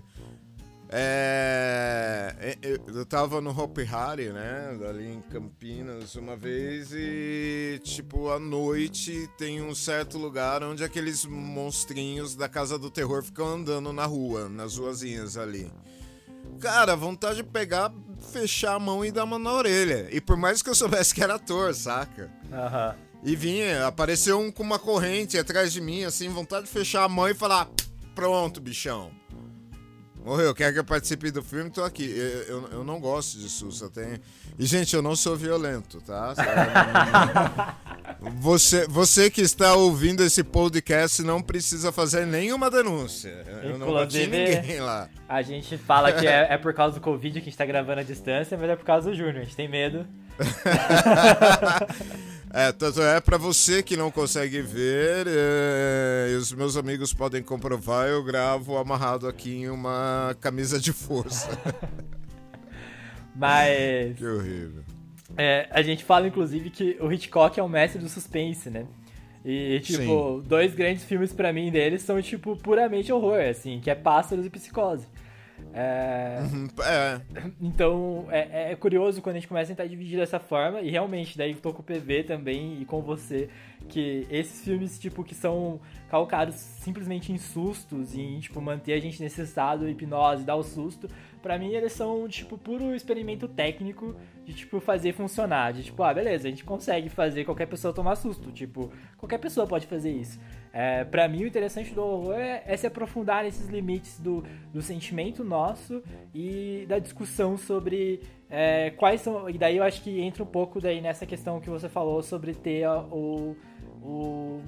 é, 0.92 2.36
é, 2.40 2.58
eu, 2.64 2.80
eu 2.88 3.06
tava 3.06 3.40
no 3.40 3.52
Hopi 3.52 3.84
Hari, 3.84 4.30
né? 4.30 4.76
Ali 4.90 5.08
em 5.08 5.22
Campinas 5.22 6.16
uma 6.16 6.36
vez 6.36 6.90
e, 6.92 7.80
tipo, 7.84 8.32
à 8.32 8.40
noite 8.40 9.30
tem 9.38 9.62
um 9.62 9.76
certo 9.76 10.18
lugar 10.18 10.64
onde 10.64 10.84
aqueles 10.84 11.26
monstrinhos 11.26 12.36
da 12.36 12.50
Casa 12.50 12.80
do 12.80 12.90
Terror 12.90 13.22
ficam 13.22 13.48
andando 13.48 13.94
na 13.94 14.06
rua, 14.06 14.50
nas 14.50 14.78
ruazinhas 14.78 15.38
ali. 15.38 15.72
Cara, 16.60 16.96
vontade 16.96 17.38
de 17.38 17.44
pegar, 17.44 17.94
fechar 18.34 18.74
a 18.74 18.80
mão 18.80 19.06
e 19.06 19.12
dar 19.12 19.26
uma 19.26 19.38
na 19.38 19.54
orelha. 19.54 20.08
E 20.12 20.20
por 20.20 20.36
mais 20.36 20.64
que 20.64 20.72
eu 20.72 20.76
soubesse 20.76 21.14
que 21.14 21.22
era 21.22 21.36
ator, 21.36 21.74
saca? 21.76 22.32
Aham. 22.52 22.96
E 23.24 23.36
vinha, 23.36 23.86
apareceu 23.86 24.40
um 24.40 24.52
com 24.52 24.64
uma 24.64 24.80
corrente 24.80 25.38
atrás 25.38 25.72
de 25.72 25.82
mim, 25.82 26.04
assim, 26.04 26.30
vontade 26.30 26.66
de 26.66 26.72
fechar 26.72 27.04
a 27.04 27.10
mão 27.10 27.28
e 27.28 27.36
falar: 27.36 27.70
Pronto, 28.16 28.60
bichão. 28.60 29.19
Morreu, 30.24 30.54
quer 30.54 30.74
que 30.74 30.80
eu 30.80 30.84
participe 30.84 31.32
do 31.32 31.42
filme? 31.42 31.70
Tô 31.70 31.84
aqui. 31.84 32.04
Eu, 32.04 32.42
eu, 32.42 32.70
eu 32.74 32.84
não 32.84 33.00
gosto 33.00 33.38
de 33.38 33.50
susto. 33.50 33.90
Tenho... 33.90 34.20
E, 34.58 34.66
gente, 34.66 34.96
eu 34.96 35.02
não 35.02 35.16
sou 35.16 35.36
violento, 35.36 36.02
tá? 36.02 36.34
Você, 38.42 38.86
você 38.88 39.30
que 39.30 39.40
está 39.40 39.76
ouvindo 39.76 40.24
esse 40.24 40.44
podcast 40.44 41.22
não 41.22 41.42
precisa 41.42 41.90
fazer 41.90 42.26
nenhuma 42.26 42.70
denúncia. 42.70 43.46
Eu 43.64 43.78
não 43.78 43.94
bati 43.94 44.24
Inclusive, 44.24 44.56
ninguém 44.56 44.82
lá. 44.82 45.08
A 45.28 45.42
gente 45.42 45.78
fala 45.78 46.12
que 46.12 46.28
é, 46.28 46.48
é 46.50 46.58
por 46.58 46.74
causa 46.74 46.96
do 46.96 47.02
Covid 47.02 47.34
que 47.34 47.40
a 47.40 47.44
gente 47.44 47.58
tá 47.58 47.66
gravando 47.66 48.02
à 48.02 48.04
distância, 48.04 48.58
mas 48.58 48.70
é 48.70 48.76
por 48.76 48.84
causa 48.84 49.10
do 49.10 49.16
Júnior. 49.16 49.38
A 49.38 49.44
gente 49.44 49.56
tem 49.56 49.70
medo. 49.70 50.06
É, 52.52 52.72
tanto 52.72 53.02
é 53.02 53.22
pra 53.22 53.38
você 53.38 53.84
que 53.84 53.96
não 53.96 54.10
consegue 54.10 54.62
ver, 54.62 55.28
é, 55.28 56.30
e 56.32 56.36
os 56.36 56.52
meus 56.52 56.76
amigos 56.76 57.14
podem 57.14 57.44
comprovar, 57.44 58.08
eu 58.08 58.24
gravo 58.24 58.76
amarrado 58.78 59.28
aqui 59.28 59.58
em 59.58 59.70
uma 59.70 60.36
camisa 60.42 60.80
de 60.80 60.92
força. 60.92 61.50
Mas. 63.36 64.18
que 64.18 64.26
horrível. 64.26 64.84
É, 65.38 65.68
a 65.72 65.82
gente 65.84 66.04
fala, 66.04 66.28
inclusive, 66.28 66.72
que 66.72 66.98
o 67.00 67.12
Hitchcock 67.12 67.60
é 67.60 67.64
o 67.64 67.70
mestre 67.70 68.02
do 68.02 68.10
suspense, 68.10 68.70
né? 68.70 68.86
E, 69.46 69.80
tipo, 69.80 70.44
dois 70.46 70.74
grandes 70.74 71.04
filmes 71.04 71.32
pra 71.32 71.54
mim 71.54 71.72
deles 71.72 72.02
são, 72.02 72.22
tipo, 72.22 72.58
puramente 72.58 73.14
horror, 73.14 73.40
assim, 73.40 73.80
que 73.80 73.90
é 73.90 73.96
Pássaros 73.96 74.46
e 74.46 74.50
Psicose. 74.50 75.08
É... 75.74 76.40
Uhum, 76.42 76.68
É, 76.84 77.22
Então, 77.62 78.28
é, 78.30 78.72
é 78.72 78.76
curioso 78.76 79.22
quando 79.22 79.36
a 79.36 79.40
gente 79.40 79.48
começa 79.48 79.72
a 79.72 79.76
tentar 79.76 79.88
dividir 79.88 80.18
dessa 80.18 80.40
forma, 80.40 80.82
e 80.82 80.90
realmente, 80.90 81.38
daí 81.38 81.54
tô 81.56 81.74
com 81.74 81.82
o 81.82 81.84
PV 81.84 82.24
também 82.24 82.82
e 82.82 82.86
com 82.86 83.02
você, 83.02 83.50
que 83.88 84.26
esses 84.30 84.64
filmes, 84.64 85.00
tipo, 85.00 85.24
que 85.24 85.36
são 85.36 85.80
calcados 86.10 86.56
simplesmente 86.56 87.32
em 87.32 87.38
sustos, 87.38 88.16
e 88.16 88.22
em, 88.22 88.40
tipo, 88.40 88.60
manter 88.62 88.94
a 88.94 89.00
gente 89.00 89.22
nesse 89.22 89.42
estado 89.42 89.88
hipnose, 89.88 90.44
dar 90.44 90.56
o 90.56 90.64
susto, 90.64 91.08
pra 91.42 91.58
mim 91.58 91.70
eles 91.74 91.94
são, 91.94 92.28
tipo, 92.28 92.58
puro 92.58 92.96
experimento 92.96 93.48
técnico 93.48 94.16
de, 94.46 94.54
tipo, 94.54 94.80
fazer 94.80 95.14
funcionar, 95.14 95.74
de, 95.74 95.84
tipo, 95.84 96.02
ah, 96.04 96.14
beleza, 96.14 96.48
a 96.48 96.52
gente 96.52 96.64
consegue 96.64 97.10
fazer 97.10 97.46
qualquer 97.46 97.68
pessoa 97.68 97.94
tomar 97.94 98.16
susto, 98.16 98.52
tipo, 98.52 98.92
qualquer 99.18 99.38
pessoa 99.38 99.68
pode 99.68 99.86
fazer 99.86 100.12
isso. 100.12 100.40
É, 100.72 101.04
para 101.04 101.28
mim, 101.28 101.44
o 101.44 101.48
interessante 101.48 101.94
do 101.94 102.04
horror 102.04 102.36
é, 102.36 102.64
é 102.66 102.78
se 102.78 102.86
aprofundar 102.86 103.44
nesses 103.44 103.68
limites 103.68 104.20
do, 104.20 104.44
do 104.72 104.82
sentimento 104.82 105.44
nosso 105.44 106.04
e 106.34 106.86
da 106.88 107.00
discussão 107.00 107.58
sobre 107.58 108.22
é, 108.50 108.92
quais 108.92 109.22
são. 109.22 109.50
E 109.50 109.58
daí 109.58 109.78
eu 109.78 109.84
acho 109.84 110.02
que 110.02 110.22
entra 110.22 110.44
um 110.44 110.48
pouco 110.48 110.80
daí 110.80 111.02
nessa 111.02 111.26
questão 111.26 111.60
que 111.60 111.70
você 111.70 111.90
falou 111.90 112.22
sobre 112.22 112.54
ter 112.54 112.88
o, 112.88 113.56
o, 114.02 114.62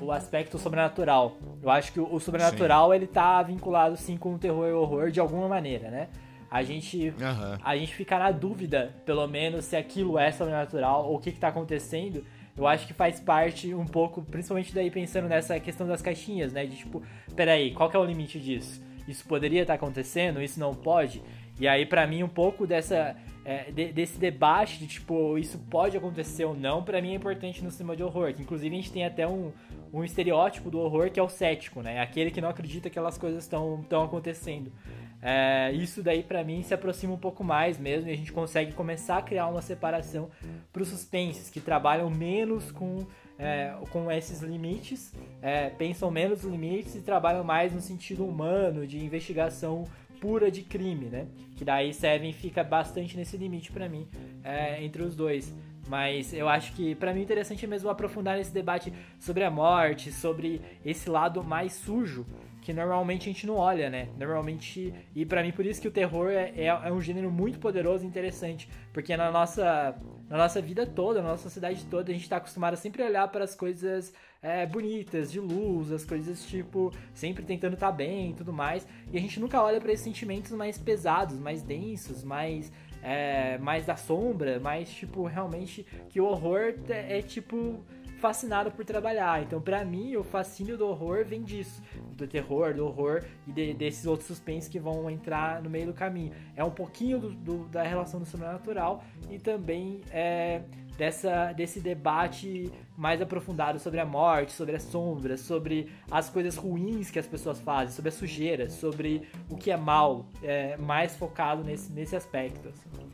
o 0.00 0.12
aspecto 0.12 0.58
sobrenatural. 0.58 1.36
Eu 1.62 1.70
acho 1.70 1.92
que 1.92 2.00
o, 2.00 2.14
o 2.14 2.18
sobrenatural 2.18 2.94
ele 2.94 3.06
tá 3.06 3.42
vinculado 3.42 3.96
sim 3.96 4.16
com 4.16 4.34
o 4.34 4.38
terror 4.38 4.68
e 4.68 4.72
o 4.72 4.80
horror 4.80 5.10
de 5.10 5.20
alguma 5.20 5.48
maneira, 5.48 5.90
né? 5.90 6.08
A 6.50 6.62
gente, 6.62 7.12
Aham. 7.20 7.58
a 7.62 7.76
gente 7.76 7.94
fica 7.94 8.18
na 8.18 8.30
dúvida, 8.30 8.94
pelo 9.04 9.26
menos, 9.26 9.66
se 9.66 9.76
aquilo 9.76 10.18
é 10.18 10.32
sobrenatural 10.32 11.06
ou 11.06 11.16
o 11.16 11.18
que, 11.18 11.30
que 11.30 11.38
tá 11.38 11.48
acontecendo. 11.48 12.24
Eu 12.58 12.66
acho 12.66 12.86
que 12.86 12.92
faz 12.92 13.20
parte 13.20 13.72
um 13.72 13.86
pouco, 13.86 14.20
principalmente 14.22 14.74
daí 14.74 14.90
pensando 14.90 15.28
nessa 15.28 15.58
questão 15.60 15.86
das 15.86 16.02
caixinhas, 16.02 16.52
né? 16.52 16.66
De 16.66 16.76
tipo, 16.76 17.00
peraí, 17.36 17.72
qual 17.72 17.88
que 17.88 17.96
é 17.96 18.00
o 18.00 18.04
limite 18.04 18.38
disso? 18.40 18.82
Isso 19.06 19.24
poderia 19.26 19.62
estar 19.62 19.74
acontecendo, 19.74 20.42
isso 20.42 20.58
não 20.58 20.74
pode? 20.74 21.22
E 21.60 21.66
aí, 21.68 21.86
pra 21.86 22.06
mim, 22.06 22.22
um 22.24 22.28
pouco 22.28 22.66
dessa, 22.66 23.16
é, 23.44 23.70
de- 23.70 23.92
desse 23.92 24.18
debate 24.18 24.78
de 24.78 24.86
tipo, 24.88 25.38
isso 25.38 25.56
pode 25.70 25.96
acontecer 25.96 26.44
ou 26.44 26.54
não, 26.54 26.82
pra 26.82 27.00
mim 27.00 27.12
é 27.12 27.14
importante 27.14 27.62
no 27.64 27.70
cinema 27.70 27.96
de 27.96 28.02
horror. 28.02 28.34
Que 28.34 28.42
inclusive 28.42 28.74
a 28.74 28.78
gente 28.78 28.92
tem 28.92 29.04
até 29.06 29.26
um, 29.26 29.52
um 29.92 30.04
estereótipo 30.04 30.70
do 30.70 30.78
horror 30.78 31.10
que 31.10 31.18
é 31.18 31.22
o 31.22 31.28
cético, 31.28 31.82
né? 31.82 32.00
Aquele 32.00 32.30
que 32.30 32.40
não 32.40 32.48
acredita 32.48 32.88
que 32.88 32.98
aquelas 32.98 33.18
coisas 33.18 33.44
estão 33.44 33.84
acontecendo. 34.04 34.72
É, 35.20 35.72
isso 35.72 36.02
daí 36.02 36.22
pra 36.22 36.44
mim 36.44 36.62
se 36.62 36.72
aproxima 36.72 37.12
um 37.12 37.18
pouco 37.18 37.42
mais 37.42 37.78
mesmo 37.78 38.08
e 38.08 38.12
a 38.12 38.16
gente 38.16 38.32
consegue 38.32 38.72
começar 38.72 39.18
a 39.18 39.22
criar 39.22 39.48
uma 39.48 39.60
separação 39.60 40.30
para 40.72 40.82
os 40.82 40.88
suspenses 40.88 41.50
que 41.50 41.60
trabalham 41.60 42.08
menos 42.08 42.70
com, 42.70 43.04
é, 43.36 43.74
com 43.90 44.10
esses 44.12 44.42
limites, 44.42 45.12
é, 45.42 45.70
pensam 45.70 46.10
menos 46.10 46.42
nos 46.44 46.52
limites 46.52 46.94
e 46.94 47.00
trabalham 47.00 47.42
mais 47.42 47.72
no 47.72 47.80
sentido 47.80 48.24
humano 48.24 48.86
de 48.86 49.04
investigação 49.04 49.86
pura 50.20 50.50
de 50.50 50.62
crime, 50.62 51.06
né? 51.06 51.26
Que 51.56 51.64
daí 51.64 51.92
Seven 51.92 52.32
fica 52.32 52.62
bastante 52.62 53.16
nesse 53.16 53.36
limite 53.36 53.72
pra 53.72 53.88
mim 53.88 54.06
é, 54.44 54.82
entre 54.84 55.02
os 55.02 55.16
dois. 55.16 55.52
Mas 55.88 56.32
eu 56.32 56.48
acho 56.48 56.72
que 56.74 56.94
pra 56.94 57.14
mim 57.14 57.22
interessante 57.22 57.64
é 57.64 57.68
mesmo 57.68 57.88
aprofundar 57.88 58.36
nesse 58.36 58.52
debate 58.52 58.92
sobre 59.18 59.42
a 59.42 59.50
morte, 59.50 60.12
sobre 60.12 60.60
esse 60.84 61.08
lado 61.08 61.42
mais 61.42 61.72
sujo 61.72 62.26
que 62.68 62.72
normalmente 62.74 63.22
a 63.30 63.32
gente 63.32 63.46
não 63.46 63.56
olha, 63.56 63.88
né? 63.88 64.10
Normalmente. 64.18 64.92
E 65.14 65.24
pra 65.24 65.42
mim, 65.42 65.52
por 65.52 65.64
isso 65.64 65.80
que 65.80 65.88
o 65.88 65.90
terror 65.90 66.28
é, 66.28 66.52
é, 66.54 66.66
é 66.66 66.92
um 66.92 67.00
gênero 67.00 67.30
muito 67.30 67.58
poderoso 67.58 68.04
e 68.04 68.06
interessante. 68.06 68.68
Porque 68.92 69.16
na 69.16 69.30
nossa, 69.30 69.96
na 70.28 70.36
nossa 70.36 70.60
vida 70.60 70.86
toda, 70.86 71.22
na 71.22 71.30
nossa 71.30 71.44
sociedade 71.44 71.82
toda, 71.86 72.10
a 72.10 72.14
gente 72.14 72.28
tá 72.28 72.36
acostumado 72.36 72.74
a 72.74 72.76
sempre 72.76 73.02
olhar 73.02 73.26
para 73.28 73.42
as 73.42 73.54
coisas 73.54 74.12
é, 74.42 74.66
bonitas, 74.66 75.32
de 75.32 75.40
luz, 75.40 75.90
as 75.90 76.04
coisas 76.04 76.44
tipo, 76.44 76.92
sempre 77.14 77.42
tentando 77.42 77.72
estar 77.72 77.90
bem 77.90 78.32
e 78.32 78.34
tudo 78.34 78.52
mais. 78.52 78.86
E 79.10 79.16
a 79.16 79.20
gente 79.20 79.40
nunca 79.40 79.62
olha 79.62 79.80
para 79.80 79.90
esses 79.90 80.04
sentimentos 80.04 80.52
mais 80.52 80.76
pesados, 80.76 81.38
mais 81.38 81.62
densos, 81.62 82.22
mais. 82.22 82.70
É, 83.02 83.58
mais 83.58 83.86
da 83.86 83.96
sombra, 83.96 84.58
mais 84.58 84.90
tipo, 84.90 85.24
realmente 85.24 85.86
que 86.08 86.20
o 86.20 86.24
horror 86.26 86.74
é, 86.88 87.18
é 87.18 87.22
tipo 87.22 87.84
fascinado 88.20 88.72
por 88.72 88.84
trabalhar. 88.84 89.40
Então, 89.44 89.60
pra 89.60 89.84
mim, 89.84 90.16
o 90.16 90.24
fascínio 90.24 90.76
do 90.76 90.88
horror 90.88 91.24
vem 91.24 91.44
disso, 91.44 91.80
do 92.16 92.26
terror, 92.26 92.74
do 92.74 92.84
horror 92.84 93.22
e 93.46 93.52
de- 93.52 93.74
desses 93.74 94.06
outros 94.06 94.26
suspensos 94.26 94.68
que 94.68 94.80
vão 94.80 95.08
entrar 95.08 95.62
no 95.62 95.70
meio 95.70 95.86
do 95.86 95.92
caminho. 95.94 96.32
É 96.56 96.64
um 96.64 96.70
pouquinho 96.70 97.20
do- 97.20 97.30
do- 97.30 97.64
da 97.68 97.84
relação 97.84 98.18
do 98.18 98.26
sobrenatural 98.26 99.04
e 99.30 99.38
também 99.38 100.00
é, 100.10 100.62
dessa, 100.98 101.52
desse 101.52 101.78
debate 101.78 102.70
mais 102.96 103.22
aprofundado 103.22 103.78
sobre 103.78 104.00
a 104.00 104.04
morte, 104.04 104.52
sobre 104.52 104.74
as 104.74 104.82
sombras, 104.82 105.40
sobre 105.40 105.88
as 106.10 106.28
coisas 106.28 106.56
ruins 106.56 107.08
que 107.08 107.20
as 107.20 107.26
pessoas 107.26 107.60
fazem, 107.60 107.94
sobre 107.94 108.08
a 108.08 108.12
sujeira, 108.12 108.68
sobre 108.68 109.22
o 109.48 109.56
que 109.56 109.70
é 109.70 109.76
mal, 109.76 110.26
é, 110.42 110.76
mais 110.76 111.16
focado 111.16 111.62
nesse, 111.62 111.92
nesse 111.92 112.16
aspecto. 112.16 112.68
assim. 112.68 113.08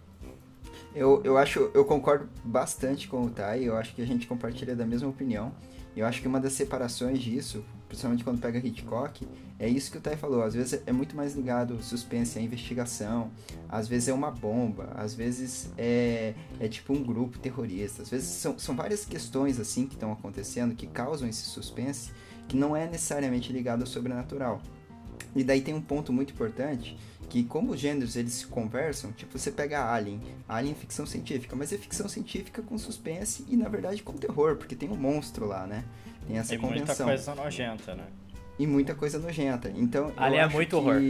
Eu, 0.95 1.21
eu 1.25 1.37
acho, 1.37 1.71
eu 1.75 1.85
concordo 1.85 2.29
bastante 2.43 3.07
com 3.07 3.23
o 3.23 3.31
Tai, 3.31 3.63
eu 3.63 3.77
acho 3.77 3.95
que 3.95 4.01
a 4.01 4.07
gente 4.07 4.27
compartilha 4.27 4.75
da 4.75 4.87
mesma 4.87 5.09
opinião. 5.09 5.53
Eu 5.95 6.07
acho 6.07 6.23
que 6.23 6.27
uma 6.27 6.41
das 6.41 6.55
separações 6.55 7.21
disso, 7.21 7.63
principalmente 7.87 8.25
quando 8.25 8.41
pega 8.41 8.59
Hitchcock, 8.59 9.29
é 9.59 9.69
isso 9.69 9.91
que 9.91 9.99
o 9.99 10.01
Tai 10.01 10.17
falou. 10.17 10.43
Às 10.43 10.55
vezes 10.55 10.83
é 10.87 10.93
muito 10.93 11.17
mais 11.17 11.35
ligado 11.35 11.81
suspense, 11.83 12.39
à 12.39 12.43
investigação, 12.43 13.31
às 13.69 13.87
vezes 13.87 14.09
é 14.09 14.13
uma 14.13 14.31
bomba, 14.31 14.93
às 14.95 15.15
vezes 15.15 15.71
é, 15.79 16.35
é 16.59 16.69
tipo 16.69 16.93
um 16.93 17.03
grupo 17.03 17.39
terrorista, 17.39 18.03
às 18.03 18.11
vezes 18.11 18.29
são, 18.29 18.59
são 18.59 18.75
várias 18.75 19.05
questões 19.05 19.61
assim 19.61 19.87
que 19.87 19.95
estão 19.95 20.13
acontecendo 20.13 20.75
que 20.75 20.87
causam 20.87 21.29
esse 21.29 21.43
suspense 21.43 22.11
que 22.49 22.57
não 22.57 22.77
é 22.77 22.87
necessariamente 22.87 23.53
ligado 23.53 23.83
ao 23.83 23.87
sobrenatural. 23.87 24.61
E 25.35 25.43
daí 25.43 25.61
tem 25.61 25.75
um 25.75 25.81
ponto 25.81 26.13
muito 26.13 26.33
importante, 26.33 26.97
que 27.29 27.43
como 27.43 27.73
os 27.73 27.81
gêneros 27.81 28.17
eles 28.17 28.35
se 28.35 28.47
conversam, 28.47 29.11
tipo, 29.13 29.37
você 29.37 29.51
pega 29.51 29.93
Alien, 29.93 30.21
Alien 30.49 30.73
é 30.73 30.77
ficção 30.77 31.07
científica, 31.07 31.57
mas 31.57 31.73
é 31.73 31.79
ficção 31.79 32.09
científica 32.09 32.63
com 32.63 32.77
suspense 32.79 33.45
e 33.49 33.57
na 33.57 33.69
verdade 33.69 34.03
com 34.03 34.13
terror, 34.13 34.57
porque 34.57 34.77
tem 34.77 34.89
um 34.91 34.97
monstro 34.97 35.47
lá, 35.47 35.67
né? 35.67 35.85
Tem 36.27 36.39
essa 36.39 36.51
Tem 36.51 36.59
muita 36.59 36.81
convenção. 36.81 37.07
coisa 37.07 37.35
nojenta, 37.35 37.95
né? 37.95 38.07
E 38.59 38.67
muita 38.67 38.95
coisa 38.95 39.19
nojenta. 39.19 39.73
Então, 39.75 40.13
Alien 40.17 40.43
é 40.43 40.49
muito 40.49 40.71
que... 40.71 40.77
horror. 40.77 41.01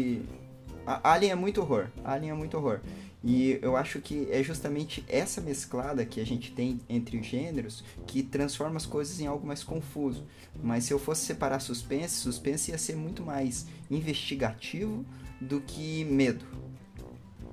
A- 0.86 1.12
Alien 1.12 1.32
é 1.32 1.34
muito 1.34 1.60
horror. 1.60 1.86
Alien 2.04 2.30
é 2.32 2.34
muito 2.34 2.56
horror. 2.56 2.80
E 3.26 3.58
eu 3.62 3.74
acho 3.74 4.00
que 4.00 4.28
é 4.30 4.42
justamente 4.42 5.02
essa 5.08 5.40
mesclada 5.40 6.04
que 6.04 6.20
a 6.20 6.26
gente 6.26 6.52
tem 6.52 6.78
entre 6.88 7.16
os 7.16 7.26
gêneros 7.26 7.82
que 8.06 8.22
transforma 8.22 8.76
as 8.76 8.84
coisas 8.84 9.18
em 9.18 9.26
algo 9.26 9.46
mais 9.46 9.64
confuso. 9.64 10.26
Mas 10.62 10.84
se 10.84 10.92
eu 10.92 10.98
fosse 10.98 11.24
separar 11.24 11.58
suspense, 11.60 12.16
suspense 12.16 12.70
ia 12.70 12.76
ser 12.76 12.96
muito 12.96 13.22
mais 13.22 13.66
investigativo 13.90 15.04
do 15.40 15.60
que 15.60 16.04
medo. 16.04 16.44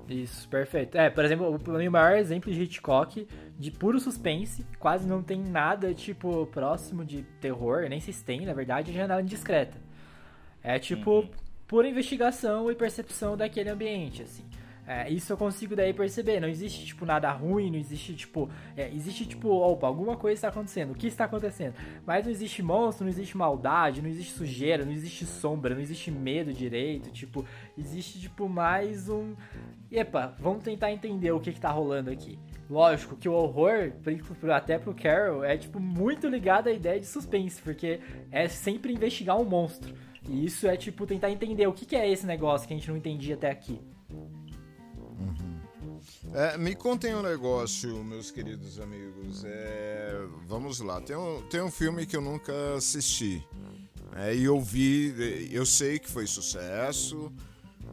Isso, 0.08 0.46
perfeito. 0.48 0.98
É, 0.98 1.08
por 1.08 1.24
exemplo, 1.24 1.46
o 1.46 1.70
o 1.70 1.90
maior 1.90 2.18
exemplo 2.18 2.52
de 2.52 2.62
Hitchcock 2.62 3.26
de 3.62 3.70
puro 3.70 4.00
suspense, 4.00 4.66
quase 4.76 5.06
não 5.06 5.22
tem 5.22 5.40
nada, 5.40 5.94
tipo, 5.94 6.46
próximo 6.46 7.04
de 7.04 7.22
terror, 7.40 7.88
nem 7.88 8.00
se 8.00 8.12
tem, 8.24 8.44
na 8.44 8.52
verdade, 8.52 8.90
é 8.90 8.94
Janela 8.94 9.22
Indiscreta. 9.22 9.78
É, 10.64 10.80
tipo, 10.80 11.28
pura 11.68 11.88
investigação 11.88 12.68
e 12.70 12.74
percepção 12.74 13.36
daquele 13.36 13.70
ambiente, 13.70 14.22
assim. 14.22 14.44
É, 14.84 15.08
isso 15.08 15.32
eu 15.32 15.36
consigo 15.36 15.76
daí 15.76 15.92
perceber. 15.92 16.40
Não 16.40 16.48
existe, 16.48 16.84
tipo, 16.84 17.06
nada 17.06 17.30
ruim, 17.30 17.70
não 17.70 17.78
existe, 17.78 18.14
tipo. 18.16 18.50
É, 18.76 18.92
existe, 18.92 19.24
tipo, 19.26 19.48
opa, 19.48 19.86
alguma 19.86 20.16
coisa 20.16 20.34
está 20.34 20.48
acontecendo. 20.48 20.90
O 20.90 20.94
que 20.96 21.06
está 21.06 21.24
acontecendo? 21.24 21.74
Mas 22.04 22.24
não 22.24 22.32
existe 22.32 22.64
monstro, 22.64 23.04
não 23.04 23.10
existe 23.12 23.36
maldade, 23.36 24.02
não 24.02 24.08
existe 24.08 24.32
sujeira, 24.32 24.84
não 24.84 24.92
existe 24.92 25.24
sombra, 25.24 25.72
não 25.72 25.80
existe 25.80 26.10
medo 26.10 26.52
direito. 26.52 27.12
Tipo, 27.12 27.46
existe, 27.78 28.20
tipo, 28.20 28.48
mais 28.48 29.08
um. 29.08 29.36
Epa, 29.90 30.34
vamos 30.40 30.64
tentar 30.64 30.90
entender 30.90 31.30
o 31.30 31.38
que, 31.38 31.52
que 31.52 31.60
tá 31.60 31.70
rolando 31.70 32.10
aqui. 32.10 32.36
Lógico 32.70 33.16
que 33.16 33.28
o 33.28 33.32
horror, 33.32 33.92
até 34.54 34.78
pro 34.78 34.94
Carol, 34.94 35.44
é, 35.44 35.56
tipo, 35.56 35.78
muito 35.78 36.26
ligado 36.26 36.68
à 36.68 36.72
ideia 36.72 36.98
de 36.98 37.06
suspense, 37.06 37.60
porque 37.60 38.00
é 38.30 38.48
sempre 38.48 38.92
investigar 38.92 39.38
um 39.38 39.44
monstro. 39.44 39.94
E 40.28 40.44
isso 40.44 40.66
é, 40.66 40.76
tipo, 40.76 41.06
tentar 41.06 41.30
entender 41.30 41.66
o 41.66 41.72
que, 41.72 41.84
que 41.84 41.96
é 41.96 42.10
esse 42.10 42.24
negócio 42.26 42.66
que 42.66 42.72
a 42.72 42.76
gente 42.76 42.88
não 42.88 42.96
entendia 42.96 43.34
até 43.34 43.50
aqui. 43.50 43.80
É, 46.34 46.56
me 46.56 46.74
contem 46.74 47.14
um 47.14 47.22
negócio, 47.22 48.02
meus 48.04 48.30
queridos 48.30 48.80
amigos. 48.80 49.44
É, 49.44 50.26
vamos 50.46 50.80
lá. 50.80 51.00
Tem 51.00 51.16
um, 51.16 51.42
tem 51.42 51.60
um 51.60 51.70
filme 51.70 52.06
que 52.06 52.16
eu 52.16 52.22
nunca 52.22 52.52
assisti. 52.74 53.46
É, 54.16 54.34
e 54.34 54.44
eu 54.44 54.60
vi, 54.60 55.48
eu 55.50 55.66
sei 55.66 55.98
que 55.98 56.08
foi 56.08 56.26
sucesso. 56.26 57.30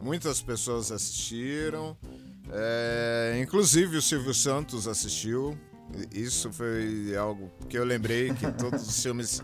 Muitas 0.00 0.40
pessoas 0.40 0.90
assistiram. 0.90 1.96
É, 2.52 3.40
inclusive 3.42 3.96
o 3.96 4.02
Silvio 4.02 4.34
Santos 4.34 4.88
assistiu. 4.88 5.56
Isso 6.12 6.52
foi 6.52 7.14
algo 7.16 7.50
que 7.68 7.76
eu 7.76 7.84
lembrei 7.84 8.32
que 8.34 8.50
todos 8.52 8.86
os 8.86 9.02
filmes 9.02 9.42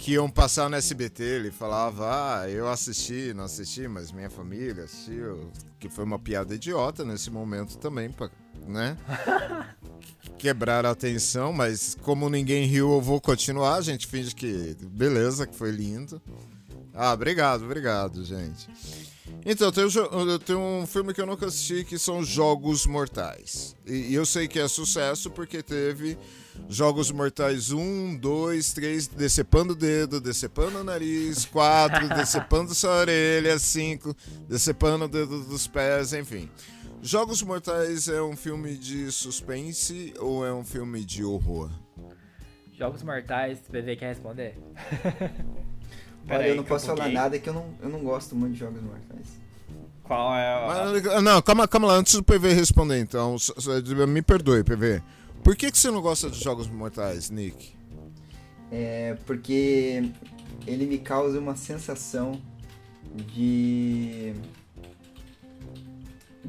que 0.00 0.12
iam 0.12 0.30
passar 0.30 0.70
no 0.70 0.76
SBT, 0.76 1.22
ele 1.22 1.50
falava, 1.50 2.40
ah, 2.40 2.48
eu 2.48 2.66
assisti, 2.66 3.34
não 3.34 3.44
assisti, 3.44 3.86
mas 3.86 4.10
minha 4.10 4.30
família 4.30 4.84
assistiu, 4.84 5.50
que 5.78 5.90
foi 5.90 6.04
uma 6.04 6.18
piada 6.18 6.54
idiota 6.54 7.04
nesse 7.04 7.30
momento 7.30 7.76
também, 7.76 8.10
pra, 8.10 8.30
né? 8.66 8.96
Quebrar 10.38 10.86
a 10.86 10.90
atenção, 10.90 11.52
mas 11.52 11.94
como 12.00 12.30
ninguém 12.30 12.64
riu, 12.64 12.90
eu 12.94 13.00
vou 13.00 13.20
continuar, 13.20 13.74
a 13.74 13.82
gente 13.82 14.06
finge 14.06 14.34
que 14.34 14.74
beleza, 14.80 15.46
que 15.46 15.54
foi 15.54 15.70
lindo. 15.70 16.20
Ah, 16.94 17.12
obrigado, 17.12 17.64
obrigado, 17.64 18.24
gente. 18.24 18.68
Então, 19.44 19.72
tem, 19.72 19.84
tem 20.44 20.56
um 20.56 20.86
filme 20.86 21.14
que 21.14 21.20
eu 21.20 21.26
nunca 21.26 21.46
assisti 21.46 21.84
que 21.84 21.98
são 21.98 22.22
Jogos 22.22 22.86
Mortais. 22.86 23.76
E, 23.86 24.10
e 24.10 24.14
eu 24.14 24.26
sei 24.26 24.46
que 24.46 24.58
é 24.58 24.68
sucesso 24.68 25.30
porque 25.30 25.62
teve 25.62 26.18
Jogos 26.68 27.10
Mortais 27.10 27.72
1, 27.72 28.16
2, 28.16 28.72
3, 28.72 29.08
decepando 29.08 29.72
o 29.72 29.76
dedo, 29.76 30.20
decepando 30.20 30.78
o 30.78 30.84
nariz, 30.84 31.44
4, 31.46 32.08
decepando 32.14 32.74
sua 32.74 33.00
orelha, 33.00 33.58
5, 33.58 34.14
decepando 34.48 35.06
o 35.06 35.08
dedo 35.08 35.42
dos 35.44 35.66
pés, 35.66 36.12
enfim. 36.12 36.48
Jogos 37.02 37.42
Mortais 37.42 38.08
é 38.08 38.20
um 38.20 38.36
filme 38.36 38.76
de 38.76 39.10
suspense 39.10 40.12
ou 40.18 40.46
é 40.46 40.52
um 40.52 40.64
filme 40.64 41.02
de 41.02 41.24
horror? 41.24 41.70
Jogos 42.72 43.02
Mortais, 43.02 43.58
BV 43.70 43.96
quer 43.96 44.08
responder? 44.08 44.58
Olha, 46.30 46.48
eu 46.48 46.56
não 46.56 46.64
posso 46.64 46.86
falar 46.86 47.08
nada 47.08 47.38
que 47.38 47.48
eu 47.48 47.54
não, 47.54 47.74
eu 47.82 47.88
não 47.88 48.00
gosto 48.00 48.36
muito 48.36 48.52
de 48.54 48.60
Jogos 48.60 48.80
Mortais. 48.82 49.40
Qual 50.04 50.34
é 50.34 51.12
a... 51.12 51.20
Não, 51.20 51.40
calma, 51.42 51.68
calma 51.68 51.88
lá, 51.88 51.94
antes 51.94 52.14
do 52.14 52.22
PV 52.22 52.52
responder 52.52 52.98
então, 52.98 53.36
me 54.08 54.22
perdoe, 54.22 54.64
PV. 54.64 55.02
Por 55.42 55.56
que, 55.56 55.70
que 55.70 55.78
você 55.78 55.90
não 55.90 56.02
gosta 56.02 56.30
de 56.30 56.42
Jogos 56.42 56.68
Mortais, 56.68 57.30
Nick? 57.30 57.74
É 58.70 59.16
porque 59.26 60.10
ele 60.66 60.86
me 60.86 60.98
causa 60.98 61.38
uma 61.38 61.56
sensação 61.56 62.40
de. 63.14 64.34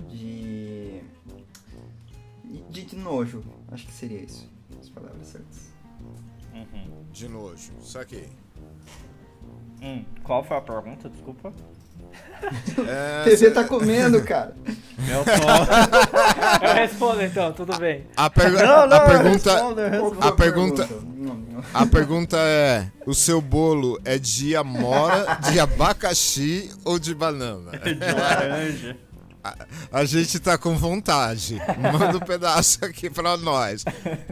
de. 0.09 1.01
de, 2.69 2.83
de 2.83 2.95
nojo. 2.95 3.43
Acho 3.71 3.85
que 3.85 3.93
seria 3.93 4.21
isso. 4.21 4.47
As 4.79 4.89
palavras 4.89 5.27
certas. 5.27 5.71
Uhum. 6.53 7.05
De 7.11 7.27
nojo, 7.27 7.71
saquei. 7.81 8.29
Hum, 9.81 10.03
qual 10.23 10.43
foi 10.43 10.57
a 10.57 10.61
pergunta? 10.61 11.09
Desculpa. 11.09 11.51
É, 12.87 13.23
TV 13.29 13.51
tá 13.51 13.63
comendo, 13.63 14.21
cara. 14.23 14.55
Eu 15.09 15.25
tô. 15.25 15.31
eu 16.63 16.73
respondo 16.75 17.23
então, 17.23 17.51
tudo 17.53 17.75
bem. 17.79 18.05
A, 18.15 18.29
per... 18.29 18.51
não, 18.51 18.87
não, 18.87 18.97
a 18.97 18.99
pergunta. 18.99 19.51
Respondo, 19.51 19.81
respondo. 19.81 20.17
A 20.21 20.31
pergunta. 20.31 20.89
A 21.73 21.85
pergunta 21.87 22.37
é: 22.37 22.87
o 23.07 23.13
seu 23.15 23.41
bolo 23.41 23.99
é 24.05 24.19
de 24.19 24.55
amora, 24.55 25.39
de 25.51 25.59
abacaxi 25.59 26.71
ou 26.85 26.99
de 26.99 27.15
banana? 27.15 27.71
De 27.71 28.13
laranja. 28.13 28.97
A, 29.43 29.55
a, 29.91 30.05
gente 30.05 30.39
tá 30.39 30.57
com 30.57 30.75
vontade. 30.75 31.59
Manda 31.79 32.17
um 32.17 32.19
pedaço 32.19 32.83
aqui 32.85 33.09
pra 33.09 33.37
nós. 33.37 33.83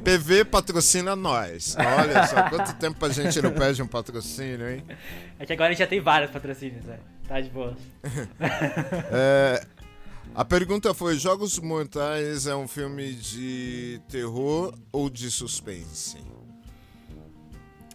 PV 0.04 0.46
patrocina 0.46 1.16
nós. 1.16 1.76
Olha 1.78 2.28
só, 2.28 2.50
quanto 2.50 2.76
tempo 2.76 3.04
a 3.06 3.10
gente 3.10 3.42
não 3.42 3.52
pede 3.52 3.82
um 3.82 3.88
patrocínio, 3.88 4.70
hein? 4.70 4.84
É 5.40 5.46
que 5.46 5.54
agora 5.54 5.70
a 5.70 5.72
gente 5.72 5.80
já 5.80 5.88
tem 5.88 6.00
vários 6.00 6.32
patrocínios, 6.32 6.86
né? 6.86 7.00
Tá 7.28 7.42
de 7.42 7.50
boa. 7.50 7.76
é, 9.12 9.66
a 10.36 10.46
pergunta 10.46 10.94
foi: 10.94 11.18
Jogos 11.18 11.58
Mortais 11.60 12.46
é 12.48 12.56
um 12.56 12.68
filme 12.68 13.14
de 13.14 14.00
terror 14.08 14.74
ou 14.92 15.10
de 15.10 15.32
suspense? 15.32 16.18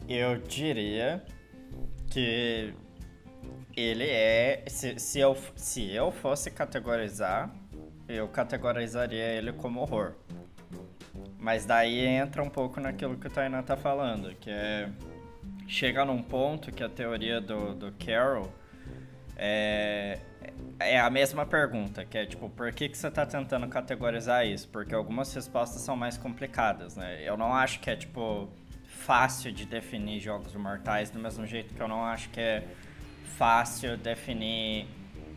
Eu 0.09 0.37
diria 0.39 1.25
que 2.11 2.75
ele 3.77 4.09
é. 4.09 4.65
Se, 4.69 4.99
se, 4.99 5.19
eu, 5.19 5.37
se 5.57 5.91
eu 5.91 6.11
fosse 6.13 6.51
categorizar, 6.51 7.51
eu 8.09 8.29
categorizaria 8.29 9.25
ele 9.25 9.53
como 9.53 9.81
horror. 9.81 10.13
Mas 11.39 11.65
daí 11.65 12.05
entra 12.05 12.43
um 12.43 12.51
pouco 12.51 12.81
naquilo 12.81 13.17
que 13.17 13.27
o 13.27 13.31
Tainá 13.31 13.63
tá 13.63 13.77
falando, 13.77 14.35
que 14.37 14.51
é. 14.51 14.89
Chega 15.67 16.05
num 16.05 16.23
ponto 16.23 16.71
que 16.71 16.85
a 16.85 16.89
teoria 16.91 17.41
do, 17.41 17.75
do 17.75 17.93
Carol 17.93 18.53
é, 19.37 20.19
é 20.79 21.01
a 21.01 21.09
mesma 21.11 21.47
pergunta, 21.47 22.05
que 22.05 22.19
é 22.19 22.27
tipo, 22.27 22.49
por 22.51 22.71
que, 22.73 22.89
que 22.89 22.97
você 22.97 23.11
tá 23.11 23.25
tentando 23.25 23.67
categorizar 23.69 24.47
isso? 24.47 24.69
Porque 24.69 24.95
algumas 24.95 25.33
respostas 25.35 25.81
são 25.83 25.97
mais 25.97 26.17
complicadas, 26.17 26.97
né? 26.97 27.21
Eu 27.25 27.37
não 27.37 27.53
acho 27.55 27.81
que 27.81 27.91
é, 27.91 27.97
tipo, 27.97 28.49
fácil 28.87 29.53
de 29.53 29.65
definir 29.65 30.21
jogos 30.21 30.55
mortais, 30.55 31.11
do 31.11 31.19
mesmo 31.19 31.47
jeito 31.47 31.75
que 31.75 31.81
eu 31.81 31.89
não 31.89 32.05
acho 32.05 32.29
que 32.31 32.41
é 32.41 32.65
fácil 33.37 33.97
definir 33.97 34.87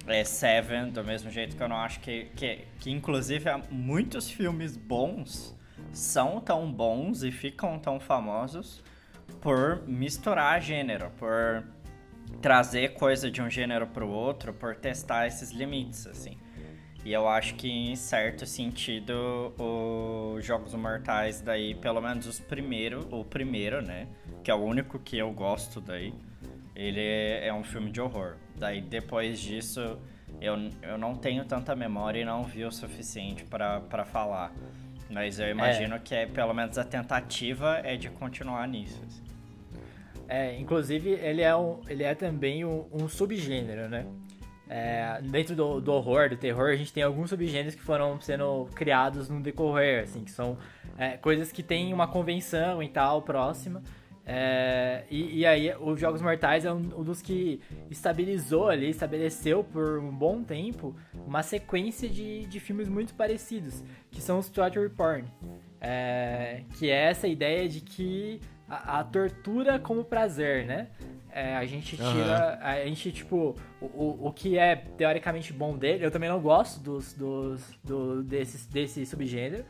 é, 0.08 0.24
Seven, 0.24 0.90
do 0.90 1.04
mesmo 1.04 1.30
jeito 1.30 1.56
que 1.56 1.62
eu 1.62 1.68
não 1.68 1.78
acho 1.78 2.00
que, 2.00 2.26
que, 2.36 2.66
que 2.80 2.92
inclusive, 2.92 3.46
muitos 3.70 4.30
filmes 4.30 4.78
bons 4.78 5.56
são 5.92 6.40
tão 6.40 6.72
bons 6.72 7.24
e 7.24 7.32
ficam 7.32 7.78
tão 7.80 8.00
famosos 8.00 8.84
por 9.42 9.84
misturar 9.88 10.62
gênero, 10.62 11.12
por 11.18 11.64
trazer 12.42 12.94
coisa 12.94 13.30
de 13.30 13.42
um 13.42 13.50
gênero 13.50 13.88
para 13.88 14.06
o 14.06 14.10
outro, 14.10 14.54
por 14.54 14.76
testar 14.76 15.28
esses 15.28 15.52
limites, 15.52 16.08
assim. 16.08 16.38
E 17.04 17.14
eu 17.14 17.28
acho 17.28 17.56
que, 17.56 17.70
em 17.70 17.96
certo 17.96 18.46
sentido, 18.46 19.54
os 19.58 20.46
Jogos 20.46 20.74
Mortais 20.74 21.40
daí, 21.40 21.74
pelo 21.76 22.02
menos 22.02 22.26
os 22.28 22.40
primeiro, 22.40 23.08
o 23.12 23.24
primeiro, 23.24 23.82
né? 23.82 24.08
Que 24.44 24.52
é 24.52 24.54
o 24.54 24.58
único 24.58 25.00
que 25.00 25.18
eu 25.18 25.32
gosto 25.32 25.80
daí 25.80 26.14
ele 26.78 27.02
é 27.02 27.52
um 27.52 27.64
filme 27.64 27.90
de 27.90 28.00
horror. 28.00 28.36
Daí 28.56 28.80
depois 28.82 29.40
disso 29.40 30.00
eu, 30.40 30.56
eu 30.84 30.98
não 30.98 31.16
tenho 31.16 31.44
tanta 31.44 31.76
memória 31.76 32.22
e 32.22 32.26
não 32.26 32.44
vi 32.44 32.64
o 32.64 32.72
suficiente 32.72 33.44
para 33.44 34.06
falar. 34.06 34.54
Mas 35.10 35.40
eu 35.40 35.50
imagino 35.50 35.96
é. 35.96 36.00
que 36.00 36.14
é, 36.14 36.26
pelo 36.28 36.54
menos 36.54 36.78
a 36.78 36.84
tentativa 36.84 37.82
é 37.84 37.96
de 37.96 38.10
continuar 38.10 38.68
nisso. 38.68 39.02
Assim. 39.08 39.24
É, 40.28 40.60
inclusive 40.60 41.10
ele 41.10 41.42
é, 41.42 41.56
um, 41.56 41.82
ele 41.88 42.04
é 42.04 42.14
também 42.14 42.64
um, 42.64 42.86
um 42.92 43.08
subgênero, 43.08 43.90
né? 43.90 44.06
É, 44.70 45.22
dentro 45.24 45.56
do, 45.56 45.80
do, 45.80 45.94
horror, 45.94 46.30
do 46.30 46.36
terror, 46.36 46.70
a 46.70 46.76
gente 46.76 46.92
tem 46.92 47.02
alguns 47.02 47.30
subgêneros 47.30 47.74
que 47.74 47.82
foram 47.82 48.20
sendo 48.20 48.66
criados 48.76 49.30
no 49.30 49.42
decorrer, 49.42 50.04
assim, 50.04 50.26
que 50.26 50.32
são 50.32 50.58
é, 50.98 51.16
coisas 51.16 51.54
que 51.54 51.64
têm 51.64 51.94
uma 51.94 52.06
convenção 52.06 52.84
e 52.84 52.90
tal 52.90 53.22
próxima, 53.22 53.82
é, 54.30 55.06
e, 55.10 55.40
e, 55.40 55.46
aí, 55.46 55.74
os 55.80 55.98
Jogos 55.98 56.22
Mortais 56.22 56.66
é 56.66 56.74
um, 56.74 57.00
um, 57.00 57.04
dos 57.04 57.22
que 57.22 57.62
estabilizou 57.90 58.68
ali, 58.68 58.90
estabeleceu 58.90 59.64
por 59.64 60.00
um 60.00 60.12
bom 60.12 60.44
tempo 60.44 60.94
uma 61.26 61.42
sequência 61.42 62.10
de, 62.10 62.46
de 62.46 62.60
filmes 62.60 62.90
muito 62.90 63.14
parecidos, 63.14 63.82
que 64.12 64.20
são 64.20 64.38
os 64.38 64.50
Torture 64.50 64.90
Porn. 64.90 65.24
É, 65.80 66.64
que 66.78 66.90
é 66.90 67.06
essa 67.06 67.26
ideia 67.26 67.70
de 67.70 67.80
que 67.80 68.42
a, 68.68 69.00
a 69.00 69.04
tortura 69.06 69.80
como 69.80 70.04
prazer, 70.04 70.66
né? 70.66 70.88
é, 71.38 71.56
a 71.56 71.66
gente 71.66 71.96
tira. 71.96 72.58
A 72.64 72.84
gente, 72.86 73.12
tipo, 73.12 73.56
o, 73.80 74.28
o 74.28 74.34
que 74.34 74.58
é 74.58 74.76
teoricamente 74.76 75.54
bom 75.54 75.78
dele, 75.78 76.04
eu 76.04 76.10
também 76.10 76.28
não 76.28 76.42
gosto 76.42 76.80
dos, 76.80 77.14
dos, 77.14 77.62
do, 77.84 78.24
desse, 78.24 78.68
desse 78.72 79.06
subgênero. 79.06 79.64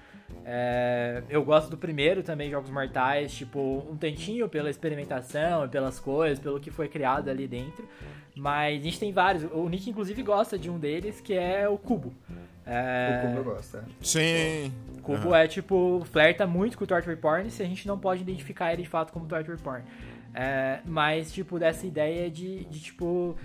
É, 0.50 1.24
eu 1.30 1.44
gosto 1.44 1.70
do 1.70 1.76
primeiro 1.76 2.24
também, 2.24 2.50
Jogos 2.50 2.70
Mortais, 2.70 3.34
tipo, 3.34 3.86
um 3.92 3.98
tantinho 3.98 4.48
pela 4.48 4.70
experimentação, 4.70 5.68
pelas 5.68 6.00
coisas, 6.00 6.40
pelo 6.40 6.58
que 6.58 6.72
foi 6.72 6.88
criado 6.88 7.30
ali 7.30 7.46
dentro. 7.50 7.86
Mas 8.34 8.80
a 8.80 8.84
gente 8.84 8.98
tem 8.98 9.12
vários. 9.12 9.44
O 9.52 9.68
Nick, 9.68 9.90
inclusive, 9.90 10.24
gosta 10.24 10.58
de 10.58 10.70
um 10.70 10.80
deles, 10.80 11.20
que 11.20 11.34
é 11.34 11.68
o 11.68 11.78
Cubo. 11.78 12.14
É... 12.66 13.24
O 13.24 13.28
Cubo 13.28 13.40
eu 13.40 13.44
gosto, 13.56 13.78
é. 13.78 13.82
Sim. 14.02 14.74
O 14.98 15.02
Cubo 15.02 15.28
uhum. 15.28 15.36
é, 15.36 15.48
tipo, 15.50 16.08
flerta 16.14 16.48
muito 16.48 16.78
com 16.78 16.86
o 16.86 16.88
Torture 16.88 17.18
Porn, 17.18 17.52
se 17.52 17.62
a 17.62 17.66
gente 17.66 17.86
não 17.86 18.00
pode 18.00 18.22
identificar 18.22 18.72
ele 18.72 18.84
de 18.84 18.90
fato 18.90 19.12
como 19.12 19.26
Torture 19.26 19.58
Porn. 19.58 19.84
É, 20.40 20.82
mas, 20.86 21.34
tipo, 21.34 21.58
dessa 21.58 21.88
ideia 21.88 22.30
de, 22.30 22.64
de, 22.66 22.80
tipo, 22.80 23.36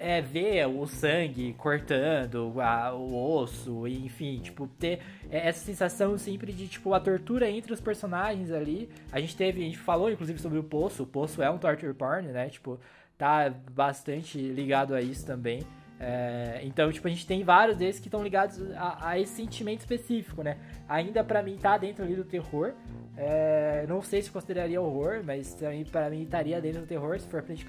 é, 0.00 0.22
ver 0.22 0.66
o 0.66 0.86
sangue 0.86 1.52
cortando 1.58 2.58
a, 2.58 2.94
o 2.94 3.34
osso, 3.34 3.86
enfim, 3.86 4.38
tipo, 4.38 4.66
ter 4.66 5.00
essa 5.30 5.62
sensação 5.62 6.16
sempre 6.16 6.54
de, 6.54 6.68
tipo, 6.68 6.94
a 6.94 7.00
tortura 7.00 7.50
entre 7.50 7.70
os 7.70 7.82
personagens 7.82 8.50
ali. 8.50 8.88
A 9.12 9.20
gente 9.20 9.36
teve, 9.36 9.60
a 9.60 9.64
gente 9.64 9.76
falou, 9.76 10.10
inclusive, 10.10 10.38
sobre 10.38 10.58
o 10.58 10.64
Poço. 10.64 11.02
O 11.02 11.06
Poço 11.06 11.42
é 11.42 11.50
um 11.50 11.58
torture 11.58 11.92
porn, 11.92 12.28
né? 12.28 12.48
Tipo, 12.48 12.80
tá 13.18 13.52
bastante 13.72 14.38
ligado 14.38 14.94
a 14.94 15.02
isso 15.02 15.26
também. 15.26 15.66
É, 15.98 16.60
então, 16.62 16.92
tipo, 16.92 17.06
a 17.06 17.10
gente 17.10 17.26
tem 17.26 17.42
vários 17.42 17.76
desses 17.76 18.00
que 18.00 18.08
estão 18.08 18.22
ligados 18.22 18.60
a, 18.72 19.10
a, 19.10 19.18
esse 19.18 19.32
sentimento 19.32 19.80
específico, 19.80 20.42
né? 20.42 20.58
Ainda 20.88 21.24
para 21.24 21.42
mim 21.42 21.56
tá 21.56 21.78
dentro 21.78 22.04
ali 22.04 22.14
do 22.14 22.24
terror. 22.24 22.74
É, 23.16 23.86
não 23.88 24.02
sei 24.02 24.20
se 24.20 24.30
consideraria 24.30 24.80
horror, 24.80 25.22
mas 25.24 25.54
também 25.54 25.84
para 25.84 26.10
mim 26.10 26.22
estaria 26.22 26.60
dentro 26.60 26.82
do 26.82 26.86
terror, 26.86 27.18
se 27.18 27.26
for 27.26 27.42
pra 27.42 27.54
gente 27.54 27.64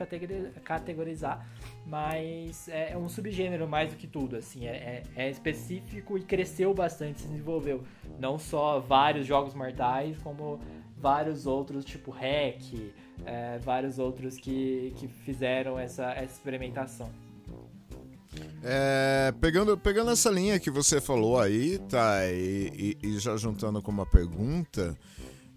categorizar. 0.61 1.47
Mas 1.85 2.67
é, 2.67 2.91
é 2.91 2.97
um 2.97 3.07
subgênero 3.07 3.65
mais 3.65 3.91
do 3.91 3.95
que 3.95 4.07
tudo, 4.07 4.35
assim. 4.35 4.67
É, 4.67 4.75
é, 4.75 5.03
é, 5.15 5.29
específico 5.29 6.17
e 6.17 6.21
cresceu 6.21 6.73
bastante, 6.73 7.21
se 7.21 7.27
desenvolveu. 7.29 7.83
Não 8.19 8.37
só 8.37 8.79
vários 8.81 9.25
jogos 9.25 9.53
mortais, 9.53 10.17
como 10.17 10.59
vários 10.97 11.47
outros, 11.47 11.85
tipo 11.85 12.11
Hack, 12.11 12.91
é, 13.25 13.57
vários 13.59 13.99
outros 13.99 14.35
que, 14.35 14.93
que 14.97 15.07
fizeram 15.07 15.79
essa, 15.79 16.11
essa 16.11 16.33
experimentação. 16.33 17.09
É, 18.63 19.33
pegando, 19.39 19.77
pegando 19.77 20.11
essa 20.11 20.29
linha 20.29 20.59
que 20.59 20.69
você 20.69 20.99
falou 20.99 21.39
aí, 21.39 21.79
tá, 21.89 22.25
e, 22.25 22.97
e, 23.01 23.07
e 23.07 23.19
já 23.19 23.37
juntando 23.37 23.81
com 23.81 23.91
uma 23.91 24.05
pergunta, 24.05 24.97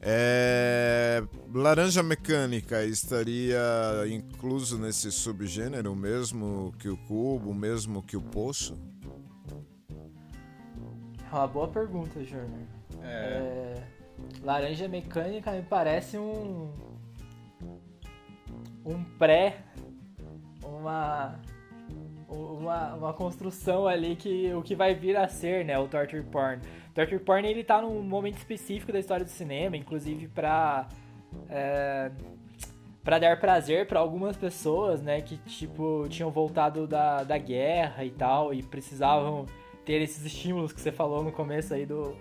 é, 0.00 1.22
laranja 1.52 2.02
mecânica 2.02 2.84
estaria 2.84 3.60
incluso 4.08 4.78
nesse 4.78 5.12
subgênero, 5.12 5.94
mesmo 5.94 6.72
que 6.78 6.88
o 6.88 6.96
cubo, 6.96 7.52
mesmo 7.52 8.02
que 8.02 8.16
o 8.16 8.22
poço? 8.22 8.78
É 11.30 11.34
uma 11.34 11.46
boa 11.46 11.68
pergunta, 11.68 12.24
Júnior. 12.24 12.66
É... 13.02 13.06
É, 13.06 13.84
laranja 14.42 14.88
mecânica 14.88 15.52
me 15.52 15.62
parece 15.62 16.16
um 16.16 16.72
um 18.84 19.04
pré 19.18 19.62
uma 20.62 21.38
uma, 22.30 22.94
uma 22.94 23.12
construção 23.12 23.86
ali 23.86 24.14
que 24.16 24.52
o 24.54 24.62
que 24.62 24.74
vai 24.74 24.94
vir 24.94 25.16
a 25.16 25.28
ser, 25.28 25.64
né, 25.64 25.78
o 25.78 25.88
torture 25.88 26.22
porn. 26.22 26.60
O 26.90 26.94
torture 26.94 27.20
porn 27.20 27.46
ele 27.46 27.64
tá 27.64 27.82
num 27.82 28.02
momento 28.02 28.38
específico 28.38 28.92
da 28.92 28.98
história 28.98 29.24
do 29.24 29.30
cinema, 29.30 29.76
inclusive 29.76 30.28
para 30.28 30.88
é, 31.48 32.10
para 33.02 33.18
dar 33.18 33.40
prazer 33.40 33.86
para 33.86 33.98
algumas 33.98 34.36
pessoas, 34.36 35.02
né, 35.02 35.20
que 35.20 35.36
tipo 35.38 36.06
tinham 36.08 36.30
voltado 36.30 36.86
da, 36.86 37.24
da 37.24 37.38
guerra 37.38 38.04
e 38.04 38.10
tal 38.10 38.54
e 38.54 38.62
precisavam 38.62 39.46
ter 39.84 40.00
esses 40.02 40.24
estímulos 40.24 40.72
que 40.72 40.80
você 40.80 40.92
falou 40.92 41.24
no 41.24 41.32
começo 41.32 41.74
aí 41.74 41.86
do, 41.86 42.14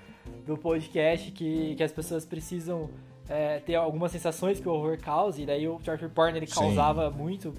do 0.45 0.57
podcast 0.57 1.32
que, 1.32 1.76
que 1.76 1.84
as 1.84 1.91
pessoas 1.91 2.26
precisam 2.26 2.89
é, 3.28 3.60
ter 3.60 3.76
algumas 3.76 4.12
sensações 4.12 4.60
que 4.60 4.68
o 4.68 4.72
horror 4.72 4.97
causa 4.97 5.41
e 5.41 5.45
daí 5.45 5.68
o 5.68 5.78
torture 5.80 6.10
porn 6.10 6.36
ele 6.36 6.47
causava 6.47 7.12
Sim. 7.12 7.18
muito 7.18 7.53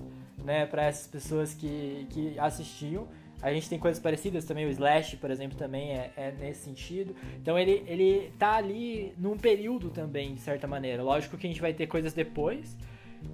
né, 0.45 0.67
para 0.67 0.85
essas 0.85 1.07
pessoas 1.07 1.55
que, 1.55 2.07
que 2.11 2.39
assistiam. 2.39 3.09
A 3.43 3.53
gente 3.53 3.71
tem 3.71 3.79
coisas 3.79 4.03
parecidas 4.03 4.45
também, 4.45 4.67
o 4.67 4.71
Slash, 4.71 5.17
por 5.17 5.31
exemplo, 5.31 5.57
também 5.57 5.93
é, 5.93 6.13
é, 6.17 6.33
nesse 6.33 6.65
sentido. 6.65 7.15
Então 7.41 7.59
ele, 7.59 7.83
ele 7.87 8.33
tá 8.39 8.57
ali 8.57 9.15
num 9.17 9.37
período 9.37 9.89
também, 9.89 10.35
de 10.35 10.41
certa 10.41 10.67
maneira. 10.67 11.03
Lógico 11.03 11.39
que 11.39 11.47
a 11.47 11.51
gente 11.51 11.61
vai 11.61 11.73
ter 11.73 11.87
coisas 11.87 12.13
depois. 12.13 12.77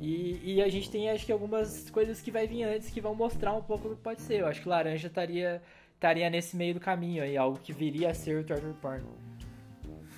E, 0.01 0.57
e 0.57 0.63
a 0.63 0.69
gente 0.69 0.91
tem, 0.91 1.11
acho 1.11 1.27
que, 1.27 1.33
algumas 1.33 1.91
coisas 1.91 2.21
que 2.21 2.31
vai 2.31 2.47
vir 2.47 2.65
antes 2.65 2.91
que 2.91 3.01
vão 3.01 3.15
mostrar 3.15 3.53
um 3.53 3.63
pouco 3.63 3.89
do 3.89 3.97
que 3.97 4.03
pode 4.03 4.23
ser. 4.23 4.41
Eu 4.41 4.47
acho 4.47 4.63
que 4.63 4.69
Laranja 4.69 5.09
estaria, 5.09 5.61
estaria 5.95 6.31
nesse 6.31 6.57
meio 6.57 6.75
do 6.75 6.81
caminho 6.81 7.23
aí, 7.23 7.37
algo 7.37 7.59
que 7.59 7.73
viria 7.73 8.11
a 8.11 8.15
ser 8.15 8.39
o 8.39 8.45
Torture 8.45 8.75
Porn. 8.75 9.05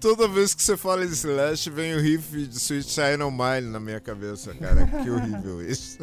Toda 0.00 0.26
vez 0.28 0.54
que 0.54 0.62
você 0.62 0.76
fala 0.76 1.04
em 1.04 1.08
Slash, 1.08 1.70
vem 1.70 1.94
o 1.94 2.00
riff 2.00 2.46
de 2.46 2.56
Sweet 2.56 2.90
Child 2.90 3.24
Mine 3.30 3.72
na 3.72 3.80
minha 3.80 4.00
cabeça, 4.00 4.54
cara. 4.54 4.86
Que 4.86 5.10
horrível 5.10 5.62
isso. 5.68 5.98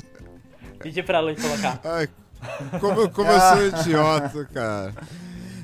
Pedi 0.79 1.03
pra 1.03 1.19
Luiz 1.19 1.41
colocar. 1.41 1.81
Ai, 1.83 2.09
como, 2.79 3.09
como 3.09 3.29
eu 3.29 3.39
sou 3.39 3.79
idiota, 3.79 4.45
cara. 4.45 4.93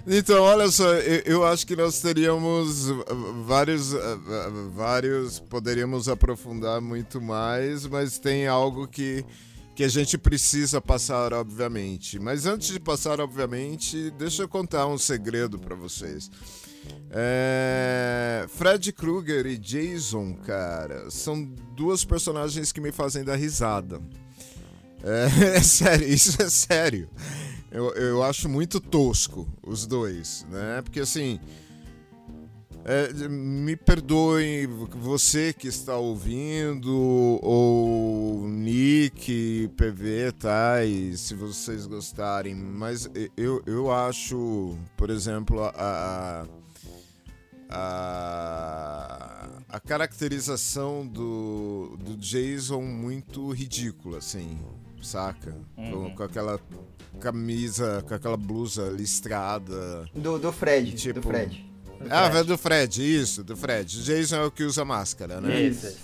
Então, 0.08 0.44
olha 0.44 0.70
só, 0.70 0.94
eu, 0.94 1.22
eu, 1.26 1.46
acho 1.46 1.66
que 1.66 1.76
nós 1.76 2.00
teríamos 2.00 2.90
vários, 3.46 3.92
vários, 4.72 5.40
poderíamos 5.40 6.08
aprofundar 6.08 6.80
muito 6.80 7.20
mais, 7.20 7.88
mas 7.88 8.20
tem 8.20 8.46
algo 8.46 8.88
que, 8.88 9.26
que 9.76 9.84
a 9.84 9.88
gente 9.88 10.16
precisa 10.16 10.80
passar, 10.80 11.34
obviamente. 11.34 12.20
Mas 12.20 12.46
antes 12.46 12.68
de 12.68 12.80
passar, 12.80 13.20
obviamente, 13.20 14.12
deixa 14.12 14.44
eu 14.44 14.48
contar 14.48 14.86
um 14.86 14.98
segredo 14.98 15.58
para 15.58 15.76
vocês. 15.76 16.30
É... 17.18 18.45
Fred 18.49 18.91
Krueger 18.91 19.45
e 19.45 19.57
Jason, 19.57 20.34
cara, 20.45 21.09
são 21.09 21.45
duas 21.74 22.03
personagens 22.03 22.74
que 22.74 22.82
me 22.82 22.91
fazem 22.91 23.24
dar 23.24 23.38
risada. 23.38 24.01
É, 25.01 25.55
é 25.55 25.61
sério, 25.61 26.07
isso 26.07 26.41
é 26.41 26.49
sério. 26.49 27.09
Eu, 27.72 27.93
eu 27.93 28.22
acho 28.22 28.49
muito 28.49 28.82
tosco 28.82 29.47
os 29.66 29.88
dois, 29.88 30.45
né? 30.49 30.82
Porque 30.82 30.99
assim. 30.99 31.39
É, 32.88 33.11
me 33.28 33.76
perdoem 33.76 34.68
você 34.68 35.51
que 35.51 35.68
está 35.68 35.97
ouvindo, 35.97 36.93
ou 37.41 38.47
Nick, 38.47 39.72
PV? 39.76 40.32
E 40.86 41.18
se 41.18 41.34
vocês 41.34 41.88
gostarem, 41.88 42.53
mas 42.53 43.09
eu, 43.36 43.63
eu 43.66 43.91
acho, 43.91 44.78
por 44.95 45.09
exemplo, 45.09 45.63
a, 45.63 45.72
a 46.43 46.45
a, 47.70 49.47
a 49.70 49.80
caracterização 49.80 51.05
do, 51.05 51.97
do 51.99 52.16
Jason 52.18 52.82
muito 52.82 53.51
ridícula, 53.51 54.20
assim, 54.20 54.59
saca? 55.01 55.55
Uhum. 55.78 55.91
Com, 56.09 56.16
com, 56.16 56.24
aquela 56.24 56.59
camisa, 57.20 58.03
com 58.07 58.13
aquela 58.13 58.38
blusa 58.38 58.89
listrada. 58.89 60.05
Do, 60.13 60.38
do 60.38 60.51
Fred, 60.51 60.93
tipo... 60.93 61.20
do 61.20 61.28
Fred. 61.28 61.72
Do 61.99 62.07
ah, 62.13 62.30
Fred. 62.30 62.47
do 62.47 62.57
Fred, 62.57 63.22
isso, 63.22 63.43
do 63.43 63.55
Fred. 63.55 64.03
Jason 64.03 64.36
é 64.36 64.45
o 64.45 64.51
que 64.51 64.63
usa 64.63 64.84
máscara, 64.84 65.39
né? 65.39 65.61
Isso. 65.61 65.97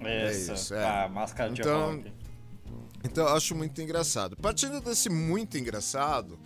É 0.00 0.32
isso, 0.32 0.74
é. 0.74 1.04
a 1.04 1.08
máscara 1.08 1.50
de 1.50 1.60
então, 1.60 1.96
rock. 1.96 2.12
Então 3.04 3.26
eu 3.26 3.34
acho 3.34 3.54
muito 3.54 3.80
engraçado. 3.80 4.36
Partindo 4.36 4.80
desse 4.80 5.08
muito 5.08 5.58
engraçado, 5.58 6.38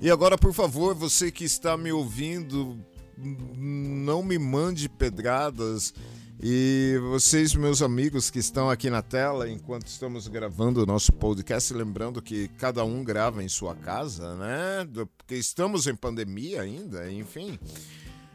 e 0.00 0.10
agora, 0.10 0.36
por 0.38 0.52
favor, 0.52 0.94
você 0.94 1.30
que 1.30 1.44
está 1.44 1.76
me 1.76 1.92
ouvindo 1.92 2.78
não 3.22 4.22
me 4.22 4.38
mande 4.38 4.88
pedradas. 4.88 5.94
E 6.42 6.98
vocês, 7.10 7.54
meus 7.54 7.82
amigos 7.82 8.30
que 8.30 8.38
estão 8.38 8.70
aqui 8.70 8.88
na 8.88 9.02
tela 9.02 9.48
enquanto 9.48 9.86
estamos 9.88 10.26
gravando 10.26 10.82
o 10.82 10.86
nosso 10.86 11.12
podcast, 11.12 11.74
lembrando 11.74 12.22
que 12.22 12.48
cada 12.56 12.82
um 12.82 13.04
grava 13.04 13.44
em 13.44 13.48
sua 13.48 13.74
casa, 13.74 14.34
né? 14.36 14.88
Porque 15.18 15.34
estamos 15.34 15.86
em 15.86 15.94
pandemia 15.94 16.62
ainda, 16.62 17.12
enfim. 17.12 17.58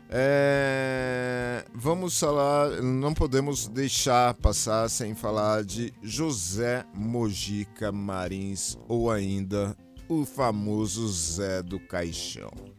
É... 0.07 1.65
Vamos 1.73 2.19
falar, 2.19 2.81
não 2.83 3.11
podemos 3.11 3.67
deixar 3.67 4.35
passar 4.35 4.87
sem 4.87 5.15
falar 5.15 5.63
de 5.63 5.91
José 6.03 6.85
Mojica 6.93 7.91
Marins, 7.91 8.77
ou 8.87 9.09
ainda 9.09 9.75
o 10.07 10.25
famoso 10.25 11.07
Zé 11.07 11.63
do 11.63 11.79
Caixão. 11.79 12.74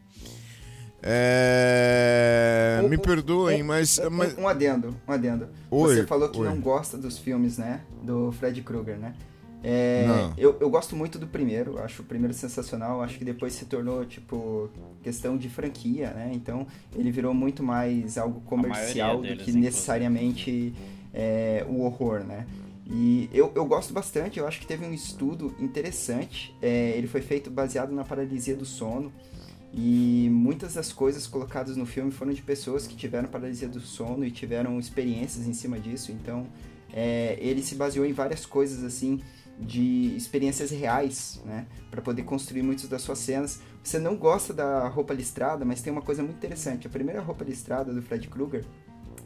É... 1.08 2.80
Um, 2.82 2.88
Me 2.88 2.98
perdoem, 2.98 3.62
um, 3.62 3.66
mas, 3.66 3.98
um, 3.98 4.10
mas, 4.10 4.36
Um 4.36 4.48
adendo, 4.48 4.96
um 5.06 5.12
adendo. 5.12 5.48
Oi, 5.70 5.94
Você 5.94 6.06
falou 6.06 6.28
que 6.28 6.40
oi. 6.40 6.48
não 6.48 6.60
gosta 6.60 6.98
dos 6.98 7.16
filmes, 7.16 7.58
né? 7.58 7.80
Do 8.02 8.32
Fred 8.32 8.60
Krueger, 8.62 8.96
né? 8.96 9.14
É, 9.62 10.06
eu, 10.36 10.56
eu 10.60 10.70
gosto 10.70 10.94
muito 10.94 11.18
do 11.18 11.26
primeiro, 11.26 11.78
acho 11.82 12.02
o 12.02 12.04
primeiro 12.04 12.32
sensacional, 12.32 13.02
acho 13.02 13.18
que 13.18 13.24
depois 13.24 13.52
se 13.52 13.64
tornou, 13.64 14.04
tipo, 14.04 14.70
questão 15.02 15.36
de 15.36 15.48
franquia, 15.48 16.10
né? 16.10 16.30
Então, 16.32 16.66
ele 16.94 17.10
virou 17.10 17.34
muito 17.34 17.62
mais 17.62 18.16
algo 18.16 18.40
comercial 18.42 19.22
do 19.22 19.36
que 19.36 19.50
necessariamente 19.52 20.72
é, 21.12 21.64
o 21.68 21.82
horror, 21.82 22.20
né? 22.20 22.46
E 22.88 23.28
eu, 23.32 23.50
eu 23.56 23.64
gosto 23.64 23.92
bastante, 23.92 24.38
eu 24.38 24.46
acho 24.46 24.60
que 24.60 24.66
teve 24.66 24.84
um 24.84 24.92
estudo 24.92 25.52
interessante, 25.58 26.54
é, 26.62 26.90
ele 26.96 27.08
foi 27.08 27.20
feito 27.20 27.50
baseado 27.50 27.90
na 27.90 28.04
paralisia 28.04 28.54
do 28.54 28.64
sono, 28.64 29.12
e 29.76 30.30
muitas 30.32 30.72
das 30.72 30.90
coisas 30.90 31.26
colocadas 31.26 31.76
no 31.76 31.84
filme 31.84 32.10
foram 32.10 32.32
de 32.32 32.40
pessoas 32.40 32.86
que 32.86 32.96
tiveram 32.96 33.28
paralisia 33.28 33.68
do 33.68 33.78
sono 33.78 34.24
e 34.24 34.30
tiveram 34.30 34.78
experiências 34.78 35.46
em 35.46 35.52
cima 35.52 35.78
disso, 35.78 36.12
então 36.12 36.46
é, 36.90 37.36
ele 37.38 37.62
se 37.62 37.74
baseou 37.74 38.06
em 38.06 38.12
várias 38.12 38.46
coisas 38.46 38.82
assim 38.82 39.20
de 39.58 40.16
experiências 40.16 40.70
reais, 40.70 41.42
né, 41.44 41.66
para 41.90 42.00
poder 42.00 42.22
construir 42.22 42.62
muitas 42.62 42.88
das 42.88 43.02
suas 43.02 43.18
cenas. 43.18 43.60
Você 43.82 43.98
não 43.98 44.16
gosta 44.16 44.52
da 44.52 44.88
roupa 44.88 45.12
listrada, 45.12 45.64
mas 45.64 45.82
tem 45.82 45.92
uma 45.92 46.02
coisa 46.02 46.22
muito 46.22 46.36
interessante. 46.36 46.86
A 46.86 46.90
primeira 46.90 47.20
roupa 47.20 47.44
listrada 47.44 47.92
do 47.92 48.02
Fred 48.02 48.28
Krueger 48.28 48.64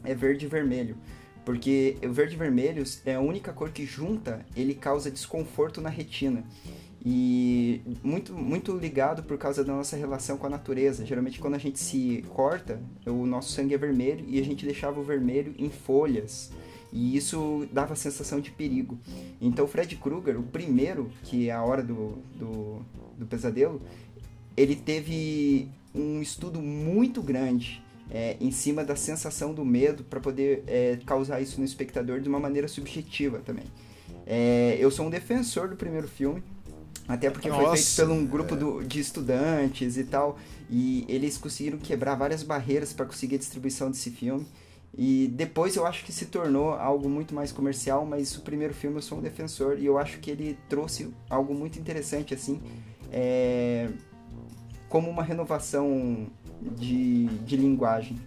é 0.03 0.13
verde 0.13 0.45
e 0.45 0.49
vermelho, 0.49 0.97
porque 1.45 1.97
o 2.03 2.11
verde 2.11 2.35
e 2.35 2.37
vermelho 2.37 2.83
é 3.05 3.15
a 3.15 3.21
única 3.21 3.53
cor 3.53 3.71
que 3.71 3.85
junta, 3.85 4.45
ele 4.55 4.73
causa 4.73 5.09
desconforto 5.09 5.79
na 5.79 5.89
retina. 5.89 6.43
E 7.03 7.81
muito, 8.03 8.33
muito 8.33 8.77
ligado 8.77 9.23
por 9.23 9.37
causa 9.37 9.63
da 9.63 9.73
nossa 9.73 9.95
relação 9.95 10.37
com 10.37 10.45
a 10.45 10.49
natureza. 10.49 11.05
Geralmente, 11.05 11.39
quando 11.39 11.55
a 11.55 11.57
gente 11.57 11.79
se 11.79 12.23
corta, 12.29 12.79
o 13.05 13.25
nosso 13.25 13.51
sangue 13.51 13.73
é 13.73 13.77
vermelho 13.77 14.23
e 14.27 14.39
a 14.39 14.43
gente 14.43 14.65
deixava 14.65 14.99
o 14.99 15.03
vermelho 15.03 15.55
em 15.57 15.69
folhas 15.69 16.51
e 16.91 17.15
isso 17.15 17.67
dava 17.71 17.93
a 17.93 17.95
sensação 17.95 18.39
de 18.39 18.51
perigo. 18.51 18.99
Então, 19.39 19.67
Fred 19.67 19.95
Krueger, 19.95 20.39
o 20.39 20.43
primeiro, 20.43 21.09
que 21.23 21.49
é 21.49 21.53
a 21.53 21.63
hora 21.63 21.81
do, 21.81 22.17
do, 22.35 22.81
do 23.17 23.25
pesadelo, 23.25 23.81
ele 24.57 24.75
teve 24.75 25.69
um 25.95 26.21
estudo 26.21 26.61
muito 26.61 27.21
grande 27.21 27.81
é, 28.09 28.35
em 28.41 28.51
cima 28.51 28.83
da 28.83 28.95
sensação 28.95 29.53
do 29.53 29.63
medo 29.63 30.03
para 30.03 30.19
poder 30.19 30.63
é, 30.67 30.99
causar 31.05 31.41
isso 31.41 31.59
no 31.59 31.65
espectador 31.65 32.19
de 32.19 32.27
uma 32.27 32.39
maneira 32.39 32.67
subjetiva 32.67 33.39
também. 33.39 33.65
É, 34.25 34.77
eu 34.79 34.91
sou 34.91 35.05
um 35.05 35.09
defensor 35.09 35.69
do 35.69 35.75
primeiro 35.75 36.07
filme, 36.07 36.43
até 37.07 37.29
porque 37.29 37.49
Nossa, 37.49 37.61
foi 37.61 37.77
feito 37.77 37.95
por 37.95 38.09
um 38.09 38.25
grupo 38.25 38.55
do, 38.55 38.83
de 38.83 38.99
estudantes 38.99 39.97
e 39.97 40.03
tal, 40.03 40.37
e 40.69 41.05
eles 41.07 41.37
conseguiram 41.37 41.77
quebrar 41.77 42.15
várias 42.15 42.43
barreiras 42.43 42.93
para 42.93 43.05
conseguir 43.05 43.35
a 43.35 43.39
distribuição 43.39 43.89
desse 43.89 44.11
filme. 44.11 44.45
E 44.97 45.29
depois 45.33 45.75
eu 45.75 45.85
acho 45.85 46.03
que 46.03 46.11
se 46.11 46.25
tornou 46.25 46.73
algo 46.73 47.07
muito 47.07 47.33
mais 47.33 47.51
comercial, 47.51 48.05
mas 48.05 48.35
o 48.35 48.41
primeiro 48.41 48.73
filme 48.73 48.97
eu 48.97 49.01
sou 49.01 49.19
um 49.19 49.21
defensor 49.21 49.79
e 49.79 49.85
eu 49.85 49.97
acho 49.97 50.19
que 50.19 50.29
ele 50.29 50.57
trouxe 50.67 51.13
algo 51.29 51.53
muito 51.53 51.79
interessante, 51.79 52.33
assim, 52.33 52.61
é, 53.11 53.89
como 54.89 55.09
uma 55.09 55.23
renovação 55.23 56.27
de, 56.61 57.25
de 57.25 57.55
linguagem. 57.55 58.17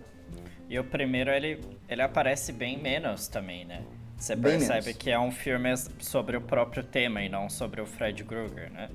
E 0.68 0.79
o 0.79 0.85
primeiro 0.85 1.31
ele, 1.31 1.61
ele 1.87 2.03
aparece 2.03 2.51
bem 2.51 2.81
menos 2.81 3.29
também, 3.29 3.66
né? 3.66 3.83
Você 4.17 4.37
percebe 4.37 4.95
que 4.95 5.11
é 5.11 5.19
um 5.19 5.31
filme 5.31 5.75
sobre 6.01 6.37
o 6.37 6.41
próprio 6.41 6.83
tema 6.83 7.23
e 7.23 7.29
não 7.29 7.51
sobre 7.51 7.81
o 7.81 7.87
Fred 7.87 8.25
Krueger, 8.25 8.71
né? 8.73 8.89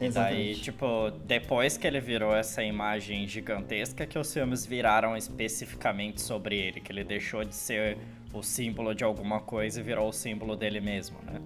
E 0.00 0.08
daí, 0.08 0.54
tipo, 0.56 1.10
depois 1.24 1.76
que 1.76 1.86
ele 1.86 2.00
virou 2.00 2.34
essa 2.34 2.62
imagem 2.62 3.26
gigantesca, 3.28 4.04
que 4.04 4.18
os 4.18 4.32
filmes 4.32 4.66
viraram 4.66 5.16
especificamente 5.16 6.20
sobre 6.20 6.58
ele, 6.58 6.80
que 6.80 6.90
ele 6.90 7.04
deixou 7.04 7.44
de 7.44 7.54
ser 7.54 7.96
o 8.32 8.42
símbolo 8.42 8.94
de 8.94 9.04
alguma 9.04 9.40
coisa 9.40 9.80
e 9.80 9.82
virou 9.82 10.08
o 10.08 10.12
símbolo 10.12 10.56
dele 10.56 10.80
mesmo, 10.80 11.16
né? 11.24 11.40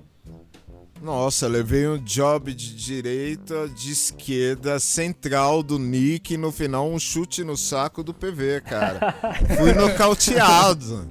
Nossa, 1.00 1.46
levei 1.46 1.86
um 1.86 1.98
job 1.98 2.52
de 2.52 2.74
direita, 2.74 3.68
de 3.68 3.92
esquerda, 3.92 4.80
central 4.80 5.62
do 5.62 5.78
Nick 5.78 6.34
e 6.34 6.36
no 6.36 6.50
final 6.50 6.90
um 6.90 6.98
chute 6.98 7.44
no 7.44 7.56
saco 7.56 8.02
do 8.02 8.12
PV, 8.12 8.62
cara. 8.62 9.14
Fui 9.56 9.72
nocauteado. 9.74 11.08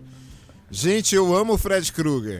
Gente, 0.69 1.15
eu 1.15 1.33
amo 1.33 1.53
o 1.53 1.57
Fred 1.57 1.91
Krueger. 1.93 2.39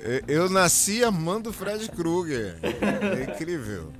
Eu, 0.00 0.42
eu, 0.42 0.50
nasci 0.50 1.02
amando 1.02 1.50
o 1.50 1.52
Fred 1.52 1.90
Krueger. 1.90 2.58
É 2.62 3.24
incrível. 3.24 3.92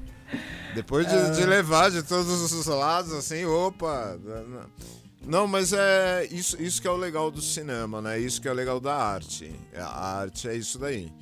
Depois 0.75 1.07
de, 1.07 1.37
de, 1.37 1.45
levar 1.47 1.91
de 1.91 2.03
todos 2.03 2.53
os 2.53 2.67
lados, 2.67 3.13
assim, 3.13 3.45
opa. 3.45 4.19
Não, 5.25 5.47
mas 5.47 5.73
é 5.73 6.27
isso, 6.31 6.61
isso 6.63 6.81
que 6.81 6.89
é 6.89 6.91
o 6.91 6.97
legal 6.97 7.31
do 7.31 7.41
cinema, 7.41 8.01
né? 8.01 8.19
Isso 8.19 8.41
que 8.41 8.49
é 8.49 8.51
o 8.51 8.55
legal 8.55 8.81
da 8.81 8.95
arte. 8.95 9.51
A 9.77 10.21
arte 10.21 10.49
é 10.49 10.55
isso 10.55 10.79
daí. 10.79 11.13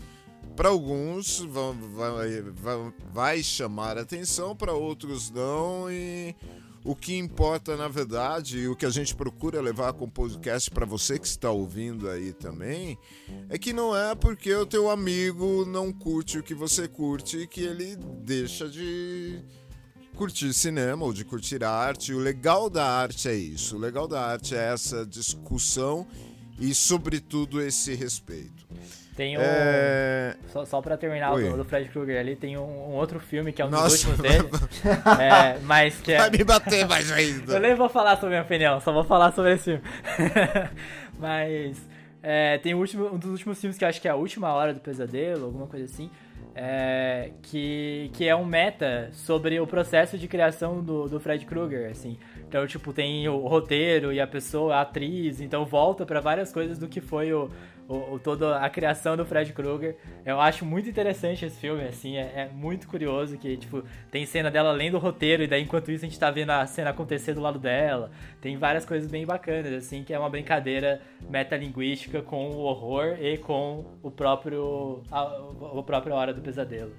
Para 0.57 0.69
alguns 0.69 1.41
vai, 1.41 2.43
vai, 2.43 2.93
vai 3.12 3.43
chamar 3.43 3.99
atenção, 3.99 4.55
para 4.55 4.73
outros 4.73 5.31
não. 5.31 5.91
E 5.91 6.35
o 6.87 6.95
que 6.95 7.16
importa, 7.16 7.76
na 7.76 7.89
verdade, 7.89 8.59
e 8.59 8.68
o 8.68 8.76
que 8.76 8.87
a 8.87 8.91
gente 8.91 9.12
procura 9.12 9.61
levar 9.61 9.93
com 9.93 10.05
o 10.05 10.11
podcast 10.11 10.70
para 10.70 10.87
você 10.87 11.18
que 11.18 11.26
está 11.26 11.51
ouvindo 11.51 12.09
aí 12.09 12.32
também, 12.32 12.97
é 13.49 13.59
que 13.59 13.72
não 13.72 13.95
é 13.95 14.14
porque 14.14 14.55
o 14.55 14.64
teu 14.64 14.89
amigo 14.89 15.64
não 15.66 15.93
curte 15.93 16.39
o 16.39 16.45
que 16.45 16.55
você 16.55 16.87
curte 16.87 17.49
que 17.49 17.61
ele 17.61 17.97
deixa 18.22 18.68
de 18.68 19.43
curtir 20.14 20.55
cinema 20.55 21.05
ou 21.05 21.12
de 21.12 21.24
curtir 21.24 21.64
arte. 21.64 22.14
O 22.14 22.20
legal 22.20 22.70
da 22.70 22.89
arte 22.89 23.28
é 23.28 23.34
isso. 23.34 23.74
O 23.74 23.80
legal 23.80 24.07
da 24.07 24.24
arte 24.24 24.55
é 24.55 24.72
essa 24.72 25.05
discussão 25.05 26.07
e, 26.57 26.72
sobretudo, 26.72 27.61
esse 27.61 27.95
respeito. 27.95 28.64
Tem 29.17 29.39
um. 29.39 29.41
É... 29.41 30.37
Só, 30.49 30.67
só 30.67 30.83
pra 30.83 30.95
terminar 30.99 31.33
o 31.33 31.57
do 31.57 31.64
Fred 31.64 31.89
Krueger 31.89 32.21
ali, 32.21 32.37
tem 32.37 32.59
um, 32.59 32.61
um, 32.61 32.93
outro 32.93 33.19
filme 33.19 33.51
que 33.51 33.62
é 33.62 33.64
um 33.64 33.71
Nossa, 33.71 33.89
dos 33.89 34.05
últimos 34.05 34.19
dele. 34.19 34.49
é, 35.19 35.59
mas 35.62 35.99
que 36.03 36.12
é... 36.12 36.19
Vai 36.19 36.31
me 36.31 36.45
bater 36.45 36.87
mais 36.87 37.11
ainda. 37.11 37.55
Eu 37.55 37.61
nem 37.61 37.75
vou 37.75 37.89
falar 37.89 38.17
sobre 38.17 38.27
a 38.27 38.31
minha 38.31 38.43
opinião, 38.43 38.79
só 38.79 38.93
vou 38.93 39.05
falar 39.05 39.33
sobre 39.33 39.55
esse 39.55 39.64
filme. 39.64 39.83
mas. 41.19 41.97
É, 42.23 42.59
tem 42.59 42.75
um, 42.75 42.79
último, 42.79 43.07
um 43.14 43.19
dos 43.19 43.31
últimos 43.31 43.59
filmes 43.59 43.79
que 43.79 43.85
eu 43.85 43.89
acho 43.89 44.01
que 44.03 44.09
é 44.09 44.11
a 44.11 44.17
última 44.17 44.53
hora 44.53 44.75
do 44.75 44.81
pesadelo, 44.81 45.47
alguma 45.47 45.67
coisa 45.67 45.87
assim. 45.87 46.11
É, 46.55 47.31
que, 47.43 48.11
que 48.14 48.27
é 48.29 48.35
um 48.35 48.45
meta 48.45 49.09
sobre 49.12 49.61
o 49.61 49.67
processo 49.67 50.19
de 50.19 50.27
criação 50.27 50.83
do, 50.83 51.07
do 51.07 51.21
Fred 51.21 51.47
Krueger, 51.47 51.91
assim. 51.91 52.19
Então, 52.49 52.67
tipo, 52.67 52.93
tem 52.93 53.29
o 53.29 53.47
roteiro 53.47 54.12
e 54.12 54.21
a 54.21 54.27
pessoa, 54.27 54.77
a 54.77 54.81
atriz, 54.81 55.41
então 55.41 55.64
volta 55.64 56.05
para 56.05 56.21
várias 56.21 56.53
coisas 56.53 56.79
do 56.79 56.89
que 56.89 57.01
foi 57.01 57.33
o, 57.33 57.51
o, 57.89 58.14
o, 58.14 58.18
toda 58.18 58.59
a 58.59 58.68
criação 58.68 59.16
do 59.16 59.24
Fred 59.24 59.53
Krueger. 59.53 59.97
Eu 60.24 60.41
acho 60.41 60.64
muito 60.64 60.89
interessante 60.89 61.45
esse 61.45 61.59
filme, 61.59 61.84
assim, 61.84 62.16
é, 62.16 62.20
é, 62.20 62.51
muito 62.53 62.89
curioso 62.89 63.37
que, 63.39 63.57
tipo, 63.57 63.82
tem 64.11 64.26
cena 64.26 64.51
dela 64.51 64.72
lendo 64.72 64.95
o 64.95 65.01
roteiro 65.01 65.43
e 65.43 65.47
daí 65.47 65.62
enquanto 65.62 65.91
isso 65.91 66.05
a 66.05 66.09
gente 66.09 66.18
tá 66.18 66.30
vendo 66.30 66.51
a 66.51 66.66
cena 66.66 66.91
acontecer 66.91 67.34
do 67.34 67.41
lado 67.41 67.59
dela. 67.59 68.11
Tem 68.41 68.57
várias 68.57 68.84
coisas 68.84 69.11
bem 69.11 69.24
bacanas, 69.24 69.72
assim, 69.72 70.03
que 70.03 70.12
é 70.12 70.18
uma 70.18 70.30
brincadeira 70.30 71.01
metalinguística 71.28 72.22
com 72.22 72.51
o 72.51 72.59
horror 72.59 73.16
e 73.20 73.39
com 73.39 73.84
o 74.03 74.11
próprio 74.11 75.03
a, 75.11 75.24
o 75.41 75.82
próprio 75.82 76.14
Hora 76.14 76.32
do 76.32 76.41
Pesadelo. 76.41 76.93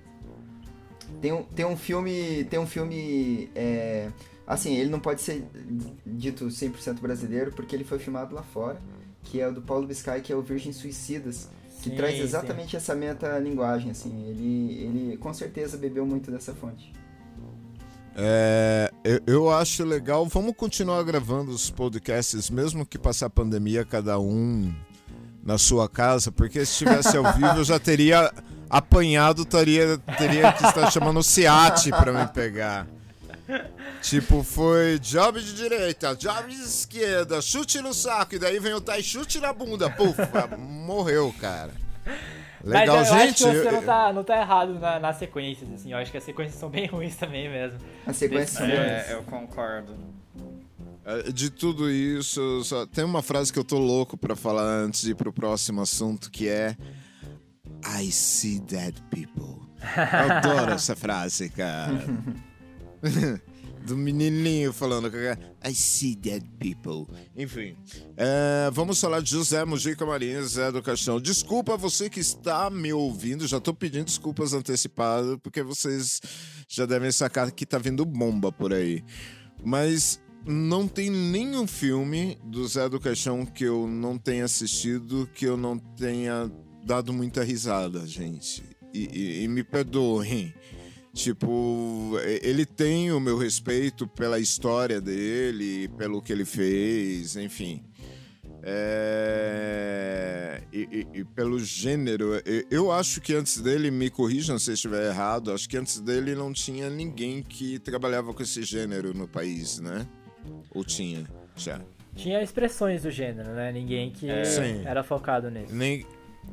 Tem 1.22 1.32
um, 1.32 1.44
tem 1.44 1.66
um 1.66 1.78
filme, 1.78 2.44
tem 2.46 2.60
um 2.60 2.68
filme, 2.68 3.50
é, 3.56 4.10
assim, 4.46 4.76
ele 4.76 4.90
não 4.90 5.00
pode 5.00 5.22
ser 5.22 5.48
dito 6.06 6.46
100% 6.48 7.00
brasileiro 7.00 7.52
porque 7.54 7.74
ele 7.76 7.86
foi 7.86 7.98
filmado 7.98 8.36
lá 8.36 8.44
fora 8.44 8.78
que 9.30 9.42
é 9.42 9.48
o 9.48 9.54
do 9.54 9.62
Paulo 9.62 9.86
Biscay, 9.86 10.22
que 10.22 10.32
é 10.32 10.36
o 10.36 10.42
Virgem 10.42 10.72
Suicidas, 10.72 11.50
que 11.82 11.90
sim, 11.90 11.96
traz 11.96 12.18
exatamente 12.20 12.72
sim. 12.72 12.78
essa 12.78 12.96
metalinguagem, 12.96 13.92
assim. 13.92 14.26
Ele, 14.28 14.74
ele 14.84 15.18
com 15.18 15.34
certeza 15.34 15.78
bebeu 15.78 16.06
muito 16.06 16.32
dessa 16.32 16.54
fonte. 16.54 16.92
É, 18.16 18.92
eu, 19.04 19.22
eu, 19.28 19.50
acho 19.52 19.84
legal. 19.84 20.26
Vamos 20.26 20.56
continuar 20.56 21.04
gravando 21.04 21.52
os 21.52 21.70
podcasts, 21.70 22.50
mesmo 22.50 22.86
que 22.86 22.98
passar 22.98 23.28
a 23.28 23.30
pandemia, 23.30 23.86
cada 23.86 24.18
um 24.20 24.74
na 25.44 25.58
sua 25.58 25.88
casa, 25.88 26.32
porque 26.32 26.66
se 26.66 26.72
estivesse 26.72 27.16
ao 27.16 27.32
vivo 27.34 27.60
eu 27.60 27.64
já 27.64 27.80
teria 27.80 28.34
apanhado, 28.70 29.46
teria, 29.46 29.98
teria 30.18 30.52
que 30.52 30.66
estar 30.66 30.92
chamando 30.92 31.20
o 31.20 31.24
SEAT 31.24 31.90
para 31.92 32.12
me 32.12 32.28
pegar. 32.34 32.88
Tipo, 34.02 34.44
foi 34.44 35.00
job 35.00 35.42
de 35.42 35.54
direita, 35.54 36.16
job 36.16 36.48
de 36.50 36.62
esquerda, 36.62 37.42
chute 37.42 37.82
no 37.82 37.94
saco, 37.94 38.36
e 38.36 38.40
daí 38.40 38.60
vem 38.60 38.74
o 38.74 38.82
Tai 38.82 39.02
chute 39.02 39.40
na 39.40 39.54
bunda, 39.54 39.90
puf, 39.90 40.18
morreu, 40.58 41.34
cara. 41.40 41.72
Legal, 42.64 42.98
Mas 42.98 43.08
eu, 43.10 43.18
gente. 43.18 43.46
acho 43.46 43.54
que 43.54 43.64
você 43.64 43.72
não 43.72 43.84
tá, 43.84 44.14
não 44.14 44.24
tá 44.24 44.38
errado 44.38 44.80
na, 44.80 45.00
nas 45.00 45.18
sequências, 45.18 45.72
assim. 45.72 45.92
Eu 45.92 45.98
acho 45.98 46.12
que 46.12 46.18
as 46.18 46.24
sequências 46.24 46.60
são 46.60 46.70
bem 46.70 46.88
ruins 46.92 47.16
também 47.16 47.50
mesmo. 47.50 47.80
As 48.06 48.18
sequências 48.18 48.52
são 48.58 48.66
é, 48.66 49.14
eu 49.14 49.24
concordo. 49.24 49.96
É, 51.06 51.32
de 51.32 51.50
tudo 51.50 51.90
isso, 51.90 52.64
só 52.66 52.86
tem 52.86 53.06
uma 53.06 53.22
frase 53.22 53.54
que 53.54 53.60
eu 53.60 53.64
tô 53.64 53.78
louco 53.78 54.18
para 54.18 54.36
falar 54.36 54.64
antes 54.64 55.02
de 55.02 55.12
ir 55.12 55.16
pro 55.16 55.32
próximo 55.32 55.82
assunto, 55.82 56.30
que 56.30 56.50
é 56.50 56.76
I 58.00 58.12
see 58.12 58.60
dead 58.60 58.96
people. 59.10 59.66
Eu 59.88 60.32
adoro 60.34 60.72
essa 60.72 60.96
frase, 60.96 61.50
cara. 61.50 61.94
do 63.86 63.96
menininho 63.96 64.74
falando 64.74 65.10
I 65.64 65.74
see 65.74 66.16
dead 66.16 66.44
people. 66.60 67.08
Enfim, 67.36 67.76
é, 68.18 68.70
vamos 68.72 69.00
falar 69.00 69.22
de 69.22 69.32
José 69.32 69.64
Mujica 69.64 70.06
Marins, 70.06 70.52
Zé 70.52 70.72
do 70.72 70.84
Caixão. 70.84 71.22
Desculpa 71.22 71.78
você 71.78 72.10
que 72.10 72.20
está 72.20 72.70
me 72.70 72.92
ouvindo, 72.92 73.48
já 73.48 73.58
estou 73.58 73.74
pedindo 73.74 74.06
desculpas 74.06 74.54
antecipadas, 74.54 75.38
porque 75.42 75.64
vocês 75.64 76.22
já 76.68 76.86
devem 76.86 77.12
sacar 77.12 77.50
que 77.52 77.66
tá 77.66 77.78
vindo 77.78 78.06
bomba 78.06 78.52
por 78.52 78.74
aí. 78.74 79.04
Mas 79.64 80.20
não 80.46 80.88
tem 80.88 81.10
nenhum 81.10 81.66
filme 81.66 82.38
do 82.44 82.68
Zé 82.68 82.90
do 82.90 83.00
Caixão 83.00 83.46
que 83.46 83.64
eu 83.64 83.88
não 83.88 84.18
tenha 84.18 84.46
assistido 84.46 85.30
que 85.34 85.46
eu 85.46 85.56
não 85.56 85.78
tenha 85.78 86.52
dado 86.86 87.14
muita 87.14 87.44
risada, 87.44 88.06
gente. 88.06 88.64
E, 88.94 89.10
e, 89.14 89.44
e 89.44 89.48
me 89.48 89.64
perdoem 89.64 90.54
Tipo, 91.18 92.12
ele 92.44 92.64
tem 92.64 93.12
o 93.12 93.20
meu 93.20 93.40
respeito 93.40 94.08
pela 94.08 94.40
história 94.40 95.02
dele, 95.02 95.88
pelo 95.98 96.22
que 96.22 96.32
ele 96.32 96.46
fez, 96.46 97.36
enfim. 97.36 97.84
É... 98.62 100.62
E, 100.72 101.08
e, 101.14 101.20
e, 101.22 101.26
pelo 101.26 101.60
gênero, 101.60 102.34
eu 102.70 102.92
acho 102.92 103.20
que 103.20 103.34
antes 103.34 103.60
dele, 103.60 103.90
me 103.90 104.12
corrijam 104.12 104.60
se 104.60 104.70
eu 104.70 104.76
estiver 104.76 105.08
errado, 105.08 105.52
acho 105.52 105.68
que 105.68 105.76
antes 105.76 106.00
dele 106.00 106.36
não 106.36 106.54
tinha 106.54 106.88
ninguém 106.88 107.42
que 107.42 107.80
trabalhava 107.80 108.32
com 108.32 108.44
esse 108.44 108.62
gênero 108.62 109.12
no 109.12 109.28
país, 109.28 109.80
né? 109.80 110.08
Ou 110.70 110.86
tinha? 110.86 111.26
Já. 111.56 111.82
Tinha 112.16 112.44
expressões 112.44 113.02
do 113.02 113.10
gênero, 113.10 113.56
né? 113.56 113.72
Ninguém 113.72 114.12
que 114.12 114.30
é. 114.30 114.44
era 114.86 115.04
focado 115.04 115.50
nisso. 115.50 115.74
Nem... 115.74 116.06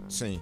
Sim. 0.08 0.40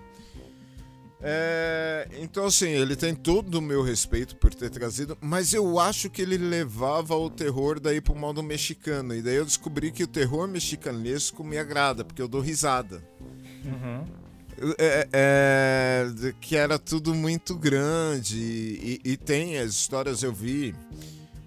É, 1.25 2.09
então, 2.19 2.47
assim, 2.47 2.69
ele 2.69 2.97
tem 2.97 3.15
todo 3.15 3.55
o 3.57 3.63
meu 3.63 3.81
respeito 3.81 4.35
por 4.37 4.53
ter 4.53 4.71
trazido, 4.71 5.17
mas 5.21 5.55
eu 5.55 5.79
acho 5.79 6.11
que 6.11 6.21
ele 6.21 6.37
levava 6.37 7.15
o 7.15 7.31
terror 7.31 7.79
daí 7.79 8.01
pro 8.01 8.15
modo 8.15 8.43
mexicano. 8.43 9.15
E 9.15 9.23
daí 9.23 9.37
eu 9.37 9.45
descobri 9.45 9.93
que 9.93 10.03
o 10.03 10.09
terror 10.09 10.49
mexicanesco 10.49 11.45
me 11.45 11.59
agrada, 11.59 12.05
porque 12.05 12.21
eu 12.21 12.29
dou 12.29 12.41
risada. 12.41 13.03
Uhum. 13.65 14.05
É, 14.79 15.09
é, 15.13 16.35
que 16.41 16.57
era 16.57 16.79
tudo 16.79 17.15
muito 17.15 17.57
grande. 17.57 18.39
E, 18.39 19.01
e, 19.05 19.17
tem 19.17 19.59
as 19.59 19.71
histórias, 19.73 20.23
eu 20.23 20.33
vi. 20.33 20.75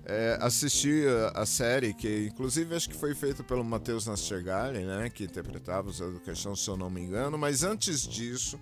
É, 0.08 0.38
assisti 0.40 1.04
a, 1.08 1.42
a, 1.42 1.46
série, 1.48 1.92
que 1.92 2.28
inclusive 2.28 2.76
acho 2.76 2.88
que 2.88 2.96
foi 2.96 3.16
feita 3.16 3.44
pelo 3.44 3.64
Matheus 3.64 4.06
Nastergalli, 4.06 4.86
né? 4.86 5.10
Que 5.10 5.24
interpretava 5.24 5.90
o 5.90 5.92
Zé 5.92 6.06
do 6.06 6.20
Caixão, 6.20 6.56
se 6.56 6.70
eu 6.70 6.78
não 6.78 6.92
me 6.92 7.02
engano. 7.02 7.40
Mas 7.40 7.64
antes 7.64 8.08
disso 8.08 8.60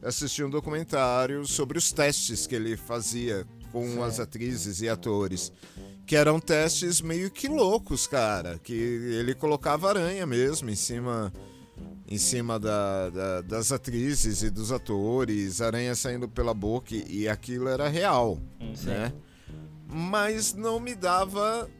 assisti 0.00 0.44
um 0.44 0.50
documentário 0.50 1.46
sobre 1.46 1.78
os 1.78 1.90
testes 1.90 2.46
que 2.46 2.54
ele 2.54 2.76
fazia 2.76 3.44
com 3.72 4.04
as 4.04 4.20
atrizes 4.20 4.80
e 4.82 4.88
atores. 4.88 5.52
Que 6.06 6.14
eram 6.14 6.38
testes 6.38 7.00
meio 7.00 7.28
que 7.28 7.48
loucos, 7.48 8.06
cara. 8.06 8.56
Que 8.62 8.72
ele 8.72 9.34
colocava 9.34 9.88
aranha 9.88 10.24
mesmo 10.24 10.70
em 10.70 10.76
cima 10.76 11.32
em 12.06 12.18
cima 12.18 12.60
da, 12.60 13.10
da, 13.10 13.40
das 13.40 13.72
atrizes 13.72 14.42
e 14.42 14.50
dos 14.50 14.70
atores, 14.70 15.60
aranha 15.60 15.94
saindo 15.94 16.28
pela 16.28 16.52
boca, 16.52 16.94
e 16.94 17.26
aquilo 17.26 17.66
era 17.66 17.88
real, 17.88 18.38
Sim. 18.74 18.88
né? 18.88 19.12
Mas 19.94 20.52
não 20.52 20.80
me 20.80 20.92
dava 20.94 21.70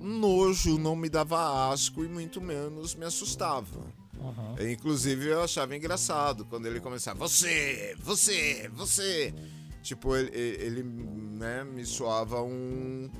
nojo, 0.00 0.78
não 0.78 0.94
me 0.94 1.08
dava 1.08 1.72
asco 1.72 2.04
e 2.04 2.08
muito 2.08 2.40
menos 2.40 2.94
me 2.94 3.04
assustava. 3.04 3.80
Uhum. 4.16 4.70
Inclusive 4.70 5.26
eu 5.26 5.42
achava 5.42 5.76
engraçado 5.76 6.44
quando 6.44 6.66
ele 6.66 6.80
começava, 6.80 7.18
você, 7.18 7.96
você, 7.98 8.70
você. 8.72 9.34
Tipo, 9.82 10.16
ele, 10.16 10.30
ele 10.34 10.82
né, 10.82 11.64
me 11.64 11.84
soava 11.84 12.42
um. 12.42 13.10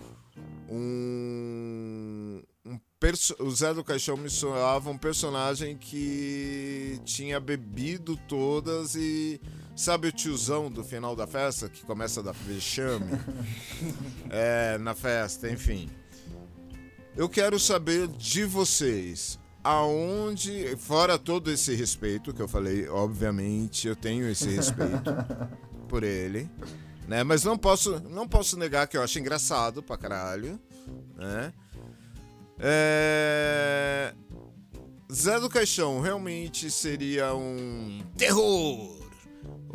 Um. 0.71 2.43
um 2.65 2.81
o 3.41 3.51
Zé 3.51 3.75
do 3.75 3.85
Caixão 3.85 4.17
me 4.17 4.31
soava 4.31 4.89
um 4.89 4.97
personagem 4.97 5.77
que 5.77 6.99
tinha 7.05 7.41
bebido 7.41 8.17
todas 8.29 8.95
e. 8.95 9.41
Sabe 9.77 10.09
o 10.09 10.13
tiozão 10.13 10.71
do 10.71 10.85
final 10.85 11.17
da 11.17 11.27
festa 11.27 11.69
que 11.69 11.85
começa 11.85 12.21
a 12.21 12.23
dar 12.23 12.33
vexame? 12.33 13.19
é, 14.31 14.79
na 14.79 14.95
festa, 14.95 15.51
enfim. 15.51 15.91
Eu 17.17 17.29
quero 17.29 17.59
saber 17.59 18.07
de 18.09 18.45
vocês 18.45 19.39
aonde, 19.65 20.77
fora 20.77 21.19
todo 21.19 21.51
esse 21.51 21.75
respeito 21.75 22.35
que 22.35 22.43
eu 22.43 22.47
falei, 22.47 22.87
obviamente 22.89 23.89
eu 23.89 23.97
tenho 23.97 24.29
esse 24.29 24.49
respeito 24.49 25.11
por 25.89 26.05
ele, 26.05 26.51
né? 27.09 27.25
Mas 27.25 27.43
não 27.45 27.57
posso, 27.57 27.99
não 28.11 28.29
posso 28.29 28.59
negar 28.59 28.87
que 28.87 28.97
eu 28.97 29.03
acho 29.03 29.19
engraçado 29.19 29.83
pra 29.83 29.97
caralho, 29.97 30.61
né? 31.17 31.53
É... 32.59 34.15
Zé 35.13 35.41
do 35.41 35.49
Caixão 35.49 36.01
realmente 36.01 36.71
seria 36.71 37.35
um 37.35 38.03
terror? 38.17 39.04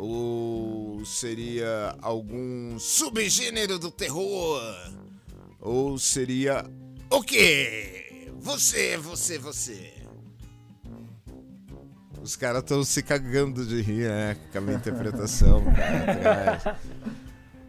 Ou 0.02 1.04
seria 1.04 1.94
algum 2.00 2.78
subgênero 2.78 3.78
do 3.78 3.90
terror? 3.90 4.62
Ou 5.60 5.98
seria 5.98 6.64
o 7.10 7.22
quê? 7.22 8.30
Você, 8.40 8.96
você, 8.96 9.38
você. 9.38 9.92
Os 12.22 12.34
caras 12.34 12.62
estão 12.62 12.82
se 12.82 13.02
cagando 13.02 13.66
de 13.66 13.82
rir, 13.82 14.08
né? 14.08 14.38
Com 14.50 14.58
a 14.58 14.60
minha 14.62 14.76
interpretação, 14.78 15.62
cara. 15.74 16.80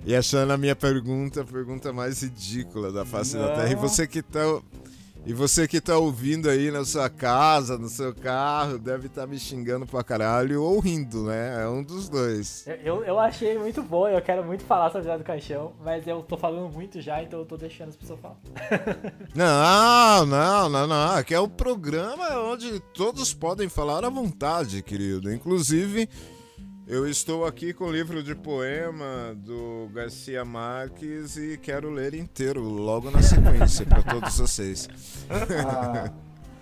E 0.06 0.16
achando 0.16 0.54
a 0.54 0.58
minha 0.58 0.76
pergunta 0.76 1.42
a 1.42 1.46
pergunta 1.46 1.92
mais 1.92 2.22
ridícula 2.22 2.94
da 2.94 3.04
face 3.06 3.36
Não. 3.36 3.46
da 3.46 3.56
Terra. 3.56 3.72
E 3.72 3.76
você 3.76 4.08
que 4.08 4.22
tá 4.22 4.40
e 5.24 5.34
você 5.34 5.68
que 5.68 5.80
tá 5.80 5.98
ouvindo 5.98 6.50
aí 6.50 6.72
na 6.72 6.84
sua 6.84 7.10
casa, 7.10 7.78
no 7.78 7.88
seu 7.88 8.14
carro, 8.14 8.80
deve 8.80 9.06
estar 9.06 9.22
tá 9.22 9.28
me 9.28 9.38
xingando 9.38 9.86
pra 9.86 10.04
caralho 10.04 10.64
ou 10.64 10.80
rindo, 10.80 11.26
né? 11.26 11.62
É 11.64 11.68
um 11.68 11.84
dos 11.84 12.10
dois. 12.10 12.66
Eu, 12.84 13.04
eu 13.04 13.20
achei 13.20 13.58
muito 13.58 13.84
bom, 13.84 14.08
eu 14.08 14.22
quero 14.22 14.44
muito 14.44 14.64
falar 14.64 14.92
sobre 14.92 15.12
o 15.12 15.18
do 15.18 15.24
Caixão, 15.24 15.74
mas 15.84 16.08
eu 16.08 16.24
tô 16.24 16.36
falando 16.38 16.74
muito 16.74 17.00
já, 17.00 17.22
então 17.22 17.40
eu 17.40 17.46
tô 17.46 17.56
deixando 17.56 17.90
as 17.90 17.96
pessoas 17.96 18.20
falar. 18.20 18.38
não, 19.36 20.26
não, 20.26 20.70
não, 20.70 20.88
não. 20.88 21.12
Aqui 21.12 21.36
é 21.36 21.40
o 21.40 21.48
programa 21.48 22.40
onde 22.40 22.80
todos 22.94 23.32
podem 23.34 23.70
falar 23.70 24.04
à 24.04 24.10
vontade, 24.10 24.82
querido. 24.82 25.32
Inclusive. 25.32 26.10
Eu 26.88 27.08
estou 27.08 27.46
aqui 27.46 27.74
com 27.74 27.86
o 27.86 27.92
livro 27.92 28.24
de 28.24 28.36
poema 28.36 29.36
do 29.38 29.88
Garcia 29.94 30.44
Marques 30.44 31.38
e 31.38 31.58
quero 31.58 31.90
ler 31.90 32.14
inteiro 32.14 32.62
logo 32.62 33.12
na 33.12 33.22
sequência 33.22 33.86
para 33.86 34.02
todos 34.02 34.38
vocês. 34.38 34.90
A, 35.30 36.12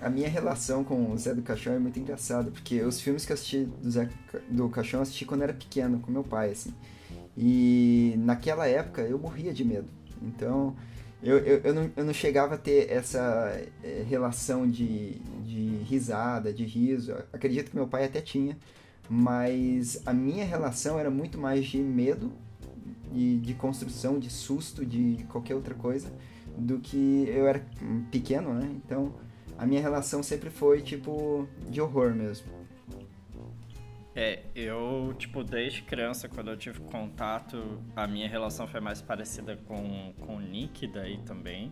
a, 0.06 0.10
minha 0.10 0.28
relação 0.28 0.84
com 0.84 1.12
o 1.12 1.18
Zé 1.18 1.34
do 1.34 1.42
Caixão 1.42 1.74
é 1.74 1.80
muito 1.80 2.00
engraçada, 2.00 2.52
porque 2.52 2.82
os 2.82 3.00
filmes 3.00 3.26
que 3.26 3.32
eu 3.32 3.34
assisti 3.34 3.64
do 3.64 3.90
Zé 3.90 4.10
do 4.50 4.70
Caixão 4.70 5.00
eu 5.00 5.04
assisti 5.04 5.26
quando 5.26 5.42
era 5.42 5.54
pequeno, 5.54 6.00
com 6.00 6.12
meu 6.12 6.24
pai, 6.24 6.52
assim. 6.52 6.74
E 7.38 8.14
naquela 8.18 8.68
época 8.68 9.02
eu 9.02 9.18
morria 9.18 9.54
de 9.54 9.64
medo. 9.64 9.88
Então 10.22 10.76
eu, 11.24 11.38
eu, 11.40 11.62
eu, 11.64 11.74
não, 11.74 11.92
eu 11.96 12.06
não 12.06 12.14
chegava 12.14 12.56
a 12.56 12.58
ter 12.58 12.92
essa 12.92 13.62
é, 13.84 14.06
relação 14.08 14.70
de, 14.70 15.16
de 15.46 15.78
risada, 15.86 16.54
de 16.54 16.66
riso. 16.66 17.16
Acredito 17.32 17.72
que 17.72 17.76
meu 17.76 17.88
pai 17.88 18.06
até 18.06 18.22
tinha 18.22 18.58
mas 19.10 20.02
a 20.06 20.14
minha 20.14 20.46
relação 20.46 21.00
era 21.00 21.10
muito 21.10 21.38
mais 21.38 21.66
de 21.66 21.80
medo 21.80 22.32
e 23.12 23.38
de 23.38 23.56
construção, 23.56 24.20
de 24.20 24.30
susto, 24.30 24.86
de 24.86 25.26
qualquer 25.30 25.56
outra 25.56 25.74
coisa, 25.74 26.14
do 26.56 26.80
que 26.80 27.26
eu 27.28 27.48
era 27.48 27.66
pequeno, 28.12 28.54
né? 28.54 28.70
Então 28.76 29.14
a 29.58 29.66
minha 29.66 29.82
relação 29.82 30.22
sempre 30.22 30.50
foi 30.50 30.82
tipo 30.82 31.48
de 31.70 31.82
horror 31.82 32.14
mesmo. 32.14 32.48
É, 34.16 34.44
eu, 34.54 35.14
tipo, 35.18 35.44
desde 35.44 35.82
criança, 35.84 36.28
quando 36.28 36.50
eu 36.52 36.58
tive 36.58 36.80
contato, 36.82 37.80
a 37.96 38.06
minha 38.06 38.28
relação 38.28 38.68
foi 38.68 38.82
mais 38.82 39.02
parecida 39.02 39.58
com, 39.66 40.14
com 40.20 40.36
o 40.36 40.42
Nick 40.42 40.88
daí 40.88 41.20
também 41.20 41.72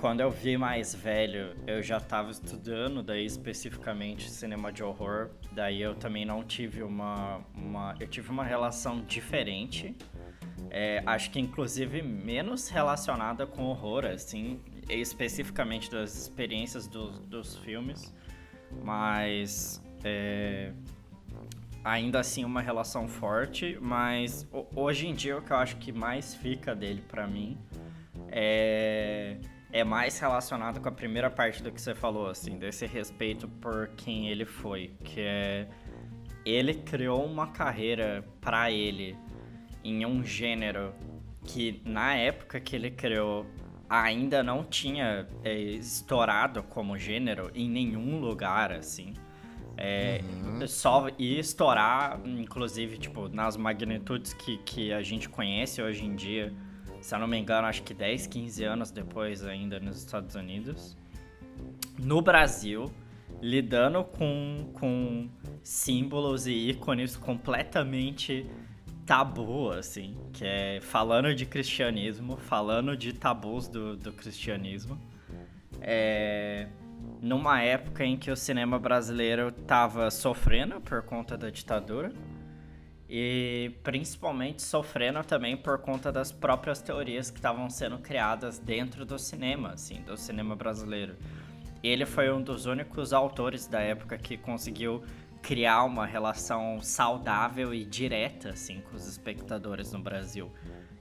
quando 0.00 0.20
eu 0.20 0.30
vi 0.30 0.56
mais 0.56 0.94
velho, 0.94 1.54
eu 1.66 1.82
já 1.82 1.98
estava 1.98 2.30
estudando 2.30 3.02
daí 3.02 3.26
especificamente 3.26 4.30
cinema 4.30 4.72
de 4.72 4.82
horror. 4.82 5.28
Daí 5.52 5.82
eu 5.82 5.94
também 5.94 6.24
não 6.24 6.42
tive 6.42 6.82
uma, 6.82 7.42
uma 7.54 7.94
eu 8.00 8.08
tive 8.08 8.30
uma 8.30 8.42
relação 8.42 9.02
diferente. 9.02 9.94
É, 10.70 11.02
acho 11.04 11.30
que 11.30 11.38
inclusive 11.38 12.00
menos 12.00 12.68
relacionada 12.68 13.46
com 13.46 13.64
horror, 13.64 14.06
assim, 14.06 14.60
especificamente 14.88 15.90
das 15.90 16.16
experiências 16.16 16.86
do, 16.86 17.10
dos 17.20 17.56
filmes, 17.58 18.14
mas 18.82 19.82
é, 20.02 20.72
ainda 21.84 22.20
assim 22.20 22.42
uma 22.42 22.62
relação 22.62 23.06
forte. 23.06 23.76
Mas 23.82 24.48
hoje 24.74 25.08
em 25.08 25.14
dia 25.14 25.36
o 25.36 25.42
que 25.42 25.50
eu 25.50 25.56
acho 25.58 25.76
que 25.76 25.92
mais 25.92 26.34
fica 26.34 26.74
dele 26.74 27.02
para 27.06 27.26
mim 27.26 27.58
é 28.28 29.36
é 29.72 29.84
mais 29.84 30.18
relacionado 30.18 30.80
com 30.80 30.88
a 30.88 30.92
primeira 30.92 31.30
parte 31.30 31.62
do 31.62 31.70
que 31.70 31.80
você 31.80 31.94
falou, 31.94 32.28
assim, 32.28 32.58
desse 32.58 32.86
respeito 32.86 33.48
por 33.48 33.88
quem 33.96 34.28
ele 34.28 34.44
foi, 34.44 34.92
que 35.04 35.20
é 35.20 35.68
ele 36.44 36.74
criou 36.74 37.24
uma 37.24 37.48
carreira 37.48 38.24
para 38.40 38.70
ele 38.70 39.16
em 39.84 40.06
um 40.06 40.24
gênero 40.24 40.94
que 41.44 41.82
na 41.84 42.14
época 42.14 42.60
que 42.60 42.74
ele 42.74 42.90
criou 42.90 43.46
ainda 43.88 44.42
não 44.42 44.64
tinha 44.64 45.26
é, 45.42 45.54
estourado 45.54 46.62
como 46.62 46.96
gênero 46.96 47.50
em 47.54 47.68
nenhum 47.68 48.20
lugar, 48.20 48.72
assim. 48.72 49.14
É, 49.76 50.20
uhum. 50.22 50.66
Só 50.68 51.08
ia 51.18 51.40
estourar, 51.40 52.20
inclusive, 52.24 52.98
tipo, 52.98 53.28
nas 53.28 53.56
magnitudes 53.56 54.32
que, 54.32 54.58
que 54.58 54.92
a 54.92 55.02
gente 55.02 55.28
conhece 55.28 55.82
hoje 55.82 56.04
em 56.04 56.14
dia. 56.14 56.52
Se 57.00 57.14
eu 57.14 57.18
não 57.18 57.26
me 57.26 57.38
engano, 57.38 57.66
acho 57.66 57.82
que 57.82 57.94
10, 57.94 58.26
15 58.26 58.64
anos 58.64 58.90
depois 58.90 59.44
ainda 59.44 59.80
nos 59.80 59.98
Estados 59.98 60.34
Unidos. 60.34 60.96
No 61.98 62.20
Brasil, 62.20 62.90
lidando 63.40 64.04
com, 64.04 64.70
com 64.74 65.28
símbolos 65.62 66.46
e 66.46 66.52
ícones 66.52 67.16
completamente 67.16 68.46
tabu, 69.06 69.70
assim, 69.70 70.14
que 70.32 70.44
é 70.44 70.80
falando 70.80 71.34
de 71.34 71.44
cristianismo, 71.46 72.36
falando 72.36 72.96
de 72.96 73.12
tabus 73.12 73.66
do, 73.66 73.96
do 73.96 74.12
cristianismo. 74.12 74.98
É, 75.80 76.68
numa 77.20 77.62
época 77.62 78.04
em 78.04 78.16
que 78.16 78.30
o 78.30 78.36
cinema 78.36 78.78
brasileiro 78.78 79.48
estava 79.48 80.10
sofrendo 80.10 80.80
por 80.80 81.02
conta 81.02 81.36
da 81.36 81.50
ditadura 81.50 82.12
e 83.12 83.72
principalmente 83.82 84.62
sofrendo 84.62 85.24
também 85.24 85.56
por 85.56 85.78
conta 85.78 86.12
das 86.12 86.30
próprias 86.30 86.80
teorias 86.80 87.28
que 87.28 87.38
estavam 87.38 87.68
sendo 87.68 87.98
criadas 87.98 88.60
dentro 88.60 89.04
do 89.04 89.18
cinema, 89.18 89.70
assim, 89.70 90.00
do 90.02 90.16
cinema 90.16 90.54
brasileiro. 90.54 91.16
Ele 91.82 92.06
foi 92.06 92.32
um 92.32 92.40
dos 92.40 92.66
únicos 92.66 93.12
autores 93.12 93.66
da 93.66 93.80
época 93.80 94.16
que 94.16 94.36
conseguiu 94.36 95.02
criar 95.42 95.82
uma 95.82 96.06
relação 96.06 96.80
saudável 96.80 97.74
e 97.74 97.84
direta 97.84 98.50
assim 98.50 98.80
com 98.82 98.94
os 98.94 99.08
espectadores 99.08 99.90
no 99.90 99.98
Brasil, 99.98 100.48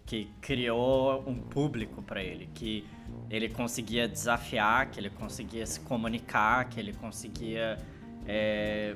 que 0.04 0.32
criou 0.42 1.24
um 1.28 1.36
público 1.36 2.02
para 2.02 2.24
ele, 2.24 2.50
que 2.56 2.88
ele 3.30 3.50
conseguia 3.50 4.08
desafiar, 4.08 4.90
que 4.90 5.00
ele 5.00 5.12
conseguia 5.12 5.66
se 5.68 5.80
comunicar, 5.82 6.68
que 6.70 6.80
ele 6.80 6.94
conseguia 6.94 7.78
é... 8.26 8.96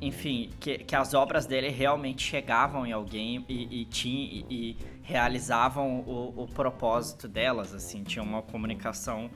enfim, 0.00 0.50
que, 0.60 0.78
que 0.78 0.94
as 0.94 1.14
obras 1.14 1.46
dele 1.46 1.68
realmente 1.70 2.22
chegavam 2.22 2.86
em 2.86 2.92
alguém 2.92 3.44
e, 3.48 3.82
e, 3.82 3.84
tinha, 3.84 4.24
e, 4.24 4.46
e 4.50 4.76
realizavam 5.02 6.00
o, 6.00 6.42
o 6.44 6.46
propósito 6.46 7.26
delas, 7.26 7.74
assim, 7.74 8.04
tinha 8.04 8.22
uma 8.22 8.42
comunicação 8.42 9.30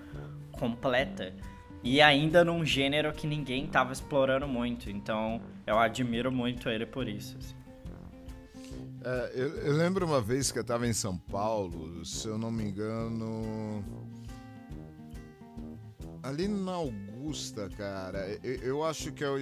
completa. 0.52 1.34
E 1.82 2.00
ainda 2.00 2.44
num 2.44 2.64
gênero 2.64 3.12
que 3.12 3.26
ninguém 3.26 3.66
tava 3.66 3.92
explorando 3.92 4.46
muito. 4.46 4.88
Então 4.88 5.40
eu 5.66 5.78
admiro 5.78 6.30
muito 6.30 6.68
ele 6.68 6.86
por 6.86 7.08
isso. 7.08 7.36
Assim. 7.38 7.62
É, 9.04 9.32
eu, 9.34 9.48
eu, 9.58 9.72
lembro 9.72 10.06
uma 10.06 10.20
vez 10.20 10.52
que 10.52 10.58
eu 10.60 10.64
tava 10.64 10.86
em 10.86 10.92
São 10.92 11.18
Paulo, 11.18 12.04
se 12.04 12.28
eu 12.28 12.38
não 12.38 12.52
me 12.52 12.62
engano. 12.62 13.84
Ali 16.22 16.46
na 16.46 16.72
Augusta, 16.72 17.68
cara, 17.76 18.38
eu, 18.44 18.54
eu 18.54 18.84
acho 18.84 19.12
que 19.12 19.24
é 19.24 19.28
o 19.28 19.36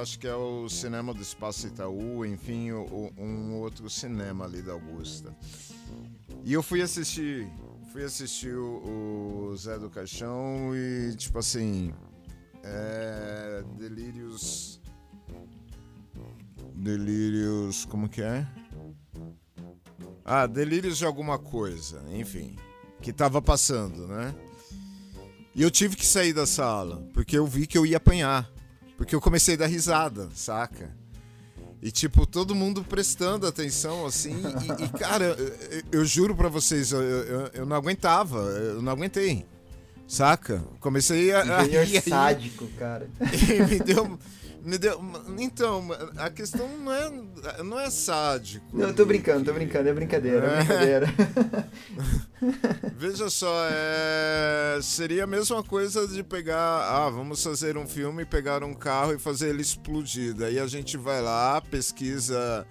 acho 0.00 0.18
que 0.18 0.26
é 0.26 0.34
o 0.34 0.68
cinema 0.68 1.12
do 1.12 1.20
Espaço 1.20 1.66
Itaú, 1.66 2.24
enfim, 2.24 2.70
o, 2.70 3.12
um 3.18 3.54
outro 3.60 3.90
cinema 3.90 4.44
ali 4.44 4.62
da 4.62 4.72
Augusta. 4.72 5.34
E 6.44 6.52
eu 6.52 6.62
fui 6.62 6.80
assistir 6.80 7.50
fui 7.92 8.04
assistir 8.04 8.54
o, 8.56 9.50
o 9.50 9.56
Zé 9.56 9.78
do 9.78 9.90
Caixão 9.90 10.74
e, 10.74 11.14
tipo 11.14 11.38
assim. 11.38 11.92
É. 12.64 13.62
Delírios. 13.76 14.80
Delírios. 16.74 17.84
Como 17.84 18.08
que 18.08 18.22
é? 18.22 18.46
Ah, 20.24 20.46
Delírios 20.46 20.96
de 20.96 21.04
alguma 21.04 21.38
coisa, 21.38 22.02
enfim. 22.12 22.56
Que 23.02 23.12
tava 23.12 23.42
passando, 23.42 24.06
né? 24.06 24.34
E 25.54 25.62
eu 25.62 25.70
tive 25.70 25.96
que 25.96 26.06
sair 26.06 26.32
da 26.32 26.46
sala, 26.46 27.06
porque 27.12 27.36
eu 27.36 27.46
vi 27.46 27.66
que 27.66 27.76
eu 27.76 27.84
ia 27.84 27.98
apanhar. 27.98 28.50
Porque 28.96 29.14
eu 29.14 29.20
comecei 29.20 29.54
a 29.54 29.58
dar 29.58 29.66
risada, 29.66 30.28
saca? 30.34 30.94
E, 31.82 31.90
tipo, 31.90 32.24
todo 32.24 32.54
mundo 32.54 32.84
prestando 32.84 33.46
atenção, 33.46 34.06
assim. 34.06 34.36
E, 34.80 34.84
e 34.84 34.88
cara, 34.90 35.24
eu, 35.24 35.82
eu, 35.90 36.04
juro 36.04 36.34
pra 36.34 36.48
vocês, 36.48 36.92
eu, 36.92 37.02
eu, 37.02 37.46
eu, 37.54 37.66
não 37.66 37.76
aguentava, 37.76 38.38
eu 38.38 38.80
não 38.80 38.92
aguentei. 38.92 39.44
Saca? 40.06 40.62
Comecei 40.78 41.32
a. 41.32 41.40
a 41.40 41.62
rir, 41.62 42.00
sádico, 42.08 42.68
cara. 42.78 43.10
E 43.20 43.62
me 43.66 43.78
deu. 43.80 44.18
Me 44.64 44.78
deu... 44.78 45.00
Então, 45.38 45.88
a 46.16 46.30
questão 46.30 46.68
não 46.78 46.92
é, 46.92 47.62
não 47.64 47.80
é 47.80 47.90
sádico. 47.90 48.64
Não, 48.72 48.88
eu 48.88 48.94
tô 48.94 49.04
brincando, 49.04 49.44
tô 49.44 49.52
brincando, 49.52 49.88
é 49.88 49.92
brincadeira, 49.92 50.46
é, 50.46 50.56
brincadeira. 50.58 51.14
Veja 52.96 53.28
só, 53.28 53.52
é... 53.70 54.78
seria 54.80 55.24
a 55.24 55.26
mesma 55.26 55.64
coisa 55.64 56.06
de 56.06 56.22
pegar, 56.22 56.56
ah, 56.58 57.10
vamos 57.10 57.42
fazer 57.42 57.76
um 57.76 57.88
filme, 57.88 58.24
pegar 58.24 58.62
um 58.62 58.72
carro 58.72 59.14
e 59.14 59.18
fazer 59.18 59.48
ele 59.48 59.62
explodir. 59.62 60.32
Daí 60.32 60.60
a 60.60 60.66
gente 60.68 60.96
vai 60.96 61.20
lá, 61.20 61.60
pesquisa 61.60 62.64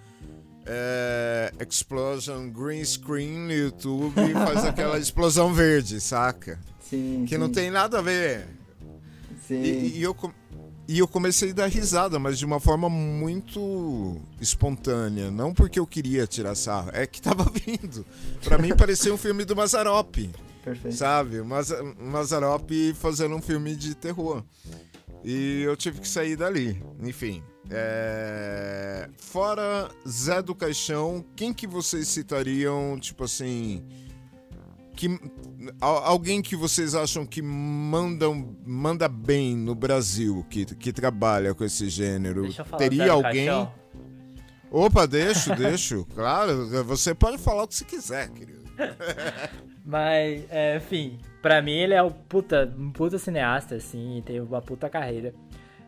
é... 0.64 1.52
Explosion 1.68 2.48
Green 2.50 2.84
Screen 2.84 3.38
no 3.46 3.52
YouTube 3.52 4.14
e 4.18 4.32
faz 4.32 4.64
aquela 4.64 4.96
explosão 4.98 5.52
verde, 5.52 6.00
saca? 6.00 6.58
Sim. 6.80 7.24
Que 7.26 7.34
sim. 7.34 7.38
não 7.40 7.50
tem 7.50 7.70
nada 7.70 7.98
a 7.98 8.02
ver. 8.02 8.46
Sim. 9.46 9.62
E, 9.62 9.98
e 9.98 10.02
eu 10.02 10.14
e 10.88 10.98
eu 10.98 11.06
comecei 11.06 11.50
a 11.50 11.54
dar 11.54 11.66
risada, 11.68 12.18
mas 12.18 12.38
de 12.38 12.44
uma 12.44 12.58
forma 12.58 12.88
muito 12.88 14.20
espontânea. 14.40 15.30
Não 15.30 15.54
porque 15.54 15.78
eu 15.78 15.86
queria 15.86 16.26
tirar 16.26 16.54
sarro, 16.54 16.90
é 16.92 17.06
que 17.06 17.22
tava 17.22 17.44
vindo. 17.54 18.04
Para 18.42 18.58
mim 18.58 18.74
parecia 18.76 19.12
um 19.12 19.18
filme 19.18 19.44
do 19.44 19.54
Mazarop. 19.54 20.16
Perfeito. 20.64 20.96
Sabe? 20.96 21.40
O 21.40 21.46
Mazarop 21.46 22.70
fazendo 22.94 23.34
um 23.34 23.42
filme 23.42 23.74
de 23.74 23.94
terror. 23.94 24.42
E 25.24 25.62
eu 25.62 25.76
tive 25.76 26.00
que 26.00 26.08
sair 26.08 26.36
dali. 26.36 26.82
Enfim. 27.00 27.42
É... 27.70 29.08
Fora 29.18 29.88
Zé 30.06 30.42
do 30.42 30.54
Caixão, 30.54 31.24
quem 31.36 31.54
que 31.54 31.66
vocês 31.66 32.08
citariam, 32.08 32.98
tipo 33.00 33.24
assim 33.24 33.84
que 35.02 35.18
alguém 35.80 36.40
que 36.40 36.54
vocês 36.54 36.94
acham 36.94 37.26
que 37.26 37.42
mandam, 37.42 38.56
manda 38.64 39.08
bem 39.08 39.56
no 39.56 39.74
Brasil, 39.74 40.46
que, 40.48 40.64
que 40.64 40.92
trabalha 40.92 41.54
com 41.54 41.64
esse 41.64 41.88
gênero? 41.88 42.46
Teria 42.78 43.10
alguém? 43.10 43.46
Caixão. 43.46 43.72
Opa, 44.70 45.04
deixo, 45.04 45.54
deixo. 45.56 46.06
Claro, 46.14 46.84
você 46.84 47.14
pode 47.14 47.38
falar 47.38 47.64
o 47.64 47.68
que 47.68 47.74
você 47.74 47.84
quiser, 47.84 48.30
querido. 48.30 48.62
Mas, 49.84 50.44
é, 50.48 50.76
enfim, 50.76 51.18
pra 51.42 51.60
mim 51.60 51.78
ele 51.78 51.94
é 51.94 52.02
um 52.02 52.10
puta, 52.10 52.72
um 52.78 52.92
puta 52.92 53.18
cineasta, 53.18 53.74
assim, 53.74 54.22
tem 54.24 54.40
uma 54.40 54.62
puta 54.62 54.88
carreira. 54.88 55.34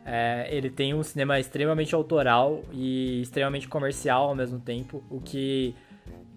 É, 0.05 0.49
ele 0.51 0.71
tem 0.71 0.93
um 0.93 1.05
cinema 1.05 1.39
extremamente 1.39 1.95
autoral 1.95 2.62
e 2.73 3.23
extremamente 3.23 3.69
comercial 3.69 4.29
ao 4.29 4.35
mesmo 4.35 4.59
tempo, 4.59 5.05
o 5.09 5.21
que 5.21 5.75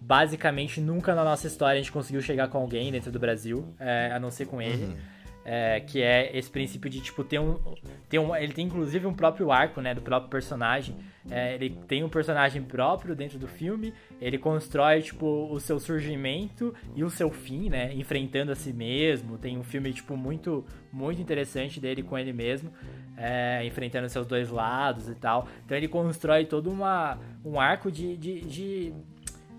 basicamente 0.08 0.80
nunca 0.80 1.14
na 1.14 1.24
nossa 1.24 1.48
história 1.48 1.74
a 1.74 1.82
gente 1.82 1.92
conseguiu 1.92 2.22
chegar 2.22 2.48
com 2.48 2.58
alguém 2.58 2.90
dentro 2.92 3.12
do 3.12 3.20
Brasil, 3.20 3.76
é, 3.78 4.10
a 4.14 4.20
não 4.20 4.32
ser 4.32 4.46
com 4.46 4.62
ele. 4.62 4.86
Uhum. 4.86 4.96
É, 5.50 5.80
que 5.80 6.02
é 6.02 6.38
esse 6.38 6.50
princípio 6.50 6.90
de, 6.90 7.00
tipo, 7.00 7.24
ter 7.24 7.40
um, 7.40 7.58
ter 8.10 8.20
um. 8.20 8.36
Ele 8.36 8.52
tem 8.52 8.66
inclusive 8.66 9.06
um 9.06 9.14
próprio 9.14 9.50
arco, 9.50 9.80
né? 9.80 9.94
Do 9.94 10.02
próprio 10.02 10.30
personagem. 10.30 10.98
É, 11.32 11.56
ele 11.56 11.70
tem 11.88 12.04
um 12.04 12.10
personagem 12.10 12.62
próprio 12.62 13.16
dentro 13.16 13.40
do 13.40 13.48
filme. 13.48 13.94
Ele 14.20 14.38
constrói, 14.38 15.02
tipo, 15.02 15.48
o 15.50 15.58
seu 15.62 15.80
surgimento 15.80 16.76
e 16.94 17.02
o 17.02 17.10
seu 17.10 17.32
fim, 17.32 17.70
né? 17.70 17.94
Enfrentando 17.94 18.52
a 18.52 18.56
si 18.56 18.74
mesmo. 18.74 19.38
Tem 19.38 19.58
um 19.58 19.64
filme, 19.64 19.94
tipo, 19.94 20.18
muito, 20.18 20.66
muito 20.92 21.22
interessante 21.22 21.80
dele 21.80 22.04
com 22.04 22.18
ele 22.18 22.34
mesmo. 22.34 22.70
É, 23.16 23.66
enfrentando 23.66 24.10
seus 24.10 24.28
dois 24.28 24.50
lados 24.50 25.08
e 25.08 25.16
tal. 25.16 25.48
Então 25.66 25.78
ele 25.78 25.88
constrói 25.88 26.44
todo 26.44 26.70
uma, 26.70 27.18
um 27.46 27.58
arco 27.58 27.90
de, 27.90 28.18
de, 28.18 28.42
de 28.42 28.94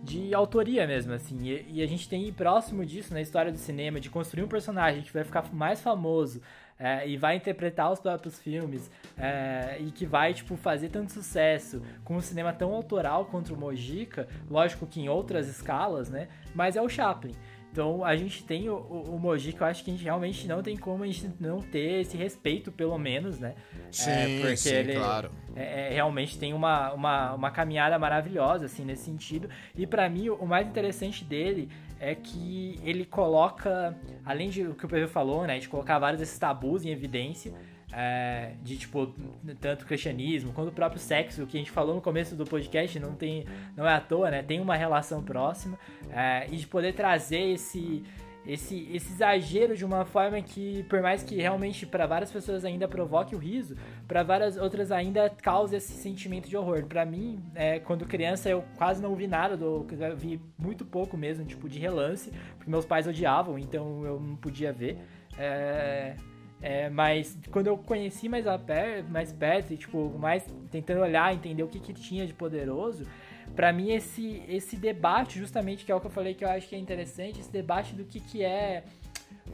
de 0.02 0.34
autoria 0.34 0.86
mesmo, 0.86 1.12
assim. 1.12 1.38
E, 1.42 1.66
e, 1.68 1.82
a 1.82 1.86
gente 1.86 2.08
tem 2.08 2.32
próximo 2.32 2.84
disso 2.84 3.12
na 3.12 3.20
história 3.20 3.50
do 3.50 3.58
cinema, 3.58 4.00
de 4.00 4.10
construir 4.10 4.44
um 4.44 4.48
personagem 4.48 5.02
que 5.02 5.12
vai 5.12 5.24
ficar 5.24 5.52
mais 5.52 5.80
famoso 5.80 6.40
é, 6.78 7.08
e 7.08 7.16
vai 7.16 7.36
interpretar 7.36 7.90
os 7.90 7.98
próprios 7.98 8.38
filmes 8.38 8.90
é, 9.16 9.76
e 9.80 9.90
que 9.90 10.06
vai, 10.06 10.32
tipo, 10.32 10.56
fazer 10.56 10.88
tanto 10.90 11.12
sucesso 11.12 11.82
com 12.04 12.16
um 12.16 12.20
cinema 12.20 12.52
tão 12.52 12.72
autoral 12.72 13.26
quanto 13.26 13.52
o 13.54 13.56
Mojica, 13.56 14.28
lógico 14.48 14.86
que 14.86 15.00
em 15.00 15.08
outras 15.08 15.48
escalas, 15.48 16.08
né? 16.08 16.28
Mas 16.54 16.76
é 16.76 16.82
o 16.82 16.88
Chaplin. 16.88 17.34
Então 17.78 18.04
a 18.04 18.16
gente 18.16 18.42
tem 18.42 18.68
o, 18.68 18.74
o, 18.74 19.14
o 19.14 19.20
Moji 19.20 19.52
que 19.52 19.60
eu 19.60 19.66
acho 19.68 19.84
que 19.84 19.90
a 19.92 19.94
gente 19.94 20.02
realmente 20.02 20.48
não 20.48 20.60
tem 20.64 20.76
como 20.76 21.04
a 21.04 21.06
gente 21.06 21.30
não 21.38 21.60
ter 21.60 22.00
esse 22.00 22.16
respeito, 22.16 22.72
pelo 22.72 22.98
menos, 22.98 23.38
né? 23.38 23.54
Sim, 23.92 24.10
é, 24.10 24.40
porque 24.40 24.56
sim, 24.56 24.74
ele 24.74 24.94
claro. 24.94 25.30
É, 25.54 25.86
é, 25.86 25.94
realmente 25.94 26.36
tem 26.36 26.52
uma, 26.52 26.92
uma, 26.92 27.34
uma 27.34 27.50
caminhada 27.52 27.96
maravilhosa, 27.96 28.64
assim, 28.64 28.84
nesse 28.84 29.04
sentido. 29.04 29.48
E 29.76 29.86
para 29.86 30.10
mim, 30.10 30.28
o 30.28 30.44
mais 30.44 30.66
interessante 30.66 31.24
dele 31.24 31.68
é 32.00 32.16
que 32.16 32.80
ele 32.82 33.04
coloca, 33.04 33.96
além 34.24 34.50
de 34.50 34.66
o 34.66 34.74
que 34.74 34.84
o 34.84 34.88
Pedro 34.88 35.06
falou, 35.06 35.46
né? 35.46 35.60
De 35.60 35.68
colocar 35.68 36.00
vários 36.00 36.18
desses 36.18 36.36
tabus 36.36 36.84
em 36.84 36.90
evidência, 36.90 37.52
é, 37.92 38.52
de 38.62 38.76
tipo 38.76 39.14
tanto 39.60 39.86
cristianismo 39.86 40.52
quanto 40.52 40.68
o 40.68 40.72
próprio 40.72 41.00
sexo 41.00 41.46
que 41.46 41.56
a 41.56 41.60
gente 41.60 41.70
falou 41.70 41.94
no 41.94 42.00
começo 42.00 42.36
do 42.36 42.44
podcast 42.44 42.98
não 43.00 43.14
tem 43.14 43.46
não 43.76 43.86
é 43.88 43.94
à 43.94 44.00
toa 44.00 44.30
né 44.30 44.42
tem 44.42 44.60
uma 44.60 44.76
relação 44.76 45.22
próxima 45.22 45.78
é, 46.10 46.46
e 46.50 46.56
de 46.56 46.66
poder 46.66 46.92
trazer 46.92 47.52
esse 47.52 48.04
esse, 48.48 48.88
esse 48.94 49.12
exagero 49.12 49.76
de 49.76 49.84
uma 49.84 50.06
forma 50.06 50.40
que, 50.40 50.82
por 50.84 51.02
mais 51.02 51.22
que 51.22 51.36
realmente 51.36 51.84
para 51.84 52.06
várias 52.06 52.32
pessoas 52.32 52.64
ainda 52.64 52.88
provoque 52.88 53.36
o 53.36 53.38
riso, 53.38 53.76
para 54.06 54.22
várias 54.22 54.56
outras 54.56 54.90
ainda 54.90 55.28
cause 55.42 55.76
esse 55.76 55.92
sentimento 55.92 56.48
de 56.48 56.56
horror. 56.56 56.86
Para 56.86 57.04
mim, 57.04 57.38
é, 57.54 57.78
quando 57.78 58.06
criança, 58.06 58.48
eu 58.48 58.64
quase 58.78 59.02
não 59.02 59.14
vi 59.14 59.26
nada, 59.26 59.54
do, 59.54 59.86
eu 60.00 60.16
vi 60.16 60.40
muito 60.56 60.86
pouco 60.86 61.14
mesmo, 61.14 61.44
tipo 61.44 61.68
de 61.68 61.78
relance, 61.78 62.32
porque 62.56 62.70
meus 62.70 62.86
pais 62.86 63.06
odiavam, 63.06 63.58
então 63.58 64.02
eu 64.06 64.18
não 64.18 64.36
podia 64.36 64.72
ver. 64.72 64.96
É, 65.38 66.16
é, 66.60 66.88
mas 66.88 67.38
quando 67.50 67.68
eu 67.68 67.78
conheci 67.78 68.28
mais, 68.28 68.46
a 68.46 68.58
per, 68.58 69.04
mais 69.08 69.32
perto, 69.32 69.72
e, 69.72 69.76
tipo, 69.76 70.10
mais 70.18 70.44
tentando 70.70 71.00
olhar, 71.00 71.32
entender 71.32 71.62
o 71.62 71.68
que, 71.68 71.78
que 71.78 71.92
tinha 71.92 72.26
de 72.26 72.34
poderoso, 72.34 73.06
para 73.54 73.72
mim 73.72 73.92
esse 73.92 74.42
esse 74.48 74.76
debate 74.76 75.38
justamente 75.38 75.84
que 75.84 75.90
é 75.90 75.94
o 75.94 76.00
que 76.00 76.06
eu 76.06 76.10
falei 76.10 76.34
que 76.34 76.44
eu 76.44 76.48
acho 76.48 76.68
que 76.68 76.76
é 76.76 76.78
interessante 76.78 77.40
esse 77.40 77.50
debate 77.50 77.94
do 77.94 78.04
que 78.04 78.20
que 78.20 78.42
é 78.42 78.84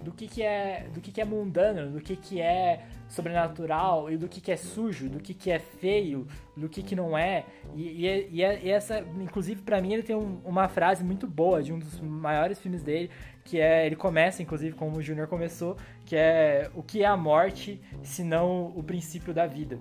do 0.03 0.11
que 0.11 0.27
que 0.27 0.43
é 0.43 0.89
do 0.93 1.01
que 1.01 1.13
que 1.13 1.21
é 1.21 1.25
mundano 1.25 1.93
do 1.93 2.01
que 2.01 2.17
que 2.17 2.41
é 2.41 2.85
sobrenatural 3.15 4.11
e 4.11 4.17
do 4.17 4.29
que 4.29 4.41
que 4.41 4.53
é 4.53 4.57
sujo 4.57 5.09
do 5.09 5.21
que 5.21 5.33
que 5.33 5.51
é 5.51 5.59
feio 5.59 6.27
do 6.57 6.69
que 6.69 6.83
que 6.83 6.95
não 6.95 7.17
é. 7.17 7.45
E, 7.75 8.07
e, 8.07 8.29
e 8.33 8.43
é, 8.43 8.69
essa 8.69 9.01
inclusive 9.21 9.63
para 9.63 9.81
mim 9.81 9.93
ele 9.93 10.03
tem 10.03 10.17
um, 10.17 10.41
uma 10.45 10.69
frase 10.69 11.03
muito 11.03 11.27
boa 11.27 11.63
de 11.63 11.73
um 11.73 11.79
dos 11.79 12.01
maiores 12.01 12.59
filmes 12.59 12.83
dele 12.83 13.11
que 13.45 13.61
é 13.61 13.87
ele 13.87 13.97
começa 13.97 14.43
inclusive 14.43 14.75
como 14.75 14.97
o 14.97 15.03
Júnior 15.03 15.29
começou 15.29 15.77
que 16.05 16.17
é 16.17 16.71
o 16.75 16.83
que 16.83 17.03
é 17.03 17.07
a 17.07 17.17
morte 17.17 17.81
se 18.03 18.23
não 18.23 18.73
o 18.77 18.83
princípio 18.83 19.33
da 19.33 19.47
vida? 19.47 19.79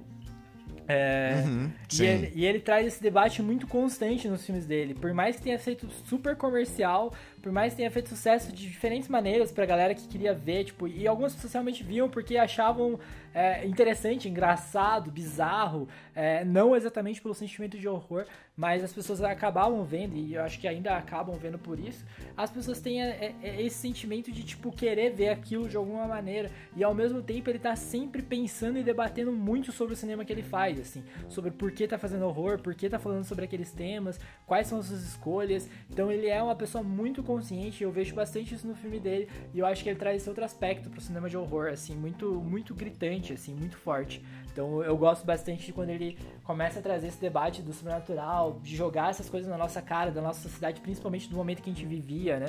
É, 0.87 1.43
uhum, 1.45 1.71
e, 1.93 2.03
ele, 2.03 2.31
e, 2.35 2.45
ele, 2.45 2.59
traz 2.59 2.85
esse 2.85 3.01
debate 3.01 3.41
muito 3.41 3.65
constante 3.67 4.27
nos 4.27 4.45
filmes 4.45 4.65
dele. 4.65 4.93
Por 4.93 5.13
mais 5.13 5.37
que 5.37 5.43
tenha 5.43 5.57
feito 5.57 5.89
super 6.05 6.35
comercial, 6.35 7.13
por 7.43 7.51
mais 7.51 7.73
que 7.73 7.77
tenha 7.77 7.91
feito 7.91 8.07
sucesso 8.07 8.53
de 8.53 8.69
diferentes 8.69 9.09
maneiras 9.09 9.51
pra 9.51 9.65
galera 9.65 9.93
que 9.93 10.07
queria 10.07 10.33
ver, 10.33 10.63
tipo, 10.63 10.87
e 10.87 11.05
algumas 11.05 11.35
pessoas 11.35 11.51
realmente 11.51 11.83
viam 11.83 12.09
porque 12.09 12.37
achavam 12.37 12.97
é, 13.33 13.65
interessante, 13.65 14.29
engraçado, 14.29 15.11
bizarro, 15.11 15.87
é, 16.15 16.45
não 16.45 16.73
exatamente 16.73 17.21
pelo 17.21 17.33
sentimento 17.33 17.77
de 17.77 17.85
horror, 17.85 18.25
mas 18.55 18.83
as 18.83 18.93
pessoas 18.93 19.21
acabavam 19.21 19.83
vendo, 19.83 20.15
e 20.15 20.35
eu 20.35 20.43
acho 20.43 20.59
que 20.59 20.67
ainda 20.67 20.95
acabam 20.95 21.35
vendo 21.35 21.57
por 21.57 21.79
isso, 21.79 22.05
as 22.37 22.51
pessoas 22.51 22.79
têm 22.79 23.03
é, 23.03 23.35
é, 23.41 23.61
esse 23.61 23.77
sentimento 23.77 24.31
de, 24.31 24.43
tipo, 24.43 24.71
querer 24.71 25.11
ver 25.11 25.29
aquilo 25.29 25.67
de 25.67 25.75
alguma 25.75 26.07
maneira, 26.07 26.51
e 26.75 26.83
ao 26.83 26.93
mesmo 26.93 27.21
tempo 27.21 27.49
ele 27.49 27.59
tá 27.59 27.75
sempre 27.75 28.21
pensando 28.21 28.77
e 28.77 28.83
debatendo 28.83 29.31
muito 29.31 29.71
sobre 29.71 29.95
o 29.95 29.97
cinema 29.97 30.23
que 30.23 30.31
ele 30.31 30.43
faz, 30.43 30.79
assim, 30.79 31.03
sobre 31.27 31.49
por 31.51 31.71
que 31.71 31.87
tá 31.87 31.97
fazendo 31.97 32.25
horror, 32.25 32.59
por 32.59 32.75
que 32.75 32.87
tá 32.87 32.99
falando 32.99 33.25
sobre 33.25 33.45
aqueles 33.45 33.71
temas, 33.71 34.19
quais 34.45 34.67
são 34.67 34.79
as 34.79 34.85
suas 34.85 35.01
escolhas, 35.01 35.67
então 35.89 36.11
ele 36.11 36.27
é 36.27 36.41
uma 36.41 36.55
pessoa 36.55 36.83
muito 36.83 37.23
consciente, 37.35 37.83
eu 37.83 37.91
vejo 37.91 38.13
bastante 38.13 38.53
isso 38.53 38.67
no 38.67 38.75
filme 38.75 38.99
dele, 38.99 39.27
e 39.53 39.59
eu 39.59 39.65
acho 39.65 39.83
que 39.83 39.89
ele 39.89 39.99
traz 39.99 40.17
esse 40.17 40.29
outro 40.29 40.43
aspecto 40.43 40.89
pro 40.89 41.01
cinema 41.01 41.29
de 41.29 41.37
horror, 41.37 41.69
assim, 41.69 41.95
muito, 41.95 42.33
muito 42.35 42.73
gritante, 42.73 43.33
assim, 43.33 43.53
muito 43.53 43.77
forte. 43.77 44.23
Então 44.51 44.83
eu 44.83 44.95
gosto 44.95 45.25
bastante 45.25 45.65
de 45.65 45.73
quando 45.73 45.89
ele 45.89 46.17
começa 46.43 46.79
a 46.79 46.81
trazer 46.81 47.07
esse 47.07 47.19
debate 47.19 47.61
do 47.61 47.73
sobrenatural, 47.73 48.59
de 48.61 48.75
jogar 48.75 49.09
essas 49.09 49.27
coisas 49.27 49.49
na 49.49 49.57
nossa 49.57 49.81
cara, 49.81 50.11
da 50.11 50.21
nossa 50.21 50.41
sociedade, 50.41 50.79
principalmente 50.79 51.27
do 51.27 51.35
momento 51.35 51.61
que 51.61 51.69
a 51.71 51.73
gente 51.73 51.85
vivia, 51.85 52.39
né? 52.39 52.45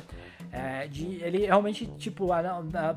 É, 0.53 0.87
de, 0.87 1.23
ele 1.23 1.47
realmente, 1.47 1.87
tipo, 1.87 2.29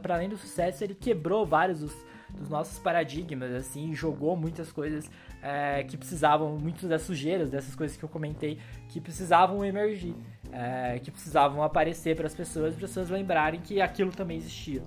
para 0.01 0.15
além 0.15 0.27
do 0.27 0.37
sucesso, 0.37 0.83
ele 0.83 0.93
quebrou 0.93 1.45
vários 1.45 1.79
dos, 1.79 1.95
dos 2.29 2.49
nossos 2.49 2.77
paradigmas, 2.79 3.51
assim, 3.53 3.93
jogou 3.93 4.35
muitas 4.35 4.71
coisas 4.71 5.09
é, 5.47 5.83
que 5.83 5.95
precisavam, 5.95 6.57
muitas 6.57 6.89
das 6.89 7.03
sujeiras, 7.03 7.49
dessas 7.49 7.73
coisas 7.73 7.95
que 7.95 8.03
eu 8.03 8.09
comentei, 8.09 8.59
que 8.89 8.99
precisavam 8.99 9.63
emergir, 9.63 10.13
é, 10.51 10.99
que 10.99 11.09
precisavam 11.09 11.63
aparecer 11.63 12.17
para 12.17 12.27
as 12.27 12.35
pessoas, 12.35 12.75
para 12.75 12.83
as 12.83 12.91
pessoas 12.91 13.09
lembrarem 13.09 13.61
que 13.61 13.79
aquilo 13.79 14.11
também 14.11 14.37
existia. 14.37 14.83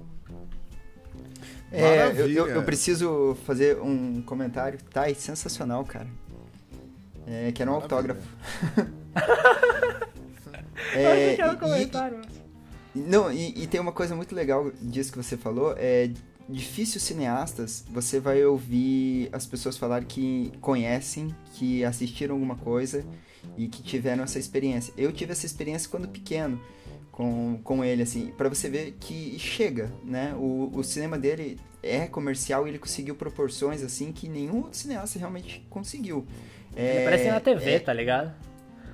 É, 1.72 2.08
eu, 2.08 2.28
eu, 2.28 2.46
eu, 2.48 2.62
preciso 2.62 3.36
fazer 3.46 3.80
um 3.80 4.20
comentário. 4.20 4.78
Tá, 4.92 5.08
é 5.08 5.14
sensacional, 5.14 5.82
cara. 5.84 6.08
É, 7.26 7.52
que 7.52 7.62
era 7.62 7.70
um 7.70 7.80
Maravilha. 7.80 7.96
autógrafo. 7.96 8.28
é, 10.94 11.40
eu 11.40 11.52
um 11.52 11.56
comentário. 11.56 12.20
E, 12.94 12.98
não, 12.98 13.32
e, 13.32 13.62
e, 13.62 13.66
tem 13.66 13.80
uma 13.80 13.92
coisa 13.92 14.14
muito 14.16 14.34
legal 14.34 14.70
disso 14.82 15.12
que 15.12 15.16
você 15.16 15.36
falou. 15.36 15.74
É 15.78 16.10
difícil 16.50 17.00
cineastas, 17.00 17.84
você 17.90 18.20
vai 18.20 18.44
ouvir 18.44 19.28
as 19.32 19.46
pessoas 19.46 19.76
falar 19.76 20.04
que 20.04 20.52
conhecem, 20.60 21.34
que 21.54 21.84
assistiram 21.84 22.34
alguma 22.34 22.56
coisa 22.56 23.04
e 23.56 23.68
que 23.68 23.82
tiveram 23.82 24.24
essa 24.24 24.38
experiência. 24.38 24.92
Eu 24.96 25.12
tive 25.12 25.32
essa 25.32 25.46
experiência 25.46 25.88
quando 25.88 26.08
pequeno 26.08 26.60
com, 27.10 27.60
com 27.62 27.84
ele, 27.84 28.02
assim, 28.02 28.32
para 28.36 28.48
você 28.48 28.68
ver 28.68 28.96
que 28.98 29.38
chega, 29.38 29.92
né? 30.04 30.34
O, 30.36 30.70
o 30.74 30.82
cinema 30.82 31.18
dele 31.18 31.58
é 31.82 32.06
comercial 32.06 32.66
e 32.66 32.70
ele 32.70 32.78
conseguiu 32.78 33.14
proporções, 33.14 33.82
assim, 33.82 34.12
que 34.12 34.28
nenhum 34.28 34.58
outro 34.58 34.78
cineasta 34.78 35.18
realmente 35.18 35.66
conseguiu. 35.70 36.26
É, 36.74 36.96
ele 36.96 37.04
parece 37.04 37.30
na 37.30 37.40
TV, 37.40 37.70
é, 37.72 37.78
tá 37.78 37.92
ligado? 37.92 38.34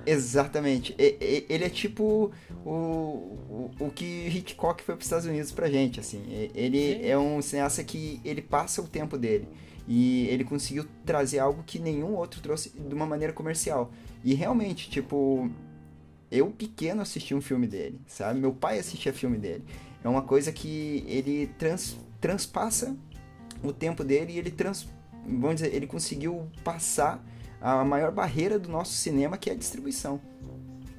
Exatamente. 0.07 0.95
Ele 0.97 1.65
é 1.65 1.69
tipo 1.69 2.31
o, 2.65 2.69
o, 2.69 3.71
o 3.77 3.91
que 3.91 4.27
Hitchcock 4.27 4.81
foi 4.81 4.95
para 4.95 5.01
os 5.01 5.05
Estados 5.05 5.25
Unidos 5.25 5.51
pra 5.51 5.69
gente, 5.69 5.99
assim. 5.99 6.23
Ele 6.55 6.95
Sim. 6.95 7.05
é 7.05 7.17
um 7.17 7.41
cineasta 7.41 7.83
que 7.83 8.21
ele 8.23 8.41
passa 8.41 8.81
o 8.81 8.87
tempo 8.87 9.17
dele. 9.17 9.49
E 9.85 10.27
ele 10.27 10.45
conseguiu 10.45 10.85
trazer 11.05 11.39
algo 11.39 11.61
que 11.65 11.77
nenhum 11.77 12.15
outro 12.15 12.41
trouxe 12.41 12.69
de 12.69 12.93
uma 12.95 13.05
maneira 13.05 13.33
comercial. 13.33 13.91
E 14.23 14.33
realmente, 14.33 14.89
tipo, 14.89 15.49
eu 16.31 16.47
pequeno 16.51 17.01
assisti 17.01 17.35
um 17.35 17.41
filme 17.41 17.67
dele, 17.67 17.99
sabe? 18.07 18.39
Meu 18.39 18.53
pai 18.53 18.79
assistia 18.79 19.13
filme 19.13 19.37
dele. 19.37 19.63
É 20.03 20.07
uma 20.07 20.21
coisa 20.21 20.51
que 20.51 21.03
ele 21.07 21.47
trans, 21.57 21.97
transpassa 22.21 22.95
o 23.63 23.73
tempo 23.73 24.03
dele 24.03 24.33
e 24.33 24.37
ele 24.37 24.51
trans, 24.51 24.87
vamos 25.25 25.55
dizer, 25.55 25.73
ele 25.73 25.87
conseguiu 25.87 26.47
passar 26.63 27.23
a 27.61 27.83
maior 27.83 28.11
barreira 28.11 28.57
do 28.59 28.69
nosso 28.69 28.93
cinema, 28.93 29.37
que 29.37 29.49
é 29.49 29.53
a 29.53 29.55
distribuição. 29.55 30.21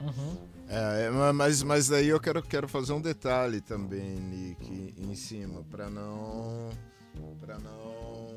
Uhum. 0.01 0.49
É, 0.69 1.11
mas, 1.33 1.63
mas 1.63 1.89
daí 1.89 2.09
eu 2.09 2.21
quero, 2.21 2.43
quero 2.43 2.69
fazer 2.69 2.93
um 2.93 3.01
detalhe 3.01 3.61
também, 3.61 4.21
Nick, 4.21 4.95
em 4.99 5.15
cima, 5.15 5.65
para 5.71 5.89
não 5.89 6.71
para 7.41 7.59
não 7.59 8.29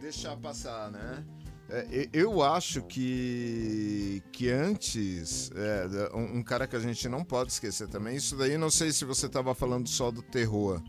deixar 0.00 0.36
passar, 0.36 0.90
né? 0.90 1.24
É, 1.68 2.08
eu 2.12 2.42
acho 2.42 2.82
que, 2.82 4.22
que 4.32 4.50
antes, 4.50 5.50
é, 5.54 6.14
um, 6.14 6.38
um, 6.38 6.42
cara 6.42 6.66
que 6.66 6.76
a 6.76 6.80
gente 6.80 7.08
não 7.08 7.24
pode 7.24 7.52
esquecer 7.52 7.88
também, 7.88 8.16
isso 8.16 8.36
daí 8.36 8.58
não 8.58 8.70
sei 8.70 8.90
se 8.92 9.04
você 9.04 9.26
estava 9.26 9.54
falando 9.54 9.88
só 9.88 10.10
do 10.10 10.22
terror, 10.22 10.82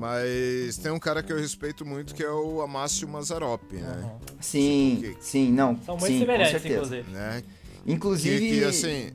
mas 0.00 0.78
tem 0.78 0.90
um 0.90 0.98
cara 0.98 1.22
que 1.22 1.30
eu 1.30 1.36
respeito 1.36 1.84
muito 1.84 2.14
que 2.14 2.22
é 2.22 2.30
o 2.30 2.62
Amácio 2.62 3.06
Mazzaropi, 3.06 3.76
né? 3.76 4.18
Sim, 4.40 4.98
que, 5.00 5.16
sim, 5.20 5.52
não. 5.52 5.78
São 5.84 5.98
muito 5.98 6.12
sim, 6.12 6.20
semelhantes, 6.20 6.64
inclusive. 6.64 7.10
Né? 7.10 7.42
Inclusive. 7.86 8.38
Que, 8.38 8.58
que, 8.60 8.64
assim. 8.64 9.10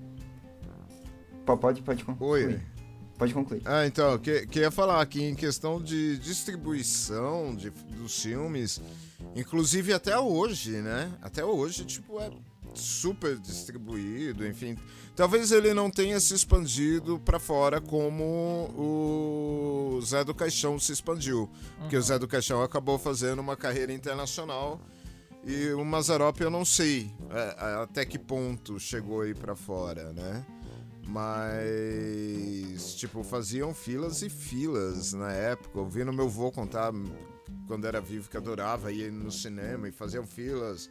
Pode, 1.44 1.82
pode 1.82 2.06
concluir. 2.06 2.48
Oi. 2.48 2.60
Pode 3.18 3.34
concluir. 3.34 3.62
Ah, 3.66 3.88
então, 3.88 4.20
que, 4.20 4.46
queria 4.46 4.70
falar 4.70 5.04
que 5.08 5.24
em 5.24 5.34
questão 5.34 5.82
de 5.82 6.20
distribuição 6.20 7.56
de, 7.56 7.72
dos 7.72 8.22
filmes, 8.22 8.80
inclusive 9.36 9.92
até 9.92 10.20
hoje, 10.20 10.72
né? 10.82 11.12
Até 11.22 11.44
hoje, 11.44 11.84
tipo, 11.86 12.20
é 12.20 12.30
super 12.80 13.38
distribuído, 13.38 14.46
enfim. 14.46 14.78
Talvez 15.16 15.52
ele 15.52 15.74
não 15.74 15.90
tenha 15.90 16.20
se 16.20 16.34
expandido 16.34 17.20
para 17.20 17.40
fora 17.40 17.80
como 17.80 18.70
o 18.76 20.02
Zé 20.02 20.24
do 20.24 20.34
Caixão 20.34 20.80
se 20.80 20.92
expandiu. 20.92 21.42
Uhum. 21.42 21.50
Porque 21.80 21.98
o 21.98 22.02
Zé 22.02 22.20
do 22.20 22.28
Caixão 22.28 22.62
acabou 22.62 23.00
fazendo 23.00 23.40
uma 23.40 23.56
carreira 23.56 23.94
internacional. 23.94 24.80
E 25.46 25.70
o 25.74 25.86
Mazarop 25.86 26.42
eu 26.42 26.50
não 26.50 26.66
sei 26.66 27.12
é, 27.30 27.84
até 27.84 28.04
que 28.04 28.18
ponto 28.18 28.80
chegou 28.80 29.22
aí 29.22 29.34
para 29.34 29.56
fora, 29.56 30.12
né? 30.12 30.46
Mas, 31.08 32.96
tipo, 32.96 33.24
faziam 33.24 33.74
filas 33.74 34.24
e 34.24 34.30
filas 34.30 35.14
na 35.14 35.32
época. 35.32 35.80
Ouvindo 35.80 36.12
meu 36.12 36.26
avô 36.26 36.52
contar 36.52 36.92
quando 37.68 37.86
era 37.86 38.02
vivo 38.02 38.30
que 38.30 38.38
adorava 38.38 38.92
ir 38.92 39.12
no 39.12 39.32
cinema 39.32 39.88
e 39.88 39.92
faziam 39.92 40.26
filas 40.26 40.90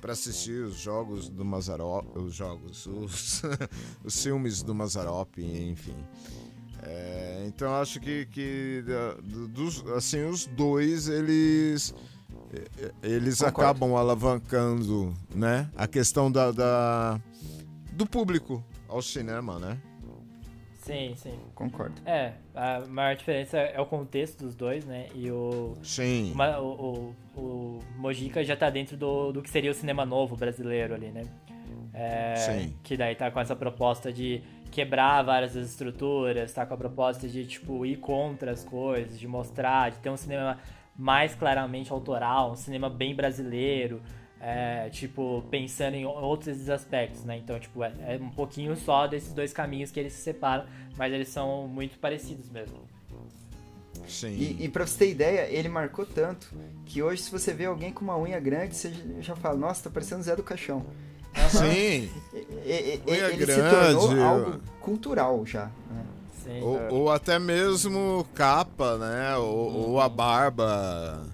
para 0.00 0.12
assistir 0.12 0.62
os 0.64 0.76
jogos 0.76 1.28
do 1.28 1.44
Mazarop, 1.44 2.06
os 2.16 2.34
jogos, 2.34 2.86
os, 2.86 3.42
os 4.04 4.22
filmes 4.22 4.62
do 4.62 4.74
Mazarop, 4.74 5.36
enfim. 5.38 5.96
É, 6.82 7.44
então 7.46 7.74
acho 7.74 7.98
que, 8.00 8.26
que 8.26 8.84
dos, 9.50 9.84
assim 9.88 10.24
os 10.24 10.46
dois 10.46 11.08
eles 11.08 11.92
eles 13.02 13.38
Concordo. 13.40 13.60
acabam 13.60 13.96
alavancando, 13.96 15.12
né, 15.34 15.68
a 15.76 15.86
questão 15.88 16.30
da, 16.30 16.50
da 16.52 17.20
do 17.92 18.06
público 18.06 18.64
ao 18.88 19.02
cinema, 19.02 19.58
né? 19.58 19.78
Sim, 20.82 21.14
sim. 21.16 21.38
Concordo. 21.54 22.00
É, 22.06 22.32
a 22.54 22.80
maior 22.86 23.14
diferença 23.14 23.58
é 23.58 23.78
o 23.78 23.84
contexto 23.84 24.44
dos 24.44 24.54
dois, 24.54 24.86
né? 24.86 25.08
E 25.14 25.30
o. 25.30 25.76
Sim. 25.82 26.32
uma- 26.32 26.58
o, 26.58 26.70
o, 26.70 27.16
o 27.38 27.78
Mojica 27.96 28.42
já 28.44 28.56
tá 28.56 28.68
dentro 28.70 28.96
do, 28.96 29.32
do 29.32 29.42
que 29.42 29.50
seria 29.50 29.70
o 29.70 29.74
cinema 29.74 30.04
novo 30.04 30.36
brasileiro 30.36 30.94
ali, 30.94 31.10
né? 31.10 31.22
É, 31.94 32.36
Sim. 32.36 32.74
Que 32.82 32.96
daí 32.96 33.14
tá 33.14 33.30
com 33.30 33.40
essa 33.40 33.56
proposta 33.56 34.12
de 34.12 34.42
quebrar 34.70 35.22
várias 35.22 35.54
das 35.54 35.70
estruturas, 35.70 36.52
tá 36.52 36.66
com 36.66 36.74
a 36.74 36.76
proposta 36.76 37.28
de, 37.28 37.46
tipo, 37.46 37.84
ir 37.84 37.96
contra 37.96 38.52
as 38.52 38.64
coisas, 38.64 39.18
de 39.18 39.26
mostrar, 39.26 39.90
de 39.90 39.98
ter 39.98 40.10
um 40.10 40.16
cinema 40.16 40.58
mais 40.96 41.34
claramente 41.34 41.92
autoral, 41.92 42.52
um 42.52 42.56
cinema 42.56 42.90
bem 42.90 43.14
brasileiro, 43.14 44.02
é, 44.40 44.88
tipo, 44.90 45.44
pensando 45.50 45.94
em 45.94 46.04
outros 46.04 46.68
aspectos, 46.68 47.24
né? 47.24 47.36
Então, 47.38 47.58
tipo, 47.58 47.82
é, 47.82 47.92
é 48.00 48.18
um 48.20 48.30
pouquinho 48.30 48.76
só 48.76 49.06
desses 49.06 49.32
dois 49.32 49.52
caminhos 49.52 49.90
que 49.90 49.98
eles 49.98 50.12
se 50.12 50.22
separam, 50.22 50.66
mas 50.96 51.12
eles 51.12 51.28
são 51.28 51.66
muito 51.66 51.98
parecidos 51.98 52.48
mesmo. 52.50 52.87
Sim. 54.08 54.28
E, 54.36 54.64
e 54.64 54.68
pra 54.68 54.86
você 54.86 54.98
ter 54.98 55.10
ideia, 55.10 55.46
ele 55.50 55.68
marcou 55.68 56.04
tanto 56.06 56.48
que 56.86 57.02
hoje, 57.02 57.22
se 57.22 57.30
você 57.30 57.52
vê 57.52 57.66
alguém 57.66 57.92
com 57.92 58.04
uma 58.04 58.18
unha 58.18 58.40
grande, 58.40 58.74
você 58.76 58.92
já 59.20 59.36
fala, 59.36 59.56
nossa, 59.56 59.84
tá 59.84 59.90
parecendo 59.90 60.22
Zé 60.22 60.34
do 60.34 60.42
Caixão. 60.42 60.84
Sim. 61.50 62.10
E- 62.34 62.46
e- 62.66 63.02
e- 63.06 63.10
Unha 63.10 63.26
ele 63.28 63.46
se 63.46 63.60
grande. 63.60 63.94
tornou 64.00 64.24
algo 64.24 64.60
cultural 64.80 65.46
já. 65.46 65.66
né? 65.90 66.04
Sim. 66.44 66.60
Ou, 66.62 66.80
ou 66.94 67.10
até 67.10 67.38
mesmo 67.38 68.26
capa, 68.34 68.96
né? 68.96 69.36
Ou, 69.36 69.90
ou 69.90 70.00
a 70.00 70.08
barba. 70.08 71.26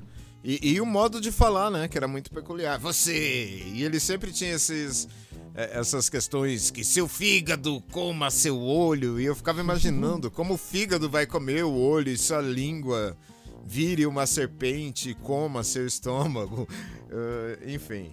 E, 0.42 0.72
e 0.74 0.80
o 0.80 0.84
modo 0.86 1.20
de 1.20 1.30
falar, 1.32 1.70
né? 1.70 1.88
Que 1.88 1.96
era 1.96 2.08
muito 2.08 2.30
peculiar. 2.30 2.78
Você! 2.80 3.62
E 3.72 3.82
ele 3.82 3.98
sempre 3.98 4.30
tinha 4.32 4.52
esses, 4.54 5.08
essas 5.54 6.08
questões 6.08 6.70
que 6.70 6.82
seu 6.84 7.06
fígado 7.06 7.80
coma 7.92 8.30
seu 8.30 8.58
olho. 8.60 9.20
E 9.20 9.24
eu 9.24 9.34
ficava 9.36 9.60
imaginando 9.60 10.30
como 10.32 10.54
o 10.54 10.58
fígado 10.58 11.08
vai 11.08 11.26
comer 11.26 11.64
o 11.64 11.72
olho 11.72 12.10
e 12.10 12.16
sua 12.16 12.40
língua 12.40 13.16
vire 13.64 14.04
uma 14.06 14.26
serpente 14.26 15.10
e 15.10 15.14
coma 15.14 15.62
seu 15.64 15.86
estômago. 15.86 16.68
Eh, 17.10 17.58
enfim. 17.74 18.12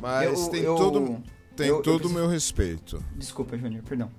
Mas 0.00 0.38
Eu- 0.40 0.48
tem 0.48 0.62
eu- 0.62 0.76
todo, 0.76 1.22
tem 1.56 1.68
eu 1.68 1.82
todo 1.82 1.94
o 1.94 1.98
preciso- 2.00 2.14
meu 2.20 2.28
respeito. 2.28 3.04
Desculpa, 3.16 3.56
Júnior, 3.56 3.82
perdão. 3.82 4.10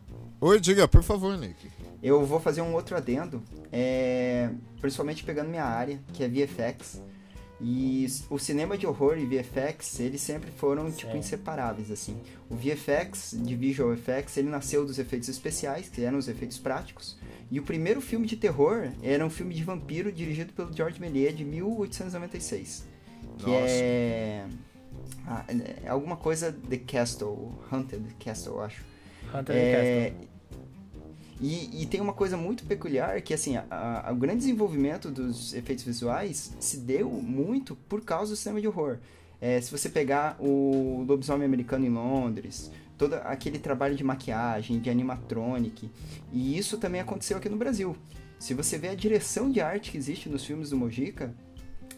Oi, 0.42 0.60
diga, 0.60 0.88
por 0.88 1.04
favor, 1.04 1.38
Nick. 1.38 1.72
Eu 2.02 2.26
vou 2.26 2.38
fazer 2.40 2.62
um 2.62 2.74
outro 2.74 2.98
adendo, 2.98 3.42
é, 3.72 4.50
principalmente 4.82 5.24
pegando 5.24 5.48
minha 5.50 5.64
área, 5.64 6.02
que 6.12 6.22
é 6.22 6.28
VFX. 6.28 7.02
E 7.62 8.06
o 8.30 8.38
cinema 8.38 8.78
de 8.78 8.86
horror 8.86 9.18
e 9.18 9.26
VFX, 9.26 10.00
eles 10.00 10.22
sempre 10.22 10.52
foram, 10.52 10.92
tipo, 10.92 11.16
inseparáveis, 11.16 11.92
assim. 11.92 12.18
O 12.50 12.56
VFX, 12.56 13.36
de 13.40 13.56
Visual 13.56 13.94
Effects, 13.94 14.36
ele 14.38 14.50
nasceu 14.50 14.86
dos 14.86 15.00
efeitos 15.00 15.30
especiais, 15.30 15.88
que 15.88 16.04
eram 16.04 16.18
os 16.18 16.28
efeitos 16.28 16.58
práticos. 16.58 17.18
E 17.50 17.60
o 17.60 17.64
primeiro 17.64 18.02
filme 18.02 18.26
de 18.26 18.36
terror 18.36 18.90
era 19.02 19.26
um 19.26 19.30
filme 19.30 19.54
de 19.54 19.64
vampiro 19.64 20.12
dirigido 20.12 20.52
pelo 20.54 20.76
George 20.76 21.00
Méliès, 21.00 21.38
de 21.38 21.46
1896. 21.46 22.86
Que 23.38 23.50
Nossa. 23.50 23.66
é... 23.68 24.46
ah, 25.28 25.46
é 25.84 25.88
alguma 25.88 26.18
coisa 26.18 26.52
The 26.70 26.78
Castle, 26.78 27.52
Haunted 27.72 28.04
Castle, 28.20 28.54
eu 28.56 28.62
acho. 28.62 28.84
Hunter 29.34 29.56
É, 29.56 30.10
Castle. 30.12 30.30
E, 31.42 31.82
e 31.82 31.86
tem 31.86 32.00
uma 32.02 32.14
coisa 32.14 32.38
muito 32.38 32.66
peculiar 32.66 33.22
que 33.22 33.34
assim, 33.34 33.58
a- 33.58 33.66
a- 34.06 34.12
o 34.12 34.16
grande 34.16 34.40
desenvolvimento 34.40 35.10
dos 35.12 35.54
efeitos 35.54 35.84
visuais 35.84 36.54
se 36.60 36.78
deu 36.78 37.10
muito 37.10 37.76
por 37.90 38.02
causa 38.02 38.32
do 38.32 38.38
cinema 38.38 38.62
de 38.62 38.68
horror. 38.68 38.98
É, 39.42 39.60
se 39.60 39.70
você 39.72 39.90
pegar 39.90 40.38
o 40.40 41.04
Lobisomem 41.08 41.46
Americano 41.46 41.86
em 41.86 41.90
Londres, 41.90 42.72
todo 42.98 43.16
aquele 43.16 43.60
trabalho 43.60 43.96
de 43.96 44.04
maquiagem, 44.04 44.80
de 44.80 44.90
animatronic, 44.90 45.90
e 46.32 46.58
isso 46.58 46.78
também 46.78 47.02
aconteceu 47.02 47.38
aqui 47.38 47.50
no 47.50 47.58
Brasil. 47.58 47.96
Se 48.40 48.54
você 48.54 48.78
vê 48.78 48.90
a 48.90 48.96
direção 48.96 49.52
de 49.52 49.60
arte 49.60 49.92
que 49.92 49.98
existe 49.98 50.30
nos 50.30 50.46
filmes 50.46 50.70
do 50.70 50.78
Mojica, 50.78 51.34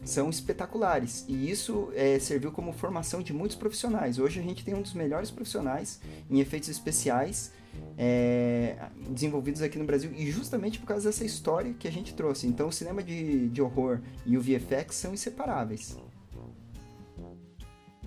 são 0.03 0.29
espetaculares. 0.29 1.25
E 1.27 1.49
isso 1.49 1.89
é, 1.95 2.19
serviu 2.19 2.51
como 2.51 2.71
formação 2.73 3.21
de 3.21 3.33
muitos 3.33 3.57
profissionais. 3.57 4.19
Hoje 4.19 4.39
a 4.39 4.43
gente 4.43 4.63
tem 4.63 4.73
um 4.75 4.81
dos 4.81 4.93
melhores 4.93 5.31
profissionais 5.31 5.99
em 6.29 6.39
efeitos 6.39 6.69
especiais 6.69 7.51
é, 7.97 8.75
desenvolvidos 9.09 9.61
aqui 9.61 9.77
no 9.77 9.85
Brasil. 9.85 10.11
E 10.15 10.29
justamente 10.31 10.79
por 10.79 10.87
causa 10.87 11.09
dessa 11.09 11.25
história 11.25 11.73
que 11.73 11.87
a 11.87 11.91
gente 11.91 12.13
trouxe. 12.13 12.47
Então 12.47 12.67
o 12.67 12.71
cinema 12.71 13.01
de, 13.01 13.49
de 13.49 13.61
horror 13.61 14.01
e 14.25 14.37
o 14.37 14.41
VFX 14.41 14.95
são 14.95 15.13
inseparáveis. 15.13 15.97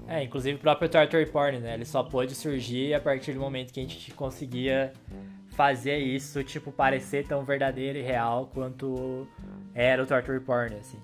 É, 0.06 0.22
inclusive 0.22 0.56
o 0.56 0.60
próprio 0.60 0.88
Torture 0.88 1.26
Porn, 1.26 1.58
né? 1.60 1.74
Ele 1.74 1.84
só 1.84 2.02
pôde 2.02 2.34
surgir 2.34 2.94
a 2.94 3.00
partir 3.00 3.34
do 3.34 3.40
momento 3.40 3.72
que 3.72 3.80
a 3.80 3.82
gente 3.82 4.10
conseguia 4.12 4.92
fazer 5.50 5.98
isso, 5.98 6.42
tipo, 6.42 6.72
parecer 6.72 7.26
tão 7.26 7.44
verdadeiro 7.44 7.98
e 7.98 8.02
real 8.02 8.50
quanto 8.54 9.28
era 9.74 10.02
o 10.02 10.06
Torture 10.06 10.40
Porn, 10.40 10.74
assim. 10.76 10.98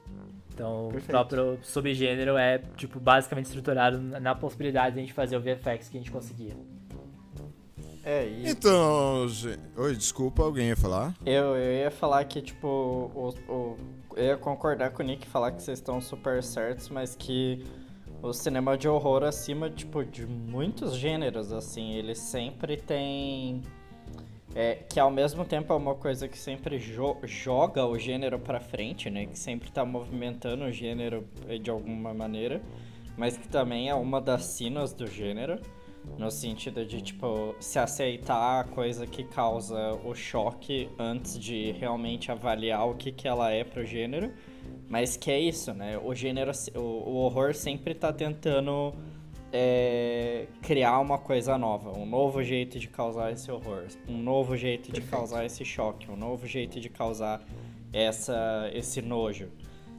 Então, 0.54 0.88
Perfeito. 0.90 1.04
o 1.04 1.08
próprio 1.08 1.58
subgênero 1.62 2.38
é, 2.38 2.58
tipo, 2.76 2.98
basicamente 2.98 3.46
estruturado 3.46 4.00
na 4.00 4.20
na 4.20 4.34
possibilidade 4.34 4.94
de 4.94 5.00
a 5.00 5.02
gente 5.02 5.12
fazer 5.12 5.36
o 5.36 5.40
VFX 5.40 5.88
que 5.88 5.98
a 5.98 6.00
gente 6.00 6.10
conseguia. 6.10 6.54
É, 8.04 8.26
e 8.26 8.48
Então, 8.50 9.26
gente... 9.28 9.60
Oi, 9.76 9.94
desculpa, 9.96 10.42
alguém 10.42 10.68
ia 10.68 10.76
falar? 10.76 11.14
eu, 11.24 11.56
eu 11.56 11.72
ia 11.84 11.90
falar 11.90 12.24
que, 12.24 12.42
tipo, 12.42 12.66
o, 12.66 13.34
o- 13.48 13.76
eu 14.16 14.24
ia 14.24 14.36
concordar 14.36 14.90
com 14.90 15.02
o 15.02 15.06
Nick 15.06 15.26
e 15.26 15.30
falar 15.30 15.52
que 15.52 15.62
vocês 15.62 15.78
estão 15.78 16.00
super 16.00 16.42
certos, 16.42 16.88
mas 16.88 17.16
que 17.16 17.64
o 18.22 18.32
cinema 18.32 18.76
de 18.76 18.88
horror, 18.88 19.22
acima, 19.24 19.68
tipo, 19.70 20.04
de 20.04 20.26
muitos 20.26 20.94
gêneros, 20.96 21.52
assim, 21.52 21.94
ele 21.94 22.14
sempre 22.14 22.76
tem... 22.76 23.62
É, 24.56 24.76
que 24.88 25.00
ao 25.00 25.10
mesmo 25.10 25.44
tempo 25.44 25.72
é 25.72 25.76
uma 25.76 25.96
coisa 25.96 26.28
que 26.28 26.38
sempre 26.38 26.78
jo- 26.78 27.16
joga 27.24 27.84
o 27.86 27.98
gênero 27.98 28.38
pra 28.38 28.60
frente, 28.60 29.10
né? 29.10 29.26
Que 29.26 29.36
sempre 29.36 29.68
tá 29.72 29.84
movimentando 29.84 30.64
o 30.64 30.70
gênero 30.70 31.24
eh, 31.48 31.58
de 31.58 31.70
alguma 31.70 32.14
maneira, 32.14 32.62
mas 33.16 33.36
que 33.36 33.48
também 33.48 33.88
é 33.88 33.94
uma 33.96 34.20
das 34.20 34.44
sinas 34.44 34.92
do 34.92 35.08
gênero, 35.08 35.58
no 36.18 36.30
sentido 36.30 36.84
de, 36.84 37.00
tipo, 37.02 37.54
se 37.60 37.78
aceitar 37.78 38.60
a 38.60 38.64
coisa 38.64 39.06
que 39.06 39.24
causa 39.24 39.94
o 40.04 40.14
choque 40.14 40.88
antes 40.98 41.38
de 41.38 41.72
realmente 41.72 42.30
avaliar 42.30 42.88
o 42.88 42.94
que, 42.94 43.10
que 43.10 43.26
ela 43.26 43.50
é 43.50 43.64
pro 43.64 43.84
gênero. 43.84 44.32
Mas 44.88 45.16
que 45.16 45.30
é 45.30 45.40
isso, 45.40 45.72
né? 45.72 45.98
O 45.98 46.14
gênero, 46.14 46.52
o, 46.74 46.78
o 46.78 47.14
horror 47.16 47.54
sempre 47.54 47.94
tá 47.94 48.12
tentando 48.12 48.94
é, 49.52 50.46
criar 50.62 50.98
uma 50.98 51.16
coisa 51.16 51.56
nova, 51.56 51.96
um 51.96 52.04
novo 52.04 52.42
jeito 52.42 52.76
de 52.78 52.88
causar 52.88 53.32
esse 53.32 53.50
horror, 53.52 53.84
um 54.08 54.18
novo 54.18 54.56
jeito 54.56 54.86
de 54.86 55.00
Perfeito. 55.00 55.10
causar 55.10 55.44
esse 55.46 55.64
choque, 55.64 56.10
um 56.10 56.16
novo 56.16 56.44
jeito 56.46 56.80
de 56.80 56.88
causar 56.88 57.40
essa, 57.92 58.68
esse 58.74 59.00
nojo. 59.00 59.48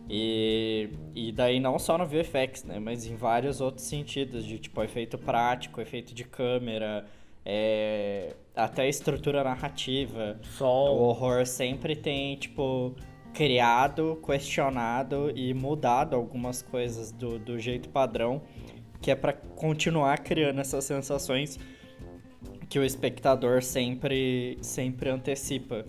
E, 0.10 0.90
e 1.16 1.32
daí 1.32 1.60
não 1.60 1.80
só 1.80 1.98
no 1.98 2.06
VFX, 2.06 2.64
né? 2.64 2.80
Mas 2.80 3.06
em 3.06 3.16
vários 3.16 3.62
outros 3.62 3.86
sentidos, 3.88 4.46
de 4.46 4.60
tipo 4.60 4.82
efeito 4.84 5.18
prático, 5.18 5.82
efeito 5.82 6.14
de 6.14 6.24
câmera, 6.24 7.06
é, 7.44 8.36
até 8.56 8.88
estrutura 8.88 9.44
narrativa. 9.44 10.40
O 10.42 10.46
Som, 10.46 10.90
horror 10.90 11.46
sempre 11.46 11.96
tem, 11.96 12.36
tipo, 12.36 12.96
criado, 13.34 14.20
questionado 14.26 15.32
e 15.36 15.54
mudado 15.54 16.16
algumas 16.16 16.62
coisas 16.62 17.12
do, 17.12 17.38
do 17.40 17.60
jeito 17.60 17.90
padrão, 17.90 18.42
que 19.02 19.12
é 19.12 19.16
pra 19.16 19.34
continuar 19.34 20.20
criando 20.20 20.62
essas 20.62 20.86
sensações 20.86 21.60
que 22.70 22.80
o 22.80 22.84
espectador 22.84 23.62
sempre, 23.62 24.58
sempre 24.62 25.10
antecipa. 25.10 25.86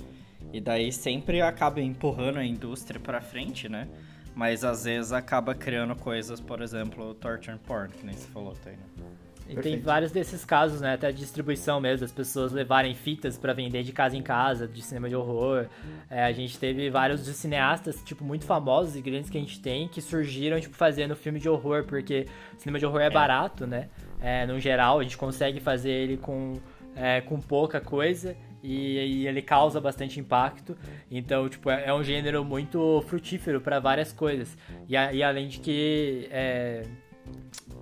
E 0.53 0.61
daí 0.61 0.93
sempre 0.93 1.41
acaba 1.41 1.81
empurrando 1.81 2.39
a 2.39 2.45
indústria 2.45 3.01
pra 3.01 3.21
frente, 3.21 3.69
né? 3.69 3.89
Mas 4.37 4.63
às 4.63 4.85
vezes 4.85 5.13
acaba 5.13 5.55
criando 5.55 5.97
coisas, 5.97 6.39
por 6.39 6.61
exemplo, 6.61 7.15
torture 7.15 7.59
porn, 7.67 7.89
que 7.89 8.05
nem 8.05 8.15
você 8.15 8.29
falou, 8.29 8.53
tá 8.53 8.69
aí, 8.69 8.77
né? 8.77 9.07
E 9.45 9.47
tem 9.47 9.55
Perfeito. 9.55 9.85
vários 9.85 10.13
desses 10.13 10.45
casos, 10.45 10.83
né? 10.83 10.93
Até 10.93 11.11
de 11.11 11.19
distribuição 11.19 11.81
mesmo, 11.81 12.01
das 12.01 12.13
pessoas 12.13 12.53
levarem 12.53 12.95
fitas 12.95 13.39
pra 13.39 13.55
vender 13.55 13.83
de 13.83 13.93
casa 13.93 14.15
em 14.15 14.23
casa, 14.23 14.69
de 14.69 14.83
cinema 14.83 15.09
de 15.09 15.17
horror. 15.17 15.67
É, 16.11 16.25
a 16.25 16.33
gente 16.33 16.59
teve 16.59 16.91
vários 16.91 17.25
de 17.25 17.33
cineastas, 17.33 18.03
tipo, 18.05 18.25
muito 18.25 18.45
famosos 18.45 18.95
e 18.95 19.01
grandes 19.01 19.31
que 19.31 19.39
a 19.39 19.41
gente 19.41 19.59
tem, 19.59 19.89
que 19.89 20.03
surgiram, 20.03 20.61
tipo, 20.61 20.77
fazendo 20.77 21.17
filme 21.17 21.41
de 21.41 21.49
horror, 21.49 21.85
porque 21.85 22.27
cinema 22.59 22.79
de 22.79 22.85
horror 22.85 23.01
é, 23.01 23.09
barato, 23.09 23.67
né? 23.67 23.89
É, 24.21 24.45
no 24.45 24.61
geral, 24.61 24.99
a 24.99 25.03
gente 25.03 25.17
consegue 25.17 25.61
fazer 25.61 25.93
ele 25.93 26.19
com, 26.19 26.61
é, 26.95 27.23
com 27.23 27.41
pouca 27.41 27.81
coisa. 27.81 28.37
E, 28.67 28.99
e 29.23 29.27
ele 29.29 29.41
causa 29.43 29.81
bastante 29.81 30.19
impacto, 30.19 30.77
então 31.11 31.49
tipo 31.49 31.71
é, 31.71 31.85
é 31.87 31.95
um 31.95 32.03
gênero 32.03 32.45
muito 32.45 33.01
frutífero 33.07 33.61
para 33.61 33.79
várias 33.79 34.13
coisas 34.13 34.59
e, 34.89 34.97
a- 34.97 35.13
e 35.13 35.23
além 35.23 35.47
de 35.47 35.61
que 35.61 36.27
é, 36.33 36.83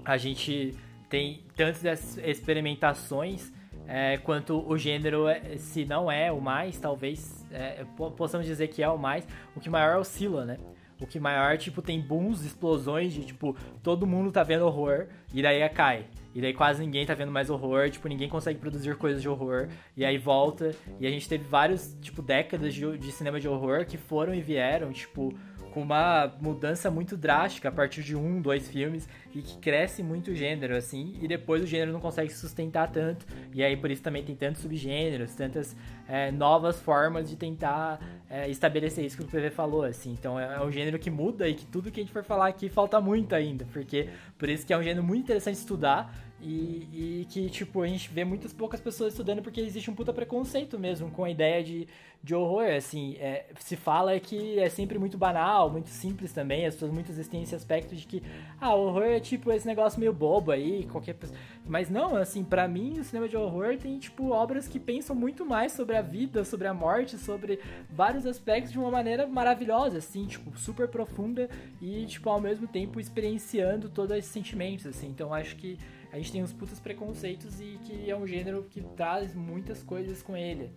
a 0.04 0.18
gente 0.18 0.74
tem 1.08 1.42
tantas 1.56 2.18
experimentações 2.18 3.50
é, 3.86 4.16
quanto 4.18 4.62
o 4.66 4.76
gênero, 4.78 5.26
é, 5.28 5.56
se 5.58 5.84
não 5.84 6.10
é 6.10 6.30
o 6.32 6.40
mais, 6.40 6.78
talvez 6.78 7.44
é, 7.50 7.84
po- 7.96 8.10
possamos 8.10 8.46
dizer 8.46 8.68
que 8.68 8.82
é 8.82 8.88
o 8.88 8.98
mais, 8.98 9.26
o 9.54 9.60
que 9.60 9.68
maior 9.70 9.98
oscila, 9.98 10.44
né? 10.44 10.56
O 11.00 11.06
que 11.06 11.18
maior, 11.18 11.58
tipo, 11.58 11.82
tem 11.82 12.00
booms, 12.00 12.44
explosões 12.44 13.12
de, 13.12 13.24
tipo, 13.24 13.56
todo 13.82 14.06
mundo 14.06 14.30
tá 14.30 14.42
vendo 14.42 14.64
horror 14.64 15.06
e 15.32 15.42
daí 15.42 15.68
cai. 15.68 16.06
E 16.34 16.40
daí 16.40 16.52
quase 16.52 16.80
ninguém 16.84 17.06
tá 17.06 17.14
vendo 17.14 17.30
mais 17.30 17.48
horror, 17.48 17.88
tipo, 17.90 18.08
ninguém 18.08 18.28
consegue 18.28 18.58
produzir 18.58 18.96
coisas 18.96 19.22
de 19.22 19.28
horror. 19.28 19.68
E 19.96 20.04
aí 20.04 20.18
volta. 20.18 20.74
E 20.98 21.06
a 21.06 21.10
gente 21.10 21.28
teve 21.28 21.44
vários, 21.44 21.96
tipo, 22.00 22.20
décadas 22.20 22.74
de, 22.74 22.98
de 22.98 23.12
cinema 23.12 23.38
de 23.38 23.48
horror 23.48 23.84
que 23.86 23.96
foram 23.96 24.34
e 24.34 24.40
vieram, 24.40 24.92
tipo, 24.92 25.32
com 25.74 25.82
uma 25.82 26.32
mudança 26.40 26.88
muito 26.88 27.16
drástica 27.16 27.68
a 27.68 27.72
partir 27.72 28.04
de 28.04 28.14
um, 28.14 28.40
dois 28.40 28.68
filmes 28.68 29.08
e 29.34 29.42
que 29.42 29.58
cresce 29.58 30.04
muito 30.04 30.30
o 30.30 30.34
gênero, 30.34 30.76
assim, 30.76 31.18
e 31.20 31.26
depois 31.26 31.64
o 31.64 31.66
gênero 31.66 31.92
não 31.92 31.98
consegue 31.98 32.30
se 32.30 32.38
sustentar 32.38 32.92
tanto, 32.92 33.26
e 33.52 33.62
aí 33.62 33.76
por 33.76 33.90
isso 33.90 34.00
também 34.00 34.22
tem 34.22 34.36
tantos 34.36 34.62
subgêneros, 34.62 35.34
tantas 35.34 35.76
é, 36.08 36.30
novas 36.30 36.78
formas 36.78 37.28
de 37.28 37.34
tentar 37.34 38.00
é, 38.30 38.48
estabelecer 38.48 39.04
isso 39.04 39.16
que 39.16 39.24
o 39.24 39.26
PV 39.26 39.50
falou, 39.50 39.82
assim, 39.82 40.12
então 40.12 40.38
é, 40.38 40.54
é, 40.54 40.60
um 40.60 40.70
gênero 40.70 40.96
que 40.96 41.10
muda 41.10 41.48
e 41.48 41.54
que 41.54 41.66
tudo 41.66 41.90
que 41.90 41.98
a 41.98 42.02
gente 42.04 42.12
for 42.12 42.22
falar 42.22 42.46
aqui 42.46 42.68
falta 42.68 43.00
muito 43.00 43.34
ainda, 43.34 43.66
porque 43.72 44.08
por 44.38 44.48
isso 44.48 44.64
que 44.64 44.72
é 44.72 44.78
um 44.78 44.82
gênero 44.82 45.04
muito 45.04 45.24
interessante 45.24 45.56
estudar, 45.56 46.14
e, 46.44 46.88
e, 46.92 47.26
que, 47.30 47.48
tipo, 47.48 47.80
a 47.80 47.86
gente 47.86 48.10
vê 48.10 48.22
muitas 48.22 48.52
poucas 48.52 48.78
pessoas 48.78 49.14
estudando 49.14 49.40
porque 49.40 49.62
existe 49.62 49.90
um 49.90 49.94
puta 49.94 50.12
preconceito 50.12 50.78
mesmo 50.78 51.10
com 51.10 51.24
a 51.24 51.30
ideia 51.30 51.64
de, 51.64 51.88
de 52.22 52.34
horror, 52.34 52.70
assim, 52.76 53.16
é, 53.18 53.46
se 53.60 53.76
fala 53.76 54.20
que 54.20 54.58
é 54.58 54.68
sempre 54.68 54.98
muito 54.98 55.16
banal, 55.16 55.70
muito 55.70 55.88
simples 55.88 56.32
também, 56.32 56.66
as 56.66 56.74
pessoas 56.74 56.92
muitas 56.92 57.16
vezes 57.16 57.30
têm 57.30 57.42
esse 57.42 57.54
aspecto 57.54 57.96
de 57.96 58.06
que, 58.06 58.22
ah, 58.60 58.74
horror 58.74 59.04
é 59.04 59.20
tipo 59.20 59.50
esse 59.50 59.66
negócio 59.66 59.98
meio 59.98 60.12
bobo 60.12 60.50
aí, 60.50 60.86
qualquer 60.92 61.14
pessoa, 61.14 61.38
mas 61.66 61.88
não, 61.88 62.14
assim, 62.14 62.44
para 62.44 62.68
mim 62.68 62.98
o 62.98 63.04
cinema 63.04 63.26
de 63.26 63.38
horror 63.38 63.78
tem, 63.78 63.98
tipo, 63.98 64.30
obras 64.30 64.68
que 64.68 64.78
pensam 64.78 65.16
muito 65.16 65.46
mais 65.46 65.72
sobre 65.72 65.96
a 65.96 66.02
vida, 66.02 66.44
sobre 66.44 66.66
a 66.66 66.74
morte, 66.74 67.16
sobre 67.16 67.58
vários 67.88 68.26
aspectos 68.26 68.70
de 68.70 68.78
uma 68.78 68.90
maneira 68.90 69.26
maravilhosa, 69.26 69.96
assim, 69.96 70.26
tipo, 70.26 70.58
super 70.58 70.88
profunda 70.88 71.48
e, 71.80 72.04
tipo, 72.04 72.28
ao 72.28 72.40
mesmo 72.40 72.66
tempo 72.66 73.00
experienciando 73.00 73.88
todos 73.88 74.14
esses 74.14 74.30
sentimentos, 74.30 74.86
assim, 74.86 75.08
então 75.08 75.32
acho 75.32 75.56
que 75.56 75.78
a 76.14 76.16
gente 76.16 76.30
tem 76.30 76.44
uns 76.44 76.52
putos 76.52 76.78
preconceitos 76.78 77.58
e 77.58 77.76
que 77.84 78.08
é 78.08 78.16
um 78.16 78.24
gênero 78.24 78.64
que 78.70 78.80
traz 78.96 79.34
muitas 79.34 79.82
coisas 79.82 80.22
com 80.22 80.36
ele. 80.36 80.70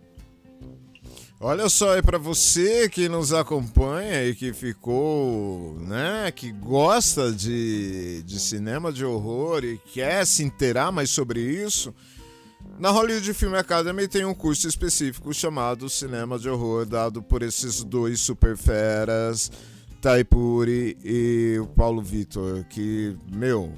Olha 1.38 1.68
só 1.68 1.94
aí 1.94 2.02
para 2.02 2.18
você 2.18 2.88
que 2.88 3.08
nos 3.08 3.32
acompanha 3.32 4.24
e 4.24 4.34
que 4.34 4.52
ficou, 4.52 5.78
né, 5.78 6.32
que 6.32 6.50
gosta 6.50 7.30
de, 7.30 8.20
de 8.24 8.40
cinema 8.40 8.92
de 8.92 9.04
horror 9.04 9.64
e 9.64 9.78
quer 9.78 10.26
se 10.26 10.42
inteirar 10.42 10.90
mais 10.90 11.08
sobre 11.10 11.40
isso, 11.40 11.94
na 12.76 12.90
Hollywood 12.90 13.32
Film 13.32 13.54
Academy 13.54 14.08
tem 14.08 14.24
um 14.24 14.34
curso 14.34 14.66
específico 14.66 15.32
chamado 15.32 15.88
Cinema 15.88 16.36
de 16.36 16.48
Horror, 16.48 16.84
dado 16.84 17.22
por 17.22 17.44
esses 17.44 17.84
dois 17.84 18.20
super 18.20 18.56
feras, 18.56 19.52
Taipuri 20.00 20.98
e 21.04 21.60
o 21.60 21.66
Paulo 21.68 22.02
Vitor, 22.02 22.64
que, 22.64 23.16
meu, 23.30 23.72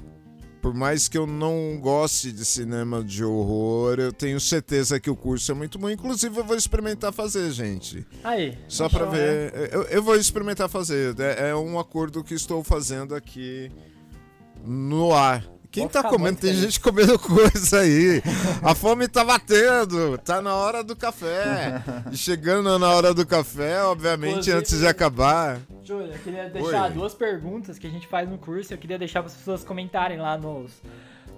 por 0.61 0.73
mais 0.73 1.07
que 1.07 1.17
eu 1.17 1.25
não 1.25 1.77
goste 1.81 2.31
de 2.31 2.45
cinema 2.45 3.03
de 3.03 3.23
horror, 3.23 3.99
eu 3.99 4.13
tenho 4.13 4.39
certeza 4.39 4.99
que 4.99 5.09
o 5.09 5.15
curso 5.15 5.51
é 5.51 5.55
muito 5.55 5.79
bom. 5.79 5.89
Inclusive, 5.89 6.37
eu 6.37 6.43
vou 6.43 6.55
experimentar 6.55 7.11
fazer, 7.11 7.51
gente. 7.51 8.05
Aí. 8.23 8.57
Só 8.67 8.87
para 8.87 9.05
ver. 9.05 9.53
Eu, 9.71 9.83
eu, 9.83 10.03
vou 10.03 10.15
experimentar 10.15 10.69
fazer. 10.69 11.19
É, 11.19 11.49
é 11.49 11.55
um 11.55 11.79
acordo 11.79 12.23
que 12.23 12.35
estou 12.35 12.63
fazendo 12.63 13.15
aqui 13.15 13.71
no 14.63 15.13
ar. 15.13 15.50
Quem 15.71 15.87
tá 15.87 16.03
comendo? 16.03 16.37
Tem 16.37 16.53
gente 16.53 16.79
comendo 16.79 17.17
coisa 17.19 17.79
aí. 17.79 18.21
A 18.61 18.75
fome 18.75 19.07
tá 19.07 19.23
batendo. 19.23 20.17
Tá 20.17 20.41
na 20.41 20.53
hora 20.53 20.83
do 20.83 20.95
café. 20.95 21.81
E 22.11 22.17
chegando 22.17 22.77
na 22.77 22.89
hora 22.89 23.13
do 23.13 23.25
café, 23.25 23.81
obviamente, 23.83 24.31
Inclusive, 24.31 24.57
antes 24.57 24.79
de 24.79 24.87
acabar. 24.87 25.59
Júlia, 25.81 26.13
eu 26.13 26.19
queria 26.19 26.49
deixar 26.49 26.87
Oi. 26.87 26.91
duas 26.91 27.13
perguntas 27.13 27.79
que 27.79 27.87
a 27.87 27.89
gente 27.89 28.05
faz 28.05 28.29
no 28.29 28.37
curso. 28.37 28.73
Eu 28.73 28.77
queria 28.77 28.99
deixar 28.99 29.21
para 29.21 29.31
as 29.31 29.37
pessoas 29.37 29.63
comentarem 29.63 30.17
lá 30.17 30.37
nos, 30.37 30.73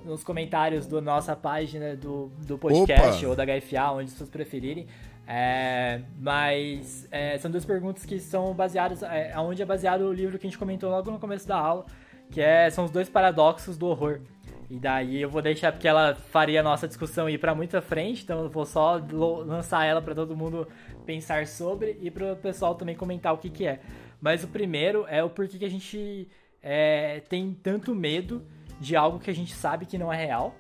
nos 0.04 0.24
comentários 0.24 0.88
da 0.88 1.00
nossa 1.00 1.36
página 1.36 1.96
do, 1.96 2.32
do 2.40 2.58
podcast 2.58 3.24
Opa. 3.24 3.28
ou 3.28 3.36
da 3.36 3.44
HFA, 3.46 3.92
onde 3.92 4.10
vocês 4.12 4.30
preferirem. 4.30 4.88
É, 5.28 6.02
mas 6.20 7.08
é, 7.10 7.38
são 7.38 7.50
duas 7.50 7.66
perguntas 7.66 8.04
que 8.06 8.20
são 8.20 8.54
baseadas, 8.54 9.04
é, 9.04 9.34
onde 9.38 9.62
é 9.62 9.66
baseado 9.66 10.02
o 10.02 10.12
livro 10.14 10.38
que 10.38 10.48
a 10.48 10.50
gente 10.50 10.60
comentou 10.60 10.90
logo 10.90 11.10
no 11.12 11.20
começo 11.20 11.48
da 11.48 11.58
aula, 11.58 11.86
que 12.34 12.42
é, 12.42 12.68
são 12.72 12.86
os 12.86 12.92
dois 12.92 13.08
paradoxos 13.08 13.78
do 13.78 13.86
horror. 13.86 14.20
E 14.70 14.80
daí 14.80 15.22
eu 15.22 15.30
vou 15.30 15.42
deixar 15.42 15.72
porque 15.72 15.88
ela 15.88 16.16
faria 16.16 16.62
a 16.62 16.64
nossa 16.64 16.88
discussão 16.88 17.30
ir 17.30 17.38
para 17.38 17.54
muita 17.54 17.80
frente, 17.80 18.24
então 18.24 18.42
eu 18.42 18.50
vou 18.50 18.66
só 18.66 19.00
lançar 19.46 19.86
ela 19.86 20.02
para 20.02 20.16
todo 20.16 20.36
mundo 20.36 20.68
pensar 21.06 21.46
sobre 21.46 21.96
e 22.02 22.10
para 22.10 22.34
o 22.34 22.36
pessoal 22.36 22.74
também 22.74 22.96
comentar 22.96 23.34
o 23.34 23.38
que, 23.38 23.52
que 23.52 23.68
é. 23.68 23.80
Mas 24.20 24.44
o 24.44 24.48
primeiro 24.48 25.06
é 25.08 25.24
o 25.24 25.30
porquê 25.30 25.60
que 25.60 25.66
a 25.66 25.70
gente 25.70 26.28
é, 26.62 27.22
tem 27.30 27.54
tanto 27.62 27.94
medo 27.94 28.42
de 28.80 28.96
algo 28.96 29.20
que 29.20 29.30
a 29.30 29.36
gente 29.36 29.54
sabe 29.54 29.86
que 29.86 29.98
não 29.98 30.12
é 30.12 30.26
real. 30.26 30.56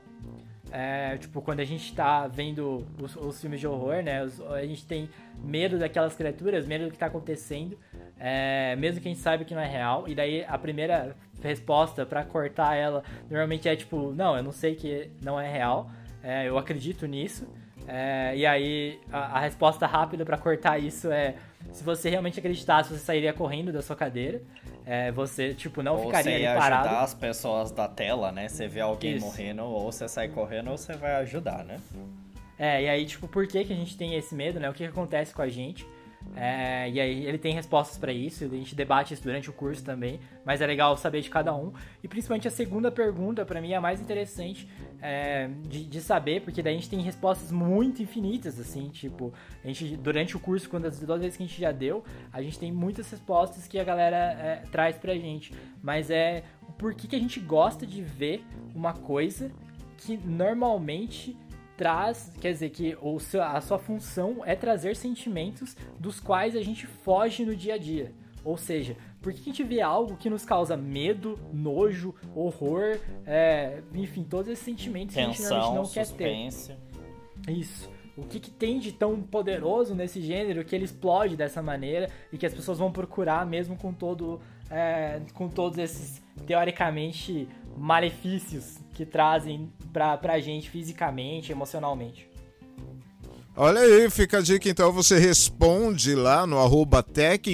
É, 0.72 1.18
tipo, 1.18 1.42
quando 1.42 1.60
a 1.60 1.66
gente 1.66 1.94
tá 1.96 2.28
vendo 2.28 2.86
os, 3.02 3.16
os 3.16 3.42
filmes 3.42 3.60
de 3.60 3.68
horror, 3.68 4.04
né? 4.04 4.24
Os, 4.24 4.40
a 4.42 4.66
gente 4.66 4.86
tem 4.86 5.10
medo 5.44 5.80
daquelas 5.80 6.16
criaturas, 6.16 6.68
medo 6.68 6.86
do 6.86 6.92
que 6.92 6.98
tá 6.98 7.06
acontecendo 7.08 7.78
é, 8.26 8.74
mesmo 8.78 9.02
que 9.02 9.08
a 9.10 9.12
gente 9.12 9.22
saiba 9.22 9.44
que 9.44 9.54
não 9.54 9.62
é 9.62 9.68
real. 9.68 10.08
E 10.08 10.16
daí 10.16 10.46
a 10.48 10.58
primeira 10.58 11.14
resposta 11.48 12.06
para 12.06 12.24
cortar 12.24 12.76
ela 12.76 13.04
normalmente 13.30 13.68
é 13.68 13.76
tipo: 13.76 14.12
não, 14.12 14.36
eu 14.36 14.44
não 14.44 14.52
sei 14.52 14.76
que 14.76 15.10
não 15.22 15.40
é 15.40 15.52
real, 15.52 15.90
é, 16.24 16.48
eu 16.48 16.58
acredito 16.58 17.06
nisso. 17.06 17.48
É, 17.88 18.36
e 18.36 18.46
aí 18.46 19.00
a, 19.12 19.38
a 19.38 19.40
resposta 19.42 19.86
rápida 19.86 20.26
para 20.26 20.38
cortar 20.38 20.80
isso 20.80 21.12
é: 21.12 21.36
se 21.72 21.84
você 21.84 22.10
realmente 22.10 22.40
acreditasse, 22.40 22.90
você 22.90 23.00
sairia 23.00 23.34
correndo 23.34 23.72
da 23.72 23.82
sua 23.82 23.96
cadeira. 23.96 24.42
É, 24.86 25.12
você, 25.12 25.54
tipo, 25.54 25.82
não 25.82 25.96
ou 25.96 26.06
ficaria 26.06 26.52
ali 26.52 26.60
parado. 26.60 26.88
ajudar 26.88 27.04
as 27.04 27.14
pessoas 27.14 27.72
da 27.72 27.88
tela, 27.88 28.32
né? 28.32 28.50
Você 28.50 28.68
vê 28.68 28.82
alguém 28.82 29.16
Isso. 29.16 29.26
morrendo, 29.26 29.64
ou 29.64 29.92
você 29.92 30.08
sai 30.10 30.28
correndo, 30.28 30.72
ou 30.72 30.78
você 30.78 30.94
vai 30.94 31.16
ajudar, 31.16 31.64
né? 31.64 31.80
É, 32.60 32.84
e 32.84 32.90
aí, 32.90 33.06
tipo, 33.06 33.28
por 33.28 33.48
que, 33.48 33.64
que 33.64 33.72
a 33.72 33.76
gente 33.76 33.98
tem 33.98 34.16
esse 34.16 34.36
medo, 34.36 34.60
né? 34.60 34.70
O 34.70 34.74
que, 34.74 34.84
que 34.84 34.90
acontece 34.90 35.34
com 35.34 35.42
a 35.42 35.48
gente? 35.48 35.88
É, 36.36 36.90
e 36.90 37.00
aí 37.00 37.26
ele 37.26 37.38
tem 37.38 37.54
respostas 37.54 37.98
para 37.98 38.12
isso, 38.12 38.44
a 38.44 38.48
gente 38.48 38.74
debate 38.74 39.14
isso 39.14 39.22
durante 39.22 39.50
o 39.50 39.54
curso 39.54 39.84
também, 39.84 40.20
mas 40.44 40.62
é 40.62 40.66
legal 40.66 40.98
saber 40.98 41.22
de 41.22 41.30
cada 41.30 41.54
um. 41.54 41.72
E 42.02 42.08
principalmente 42.08 42.48
a 42.48 42.52
segunda 42.52 42.92
pergunta, 42.92 43.46
para 43.46 43.62
mim, 43.62 43.72
é 43.72 43.76
a 43.76 43.82
mais 43.82 44.02
interessante 44.02 44.68
é, 45.02 45.50
de, 45.68 45.86
de, 45.86 46.02
saber, 46.02 46.42
porque 46.42 46.62
daí 46.64 46.74
a 46.74 46.76
gente 46.76 46.90
tem 46.90 47.00
respostas 47.02 47.52
muito 47.52 48.02
infinitas, 48.02 48.60
assim, 48.60 48.90
tipo, 48.90 49.32
a 49.64 49.68
gente, 49.68 49.96
durante 49.96 50.36
o 50.36 50.40
curso, 50.40 50.70
quando 50.70 50.86
as 50.86 51.00
duas 51.00 51.22
vezes 51.22 51.38
que 51.38 51.44
a 51.44 51.46
gente 51.46 51.62
já 51.62 51.72
deu, 51.72 52.04
a 52.32 52.42
gente 52.42 52.58
tem 52.58 52.72
muitas 52.72 53.10
respostas 53.12 53.68
que 53.68 53.78
a 53.78 53.84
galera 53.84 54.18
é, 54.18 54.64
traz 54.72 54.98
pra 54.98 55.14
gente. 55.14 55.54
Mas 55.82 56.10
é 56.10 56.44
o 56.68 56.72
porquê 56.72 57.08
que 57.08 57.16
a 57.16 57.20
gente 57.20 57.40
gosta 57.40 57.86
de 57.86 58.02
ver 58.02 58.44
uma 58.74 58.94
coisa 58.94 59.52
que 59.98 60.18
normalmente 60.18 61.38
traz, 61.78 62.32
quer 62.40 62.52
dizer, 62.52 62.70
que 62.70 62.98
o 63.02 63.20
seu, 63.20 63.44
a 63.44 63.60
sua 63.62 63.80
função 63.80 64.42
é 64.46 64.56
trazer 64.56 64.96
sentimentos 64.96 65.76
dos 66.00 66.20
quais 66.20 66.56
a 66.56 66.62
gente 66.62 66.86
foge 66.86 67.46
no 67.46 67.56
dia 67.56 67.76
a 67.76 67.78
dia. 67.78 68.14
Ou 68.44 68.58
seja, 68.58 68.98
por 69.22 69.32
que 69.32 69.40
a 69.40 69.44
gente 69.44 69.64
vê 69.64 69.80
algo 69.82 70.18
que 70.18 70.30
nos 70.30 70.44
causa 70.44 70.76
medo, 70.76 71.40
nojo, 71.54 72.14
horror, 72.36 73.00
é, 73.26 73.82
enfim, 73.94 74.24
todos 74.24 74.52
esses 74.52 74.66
sentimentos 74.66 75.16
Tensão, 75.16 75.32
que 75.32 75.40
a 75.40 75.44
gente 75.44 75.50
normalmente 75.50 75.76
não 75.76 76.06
suspense. 76.06 76.68
quer 76.68 76.78
ter. 77.46 77.52
Isso. 77.54 77.90
O 78.16 78.24
que, 78.24 78.40
que, 78.40 78.52
tem 78.52 78.78
de 78.78 78.92
tão 78.92 79.22
poderoso 79.22 79.96
nesse 79.96 80.22
gênero 80.22 80.64
que 80.64 80.76
ele 80.76 80.86
explode 80.86 81.36
dessa 81.36 81.64
maneira 81.64 82.10
e 82.32 82.38
que 82.38 82.46
as 82.46 82.54
pessoas 82.54 82.78
vão 82.78 82.92
procurar 82.92 83.44
mesmo 83.44 83.76
com 83.76 83.92
todo, 83.92 84.40
é, 84.70 85.20
com 85.34 85.50
todos 85.50 85.80
esses 85.80 86.22
teoricamente 86.46 87.48
malefícios 87.78 88.78
que 88.94 89.06
trazem 89.06 89.72
pra, 89.92 90.18
pra 90.18 90.40
gente 90.40 90.70
fisicamente, 90.70 91.52
emocionalmente. 91.52 92.30
Olha 93.56 93.82
aí, 93.82 94.10
fica 94.10 94.40
a 94.40 94.42
dica 94.42 94.68
então, 94.68 94.92
você 94.92 95.20
responde 95.20 96.16
lá 96.16 96.48
no 96.48 96.58
arroba 96.58 97.06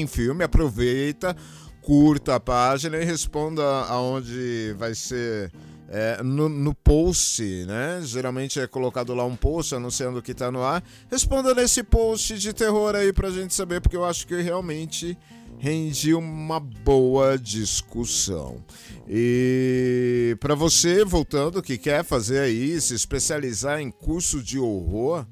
Filme, 0.08 0.46
aproveita, 0.46 1.36
curta 1.82 2.36
a 2.36 2.40
página 2.40 2.98
e 2.98 3.04
responda 3.04 3.64
aonde 3.64 4.74
vai 4.78 4.96
ser 4.96 5.52
é, 5.90 6.22
no, 6.24 6.48
no, 6.48 6.74
post, 6.74 7.44
né? 7.66 8.00
Geralmente 8.04 8.60
é 8.60 8.68
colocado 8.68 9.14
lá 9.14 9.26
um 9.26 9.36
post 9.36 9.74
anunciando 9.74 10.22
que 10.22 10.34
tá 10.34 10.52
no 10.52 10.64
ar. 10.64 10.84
Responda 11.10 11.54
nesse 11.54 11.84
post 11.84 12.38
de 12.38 12.54
terror 12.54 12.96
aí 12.96 13.12
pra 13.12 13.32
gente 13.32 13.54
saber, 13.54 13.82
porque 13.82 13.98
eu 13.98 14.06
acho 14.06 14.28
que 14.28 14.40
realmente 14.40 15.18
rendi 15.60 16.14
uma 16.14 16.60
boa 16.60 17.38
discussão. 17.38 18.64
E 19.08 20.36
para 20.40 20.56
você, 20.56 21.04
voltando, 21.04 21.62
que 21.62 21.78
quer 21.78 22.04
fazer 22.04 22.40
aí, 22.40 22.80
se 22.80 22.96
especializar 22.96 23.80
em 23.80 23.92
curso 23.92 24.42
de 24.42 24.58
horror, 24.58 25.26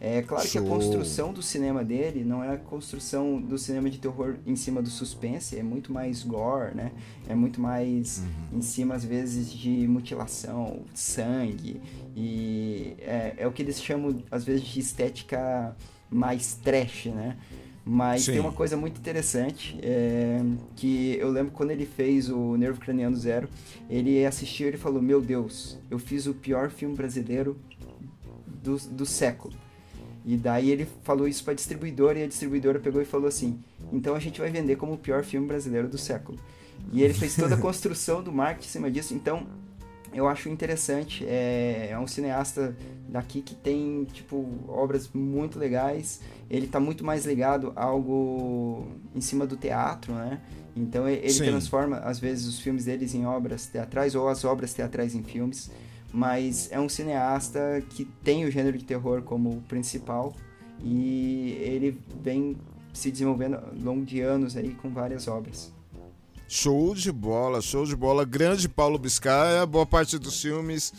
É 0.00 0.22
claro 0.22 0.48
que 0.48 0.58
a 0.58 0.60
Show. 0.60 0.68
construção 0.68 1.32
do 1.32 1.42
cinema 1.42 1.84
dele 1.84 2.22
não 2.24 2.44
é 2.44 2.54
a 2.54 2.56
construção 2.58 3.40
do 3.40 3.56
cinema 3.56 3.88
de 3.88 3.98
terror 3.98 4.36
em 4.46 4.54
cima 4.54 4.82
do 4.82 4.90
suspense, 4.90 5.56
é 5.58 5.62
muito 5.62 5.92
mais 5.92 6.22
gore, 6.22 6.74
né? 6.74 6.92
É 7.28 7.34
muito 7.34 7.60
mais 7.60 8.22
em 8.52 8.60
cima, 8.60 8.94
às 8.94 9.04
vezes, 9.04 9.50
de 9.50 9.88
mutilação, 9.88 10.80
sangue. 10.94 11.80
E 12.14 12.94
é, 12.98 13.34
é 13.38 13.46
o 13.46 13.52
que 13.52 13.62
eles 13.62 13.82
chamam, 13.82 14.22
às 14.30 14.44
vezes, 14.44 14.62
de 14.62 14.80
estética 14.80 15.74
mais 16.10 16.54
trash, 16.54 17.06
né? 17.06 17.36
Mas 17.88 18.22
Sim. 18.24 18.32
tem 18.32 18.40
uma 18.40 18.52
coisa 18.52 18.76
muito 18.76 18.98
interessante, 18.98 19.78
é, 19.80 20.40
que 20.74 21.16
eu 21.20 21.30
lembro 21.30 21.52
quando 21.52 21.70
ele 21.70 21.86
fez 21.86 22.28
o 22.28 22.56
Nervo 22.56 22.80
Craniano 22.80 23.14
Zero, 23.14 23.48
ele 23.88 24.26
assistiu 24.26 24.66
e 24.66 24.70
ele 24.70 24.76
falou, 24.76 25.00
meu 25.00 25.20
Deus, 25.20 25.78
eu 25.88 25.96
fiz 25.96 26.26
o 26.26 26.34
pior 26.34 26.68
filme 26.68 26.96
brasileiro 26.96 27.56
do, 28.46 28.76
do 28.90 29.06
século. 29.06 29.54
E 30.26 30.36
daí 30.36 30.72
ele 30.72 30.88
falou 31.04 31.28
isso 31.28 31.44
pra 31.44 31.54
distribuidora 31.54 32.18
e 32.18 32.24
a 32.24 32.26
distribuidora 32.26 32.80
pegou 32.80 33.00
e 33.00 33.04
falou 33.04 33.28
assim: 33.28 33.60
então 33.92 34.16
a 34.16 34.18
gente 34.18 34.40
vai 34.40 34.50
vender 34.50 34.74
como 34.74 34.94
o 34.94 34.98
pior 34.98 35.22
filme 35.22 35.46
brasileiro 35.46 35.86
do 35.86 35.96
século. 35.96 36.36
E 36.92 37.00
ele 37.00 37.14
fez 37.14 37.36
toda 37.36 37.54
a 37.54 37.58
construção 37.62 38.22
do 38.22 38.32
marketing 38.32 38.66
em 38.66 38.70
cima 38.72 38.90
disso. 38.90 39.14
Então 39.14 39.46
eu 40.12 40.26
acho 40.26 40.48
interessante. 40.48 41.24
É, 41.24 41.90
é 41.92 41.98
um 41.98 42.08
cineasta 42.08 42.76
daqui 43.08 43.40
que 43.40 43.54
tem 43.54 44.04
tipo 44.12 44.48
obras 44.66 45.08
muito 45.14 45.60
legais. 45.60 46.20
Ele 46.50 46.66
tá 46.66 46.80
muito 46.80 47.04
mais 47.04 47.24
ligado 47.24 47.72
a 47.76 47.84
algo 47.84 48.88
em 49.14 49.20
cima 49.20 49.46
do 49.46 49.56
teatro, 49.56 50.12
né? 50.12 50.40
Então 50.74 51.08
ele 51.08 51.30
Sim. 51.30 51.44
transforma 51.44 51.98
às 51.98 52.18
vezes 52.18 52.46
os 52.46 52.58
filmes 52.58 52.84
deles 52.84 53.14
em 53.14 53.24
obras 53.24 53.66
teatrais 53.66 54.16
ou 54.16 54.28
as 54.28 54.44
obras 54.44 54.74
teatrais 54.74 55.14
em 55.14 55.22
filmes 55.22 55.70
mas 56.16 56.70
é 56.72 56.80
um 56.80 56.88
cineasta 56.88 57.84
que 57.90 58.06
tem 58.24 58.46
o 58.46 58.50
gênero 58.50 58.78
de 58.78 58.84
terror 58.86 59.20
como 59.20 59.60
principal 59.68 60.34
e 60.82 61.58
ele 61.60 62.00
vem 62.22 62.56
se 62.90 63.10
desenvolvendo 63.10 63.56
ao 63.56 63.74
longo 63.74 64.02
de 64.02 64.22
anos 64.22 64.56
aí 64.56 64.70
com 64.80 64.88
várias 64.88 65.28
obras. 65.28 65.70
Show 66.48 66.94
de 66.94 67.12
bola, 67.12 67.60
show 67.60 67.84
de 67.84 67.94
bola. 67.94 68.24
Grande 68.24 68.66
Paulo 68.66 68.98
Biscaia. 68.98 69.66
Boa 69.66 69.84
parte 69.84 70.18
dos 70.18 70.40
filmes 70.40 70.90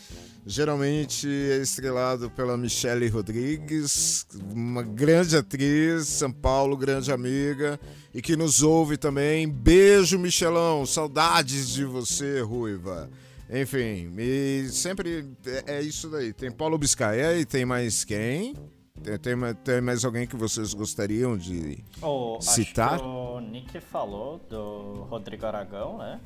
geralmente 0.46 1.28
é 1.28 1.58
estrelado 1.58 2.30
pela 2.30 2.56
Michelle 2.56 3.06
Rodrigues, 3.08 4.24
uma 4.50 4.82
grande 4.82 5.36
atriz, 5.36 6.06
São 6.06 6.32
Paulo, 6.32 6.74
grande 6.76 7.12
amiga, 7.12 7.78
e 8.14 8.22
que 8.22 8.34
nos 8.34 8.62
ouve 8.62 8.96
também. 8.96 9.46
Beijo, 9.48 10.18
Michelão. 10.18 10.86
Saudades 10.86 11.68
de 11.68 11.84
você, 11.84 12.40
Ruiva. 12.40 13.10
Enfim, 13.50 14.12
e 14.18 14.68
sempre 14.70 15.26
é, 15.66 15.76
é 15.78 15.80
isso 15.80 16.10
daí. 16.10 16.32
Tem 16.32 16.50
Paulo 16.50 16.76
Biscaia 16.76 17.38
e 17.38 17.44
tem 17.46 17.64
mais 17.64 18.04
quem? 18.04 18.54
Tem, 19.02 19.18
tem, 19.18 19.34
tem 19.64 19.80
mais 19.80 20.04
alguém 20.04 20.26
que 20.26 20.36
vocês 20.36 20.74
gostariam 20.74 21.36
de. 21.36 21.82
Oh, 22.02 22.38
Citar? 22.40 23.00
O 23.00 23.40
Nick 23.40 23.80
falou 23.80 24.38
do 24.50 25.06
Rodrigo 25.08 25.46
Aragão, 25.46 25.98
né? 25.98 26.20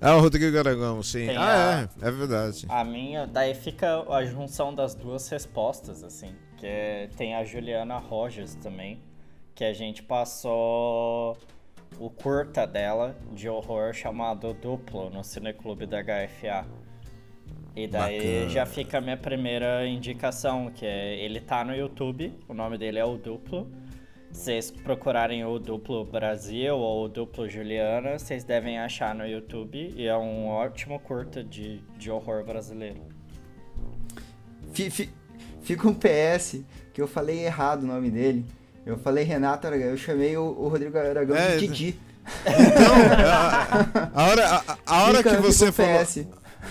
Ah, 0.00 0.16
o 0.16 0.20
Rodrigo 0.20 0.56
Aragão, 0.58 1.02
sim. 1.02 1.26
Tem 1.26 1.36
ah, 1.36 1.88
a- 2.02 2.06
é, 2.06 2.08
é 2.08 2.10
verdade. 2.10 2.64
A 2.68 2.82
minha, 2.84 3.26
daí 3.26 3.54
fica 3.54 4.00
a 4.10 4.24
junção 4.24 4.74
das 4.74 4.94
duas 4.94 5.28
respostas, 5.28 6.02
assim. 6.02 6.34
Que 6.56 6.66
é- 6.66 7.10
tem 7.16 7.34
a 7.34 7.44
Juliana 7.44 7.98
Rojas 7.98 8.54
também, 8.54 8.98
que 9.54 9.64
a 9.64 9.72
gente 9.74 10.02
passou 10.02 11.36
o 11.98 12.10
curta 12.10 12.66
dela 12.66 13.16
de 13.32 13.48
horror 13.48 13.92
chamado 13.92 14.52
Duplo 14.54 15.10
no 15.10 15.22
Cineclube 15.24 15.86
da 15.86 16.02
HFA. 16.02 16.66
E 17.76 17.88
daí 17.88 18.18
Bacana. 18.18 18.48
já 18.50 18.66
fica 18.66 18.98
a 18.98 19.00
minha 19.00 19.16
primeira 19.16 19.86
indicação, 19.86 20.70
que 20.70 20.86
é 20.86 21.16
ele 21.18 21.40
tá 21.40 21.64
no 21.64 21.74
YouTube, 21.74 22.32
o 22.48 22.54
nome 22.54 22.78
dele 22.78 22.98
é 22.98 23.04
o 23.04 23.16
Duplo. 23.16 23.68
Se 24.30 24.44
vocês 24.44 24.70
procurarem 24.70 25.44
o 25.44 25.58
Duplo 25.60 26.04
Brasil 26.04 26.76
ou 26.76 27.04
o 27.04 27.08
Duplo 27.08 27.48
Juliana, 27.48 28.18
vocês 28.18 28.42
devem 28.44 28.78
achar 28.78 29.14
no 29.14 29.26
YouTube 29.26 29.92
e 29.96 30.06
é 30.06 30.16
um 30.16 30.48
ótimo 30.48 30.98
curta 31.00 31.42
de, 31.42 31.78
de 31.96 32.10
horror 32.10 32.44
brasileiro. 32.44 33.00
Fi- 34.72 34.90
fi- 34.90 35.10
Fica 35.62 35.88
um 35.88 35.94
PS 35.94 36.62
que 36.92 37.00
eu 37.00 37.08
falei 37.08 37.44
errado 37.46 37.84
o 37.84 37.86
nome 37.86 38.10
dele. 38.10 38.44
Eu 38.86 38.98
falei 38.98 39.24
Renato 39.24 39.66
Aragão, 39.66 39.88
eu 39.88 39.96
chamei 39.96 40.36
o, 40.36 40.42
o 40.44 40.68
Rodrigo 40.68 40.96
Aragão 40.98 41.34
É, 41.36 41.56
de 41.56 41.66
Didi. 41.68 41.98
Então, 42.46 42.94
a, 43.32 44.10
a 44.14 44.22
hora, 44.28 44.48
a, 44.48 44.78
a 44.86 45.02
hora 45.04 45.18
Fica- 45.18 45.36
que 45.36 45.42
você 45.42 45.72
falou. 45.72 46.04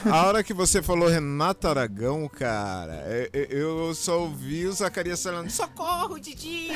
A 0.06 0.26
hora 0.26 0.44
que 0.44 0.54
você 0.56 0.82
falou 0.82 1.08
Renato 1.08 1.68
Aragão, 1.68 2.28
cara, 2.28 3.04
eu, 3.32 3.44
eu 3.88 3.94
só 3.94 4.22
ouvi 4.22 4.66
o 4.66 4.74
Zacarias 4.74 5.22
falando 5.22 5.52
socorro, 5.52 6.20
Didi! 6.20 6.72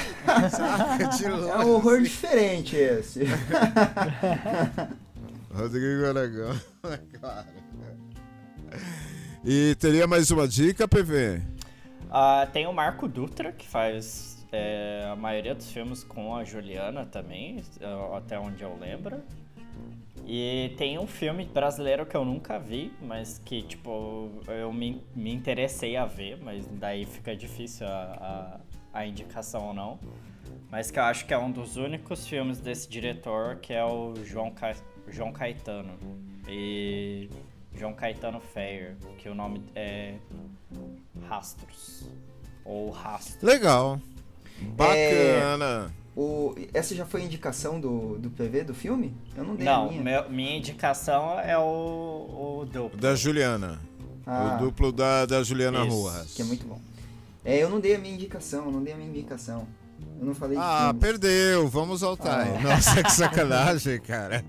Saca, 0.52 1.08
de 1.18 1.28
longe. 1.28 1.50
É 1.50 1.58
um 1.58 1.70
horror 1.74 2.00
diferente 2.02 2.76
esse. 2.76 3.22
Rodrigo 5.54 6.06
Aragão, 6.06 6.60
cara. 7.20 7.48
E 9.44 9.76
teria 9.80 10.06
mais 10.06 10.30
uma 10.30 10.48
dica, 10.48 10.88
PV? 10.88 11.42
Ah, 12.12 12.48
tem 12.54 12.68
o 12.68 12.74
Marco 12.74 13.08
Dutra, 13.08 13.52
que 13.52 13.68
faz 13.68 14.37
é, 14.52 15.08
a 15.12 15.16
maioria 15.16 15.54
dos 15.54 15.72
filmes 15.72 16.04
com 16.04 16.36
a 16.36 16.44
Juliana 16.44 17.06
também, 17.06 17.64
é, 17.80 18.18
até 18.18 18.40
onde 18.40 18.64
eu 18.64 18.78
lembro. 18.80 19.22
E 20.26 20.74
tem 20.78 21.00
um 21.00 21.08
filme 21.08 21.46
brasileiro 21.46 22.06
que 22.06 22.16
eu 22.16 22.26
nunca 22.26 22.60
vi, 22.60 22.92
mas 23.02 23.40
que, 23.46 23.62
tipo, 23.62 24.30
eu 24.48 24.74
me, 24.74 25.02
me 25.16 25.34
interessei 25.34 25.96
a 25.96 26.06
ver, 26.06 26.38
mas 26.44 26.68
daí 26.68 27.06
fica 27.06 27.36
difícil 27.36 27.88
a, 27.88 28.60
a, 28.94 29.00
a 29.00 29.06
indicação 29.06 29.68
ou 29.68 29.74
não. 29.74 30.00
Mas 30.70 30.92
que 30.92 31.00
eu 31.00 31.04
acho 31.04 31.26
que 31.26 31.34
é 31.34 31.38
um 31.38 31.50
dos 31.50 31.78
únicos 31.78 32.28
filmes 32.28 32.60
desse 32.60 32.90
diretor, 32.90 33.58
que 33.58 33.74
é 33.74 33.86
o 33.86 34.14
João, 34.26 34.52
Ca... 34.52 34.76
João 35.08 35.32
Caetano. 35.32 35.98
E 36.46 37.30
João 37.74 37.94
Caetano 37.94 38.42
Feyer, 38.42 38.98
que 39.18 39.30
o 39.30 39.36
nome 39.36 39.64
é 39.76 40.16
Rastros. 41.30 42.10
Ou 42.66 42.90
Rastros. 42.90 43.42
Legal. 43.44 43.98
Bacana. 44.62 45.92
O, 46.16 46.56
essa 46.74 46.96
já 46.96 47.06
foi 47.06 47.22
a 47.22 47.26
indicação 47.26 47.80
do, 47.80 48.18
do 48.18 48.30
PV 48.32 48.64
do 48.64 48.74
filme? 48.74 49.16
Eu 49.36 49.44
não 49.44 49.56
dei 49.56 49.68
a 49.68 49.78
Não, 49.78 49.90
minha. 49.90 50.02
meu- 50.04 50.30
minha 50.30 50.58
indicação 50.58 51.40
é 51.40 51.58
o, 51.58 51.62
o 52.62 52.66
duplo. 52.72 53.00
Da 53.00 53.14
Juliana. 53.16 53.80
Ah, 54.26 54.58
O 54.60 54.66
duplo 54.66 54.92
da, 54.92 55.26
da 55.26 55.44
Juliana 55.44 55.86
Isso, 55.86 55.96
Ruas. 55.96 56.34
que 56.34 56.42
é 56.42 56.46
muito 56.46 56.66
bom. 56.68 56.82
É, 57.46 57.62
eu 57.64 57.70
não 57.70 57.80
dei 57.80 57.96
a 57.96 58.00
minha 58.00 58.14
indicação, 58.14 58.66
eu 58.66 58.72
não 58.72 58.84
dei 58.84 58.94
a 58.94 58.98
minha 58.98 59.10
indicação. 59.10 59.68
Eu 60.20 60.26
não 60.26 60.34
falei 60.36 60.58
Ah, 60.60 60.94
perdeu. 61.00 61.68
Vamos 61.68 62.02
ao 62.04 62.18
time. 62.18 62.30
Ah. 62.32 62.60
Nossa, 62.62 63.04
que 63.04 63.12
sacanagem, 63.14 64.00
cara. 64.02 64.44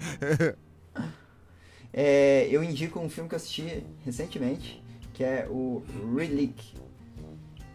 É, 1.93 2.49
eu 2.51 2.63
indico 2.63 2.99
um 3.01 3.09
filme 3.09 3.29
que 3.29 3.35
eu 3.35 3.37
assisti 3.37 3.83
recentemente, 4.05 4.83
que 5.15 5.23
é 5.25 5.47
o 5.51 5.83
Relic. 6.17 6.75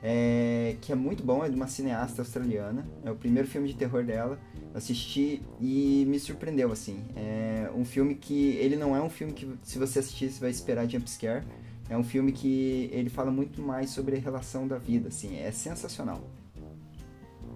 É, 0.05 0.75
que 0.81 0.91
é 0.91 0.95
muito 0.95 1.23
bom, 1.23 1.45
é 1.45 1.49
de 1.49 1.55
uma 1.55 1.67
cineasta 1.67 2.21
australiana. 2.21 2.85
É 3.05 3.09
o 3.09 3.15
primeiro 3.15 3.47
filme 3.47 3.69
de 3.69 3.75
terror 3.75 4.03
dela. 4.03 4.38
Assisti 4.75 5.41
e 5.61 6.03
me 6.09 6.19
surpreendeu, 6.19 6.73
assim. 6.73 6.99
É 7.15 7.71
um 7.73 7.85
filme 7.85 8.13
que 8.13 8.49
ele 8.57 8.75
não 8.75 8.93
é 8.93 9.01
um 9.01 9.09
filme 9.09 9.31
que 9.31 9.49
se 9.63 9.80
você 9.80 9.99
assistir 9.99 10.30
você 10.30 10.41
vai 10.41 10.49
esperar 10.49 10.89
jumpscare. 10.89 11.45
É 11.89 11.97
um 11.97 12.03
filme 12.03 12.34
que 12.34 12.89
ele 12.91 13.09
fala 13.09 13.31
muito 13.31 13.61
mais 13.61 13.91
sobre 13.91 14.17
a 14.17 14.19
relação 14.19 14.67
da 14.67 14.77
vida, 14.77 15.07
assim. 15.07 15.38
É 15.38 15.51
sensacional. 15.51 16.21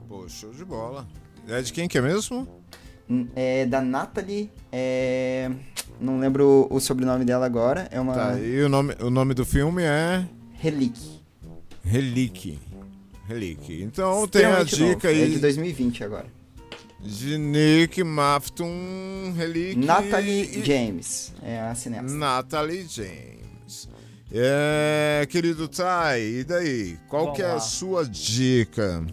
Pô, 0.07 0.28
show 0.30 0.52
de 0.52 0.64
bola. 0.64 1.06
É 1.49 1.61
de 1.61 1.74
quem 1.74 1.88
que 1.88 1.98
é 1.98 2.02
mesmo? 2.02 2.48
Hum, 3.10 3.28
É 3.36 3.65
da 3.65 3.82
Natalie. 3.82 4.49
É... 4.72 5.52
Não 5.99 6.19
lembro 6.19 6.68
o 6.69 6.80
sobrenome 6.80 7.26
dela 7.26 7.45
agora. 7.45 7.90
É 7.91 7.99
uma 7.99 8.14
Tá, 8.14 8.40
e 8.40 8.61
o 8.61 8.69
nome, 8.69 8.95
o 9.02 9.10
nome 9.10 9.34
do 9.34 9.45
filme 9.45 9.82
é 9.84 10.26
Relic. 10.53 11.16
Relique. 11.88 12.59
Relique. 13.27 13.81
Então 13.84 14.27
tem 14.27 14.45
a 14.45 14.61
Extremamente 14.61 14.80
novo. 14.81 14.95
dica 14.95 15.09
É 15.11 15.14
de 15.14 15.22
aí 15.23 15.38
2020 15.39 16.03
agora. 16.03 16.26
de 16.99 17.38
Nick 17.38 18.03
Mafton, 18.03 19.34
Relique. 19.35 19.85
Natalie 19.85 20.59
e- 20.59 20.65
James. 20.65 21.34
É 21.43 21.59
a 21.59 21.76
cineasta. 21.76 22.11
Natalie 22.11 22.85
James. 22.89 23.89
É, 24.31 25.26
querido 25.30 25.68
Tai, 25.68 26.19
e 26.22 26.43
daí? 26.43 26.97
Qual 27.07 27.23
Vamos 27.26 27.38
que 27.38 27.43
é 27.43 27.49
a 27.49 27.59
sua 27.59 28.05
dica 28.05 29.05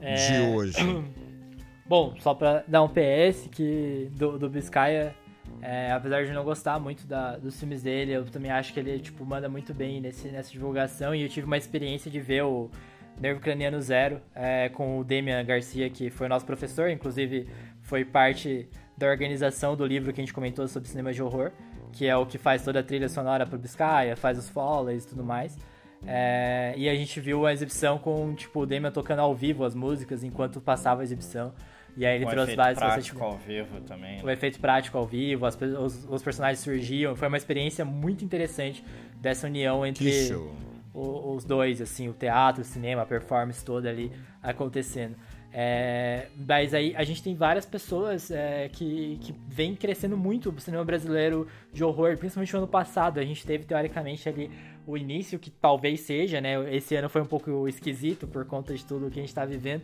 É, 0.00 0.14
de 0.14 0.56
hoje? 0.56 0.76
Bom, 1.86 2.14
só 2.20 2.32
pra 2.32 2.64
dar 2.66 2.82
um 2.82 2.88
PS 2.88 3.48
que 3.50 4.08
do, 4.12 4.38
do 4.38 4.48
Biscaia, 4.48 5.14
é, 5.60 5.92
apesar 5.92 6.24
de 6.24 6.32
não 6.32 6.44
gostar 6.44 6.78
muito 6.78 7.06
da- 7.06 7.36
dos 7.36 7.58
filmes 7.58 7.82
dele, 7.82 8.12
eu 8.12 8.24
também 8.24 8.50
acho 8.50 8.72
que 8.72 8.80
ele 8.80 8.98
tipo, 8.98 9.24
manda 9.24 9.48
muito 9.48 9.74
bem 9.74 10.00
nesse, 10.00 10.28
nessa 10.28 10.50
divulgação 10.50 11.14
e 11.14 11.22
eu 11.22 11.28
tive 11.28 11.46
uma 11.46 11.56
experiência 11.56 12.10
de 12.10 12.20
ver 12.20 12.42
o 12.44 12.70
Nervo 13.20 13.40
Craniano 13.40 13.80
Zero 13.80 14.20
é, 14.34 14.68
com 14.70 14.98
o 14.98 15.04
Damian 15.04 15.44
Garcia, 15.44 15.88
que 15.90 16.10
foi 16.10 16.28
nosso 16.28 16.46
professor, 16.46 16.88
inclusive 16.88 17.46
foi 17.82 18.04
parte 18.04 18.68
da 18.96 19.06
organização 19.08 19.76
do 19.76 19.84
livro 19.84 20.12
que 20.12 20.20
a 20.20 20.24
gente 20.24 20.32
comentou 20.34 20.66
sobre 20.66 20.88
cinema 20.88 21.12
de 21.12 21.22
horror, 21.22 21.50
que 21.92 22.06
é 22.06 22.16
o 22.16 22.24
que 22.24 22.38
faz 22.38 22.64
toda 22.64 22.80
a 22.80 22.82
trilha 22.82 23.08
sonora 23.08 23.44
pro 23.46 23.58
Biscaia, 23.58 24.16
faz 24.16 24.38
os 24.38 24.48
follows 24.48 25.04
e 25.04 25.08
tudo 25.08 25.22
mais. 25.22 25.58
É, 26.04 26.74
e 26.76 26.88
a 26.88 26.94
gente 26.94 27.20
viu 27.20 27.46
a 27.46 27.52
exibição 27.52 27.98
com, 27.98 28.34
tipo, 28.34 28.60
o 28.60 28.66
Damian 28.66 28.90
tocando 28.90 29.20
ao 29.20 29.34
vivo 29.34 29.64
as 29.64 29.74
músicas 29.74 30.24
enquanto 30.24 30.60
passava 30.60 31.02
a 31.02 31.04
exibição. 31.04 31.52
E 31.96 32.06
aí 32.06 32.16
ele 32.16 32.24
Com 32.24 32.30
trouxe 32.30 32.52
efeito 32.52 32.56
vários... 32.62 32.78
prático 32.78 33.24
ao 33.24 33.36
vivo 33.38 33.80
também. 33.82 34.22
O 34.22 34.26
né? 34.26 34.32
efeito 34.32 34.58
prático 34.58 34.96
ao 34.96 35.06
vivo, 35.06 35.44
as 35.44 35.58
os, 35.60 36.06
os 36.08 36.22
personagens 36.22 36.60
surgiam. 36.60 37.14
Foi 37.14 37.28
uma 37.28 37.36
experiência 37.36 37.84
muito 37.84 38.24
interessante 38.24 38.82
dessa 39.16 39.46
união 39.46 39.84
entre 39.84 40.10
o- 40.94 41.34
os 41.34 41.44
dois, 41.44 41.80
assim, 41.82 42.08
o 42.08 42.12
teatro, 42.12 42.62
o 42.62 42.64
cinema, 42.64 43.02
a 43.02 43.06
performance 43.06 43.64
toda 43.64 43.88
ali 43.90 44.10
acontecendo. 44.42 45.16
É, 45.54 46.28
mas 46.48 46.72
aí 46.72 46.94
a 46.96 47.04
gente 47.04 47.22
tem 47.22 47.34
várias 47.34 47.66
pessoas 47.66 48.30
é, 48.30 48.70
que, 48.70 49.18
que 49.20 49.34
vem 49.46 49.74
crescendo 49.74 50.16
muito 50.16 50.48
o 50.48 50.58
cinema 50.58 50.82
brasileiro 50.82 51.46
de 51.70 51.84
horror, 51.84 52.16
principalmente 52.16 52.52
no 52.54 52.60
ano 52.60 52.68
passado. 52.68 53.20
A 53.20 53.24
gente 53.24 53.44
teve, 53.46 53.64
teoricamente, 53.64 54.26
ali 54.26 54.50
o 54.86 54.96
início, 54.96 55.38
que 55.38 55.50
talvez 55.50 56.00
seja, 56.00 56.40
né? 56.40 56.74
Esse 56.74 56.96
ano 56.96 57.08
foi 57.10 57.20
um 57.20 57.26
pouco 57.26 57.68
esquisito 57.68 58.26
por 58.26 58.46
conta 58.46 58.74
de 58.74 58.82
tudo 58.84 59.10
que 59.10 59.18
a 59.18 59.22
gente 59.22 59.34
tá 59.34 59.44
vivendo. 59.44 59.82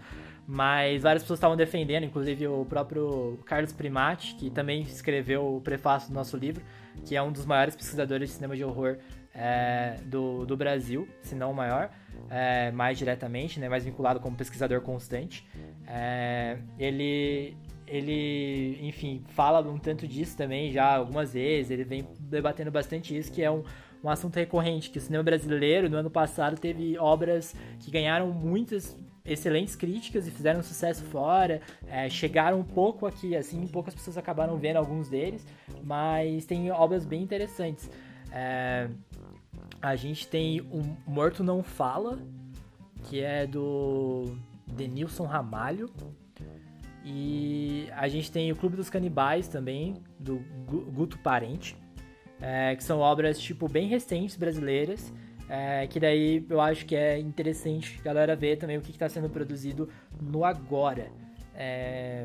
Mas 0.50 1.02
várias 1.02 1.22
pessoas 1.22 1.36
estavam 1.36 1.58
defendendo, 1.58 2.04
inclusive 2.04 2.46
o 2.46 2.64
próprio 2.64 3.38
Carlos 3.44 3.70
Primati, 3.70 4.34
que 4.34 4.48
também 4.48 4.80
escreveu 4.80 5.56
o 5.56 5.60
prefácio 5.60 6.08
do 6.08 6.14
nosso 6.14 6.38
livro, 6.38 6.64
que 7.04 7.14
é 7.14 7.22
um 7.22 7.30
dos 7.30 7.44
maiores 7.44 7.76
pesquisadores 7.76 8.30
de 8.30 8.36
cinema 8.36 8.56
de 8.56 8.64
horror 8.64 8.96
é, 9.34 9.96
do, 10.06 10.46
do 10.46 10.56
Brasil, 10.56 11.06
se 11.20 11.34
não 11.34 11.50
o 11.50 11.54
maior, 11.54 11.90
é, 12.30 12.70
mais 12.70 12.96
diretamente, 12.96 13.60
né, 13.60 13.68
mais 13.68 13.84
vinculado 13.84 14.20
como 14.20 14.38
pesquisador 14.38 14.80
constante. 14.80 15.46
É, 15.86 16.56
ele, 16.78 17.54
ele, 17.86 18.78
enfim, 18.80 19.22
fala 19.28 19.60
um 19.60 19.78
tanto 19.78 20.08
disso 20.08 20.34
também 20.34 20.72
já 20.72 20.96
algumas 20.96 21.34
vezes, 21.34 21.70
ele 21.70 21.84
vem 21.84 22.08
debatendo 22.18 22.70
bastante 22.70 23.14
isso, 23.14 23.30
que 23.30 23.42
é 23.42 23.50
um, 23.50 23.62
um 24.02 24.08
assunto 24.08 24.36
recorrente, 24.36 24.88
que 24.88 24.96
o 24.96 25.00
cinema 25.02 25.22
brasileiro 25.22 25.90
no 25.90 25.98
ano 25.98 26.10
passado 26.10 26.58
teve 26.58 26.98
obras 26.98 27.54
que 27.80 27.90
ganharam 27.90 28.32
muitas 28.32 28.96
excelentes 29.28 29.76
críticas 29.76 30.26
e 30.26 30.30
fizeram 30.30 30.62
sucesso 30.62 31.04
fora, 31.04 31.60
é, 31.86 32.08
chegaram 32.08 32.60
um 32.60 32.64
pouco 32.64 33.06
aqui, 33.06 33.36
assim, 33.36 33.66
poucas 33.66 33.94
pessoas 33.94 34.16
acabaram 34.16 34.56
vendo 34.56 34.76
alguns 34.76 35.08
deles, 35.08 35.46
mas 35.84 36.44
tem 36.46 36.70
obras 36.70 37.04
bem 37.04 37.22
interessantes. 37.22 37.90
É, 38.32 38.88
a 39.80 39.94
gente 39.96 40.26
tem 40.26 40.60
o 40.60 40.82
Morto 41.06 41.44
Não 41.44 41.62
Fala, 41.62 42.18
que 43.04 43.20
é 43.20 43.46
do 43.46 44.36
Denilson 44.66 45.24
Ramalho. 45.24 45.90
E 47.04 47.88
a 47.96 48.06
gente 48.06 48.30
tem 48.30 48.52
o 48.52 48.56
Clube 48.56 48.76
dos 48.76 48.90
Canibais 48.90 49.48
também, 49.48 49.94
do 50.18 50.44
Gu- 50.66 50.90
Guto 50.90 51.18
Parente, 51.20 51.74
é, 52.40 52.76
que 52.76 52.84
são 52.84 52.98
obras 52.98 53.38
tipo 53.38 53.66
bem 53.66 53.88
recentes 53.88 54.36
brasileiras, 54.36 55.10
é, 55.48 55.86
que 55.86 55.98
daí 55.98 56.44
eu 56.48 56.60
acho 56.60 56.84
que 56.84 56.94
é 56.94 57.18
interessante 57.18 57.98
a 58.00 58.04
galera 58.04 58.36
ver 58.36 58.56
também 58.56 58.76
o 58.76 58.80
que 58.80 58.90
está 58.90 59.08
sendo 59.08 59.30
produzido 59.30 59.88
no 60.20 60.44
agora. 60.44 61.10
É, 61.54 62.24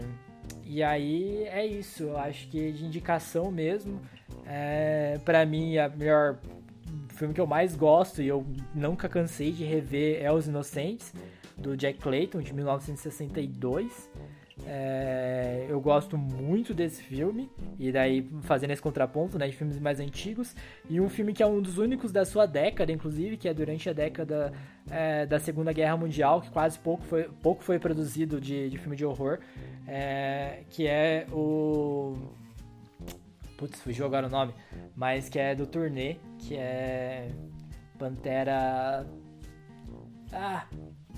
e 0.65 0.83
aí 0.83 1.45
é 1.45 1.65
isso, 1.65 2.03
eu 2.03 2.17
acho 2.17 2.47
que 2.49 2.71
de 2.71 2.85
indicação 2.85 3.49
mesmo, 3.49 4.01
é, 4.45 5.19
para 5.23 5.45
mim 5.45 5.77
a 5.77 5.87
melhor 5.87 6.37
filme 7.09 7.33
que 7.33 7.41
eu 7.41 7.47
mais 7.47 7.75
gosto 7.75 8.21
e 8.21 8.27
eu 8.27 8.45
nunca 8.73 9.07
cansei 9.07 9.51
de 9.51 9.63
rever 9.63 10.21
é 10.21 10.31
Os 10.31 10.47
Inocentes, 10.47 11.13
do 11.57 11.77
Jack 11.77 11.99
Clayton, 11.99 12.41
de 12.41 12.53
1962. 12.53 14.09
É, 14.67 15.65
eu 15.67 15.81
gosto 15.81 16.17
muito 16.17 16.73
desse 16.73 17.01
filme, 17.01 17.49
e 17.79 17.91
daí 17.91 18.29
fazendo 18.43 18.71
esse 18.71 18.81
contraponto 18.81 19.37
né, 19.37 19.47
de 19.47 19.55
filmes 19.55 19.79
mais 19.79 19.99
antigos, 19.99 20.55
e 20.89 21.01
um 21.01 21.09
filme 21.09 21.33
que 21.33 21.41
é 21.41 21.47
um 21.47 21.61
dos 21.61 21.77
únicos 21.79 22.11
da 22.11 22.23
sua 22.23 22.45
década, 22.45 22.91
inclusive, 22.91 23.35
que 23.35 23.47
é 23.47 23.53
durante 23.53 23.89
a 23.89 23.93
década 23.93 24.53
é, 24.89 25.25
da 25.25 25.39
Segunda 25.39 25.73
Guerra 25.73 25.97
Mundial, 25.97 26.41
que 26.41 26.51
quase 26.51 26.77
pouco 26.77 27.03
foi, 27.03 27.23
pouco 27.41 27.63
foi 27.63 27.79
produzido 27.79 28.39
de, 28.39 28.69
de 28.69 28.77
filme 28.77 28.95
de 28.95 29.05
horror, 29.05 29.39
é, 29.87 30.63
que 30.69 30.87
é 30.87 31.25
o. 31.31 32.15
Putz, 33.57 33.81
fugiu 33.81 34.05
agora 34.05 34.27
o 34.27 34.29
nome, 34.29 34.53
mas 34.95 35.29
que 35.29 35.39
é 35.39 35.55
do 35.55 35.65
turnê, 35.65 36.17
que 36.37 36.55
é 36.55 37.29
Pantera. 37.97 39.07
Ah, 40.31 40.65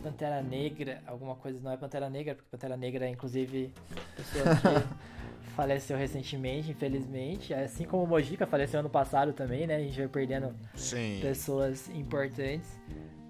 Pantera 0.05 0.41
Negra, 0.41 1.01
alguma 1.07 1.35
coisa, 1.35 1.59
não 1.59 1.71
é 1.71 1.77
Pantera 1.77 2.07
Negra, 2.09 2.35
porque 2.35 2.47
Pantera 2.51 2.77
Negra 2.77 3.05
é 3.07 3.09
inclusive 3.09 3.73
pessoa 4.15 4.55
que 4.55 4.61
faleceu 5.55 5.97
recentemente, 5.97 6.69
infelizmente. 6.69 7.53
Assim 7.55 7.85
como 7.85 8.03
o 8.03 8.07
Mojica 8.07 8.45
faleceu 8.45 8.81
ano 8.81 8.89
passado 8.89 9.33
também, 9.33 9.65
né? 9.65 9.77
A 9.77 9.79
gente 9.79 9.97
vai 9.97 10.07
perdendo 10.07 10.53
Sim. 10.75 11.17
pessoas 11.21 11.89
importantes. 11.89 12.79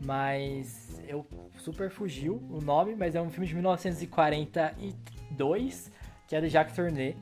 Mas 0.04 1.02
eu 1.08 1.26
super 1.60 1.90
fugiu 1.90 2.44
o 2.52 2.60
nome, 2.60 2.94
mas 2.96 3.16
é 3.16 3.22
um 3.22 3.30
filme 3.30 3.48
de 3.48 3.54
1942, 3.56 5.90
que 6.28 6.36
é 6.36 6.42
do 6.42 6.50
Jacques 6.50 6.76
Tourneur, 6.76 7.14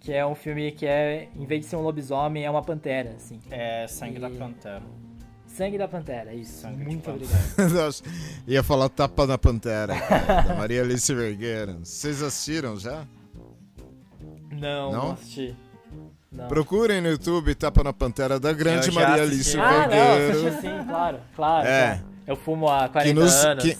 que 0.00 0.12
é 0.12 0.26
um 0.26 0.34
filme 0.34 0.72
que 0.72 0.84
é, 0.84 1.28
em 1.36 1.46
vez 1.46 1.60
de 1.60 1.66
ser 1.68 1.76
um 1.76 1.82
lobisomem, 1.82 2.44
é 2.44 2.50
uma 2.50 2.62
pantera, 2.62 3.10
assim. 3.10 3.38
É 3.50 3.86
Sangue 3.86 4.18
da 4.18 4.28
E- 4.28 4.36
Pantera. 4.36 4.82
Sangue 5.56 5.78
da 5.78 5.88
Pantera, 5.88 6.34
isso. 6.34 6.60
Sangue 6.62 6.84
Muito 6.84 7.10
obrigado. 7.10 7.40
Nossa, 7.74 8.02
Ia 8.46 8.62
falar 8.62 8.88
Tapa 8.88 9.26
na 9.26 9.38
Pantera, 9.38 9.98
cara, 10.00 10.40
da 10.42 10.54
Maria 10.54 10.82
Alice 10.82 11.12
Vergueira. 11.14 11.76
Vocês 11.82 12.22
assistiram 12.22 12.78
já? 12.78 13.04
Não, 14.52 14.92
Não? 14.92 14.92
não 14.92 15.12
assisti. 15.12 15.56
Não. 16.32 16.48
Procurem 16.48 17.00
no 17.00 17.08
YouTube 17.08 17.54
Tapa 17.54 17.82
na 17.82 17.92
Pantera 17.92 18.38
da 18.38 18.52
grande 18.52 18.90
Maria 18.90 19.22
assisti. 19.24 19.58
Alice 19.58 19.58
Ah, 19.58 19.82
não, 19.82 19.88
Vergueiro. 19.88 20.48
assisti 20.48 20.60
sim, 20.60 20.84
claro, 20.88 21.18
claro. 21.34 21.66
É. 21.68 22.02
Eu 22.26 22.36
fumo 22.36 22.68
há 22.68 22.88
40 22.88 23.08
que 23.08 23.14
nos, 23.14 23.32
anos. 23.44 23.64
que- 23.64 23.78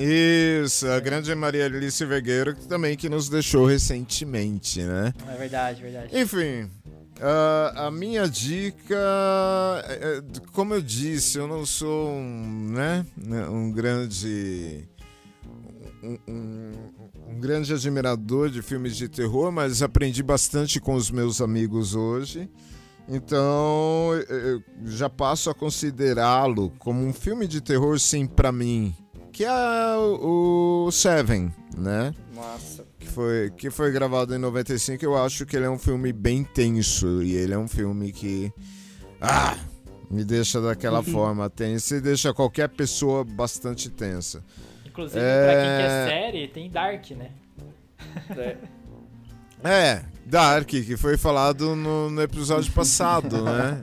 isso, 0.00 0.86
a 0.88 1.00
grande 1.00 1.34
Maria 1.34 1.64
Alice 1.66 2.04
Vergueiro, 2.04 2.54
também 2.54 2.96
que 2.96 3.08
nos 3.08 3.28
deixou 3.28 3.66
recentemente, 3.66 4.82
né? 4.82 5.12
É 5.28 5.36
verdade, 5.36 5.82
verdade. 5.82 6.16
Enfim, 6.20 6.70
ah, 7.20 7.86
a 7.86 7.90
minha 7.90 8.28
dica, 8.28 8.94
é, 9.86 10.18
é, 10.18 10.22
como 10.52 10.74
eu 10.74 10.82
disse, 10.82 11.38
eu 11.38 11.46
não 11.48 11.64
sou 11.66 12.10
um, 12.10 12.70
né, 12.72 13.04
um 13.50 13.70
grande 13.72 14.84
um, 16.02 16.18
um- 16.28 16.72
um 17.30 17.40
grande 17.40 17.72
admirador 17.74 18.48
de 18.50 18.62
filmes 18.62 18.96
de 18.96 19.08
terror, 19.08 19.52
mas 19.52 19.82
aprendi 19.82 20.22
bastante 20.22 20.80
com 20.80 20.94
os 20.94 21.10
meus 21.10 21.40
amigos 21.40 21.94
hoje. 21.94 22.48
Então, 23.08 24.10
eu 24.28 24.62
já 24.84 25.08
passo 25.08 25.48
a 25.50 25.54
considerá-lo 25.54 26.70
como 26.78 27.04
um 27.04 27.12
filme 27.12 27.46
de 27.46 27.60
terror, 27.60 27.98
sim, 27.98 28.26
pra 28.26 28.52
mim, 28.52 28.94
que 29.38 29.44
é 29.44 29.96
o 29.96 30.86
o 30.88 30.90
Seven, 30.90 31.54
né? 31.76 32.12
Nossa. 32.34 32.84
que 32.98 33.06
foi, 33.06 33.52
que 33.56 33.70
foi 33.70 33.92
gravado 33.92 34.34
em 34.34 34.38
95, 34.38 35.04
eu 35.04 35.16
acho 35.16 35.46
que 35.46 35.56
ele 35.56 35.64
é 35.64 35.70
um 35.70 35.78
filme 35.78 36.12
bem 36.12 36.42
tenso. 36.42 37.22
E 37.22 37.36
ele 37.36 37.54
é 37.54 37.58
um 37.58 37.68
filme 37.68 38.10
que. 38.10 38.52
Ah! 39.20 39.56
Me 40.10 40.24
deixa 40.24 40.60
daquela 40.60 41.04
forma 41.04 41.48
tensa 41.48 41.98
e 41.98 42.00
deixa 42.00 42.34
qualquer 42.34 42.68
pessoa 42.70 43.22
bastante 43.24 43.88
tensa. 43.88 44.42
Inclusive, 44.84 45.20
é... 45.22 45.44
pra 45.44 45.54
quem 45.54 45.70
quer 45.76 46.08
série, 46.08 46.48
tem 46.48 46.70
Dark, 46.70 47.10
né? 47.12 47.30
É, 48.30 48.56
Dark, 50.28 50.68
que 50.68 50.96
foi 50.96 51.16
falado 51.16 51.74
no, 51.74 52.10
no 52.10 52.20
episódio 52.20 52.70
passado, 52.72 53.42
né? 53.42 53.82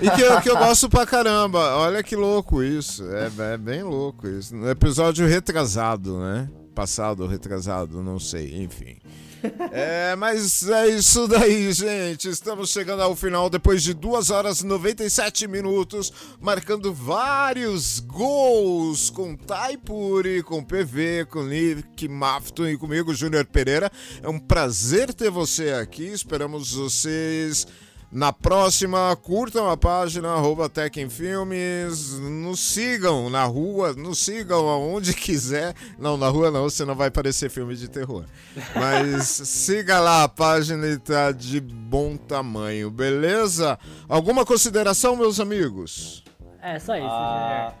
E 0.00 0.10
que, 0.10 0.40
que, 0.40 0.50
eu 0.50 0.56
gosto 0.56 0.88
pra 0.88 1.04
caramba. 1.04 1.76
Olha 1.76 2.02
que 2.02 2.16
louco 2.16 2.62
isso. 2.62 3.04
É, 3.10 3.30
é, 3.52 3.56
bem 3.58 3.82
louco 3.82 4.26
isso. 4.26 4.56
No 4.56 4.70
episódio 4.70 5.26
retrasado, 5.26 6.18
né? 6.18 6.48
Passado, 6.74 7.26
retrasado, 7.26 8.02
não 8.02 8.18
sei, 8.18 8.62
enfim. 8.62 8.96
É, 9.72 10.14
mas 10.16 10.68
é 10.68 10.88
isso 10.88 11.26
daí, 11.26 11.72
gente. 11.72 12.28
Estamos 12.28 12.70
chegando 12.70 13.02
ao 13.02 13.16
final 13.16 13.50
depois 13.50 13.82
de 13.82 13.92
2 13.92 14.30
horas 14.30 14.60
e 14.60 14.66
97 14.66 15.46
minutos, 15.48 16.12
marcando 16.40 16.92
vários 16.92 18.00
gols 18.00 19.10
com 19.10 19.36
Taipuri, 19.36 20.42
com 20.42 20.62
PV, 20.62 21.26
com 21.26 21.42
Nick 21.42 22.08
Mafton 22.08 22.68
e 22.68 22.78
comigo, 22.78 23.14
Júnior 23.14 23.44
Pereira. 23.44 23.90
É 24.22 24.28
um 24.28 24.38
prazer 24.38 25.12
ter 25.12 25.30
você 25.30 25.70
aqui. 25.70 26.06
Esperamos 26.06 26.72
vocês 26.72 27.66
na 28.14 28.32
próxima, 28.32 29.16
curtam 29.20 29.68
a 29.68 29.76
página 29.76 30.28
arroba 30.28 30.70
Filmes, 31.10 32.16
nos 32.20 32.60
sigam 32.60 33.28
na 33.28 33.42
rua, 33.42 33.92
nos 33.92 34.20
sigam 34.20 34.68
aonde 34.68 35.12
quiser. 35.18 35.74
Não, 35.98 36.16
na 36.16 36.28
rua 36.28 36.48
não, 36.48 36.62
você 36.62 36.84
não 36.84 36.94
vai 36.94 37.10
parecer 37.10 37.50
filme 37.50 37.74
de 37.74 37.88
terror. 37.88 38.24
Mas 38.72 39.24
siga 39.48 39.98
lá 39.98 40.22
a 40.22 40.28
página 40.28 40.86
e 40.86 40.96
tá 40.96 41.32
de 41.32 41.60
bom 41.60 42.16
tamanho, 42.16 42.88
beleza? 42.88 43.76
Alguma 44.08 44.46
consideração, 44.46 45.16
meus 45.16 45.40
amigos? 45.40 46.22
É, 46.62 46.78
só 46.78 46.96
isso, 46.96 47.06
ah, 47.10 47.74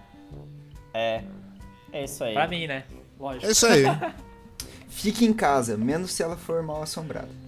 É, 0.92 1.22
é 1.92 2.04
isso 2.04 2.24
aí. 2.24 2.34
Pra 2.34 2.48
mim, 2.48 2.66
né? 2.66 2.82
Lógico. 3.20 3.46
É 3.46 3.50
isso 3.52 3.66
aí. 3.66 3.84
Fique 4.90 5.24
em 5.24 5.32
casa, 5.32 5.76
menos 5.76 6.10
se 6.10 6.24
ela 6.24 6.36
for 6.36 6.60
mal 6.60 6.82
assombrada. 6.82 7.43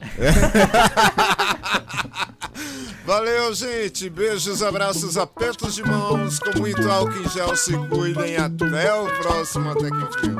Valeu, 3.04 3.52
gente. 3.54 4.10
Beijos, 4.10 4.62
abraços, 4.62 5.16
apertos 5.16 5.74
de 5.74 5.82
mãos, 5.82 6.38
com 6.38 6.58
muito 6.58 6.86
álcool 6.90 7.22
em 7.22 7.28
gel. 7.30 7.56
Se 7.56 7.72
cuidem. 7.88 8.36
Até 8.36 8.94
o 8.94 9.06
próximo 9.06 9.70
Até 9.70 9.88
que 9.88 9.96
enfim. 9.96 10.36